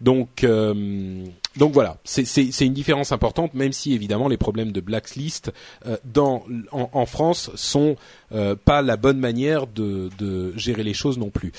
Donc, 0.00 0.44
euh, 0.44 1.24
donc 1.56 1.72
voilà, 1.72 1.96
c'est 2.04 2.60
une 2.60 2.74
différence 2.74 3.12
importante, 3.12 3.54
même 3.54 3.72
si 3.72 3.94
évidemment 3.94 4.28
les 4.28 4.36
problèmes 4.36 4.72
de 4.72 4.80
blacklist 4.80 5.52
euh, 5.86 5.96
dans, 6.04 6.44
en, 6.72 7.06
France 7.06 7.50
sont 7.54 7.96
euh, 8.32 8.54
pas 8.56 8.82
la 8.82 8.96
bonne 8.96 9.18
manière 9.18 9.66
de, 9.66 10.52
gérer 10.56 10.82
les 10.82 10.94
choses 10.94 11.18
non 11.18 11.30
plus. 11.30 11.52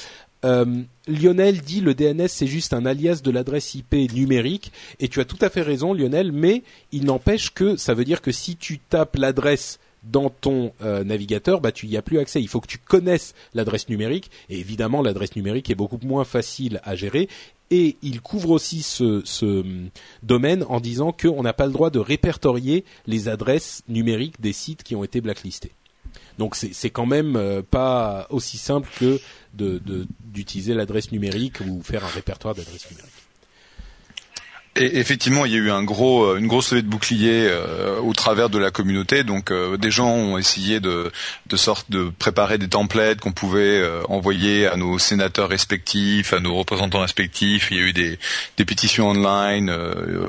Euh, 0.45 0.65
Lionel 1.07 1.61
dit 1.61 1.81
le 1.81 1.95
DNS 1.95 2.27
c'est 2.27 2.45
juste 2.45 2.73
un 2.73 2.85
alias 2.85 3.21
de 3.23 3.31
l'adresse 3.31 3.73
IP 3.73 3.93
numérique 4.13 4.71
et 4.99 5.07
tu 5.07 5.19
as 5.19 5.25
tout 5.25 5.39
à 5.41 5.49
fait 5.49 5.63
raison 5.63 5.95
Lionel, 5.95 6.31
mais 6.31 6.61
il 6.91 7.05
n'empêche 7.05 7.51
que 7.51 7.75
ça 7.75 7.95
veut 7.95 8.05
dire 8.05 8.21
que 8.21 8.31
si 8.31 8.55
tu 8.55 8.77
tapes 8.77 9.15
l'adresse 9.15 9.79
dans 10.03 10.29
ton 10.29 10.73
euh, 10.81 11.03
navigateur, 11.03 11.61
bah 11.61 11.71
tu 11.71 11.87
y 11.87 11.97
as 11.97 12.01
plus 12.01 12.19
accès. 12.19 12.41
Il 12.41 12.47
faut 12.47 12.61
que 12.61 12.67
tu 12.67 12.77
connaisses 12.77 13.33
l'adresse 13.53 13.89
numérique 13.89 14.31
et 14.49 14.59
évidemment 14.59 15.01
l'adresse 15.01 15.35
numérique 15.35 15.69
est 15.69 15.75
beaucoup 15.75 15.99
moins 16.03 16.23
facile 16.23 16.81
à 16.83 16.95
gérer 16.95 17.27
et 17.71 17.97
il 18.01 18.21
couvre 18.21 18.51
aussi 18.51 18.81
ce, 18.81 19.21
ce 19.25 19.63
domaine 20.23 20.63
en 20.69 20.79
disant 20.79 21.11
qu'on 21.11 21.43
n'a 21.43 21.53
pas 21.53 21.65
le 21.65 21.71
droit 21.71 21.89
de 21.89 21.99
répertorier 21.99 22.85
les 23.05 23.27
adresses 23.27 23.83
numériques 23.87 24.39
des 24.41 24.53
sites 24.53 24.83
qui 24.83 24.95
ont 24.95 25.03
été 25.03 25.21
blacklistés. 25.21 25.71
Donc 26.37 26.55
c'est 26.55 26.89
quand 26.89 27.05
même 27.05 27.35
euh, 27.35 27.61
pas 27.63 28.27
aussi 28.29 28.57
simple 28.57 28.89
que 28.99 29.19
d'utiliser 29.53 30.73
l'adresse 30.73 31.11
numérique 31.11 31.59
ou 31.61 31.81
faire 31.81 32.05
un 32.05 32.09
répertoire 32.09 32.53
d'adresses 32.53 32.89
numériques. 32.91 33.26
Et 34.79 34.99
effectivement, 34.99 35.45
il 35.45 35.51
y 35.51 35.55
a 35.55 35.59
eu 35.59 35.71
un 35.71 35.83
gros, 35.83 36.23
euh, 36.23 36.37
une 36.37 36.47
grosse 36.47 36.71
levée 36.71 36.83
de 36.83 36.87
bouclier 36.87 37.47
euh, 37.49 37.99
au 37.99 38.13
travers 38.13 38.49
de 38.49 38.57
la 38.57 38.69
communauté. 38.69 39.23
Donc, 39.23 39.51
euh, 39.51 39.77
des 39.77 39.89
gens 39.89 40.09
ont 40.09 40.37
essayé 40.37 40.79
de, 40.79 41.11
de 41.47 41.57
sorte 41.57 41.89
de 41.89 42.11
préparer 42.19 42.57
des 42.57 42.67
templates 42.67 43.19
qu'on 43.19 43.31
pouvait 43.31 43.83
envoyer 44.09 44.67
à 44.67 44.75
nos 44.75 44.99
sénateurs 44.99 45.49
respectifs, 45.49 46.33
à 46.33 46.39
nos 46.39 46.55
représentants 46.55 47.01
respectifs. 47.01 47.69
Il 47.71 47.77
y 47.77 47.79
a 47.79 47.83
eu 47.83 47.93
des, 47.93 48.19
des 48.57 48.65
pétitions 48.65 49.09
online. 49.09 49.71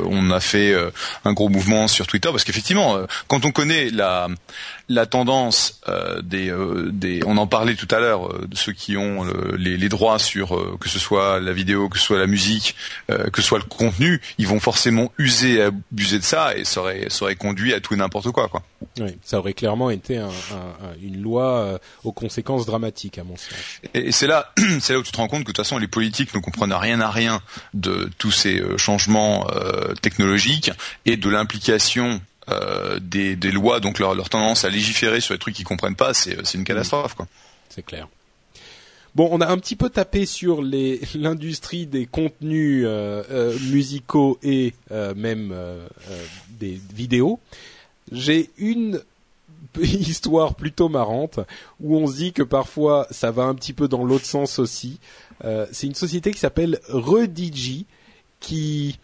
on 0.04 0.30
a 0.30 0.40
fait 0.40 0.74
un 1.24 1.32
gros 1.32 1.48
mouvement 1.48 1.88
sur 1.88 2.06
Twitter 2.06 2.28
parce 2.30 2.44
qu'effectivement, 2.44 2.98
quand 3.26 3.44
on 3.44 3.50
connaît 3.50 3.90
la 3.90 4.28
la 4.88 5.06
tendance 5.06 5.80
euh, 5.88 6.22
des, 6.22 6.50
euh, 6.50 6.90
des, 6.92 7.20
on 7.26 7.36
en 7.36 7.46
parlait 7.46 7.74
tout 7.74 7.88
à 7.90 8.00
l'heure, 8.00 8.28
euh, 8.28 8.46
de 8.48 8.56
ceux 8.56 8.72
qui 8.72 8.96
ont 8.96 9.26
les, 9.56 9.76
les, 9.76 9.88
droits 9.88 10.18
sur 10.18 10.78
que 10.78 10.88
ce 10.88 10.98
soit 10.98 11.40
la 11.40 11.52
vidéo, 11.52 11.88
que 11.88 11.98
ce 11.98 12.04
soit 12.04 12.18
la 12.18 12.26
musique, 12.26 12.74
que 13.08 13.40
ce 13.40 13.46
soit 13.46 13.58
le 13.58 13.64
contenu, 13.64 14.20
ils 14.38 14.46
vont 14.46 14.60
forcément 14.60 15.12
user 15.18 15.54
et 15.54 15.62
abuser 15.62 16.18
de 16.18 16.24
ça 16.24 16.56
et 16.56 16.64
ça 16.64 16.80
aurait, 16.80 17.10
ça 17.10 17.24
aurait 17.24 17.36
conduit 17.36 17.74
à 17.74 17.80
tout 17.80 17.94
et 17.94 17.96
n'importe 17.96 18.30
quoi, 18.30 18.48
quoi. 18.48 18.62
Oui, 19.00 19.16
ça 19.22 19.38
aurait 19.38 19.52
clairement 19.52 19.90
été 19.90 20.16
un, 20.18 20.28
un, 20.28 21.02
une 21.02 21.20
loi 21.20 21.78
aux 22.04 22.12
conséquences 22.12 22.66
dramatiques 22.66 23.18
à 23.18 23.24
mon 23.24 23.36
sens. 23.36 23.52
Et, 23.94 24.12
c'est 24.12 24.26
là, 24.26 24.52
c'est 24.80 24.92
là 24.92 24.98
où 24.98 25.02
tu 25.02 25.12
te 25.12 25.16
rends 25.16 25.28
compte 25.28 25.40
que 25.40 25.50
de 25.50 25.52
toute 25.52 25.64
façon 25.64 25.78
les 25.78 25.88
politiques 25.88 26.34
ne 26.34 26.40
comprennent 26.40 26.72
rien 26.72 27.00
à 27.00 27.10
rien 27.10 27.40
de 27.74 28.10
tous 28.18 28.30
ces 28.30 28.62
changements 28.76 29.46
technologiques 30.00 30.70
et 31.04 31.16
de 31.16 31.28
l'implication 31.28 32.20
euh, 32.50 32.98
des, 33.00 33.36
des, 33.36 33.50
lois, 33.50 33.78
donc 33.78 33.98
leur, 33.98 34.14
leur, 34.14 34.30
tendance 34.30 34.64
à 34.64 34.70
légiférer 34.70 35.20
sur 35.20 35.34
les 35.34 35.38
trucs 35.38 35.54
qu'ils 35.54 35.66
comprennent 35.66 35.96
pas, 35.96 36.14
c'est 36.14 36.54
une 36.54 36.64
catastrophe, 36.64 37.14
quoi. 37.14 37.26
C'est 37.68 37.84
clair. 37.84 38.08
Bon, 39.14 39.28
on 39.32 39.40
a 39.40 39.46
un 39.46 39.58
petit 39.58 39.76
peu 39.76 39.90
tapé 39.90 40.26
sur 40.26 40.62
l'industrie 41.14 41.86
des 41.86 42.06
contenus 42.06 42.84
euh, 42.86 43.22
euh, 43.30 43.58
musicaux 43.70 44.38
et 44.42 44.74
euh, 44.90 45.14
même 45.14 45.54
des 46.58 46.80
vidéos. 46.94 47.40
J'ai 48.12 48.50
une 48.58 49.00
histoire 49.80 50.54
plutôt 50.54 50.88
marrante 50.88 51.40
où 51.80 51.96
on 51.96 52.06
se 52.06 52.16
dit 52.16 52.32
que 52.32 52.42
parfois 52.42 53.06
ça 53.10 53.30
va 53.30 53.44
un 53.44 53.54
petit 53.54 53.72
peu 53.72 53.88
dans 53.88 54.04
l'autre 54.04 54.26
sens 54.26 54.58
aussi. 54.58 54.98
c'est 55.72 55.86
une 55.86 55.94
société 55.94 56.32
qui 56.32 56.38
s'appelle 56.38 56.80
Redigi 56.88 57.86
qui 58.40 58.98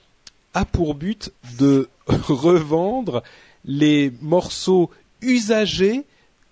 a 0.53 0.65
pour 0.65 0.95
but 0.95 1.33
de 1.59 1.89
revendre 2.07 3.23
les 3.65 4.13
morceaux 4.21 4.91
usagés 5.21 6.05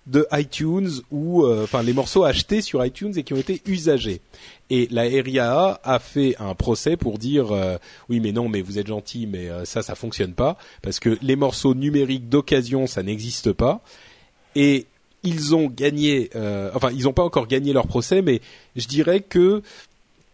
de 0.05 0.27
iTunes 0.33 0.89
ou 1.11 1.43
euh, 1.43 1.63
enfin 1.63 1.81
les 1.81 1.93
morceaux 1.93 2.23
achetés 2.23 2.61
sur 2.61 2.83
iTunes 2.85 3.13
et 3.15 3.23
qui 3.23 3.33
ont 3.33 3.37
été 3.37 3.61
usagés. 3.65 4.21
Et 4.69 4.87
la 4.91 5.03
RIAA 5.03 5.79
a 5.83 5.99
fait 5.99 6.35
un 6.39 6.55
procès 6.55 6.97
pour 6.97 7.17
dire 7.17 7.51
euh, 7.51 7.77
oui 8.09 8.19
mais 8.19 8.31
non 8.31 8.49
mais 8.49 8.61
vous 8.61 8.79
êtes 8.79 8.87
gentil 8.87 9.27
mais 9.27 9.49
euh, 9.49 9.65
ça 9.65 9.81
ça 9.81 9.95
fonctionne 9.95 10.33
pas 10.33 10.57
parce 10.81 10.99
que 10.99 11.17
les 11.21 11.35
morceaux 11.35 11.73
numériques 11.73 12.27
d'occasion 12.27 12.87
ça 12.87 13.03
n'existe 13.03 13.53
pas 13.53 13.81
et 14.55 14.87
ils 15.23 15.55
ont 15.55 15.67
gagné 15.67 16.29
enfin 16.73 16.89
ils 16.91 17.03
n'ont 17.03 17.13
pas 17.13 17.23
encore 17.23 17.47
gagné 17.47 17.71
leur 17.71 17.87
procès 17.87 18.21
mais 18.21 18.41
je 18.75 18.87
dirais 18.87 19.21
que 19.21 19.61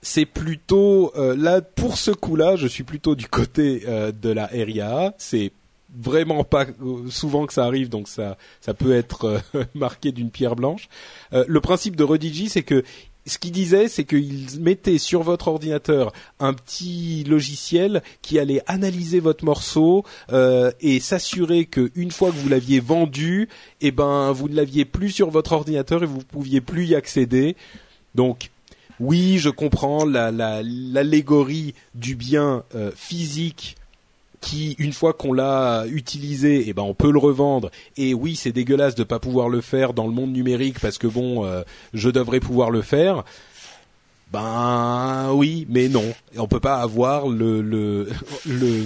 c'est 0.02 0.26
plutôt 0.26 1.12
euh, 1.16 1.36
là 1.36 1.62
pour 1.62 1.98
ce 1.98 2.12
coup-là, 2.12 2.56
je 2.56 2.68
suis 2.68 2.84
plutôt 2.84 3.16
du 3.16 3.28
côté 3.28 3.84
euh, 3.88 4.12
de 4.12 4.30
la 4.30 4.46
RIA. 4.46 5.14
C'est 5.18 5.52
vraiment 5.98 6.44
pas 6.44 6.66
euh, 6.66 7.10
souvent 7.10 7.46
que 7.46 7.54
ça 7.54 7.66
arrive, 7.66 7.90
donc 7.90 8.08
ça 8.08 8.38
ça 8.62 8.74
peut 8.74 8.94
être 8.94 9.42
marqué 9.76 10.12
d'une 10.12 10.32
pierre 10.32 10.56
blanche. 10.56 10.90
le 11.32 11.60
principe 11.62 11.96
de 11.96 12.04
Redigi, 12.04 12.50
c'est 12.50 12.64
que 12.64 12.84
ce 13.26 13.38
qu'il 13.38 13.52
disait, 13.52 13.88
c'est 13.90 14.06
qu'il 14.06 14.48
mettait 14.60 14.98
sur 14.98 15.22
votre 15.22 15.50
ordinateur 15.50 16.14
un 16.40 16.54
petit 16.54 17.24
logiciel 17.26 18.02
qui 18.22 18.40
allait 18.40 18.64
analyser 18.66 19.20
votre 19.20 19.46
morceau 19.46 20.04
et 20.80 21.00
s'assurer 21.00 21.66
que 21.66 21.92
une 21.96 22.12
fois 22.12 22.32
que 22.32 22.38
vous 22.38 22.50
l'aviez 22.50 22.80
vendu, 22.80 23.48
eh 23.82 23.92
ben 23.92 24.32
vous 24.32 24.50
ne 24.50 24.56
l'aviez 24.56 24.86
plus 24.86 25.12
sur 25.12 25.30
votre 25.30 25.52
ordinateur 25.52 26.02
et 26.02 26.08
vous 26.08 26.24
pouviez 26.24 26.62
plus 26.62 26.88
y 26.88 26.96
accéder. 26.96 27.56
Donc 28.16 28.50
oui, 29.00 29.38
je 29.38 29.50
comprends 29.50 30.04
l'allégorie 30.06 31.74
du 31.96 32.16
bien 32.16 32.64
euh, 32.76 32.92
physique 32.96 33.78
qui, 34.42 34.76
une 34.80 34.94
fois 34.94 35.14
qu'on 35.14 35.34
l'a 35.34 35.86
utilisé, 35.88 36.66
eh 36.68 36.74
ben 36.74 36.84
on 36.84 36.94
peut 36.94 37.12
le 37.12 37.20
revendre. 37.20 37.70
Et 37.98 38.14
oui, 38.14 38.36
c'est 38.36 38.52
dégueulasse 38.52 38.96
de 38.96 39.04
pas 39.04 39.20
pouvoir 39.20 39.50
le 39.50 39.62
faire 39.62 39.94
dans 39.94 40.08
le 40.08 40.14
monde 40.14 40.32
numérique 40.32 40.80
parce 40.80 40.98
que 40.98 41.08
bon, 41.08 41.46
euh, 41.46 41.62
je 41.94 42.10
devrais 42.10 42.40
pouvoir 42.40 42.72
le 42.72 42.82
faire. 42.82 43.24
Ben 44.32 45.32
oui, 45.34 45.66
mais 45.70 45.90
non, 45.90 46.06
on 46.38 46.48
peut 46.48 46.60
pas 46.60 46.78
avoir 46.78 47.28
le, 47.28 47.62
le, 47.62 48.08
le 48.48 48.84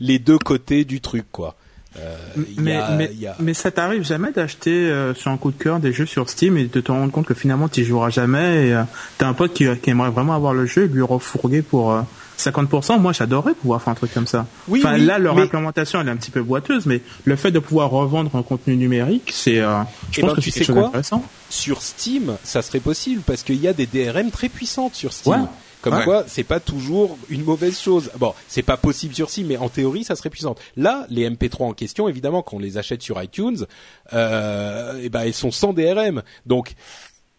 les 0.00 0.18
deux 0.18 0.38
côtés 0.38 0.84
du 0.84 1.00
truc 1.00 1.26
quoi. 1.32 1.54
Euh, 1.98 2.14
mais, 2.58 2.78
mais, 2.98 3.10
mais, 3.40 3.54
ça 3.54 3.70
t'arrive 3.70 4.04
jamais 4.04 4.30
d'acheter 4.30 4.70
euh, 4.70 5.14
sur 5.14 5.30
un 5.30 5.38
coup 5.38 5.50
de 5.50 5.56
cœur 5.56 5.80
des 5.80 5.94
jeux 5.94 6.04
sur 6.04 6.28
Steam 6.28 6.58
et 6.58 6.66
de 6.66 6.80
te 6.82 6.92
rendre 6.92 7.10
compte 7.10 7.24
que 7.24 7.32
finalement 7.32 7.70
tu 7.70 7.84
joueras 7.84 8.10
jamais 8.10 8.68
et 8.68 8.82
t'as 9.16 9.26
un 9.26 9.32
pote 9.32 9.54
qui, 9.54 9.64
qui, 9.78 9.90
aimerait 9.90 10.10
vraiment 10.10 10.34
avoir 10.34 10.52
le 10.52 10.66
jeu 10.66 10.84
et 10.84 10.88
lui 10.88 11.00
refourguer 11.00 11.62
pour 11.62 11.98
50%, 12.38 13.00
moi 13.00 13.12
j'adorerais 13.12 13.54
pouvoir 13.54 13.82
faire 13.82 13.92
un 13.92 13.96
truc 13.96 14.12
comme 14.12 14.26
ça. 14.26 14.46
Oui, 14.68 14.80
enfin, 14.84 14.98
là, 14.98 15.18
leur 15.18 15.38
implémentation 15.38 16.00
elle 16.00 16.08
est 16.08 16.10
un 16.10 16.16
petit 16.16 16.30
peu 16.30 16.42
boiteuse, 16.42 16.86
mais 16.86 17.00
le 17.24 17.36
fait 17.36 17.50
de 17.50 17.58
pouvoir 17.58 17.90
revendre 17.90 18.34
un 18.36 18.42
contenu 18.42 18.76
numérique, 18.76 19.30
c'est, 19.32 19.60
euh, 19.60 19.82
je 20.10 20.18
eh 20.18 20.22
pense 20.22 20.30
ben, 20.30 20.36
que 20.36 20.40
c'est 20.42 20.50
quelque 20.52 20.66
chose 20.66 20.76
d'intéressant. 20.76 21.24
Sur 21.48 21.82
Steam, 21.82 22.36
ça 22.42 22.62
serait 22.62 22.80
possible 22.80 23.22
parce 23.24 23.42
qu'il 23.42 23.60
y 23.60 23.68
a 23.68 23.72
des 23.72 23.86
DRM 23.86 24.30
très 24.30 24.48
puissantes 24.48 24.94
sur 24.94 25.12
Steam. 25.12 25.46
Comme 25.82 25.94
Ouais. 25.94 26.04
quoi, 26.04 26.24
c'est 26.26 26.42
pas 26.42 26.58
toujours 26.58 27.16
une 27.28 27.44
mauvaise 27.44 27.78
chose. 27.78 28.10
Bon, 28.18 28.34
c'est 28.48 28.62
pas 28.62 28.76
possible 28.76 29.14
sur 29.14 29.30
si, 29.30 29.44
mais 29.44 29.56
en 29.56 29.68
théorie, 29.68 30.02
ça 30.02 30.16
serait 30.16 30.30
puissant. 30.30 30.56
Là, 30.76 31.06
les 31.10 31.28
MP3 31.30 31.62
en 31.64 31.72
question, 31.74 32.08
évidemment, 32.08 32.42
quand 32.42 32.56
on 32.56 32.58
les 32.58 32.76
achète 32.76 33.02
sur 33.02 33.22
iTunes, 33.22 33.66
euh, 34.12 34.98
eh 35.00 35.08
ben, 35.10 35.20
elles 35.20 35.34
sont 35.34 35.52
sans 35.52 35.72
DRM. 35.72 36.22
Donc, 36.44 36.74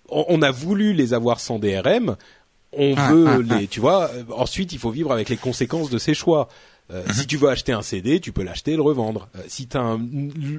on, 0.08 0.26
on 0.30 0.42
a 0.42 0.52
voulu 0.52 0.94
les 0.94 1.14
avoir 1.14 1.42
sans 1.42 1.60
DRM. 1.60 2.16
On 2.74 2.94
Ah, 2.98 3.12
veut 3.14 3.46
ah, 3.50 3.60
les, 3.60 3.68
tu 3.68 3.80
vois. 3.80 4.10
euh, 4.12 4.24
Ensuite, 4.36 4.74
il 4.74 4.80
faut 4.80 4.92
vivre 4.92 5.12
avec 5.12 5.30
les 5.30 5.38
conséquences 5.38 5.90
de 5.90 5.98
ses 5.98 6.14
choix. 6.14 6.48
Euh, 6.92 7.04
Si 7.14 7.28
tu 7.28 7.38
veux 7.38 7.50
acheter 7.50 7.72
un 7.74 7.82
CD, 7.82 8.20
tu 8.20 8.32
peux 8.32 8.44
l'acheter 8.44 8.74
et 8.74 8.76
le 8.76 8.82
revendre. 8.82 9.28
Euh, 9.36 9.42
si 9.48 9.68
tu 9.68 9.76
as 9.78 9.82
un, 9.82 10.00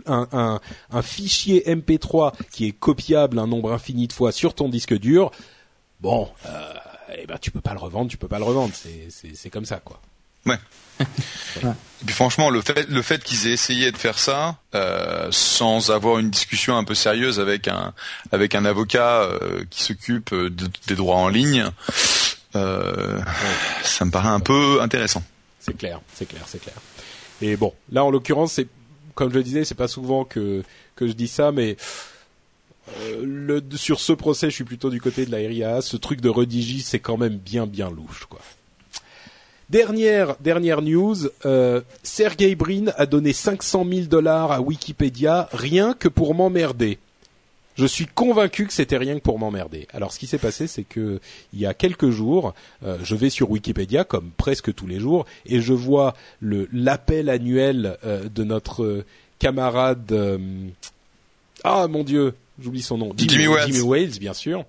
un, 0.07 0.29
un, 0.33 0.61
un 0.91 1.03
fichier 1.03 1.63
MP3 1.67 2.33
qui 2.53 2.67
est 2.67 2.73
copiable 2.73 3.39
un 3.39 3.47
nombre 3.47 3.73
infini 3.73 4.07
de 4.09 4.13
fois 4.13 4.31
sur 4.33 4.55
ton 4.55 4.69
disque 4.69 4.95
dur, 4.99 5.31
bon, 6.01 6.29
euh, 6.47 6.73
eh 7.19 7.27
ben 7.27 7.39
tu 7.41 7.51
peux 7.51 7.61
pas 7.63 7.73
le 7.73 7.79
revendre, 7.79 8.11
tu 8.11 8.17
peux 8.19 8.29
pas 8.29 8.39
le 8.39 8.45
revendre. 8.45 8.75
C'est 8.75 9.07
c'est 9.11 9.35
c'est 9.35 9.49
comme 9.51 9.65
ça 9.65 9.81
quoi. 9.83 10.01
Ouais. 10.47 11.73
Et 12.01 12.05
puis 12.05 12.15
franchement, 12.15 12.51
le 12.51 12.61
fait, 12.61 12.89
le 12.89 13.03
fait 13.03 13.23
qu'ils 13.25 13.47
aient 13.49 13.53
essayé 13.53 13.91
de 13.91 13.97
faire 13.97 14.19
ça 14.19 14.57
euh, 14.75 15.29
sans 15.33 15.91
avoir 15.91 16.19
une 16.19 16.31
discussion 16.31 16.77
un 16.77 16.85
peu 16.85 16.95
sérieuse 16.95 17.41
avec 17.41 17.67
un 17.69 17.93
avec 18.31 18.55
un 18.55 18.65
avocat 18.65 19.23
euh, 19.23 19.65
qui 19.71 19.83
s'occupe 19.83 20.33
de- 20.35 20.71
des 20.87 20.95
droits 20.95 21.17
en 21.17 21.29
ligne, 21.29 21.67
euh, 22.55 23.19
ça 23.83 24.05
me 24.05 24.11
paraît 24.11 24.29
un 24.29 24.41
peu 24.41 24.81
intéressant. 24.81 25.23
C'est 25.61 25.77
clair, 25.77 26.01
c'est 26.15 26.27
clair, 26.27 26.43
c'est 26.47 26.61
clair. 26.61 26.77
Et 27.43 27.57
bon, 27.57 27.75
là 27.91 28.05
en 28.05 28.11
l'occurrence, 28.11 28.53
c'est 28.53 28.69
comme 29.15 29.31
je 29.31 29.37
le 29.37 29.43
disais, 29.43 29.65
c'est 29.65 29.75
pas 29.75 29.89
souvent 29.89 30.25
que 30.25 30.63
que 30.95 31.07
je 31.09 31.13
dis 31.13 31.29
ça, 31.29 31.51
mais 31.53 31.77
euh, 33.01 33.21
le, 33.25 33.63
sur 33.77 33.99
ce 34.01 34.13
procès, 34.13 34.51
je 34.51 34.55
suis 34.55 34.65
plutôt 34.65 34.91
du 34.91 35.01
côté 35.01 35.27
de 35.27 35.33
la 35.33 35.39
RIA. 35.39 35.81
Ce 35.83 35.97
truc 35.97 36.21
de 36.21 36.29
redigi, 36.29 36.83
c'est 36.83 37.01
quand 37.01 37.17
même 37.17 37.37
bien 37.39 37.67
bien 37.67 37.91
louche, 37.91 38.27
quoi. 38.29 38.41
Dernière 39.71 40.37
dernière 40.41 40.81
news, 40.81 41.17
euh, 41.45 41.83
Sergey 42.03 42.55
Brin 42.55 42.87
a 42.97 43.05
donné 43.05 43.33
500 43.33 43.87
000 43.91 44.07
dollars 44.07 44.51
à 44.51 44.61
Wikipédia 44.63 45.49
rien 45.53 45.93
que 45.93 46.09
pour 46.09 46.35
m'emmerder. 46.35 46.99
Je 47.77 47.87
suis 47.87 48.07
convaincu 48.07 48.67
que 48.67 48.73
c'était 48.73 48.97
rien 48.97 49.15
que 49.15 49.23
pour 49.23 49.39
m'emmerder. 49.39 49.87
Alors, 49.93 50.13
ce 50.13 50.19
qui 50.19 50.27
s'est 50.27 50.39
passé, 50.39 50.67
c'est 50.67 50.83
que 50.83 51.21
il 51.53 51.61
y 51.61 51.67
a 51.67 51.75
quelques 51.75 52.11
jours, 52.11 52.55
euh, 52.85 52.99
je 53.05 53.15
vais 53.15 53.31
sur 53.31 53.51
Wikipédia 53.51 54.03
comme 54.03 54.31
presque 54.37 54.75
tous 54.75 54.89
les 54.89 54.99
jours 54.99 55.27
et 55.47 55.61
je 55.61 55.75
vois 55.75 56.15
le 56.41 56.69
l'appel 56.73 57.29
annuel 57.29 57.97
euh, 58.05 58.29
de 58.29 58.43
notre 58.43 58.83
euh, 58.83 59.05
camarade 59.39 60.11
euh, 60.11 60.39
ah 61.63 61.87
mon 61.89 62.05
Dieu, 62.05 62.35
j'oublie 62.61 62.83
son 62.83 62.99
nom, 62.99 63.13
Jimmy 63.17 63.47
Wales. 63.47 63.67
Jimmy 63.67 63.81
Wales, 63.81 64.19
bien 64.19 64.35
sûr. 64.35 64.65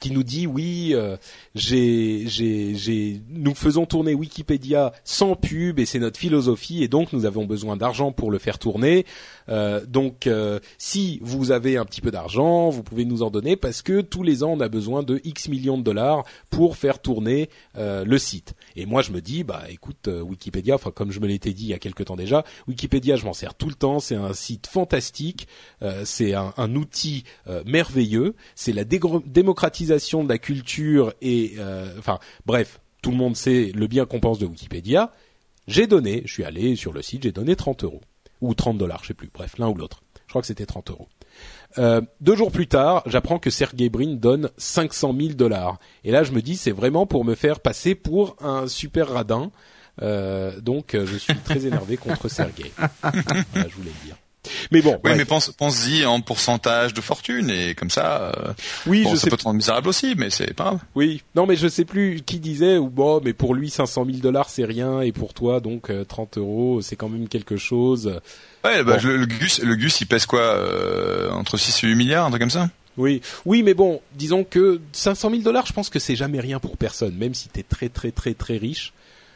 Qui 0.00 0.10
nous 0.12 0.22
dit 0.22 0.46
oui, 0.46 0.92
euh, 0.94 1.16
j'ai, 1.54 2.24
j'ai, 2.26 2.74
j'ai, 2.74 3.20
nous 3.28 3.54
faisons 3.54 3.84
tourner 3.84 4.14
Wikipédia 4.14 4.92
sans 5.04 5.36
pub 5.36 5.78
et 5.78 5.84
c'est 5.84 5.98
notre 5.98 6.18
philosophie 6.18 6.82
et 6.82 6.88
donc 6.88 7.12
nous 7.12 7.26
avons 7.26 7.44
besoin 7.44 7.76
d'argent 7.76 8.10
pour 8.10 8.30
le 8.30 8.38
faire 8.38 8.58
tourner. 8.58 9.04
Euh, 9.50 9.84
donc 9.86 10.26
euh, 10.26 10.58
si 10.78 11.18
vous 11.22 11.50
avez 11.50 11.76
un 11.76 11.84
petit 11.84 12.00
peu 12.00 12.10
d'argent, 12.10 12.70
vous 12.70 12.82
pouvez 12.82 13.04
nous 13.04 13.22
en 13.22 13.30
donner 13.30 13.56
parce 13.56 13.82
que 13.82 14.00
tous 14.00 14.22
les 14.22 14.42
ans 14.42 14.52
on 14.52 14.60
a 14.60 14.68
besoin 14.68 15.02
de 15.02 15.20
X 15.22 15.48
millions 15.48 15.76
de 15.76 15.82
dollars 15.82 16.24
pour 16.48 16.78
faire 16.78 16.98
tourner 17.00 17.50
euh, 17.76 18.04
le 18.04 18.18
site. 18.18 18.54
Et 18.76 18.86
moi 18.86 19.02
je 19.02 19.12
me 19.12 19.20
dis 19.20 19.44
bah 19.44 19.64
écoute 19.68 20.08
euh, 20.08 20.22
Wikipédia, 20.22 20.76
enfin 20.76 20.92
comme 20.92 21.12
je 21.12 21.20
me 21.20 21.26
l'étais 21.26 21.52
dit 21.52 21.64
il 21.64 21.70
y 21.70 21.74
a 21.74 21.78
quelque 21.78 22.02
temps 22.04 22.16
déjà, 22.16 22.44
Wikipédia 22.68 23.16
je 23.16 23.26
m'en 23.26 23.34
sers 23.34 23.54
tout 23.54 23.68
le 23.68 23.74
temps, 23.74 24.00
c'est 24.00 24.14
un 24.14 24.32
site 24.32 24.66
fantastique, 24.66 25.46
euh, 25.82 26.02
c'est 26.06 26.32
un, 26.32 26.54
un 26.56 26.74
outil 26.74 27.24
merveilleux, 27.66 28.34
c'est 28.54 28.72
la 28.72 28.84
dégro- 28.84 29.22
de 29.90 30.28
la 30.28 30.38
culture 30.38 31.12
et 31.20 31.54
euh, 31.58 31.94
enfin 31.98 32.18
bref 32.46 32.80
tout 33.02 33.10
le 33.10 33.16
monde 33.16 33.36
sait 33.36 33.72
le 33.74 33.86
bien 33.86 34.04
qu'on 34.06 34.20
pense 34.20 34.38
de 34.38 34.46
Wikipédia. 34.46 35.12
J'ai 35.66 35.86
donné, 35.86 36.22
je 36.26 36.32
suis 36.32 36.44
allé 36.44 36.76
sur 36.76 36.92
le 36.92 37.02
site, 37.02 37.22
j'ai 37.22 37.32
donné 37.32 37.56
30 37.56 37.84
euros 37.84 38.00
ou 38.40 38.54
30 38.54 38.78
dollars, 38.78 39.00
je 39.02 39.08
sais 39.08 39.14
plus. 39.14 39.30
Bref, 39.32 39.56
l'un 39.58 39.68
ou 39.68 39.74
l'autre. 39.74 40.02
Je 40.26 40.32
crois 40.32 40.42
que 40.42 40.46
c'était 40.46 40.66
30 40.66 40.90
euros. 40.90 41.08
Euh, 41.78 42.00
deux 42.20 42.36
jours 42.36 42.50
plus 42.50 42.66
tard, 42.66 43.02
j'apprends 43.06 43.38
que 43.38 43.50
Sergey 43.50 43.88
Brin 43.88 44.14
donne 44.14 44.50
500 44.58 45.14
000 45.18 45.32
dollars. 45.34 45.78
Et 46.04 46.10
là, 46.10 46.24
je 46.24 46.32
me 46.32 46.42
dis, 46.42 46.56
c'est 46.56 46.72
vraiment 46.72 47.06
pour 47.06 47.24
me 47.24 47.34
faire 47.34 47.60
passer 47.60 47.94
pour 47.94 48.36
un 48.40 48.66
super 48.66 49.08
radin. 49.08 49.50
Euh, 50.02 50.60
donc, 50.60 50.96
je 50.96 51.16
suis 51.16 51.36
très 51.36 51.66
énervé 51.66 51.96
contre 51.96 52.28
Sergey. 52.28 52.70
Voilà, 53.02 53.68
je 53.68 53.76
voulais 53.76 53.92
le 54.02 54.06
dire. 54.06 54.16
Mais 54.70 54.80
bon, 54.80 54.98
Oui, 55.04 55.12
mais 55.16 55.24
pense, 55.24 55.50
pense-y 55.50 56.06
en 56.06 56.20
pourcentage 56.20 56.94
de 56.94 57.00
fortune 57.00 57.50
et 57.50 57.74
comme 57.74 57.90
ça. 57.90 58.32
euh, 58.36 58.52
oui, 58.86 59.02
bon, 59.04 59.10
je 59.10 59.16
ça 59.16 59.24
sais 59.24 59.30
peut 59.30 59.36
te 59.36 59.44
rendre 59.44 59.56
misérable 59.56 59.88
aussi, 59.88 60.14
mais 60.16 60.30
c'est 60.30 60.54
pas 60.54 60.64
grave. 60.64 60.78
Oui, 60.94 61.22
non, 61.34 61.46
mais 61.46 61.56
je 61.56 61.68
sais 61.68 61.84
plus 61.84 62.22
qui 62.24 62.38
disait 62.40 62.78
ou 62.78 62.88
bon, 62.88 63.20
mais 63.22 63.32
pour 63.34 63.54
lui 63.54 63.68
500 63.68 64.04
000 64.06 64.18
dollars 64.18 64.48
c'est 64.48 64.64
rien 64.64 65.00
et 65.02 65.12
pour 65.12 65.34
toi 65.34 65.60
donc 65.60 65.90
euh, 65.90 66.04
30 66.04 66.38
euros 66.38 66.80
c'est 66.80 66.96
quand 66.96 67.08
même 67.10 67.28
quelque 67.28 67.56
chose. 67.56 68.20
Ouais, 68.64 68.82
bah, 68.82 68.96
Bon. 68.96 69.06
le, 69.08 69.16
le 69.18 69.26
Gus, 69.26 69.60
le 69.62 69.74
Gus, 69.76 70.00
il 70.00 70.06
pèse 70.06 70.24
quoi 70.26 70.40
euh, 70.40 71.30
entre 71.32 71.56
6 71.58 71.84
et 71.84 71.88
8 71.88 71.94
milliards, 71.94 72.26
un 72.26 72.30
truc 72.30 72.40
comme 72.40 72.50
ça? 72.50 72.70
Oui, 72.96 73.22
oui, 73.46 73.62
mais 73.62 73.72
bon, 73.74 74.00
disons 74.14 74.44
que 74.44 74.80
500 74.92 75.30
000 75.30 75.42
dollars, 75.42 75.64
je 75.66 75.72
pense 75.72 75.88
que 75.90 75.98
c'est 75.98 76.16
jamais 76.16 76.40
rien 76.40 76.58
pour 76.58 76.76
personne, 76.76 77.14
même 77.14 77.34
si 77.34 77.48
t'es 77.48 77.62
très 77.62 77.88
très 77.88 78.10
très 78.10 78.34
très 78.34 78.56
riche. 78.56 78.92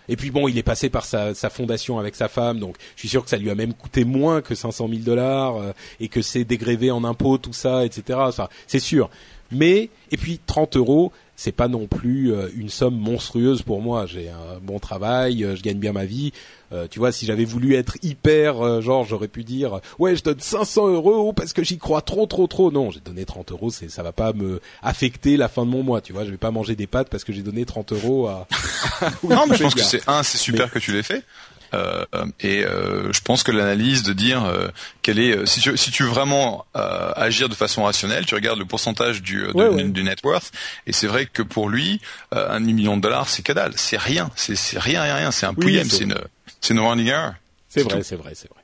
Et 0.08 0.16
puis 0.16 0.30
bon, 0.30 0.48
il 0.48 0.58
est 0.58 0.62
passé 0.62 0.90
par 0.90 1.04
sa, 1.04 1.34
fondation 1.50 1.98
avec 1.98 2.14
sa 2.14 2.28
femme, 2.28 2.58
donc 2.58 2.76
je 2.96 3.00
suis 3.00 3.08
sûr 3.08 3.24
que 3.24 3.30
ça 3.30 3.36
lui 3.36 3.50
a 3.50 3.54
même 3.54 3.74
coûté 3.74 4.04
moins 4.04 4.42
que 4.42 4.54
500 4.54 4.88
000 4.88 5.00
dollars 5.02 5.56
euh, 5.56 5.72
et 6.00 6.08
que 6.08 6.22
c'est 6.22 6.44
dégrévé 6.44 6.90
en 6.90 7.04
impôts, 7.04 7.38
tout 7.38 7.52
ça, 7.52 7.84
etc. 7.84 8.18
C'est 8.66 8.80
sûr. 8.80 9.10
Mais 9.50 9.90
et 10.10 10.16
puis 10.16 10.40
30 10.44 10.76
euros, 10.76 11.12
c'est 11.36 11.52
pas 11.52 11.68
non 11.68 11.86
plus 11.86 12.32
euh, 12.32 12.48
une 12.56 12.68
somme 12.68 12.96
monstrueuse 12.96 13.62
pour 13.62 13.80
moi. 13.80 14.06
J'ai 14.06 14.28
un 14.28 14.58
bon 14.62 14.78
travail, 14.78 15.44
euh, 15.44 15.56
je 15.56 15.62
gagne 15.62 15.78
bien 15.78 15.92
ma 15.92 16.04
vie. 16.04 16.32
Euh, 16.72 16.88
tu 16.90 16.98
vois, 16.98 17.12
si 17.12 17.24
j'avais 17.26 17.44
voulu 17.44 17.74
être 17.74 17.96
hyper, 18.02 18.60
euh, 18.60 18.80
genre, 18.80 19.04
j'aurais 19.04 19.28
pu 19.28 19.44
dire, 19.44 19.80
ouais, 19.98 20.16
je 20.16 20.22
donne 20.24 20.40
500 20.40 20.88
euros 20.88 21.32
parce 21.32 21.52
que 21.52 21.62
j'y 21.62 21.78
crois 21.78 22.02
trop, 22.02 22.26
trop, 22.26 22.46
trop. 22.46 22.72
Non, 22.72 22.90
j'ai 22.90 23.00
donné 23.00 23.24
30 23.24 23.52
euros, 23.52 23.70
c'est, 23.70 23.88
ça 23.88 24.02
va 24.02 24.12
pas 24.12 24.32
me 24.32 24.60
affecter 24.82 25.36
la 25.36 25.48
fin 25.48 25.64
de 25.64 25.70
mon 25.70 25.82
mois. 25.82 26.00
Tu 26.00 26.12
vois, 26.12 26.24
je 26.24 26.30
vais 26.30 26.36
pas 26.36 26.50
manger 26.50 26.74
des 26.74 26.86
pâtes 26.86 27.08
parce 27.10 27.22
que 27.22 27.32
j'ai 27.32 27.42
donné 27.42 27.64
30 27.64 27.92
euros 27.92 28.26
à. 28.26 28.46
Non, 29.22 29.44
mais 29.48 29.56
je 29.56 29.62
pense 29.62 29.74
que 29.74 29.82
c'est 29.82 30.08
un, 30.08 30.22
c'est 30.22 30.38
super 30.38 30.70
que 30.70 30.78
tu 30.78 30.92
l'aies 30.92 31.02
fait. 31.02 31.22
Euh, 31.72 32.04
euh, 32.14 32.26
et 32.40 32.64
euh, 32.64 33.12
je 33.12 33.20
pense 33.20 33.42
que 33.42 33.50
l'analyse 33.50 34.02
de 34.02 34.12
dire 34.12 34.44
euh, 34.44 34.68
quelle 35.02 35.18
est 35.18 35.36
euh, 35.36 35.46
si 35.46 35.60
tu 35.60 35.76
si 35.76 35.90
tu 35.90 36.02
veux 36.02 36.08
vraiment 36.08 36.66
euh, 36.76 37.12
agir 37.16 37.48
de 37.48 37.54
façon 37.54 37.84
rationnelle, 37.84 38.26
tu 38.26 38.34
regardes 38.34 38.58
le 38.58 38.64
pourcentage 38.66 39.22
du 39.22 39.42
de- 39.46 39.52
Ouais, 39.54 39.68
ouais. 39.68 39.84
du 39.84 40.02
net 40.04 40.18
worth 40.24 40.52
et 40.86 40.92
c'est 40.92 41.06
vrai 41.06 41.26
que 41.26 41.42
pour 41.42 41.68
lui 41.68 42.00
euh, 42.34 42.48
un 42.50 42.60
demi 42.60 42.74
million 42.74 42.96
de 42.96 43.02
dollars 43.02 43.28
c'est 43.28 43.42
que 43.42 43.52
dalle, 43.52 43.72
c'est 43.76 43.98
rien, 43.98 44.30
c'est 44.36 44.56
c'est 44.56 44.78
rien 44.78 45.02
rien 45.02 45.14
rien, 45.16 45.30
c'est 45.30 45.46
un 45.46 45.50
Oui, 45.56 45.64
pouillem, 45.64 45.88
c'est- 45.90 46.04
une 46.04 46.14
c'est 46.60 46.74
une 46.74 46.80
running 46.80 47.08
error. 47.08 47.32
C'est 47.68 47.82
vrai, 47.82 48.02
c'est 48.04 48.16
vrai, 48.16 48.32
c'est 48.34 48.48
vrai. 48.50 48.60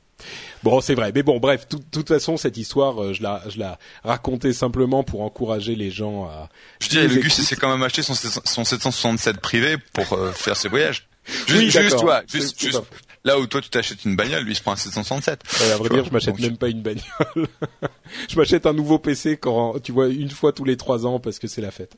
Bon, 0.63 0.79
c'est 0.79 0.93
vrai. 0.93 1.11
Mais 1.13 1.23
bon, 1.23 1.39
bref, 1.39 1.67
de 1.69 1.77
toute 1.91 2.07
façon, 2.07 2.37
cette 2.37 2.55
histoire, 2.55 3.01
euh, 3.01 3.13
je 3.13 3.23
la, 3.23 3.41
je 3.49 3.57
la 3.57 3.79
racontais 4.03 4.53
simplement 4.53 5.03
pour 5.03 5.21
encourager 5.23 5.75
les 5.75 5.89
gens 5.89 6.25
à. 6.25 6.47
Je 6.79 6.87
dirais 6.89 7.07
nous 7.07 7.15
le 7.15 7.21
Gus 7.21 7.33
s'est 7.41 7.55
quand 7.55 7.69
même 7.71 7.81
acheté 7.83 8.03
son, 8.03 8.13
son 8.13 8.63
767 8.63 9.41
privé 9.41 9.77
pour 9.93 10.13
euh, 10.13 10.31
faire 10.31 10.55
ses 10.55 10.69
voyages. 10.69 11.07
Juste, 11.25 11.49
Oui, 11.51 11.69
juste, 12.27 12.71
faux. 12.71 12.85
là 13.23 13.39
où 13.39 13.45
toi 13.45 13.61
tu 13.61 13.69
t'achètes 13.69 14.03
une 14.05 14.15
bagnole, 14.15 14.43
lui 14.43 14.53
il 14.53 14.55
se 14.55 14.61
prend 14.61 14.71
un 14.71 14.75
767. 14.75 15.43
Ouais, 15.59 15.71
à 15.71 15.77
vrai 15.77 15.89
dire, 15.89 16.05
je 16.05 16.11
m'achète 16.11 16.39
même 16.39 16.57
pas 16.57 16.69
une 16.69 16.81
bagnole. 16.81 17.03
je 18.29 18.35
m'achète 18.35 18.65
un 18.65 18.73
nouveau 18.73 18.97
PC 18.99 19.37
quand, 19.37 19.79
tu 19.79 19.91
vois, 19.91 20.07
une 20.07 20.29
fois 20.31 20.51
tous 20.51 20.63
les 20.63 20.77
trois 20.77 21.05
ans 21.05 21.19
parce 21.19 21.39
que 21.39 21.47
c'est 21.47 21.61
la 21.61 21.71
fête. 21.71 21.95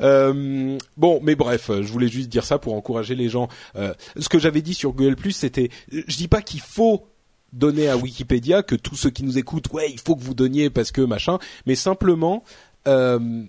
Euh, 0.00 0.78
bon, 0.96 1.20
mais 1.22 1.34
bref, 1.34 1.70
euh, 1.70 1.82
je 1.82 1.90
voulais 1.90 2.08
juste 2.08 2.28
dire 2.28 2.44
ça 2.44 2.58
pour 2.58 2.74
encourager 2.74 3.16
les 3.16 3.28
gens. 3.28 3.48
Euh, 3.76 3.92
ce 4.18 4.28
que 4.28 4.38
j'avais 4.38 4.62
dit 4.62 4.74
sur 4.74 4.92
Google 4.92 5.16
Plus, 5.16 5.32
c'était, 5.32 5.70
je 5.90 6.16
dis 6.16 6.28
pas 6.28 6.42
qu'il 6.42 6.60
faut 6.60 7.08
donner 7.52 7.88
à 7.88 7.96
Wikipédia, 7.96 8.62
que 8.62 8.74
tous 8.76 8.94
ceux 8.94 9.10
qui 9.10 9.24
nous 9.24 9.38
écoutent, 9.38 9.72
ouais, 9.72 9.90
il 9.90 9.98
faut 9.98 10.14
que 10.14 10.22
vous 10.22 10.34
donniez 10.34 10.70
parce 10.70 10.92
que 10.92 11.00
machin, 11.00 11.38
mais 11.66 11.74
simplement, 11.74 12.44
euh, 12.86 13.42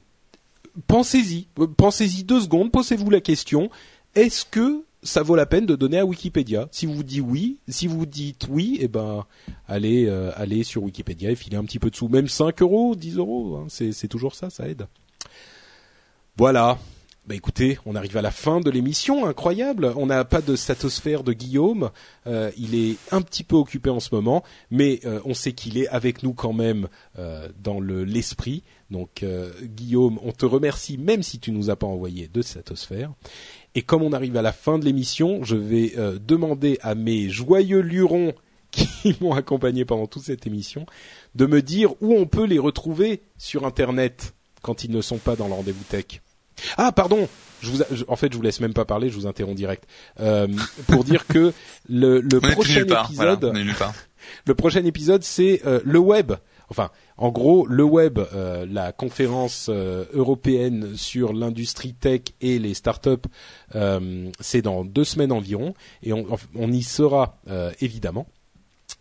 pensez-y, 0.88 1.48
pensez-y 1.78 2.24
deux 2.24 2.41
secondes, 2.41 2.72
posez-vous 2.72 3.10
la 3.10 3.22
question, 3.22 3.70
est-ce 4.15 4.45
que 4.45 4.84
ça 5.03 5.23
vaut 5.23 5.36
la 5.36 5.45
peine 5.45 5.65
de 5.65 5.76
donner 5.76 5.99
à 5.99 6.06
Wikipédia? 6.06 6.68
Si 6.72 6.86
vous 6.86 7.03
dites 7.03 7.23
oui, 7.26 7.60
si 7.68 7.88
vous 7.88 8.06
dites 8.06 8.48
oui, 8.49 8.77
eh 8.81 8.88
ben 8.88 9.26
allez, 9.68 10.06
euh, 10.07 10.31
allez 10.36 10.64
sur 10.64 10.84
Wikipédia 10.84 11.31
et 11.31 11.36
filez 11.36 11.57
un 11.57 11.64
petit 11.64 11.80
peu 11.80 11.90
de 11.90 11.95
sous, 11.95 12.10
même 12.10 12.27
5 12.27 12.61
euros, 12.61 12.95
10 12.95 13.18
euros, 13.18 13.57
hein, 13.57 13.68
c'est, 13.69 14.07
toujours 14.07 14.36
ça, 14.36 14.49
ça 14.49 14.68
aide. 14.68 14.88
Voilà. 16.38 16.77
Bah 17.27 17.36
écoutez, 17.36 17.77
on 17.86 17.95
arrive 17.95 18.18
à 18.18 18.23
la 18.23 18.31
fin 18.31 18.60
de 18.60 18.72
l'émission, 18.72 19.27
incroyable. 19.27 19.94
On 19.98 20.07
n'a 20.07 20.26
pas 20.26 20.41
de 20.41 20.56
statosphère 20.56 21.23
de 21.23 21.31
Guillaume. 21.31 21.91
Euh, 22.26 22.49
il 22.57 22.73
est 22.73 22.95
un 23.11 23.22
petit 23.22 23.44
peu 23.44 23.56
occupé 23.56 23.91
en 23.91 23.99
ce 23.99 24.15
moment, 24.15 24.44
mais 24.72 24.99
euh, 25.06 25.19
on 25.26 25.36
sait 25.36 25.52
qu'il 25.52 25.77
est 25.77 25.88
avec 25.90 26.23
nous 26.23 26.34
quand 26.34 26.53
même 26.53 26.88
dans 27.61 27.80
le 27.80 28.03
l'esprit. 28.03 28.64
Donc 28.90 29.23
Guillaume, 29.61 30.18
on 30.23 30.31
te 30.31 30.48
remercie 30.48 30.98
même 30.98 31.22
si 31.22 31.38
tu 31.38 31.52
nous 31.52 31.69
as 31.69 31.76
pas 31.76 31.86
envoyé 31.86 32.27
de 32.27 32.41
statosphère. 32.41 33.11
Et 33.75 33.81
comme 33.81 34.01
on 34.01 34.13
arrive 34.13 34.35
à 34.37 34.41
la 34.41 34.51
fin 34.51 34.79
de 34.79 34.85
l'émission, 34.85 35.43
je 35.43 35.55
vais 35.55 35.93
euh, 35.97 36.17
demander 36.19 36.79
à 36.81 36.95
mes 36.95 37.29
joyeux 37.29 37.81
lurons 37.81 38.33
qui 38.71 39.15
m'ont 39.21 39.33
accompagné 39.33 39.85
pendant 39.85 40.07
toute 40.07 40.23
cette 40.23 40.45
émission 40.45 40.85
de 41.35 41.45
me 41.45 41.61
dire 41.61 41.93
où 42.01 42.13
on 42.13 42.25
peut 42.25 42.45
les 42.45 42.59
retrouver 42.59 43.21
sur 43.37 43.65
Internet 43.65 44.33
quand 44.61 44.83
ils 44.83 44.91
ne 44.91 45.01
sont 45.01 45.17
pas 45.17 45.35
dans 45.35 45.47
le 45.47 45.53
rendez-vous 45.53 45.83
tech. 45.83 46.21
Ah, 46.77 46.91
pardon. 46.91 47.27
Je 47.61 47.71
vous, 47.71 47.81
en 48.07 48.15
fait, 48.15 48.31
je 48.31 48.37
vous 48.37 48.43
laisse 48.43 48.61
même 48.61 48.73
pas 48.73 48.85
parler, 48.85 49.09
je 49.09 49.15
vous 49.15 49.27
interromps 49.27 49.57
direct 49.57 49.85
euh, 50.19 50.47
pour 50.87 51.03
dire 51.03 51.27
que 51.27 51.53
le, 51.89 52.21
le 52.21 52.39
prochain 52.39 52.85
épisode, 52.85 53.53
le 54.45 54.55
prochain 54.55 54.85
épisode, 54.85 55.23
c'est 55.23 55.61
euh, 55.65 55.81
le 55.83 55.99
web. 55.99 56.33
Enfin, 56.69 56.91
en 57.17 57.31
gros, 57.31 57.65
le 57.65 57.83
web, 57.83 58.19
euh, 58.19 58.65
la 58.69 58.91
conférence 58.91 59.67
euh, 59.69 60.05
européenne 60.13 60.95
sur 60.95 61.33
l'industrie 61.33 61.93
tech 61.93 62.21
et 62.41 62.59
les 62.59 62.73
startups, 62.73 63.27
euh, 63.75 64.29
c'est 64.39 64.61
dans 64.61 64.85
deux 64.85 65.03
semaines 65.03 65.31
environ, 65.31 65.73
et 66.03 66.13
on, 66.13 66.25
on 66.55 66.71
y 66.71 66.83
sera 66.83 67.37
évidemment. 67.81 68.27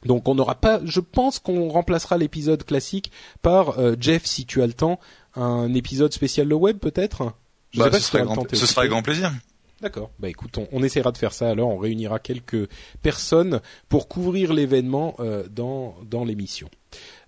Donc 0.04 0.28
on 0.28 0.34
n'aura 0.34 0.54
pas, 0.54 0.80
je 0.84 1.00
pense 1.00 1.38
qu'on 1.38 1.68
remplacera 1.68 2.18
l'épisode 2.18 2.64
classique 2.64 3.10
par 3.42 3.76
Jeff, 4.00 4.24
si 4.26 4.46
tu 4.46 4.62
as 4.62 4.66
le 4.66 4.72
temps, 4.72 5.00
un 5.34 5.74
épisode 5.74 6.12
spécial 6.12 6.46
le 6.46 6.54
web 6.54 6.78
peut-être? 6.78 7.32
Bah, 7.74 7.90
ce, 7.92 8.00
sera 8.00 8.22
grand, 8.22 8.46
ce 8.50 8.66
sera 8.66 8.82
avec 8.82 8.90
grand 8.90 9.02
plaisir. 9.02 9.32
D'accord. 9.80 10.10
Bah 10.18 10.28
écoute, 10.28 10.59
on, 10.72 10.82
essaiera 10.82 11.12
de 11.12 11.18
faire 11.18 11.32
ça. 11.32 11.50
Alors, 11.50 11.68
on 11.68 11.78
réunira 11.78 12.18
quelques 12.18 12.68
personnes 13.00 13.60
pour 13.88 14.09
couvrir 14.09 14.52
l'événement 14.52 15.14
euh, 15.20 15.44
dans 15.48 15.96
dans 16.05 16.24
l'émission. 16.24 16.68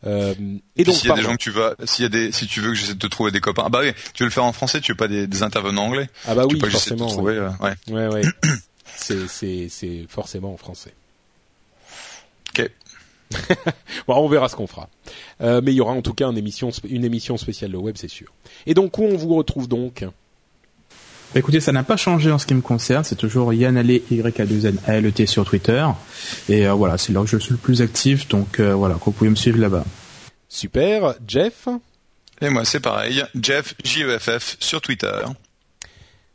Euh, 0.05 0.35
et 0.77 0.85
donc, 0.85 0.95
s'il 0.97 1.09
y 1.09 1.13
a 1.13 1.15
des 1.15 1.23
gens 1.23 1.33
que 1.33 1.43
tu 1.43 1.51
vas, 1.51 1.75
s'il 1.85 2.03
y 2.03 2.07
a 2.07 2.09
des, 2.09 2.33
si 2.33 2.47
tu 2.47 2.61
veux 2.61 2.71
que 2.71 2.75
j'essaie 2.75 2.95
de 2.95 2.99
te 2.99 3.07
trouver 3.07 3.31
des 3.31 3.41
copains, 3.41 3.65
ah 3.67 3.69
bah 3.69 3.81
oui, 3.83 3.93
tu 4.15 4.25
veux 4.25 4.29
le 4.29 4.33
faire 4.33 4.45
en 4.45 4.53
français, 4.53 4.81
tu 4.81 4.93
veux 4.93 4.97
pas 4.97 5.07
des, 5.07 5.29
des 5.29 5.43
intervenants 5.43 5.85
anglais 5.85 6.09
Ah 6.27 6.35
bah 6.35 6.45
oui, 6.49 6.59
tu 6.59 6.71
forcément. 6.71 7.07
De 7.07 7.13
trouver, 7.13 7.37
euh, 7.37 7.51
ouais. 7.61 7.75
ouais, 7.89 8.07
ouais. 8.09 8.23
c'est 8.97 9.29
c'est 9.29 9.69
c'est 9.69 10.07
forcément 10.09 10.53
en 10.53 10.57
français. 10.57 10.95
Ok. 12.51 12.69
bon, 14.09 14.17
on 14.17 14.29
verra 14.29 14.49
ce 14.49 14.57
qu'on 14.57 14.67
fera. 14.67 14.89
Euh, 15.41 15.61
mais 15.63 15.73
il 15.73 15.77
y 15.77 15.81
aura 15.81 15.93
en 15.93 16.03
tout 16.03 16.15
cas 16.15 16.29
une 16.29 16.39
émission, 16.39 16.71
une 16.89 17.05
émission 17.05 17.37
spéciale 17.37 17.71
le 17.71 17.79
web, 17.79 17.97
c'est 17.97 18.09
sûr. 18.09 18.33
Et 18.67 18.75
donc 18.75 18.99
où 18.99 19.05
on 19.05 19.17
vous 19.17 19.37
retrouve 19.37 19.69
donc? 19.69 20.05
Bah, 21.33 21.39
écoutez, 21.39 21.61
ça 21.61 21.71
n'a 21.71 21.85
pas 21.85 21.97
changé 21.97 22.33
en 22.33 22.39
ce 22.39 22.47
qui 22.47 22.55
me 22.55 22.61
concerne. 22.61 23.05
C'est 23.05 23.15
toujours 23.15 23.55
Yann 23.55 23.77
Allé, 23.77 24.03
y 24.11 24.21
a 24.21 24.47
2 24.47 24.67
n 24.67 24.79
a 24.87 24.97
l 24.97 25.07
e 25.07 25.13
t 25.13 25.27
sur 25.27 25.45
Twitter. 25.45 25.87
Et 26.49 26.67
euh, 26.67 26.73
voilà, 26.73 26.99
c'est 26.99 27.13
là 27.13 27.21
où 27.21 27.27
je 27.27 27.37
suis 27.37 27.53
le 27.53 27.57
plus 27.57 27.83
actif. 27.83 28.27
Donc 28.29 28.59
euh, 28.59 28.75
voilà, 28.75 28.97
vous 29.05 29.13
pouvez 29.13 29.31
me 29.31 29.37
suivre 29.37 29.59
là-bas. 29.59 29.85
Super. 30.49 31.15
Jeff? 31.27 31.69
Et 32.41 32.49
moi, 32.49 32.65
c'est 32.65 32.81
pareil. 32.81 33.23
Jeff, 33.41 33.75
J-E-F-F, 33.85 34.57
sur 34.59 34.81
Twitter. 34.81 35.21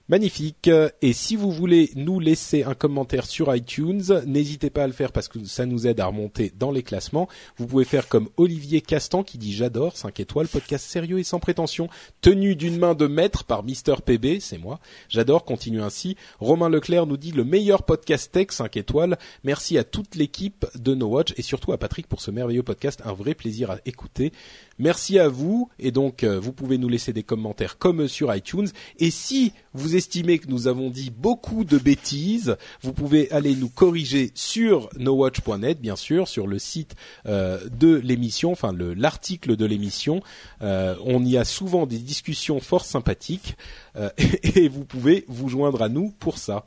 Magnifique. 0.07 0.69
Et 1.01 1.13
si 1.13 1.35
vous 1.35 1.51
voulez 1.51 1.89
nous 1.95 2.19
laisser 2.19 2.63
un 2.63 2.75
commentaire 2.75 3.25
sur 3.25 3.53
iTunes, 3.55 4.03
n'hésitez 4.27 4.69
pas 4.69 4.83
à 4.83 4.87
le 4.87 4.93
faire 4.93 5.11
parce 5.11 5.27
que 5.27 5.43
ça 5.45 5.65
nous 5.65 5.87
aide 5.87 5.99
à 5.99 6.05
remonter 6.05 6.53
dans 6.59 6.71
les 6.71 6.83
classements. 6.83 7.27
Vous 7.57 7.65
pouvez 7.65 7.85
faire 7.85 8.07
comme 8.07 8.29
Olivier 8.37 8.81
Castan 8.81 9.23
qui 9.23 9.39
dit 9.39 9.51
j'adore 9.51 9.97
5 9.97 10.19
étoiles, 10.19 10.47
podcast 10.47 10.85
sérieux 10.85 11.17
et 11.17 11.23
sans 11.23 11.39
prétention, 11.39 11.89
tenu 12.21 12.55
d'une 12.55 12.77
main 12.77 12.93
de 12.93 13.07
maître 13.07 13.45
par 13.45 13.63
Mister 13.63 13.95
PB, 14.05 14.41
c'est 14.41 14.59
moi. 14.59 14.79
J'adore, 15.09 15.43
continue 15.43 15.81
ainsi. 15.81 16.17
Romain 16.39 16.69
Leclerc 16.69 17.07
nous 17.07 17.17
dit 17.17 17.31
le 17.31 17.43
meilleur 17.43 17.81
podcast 17.81 18.31
tech 18.31 18.51
5 18.51 18.77
étoiles. 18.77 19.17
Merci 19.43 19.75
à 19.79 19.83
toute 19.83 20.13
l'équipe 20.13 20.67
de 20.75 20.93
No 20.93 21.07
Watch 21.07 21.33
et 21.37 21.41
surtout 21.41 21.71
à 21.71 21.79
Patrick 21.79 22.05
pour 22.05 22.21
ce 22.21 22.29
merveilleux 22.29 22.61
podcast, 22.61 23.01
un 23.05 23.13
vrai 23.13 23.33
plaisir 23.33 23.71
à 23.71 23.79
écouter. 23.87 24.33
Merci 24.77 25.17
à 25.17 25.29
vous 25.29 25.69
et 25.79 25.89
donc 25.89 26.23
euh, 26.23 26.39
vous 26.39 26.51
pouvez 26.51 26.77
nous 26.77 26.89
laisser 26.89 27.11
des 27.11 27.23
commentaires 27.23 27.79
comme 27.79 28.07
sur 28.07 28.35
iTunes 28.35 28.67
et 28.99 29.09
si 29.09 29.53
vous 29.73 29.94
estimez 29.95 30.39
que 30.39 30.47
nous 30.47 30.67
avons 30.67 30.89
dit 30.89 31.11
beaucoup 31.11 31.63
de 31.63 31.77
bêtises, 31.77 32.57
vous 32.81 32.93
pouvez 32.93 33.31
aller 33.31 33.55
nous 33.55 33.69
corriger 33.69 34.31
sur 34.35 34.89
nowatch.net 34.97 35.79
bien 35.79 35.95
sûr, 35.95 36.27
sur 36.27 36.47
le 36.47 36.59
site 36.59 36.95
euh, 37.25 37.59
de 37.69 37.95
l'émission, 37.95 38.51
enfin 38.51 38.73
l'article 38.73 39.55
de 39.55 39.65
l'émission. 39.65 40.21
Euh, 40.61 40.95
on 41.03 41.23
y 41.23 41.37
a 41.37 41.45
souvent 41.45 41.85
des 41.85 41.99
discussions 41.99 42.59
fort 42.59 42.85
sympathiques 42.85 43.55
et 44.43 44.67
vous 44.67 44.83
pouvez 44.83 45.23
vous 45.29 45.47
joindre 45.47 45.81
à 45.81 45.87
nous 45.87 46.11
pour 46.19 46.37
ça. 46.37 46.65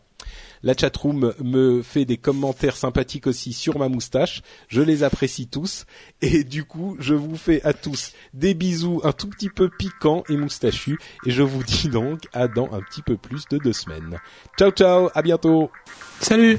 La 0.62 0.74
chatroom 0.76 1.34
me 1.42 1.82
fait 1.82 2.04
des 2.04 2.16
commentaires 2.16 2.76
sympathiques 2.76 3.26
aussi 3.26 3.52
sur 3.52 3.78
ma 3.78 3.88
moustache. 3.88 4.42
Je 4.68 4.82
les 4.82 5.02
apprécie 5.02 5.48
tous. 5.48 5.84
Et 6.20 6.44
du 6.44 6.64
coup, 6.64 6.96
je 6.98 7.14
vous 7.14 7.36
fais 7.36 7.62
à 7.64 7.72
tous 7.72 8.12
des 8.34 8.54
bisous 8.54 9.00
un 9.04 9.12
tout 9.12 9.28
petit 9.28 9.50
peu 9.50 9.68
piquants 9.68 10.24
et 10.28 10.36
moustachus. 10.36 10.98
Et 11.26 11.30
je 11.30 11.42
vous 11.42 11.62
dis 11.62 11.88
donc 11.88 12.22
à 12.32 12.48
dans 12.48 12.72
un 12.72 12.80
petit 12.80 13.02
peu 13.02 13.16
plus 13.16 13.44
de 13.50 13.58
deux 13.58 13.72
semaines. 13.72 14.18
Ciao 14.58 14.70
ciao, 14.70 15.10
à 15.14 15.22
bientôt. 15.22 15.70
Salut. 16.20 16.58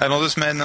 À 0.00 0.08
dans 0.08 0.20
deux 0.20 0.28
semaines. 0.28 0.64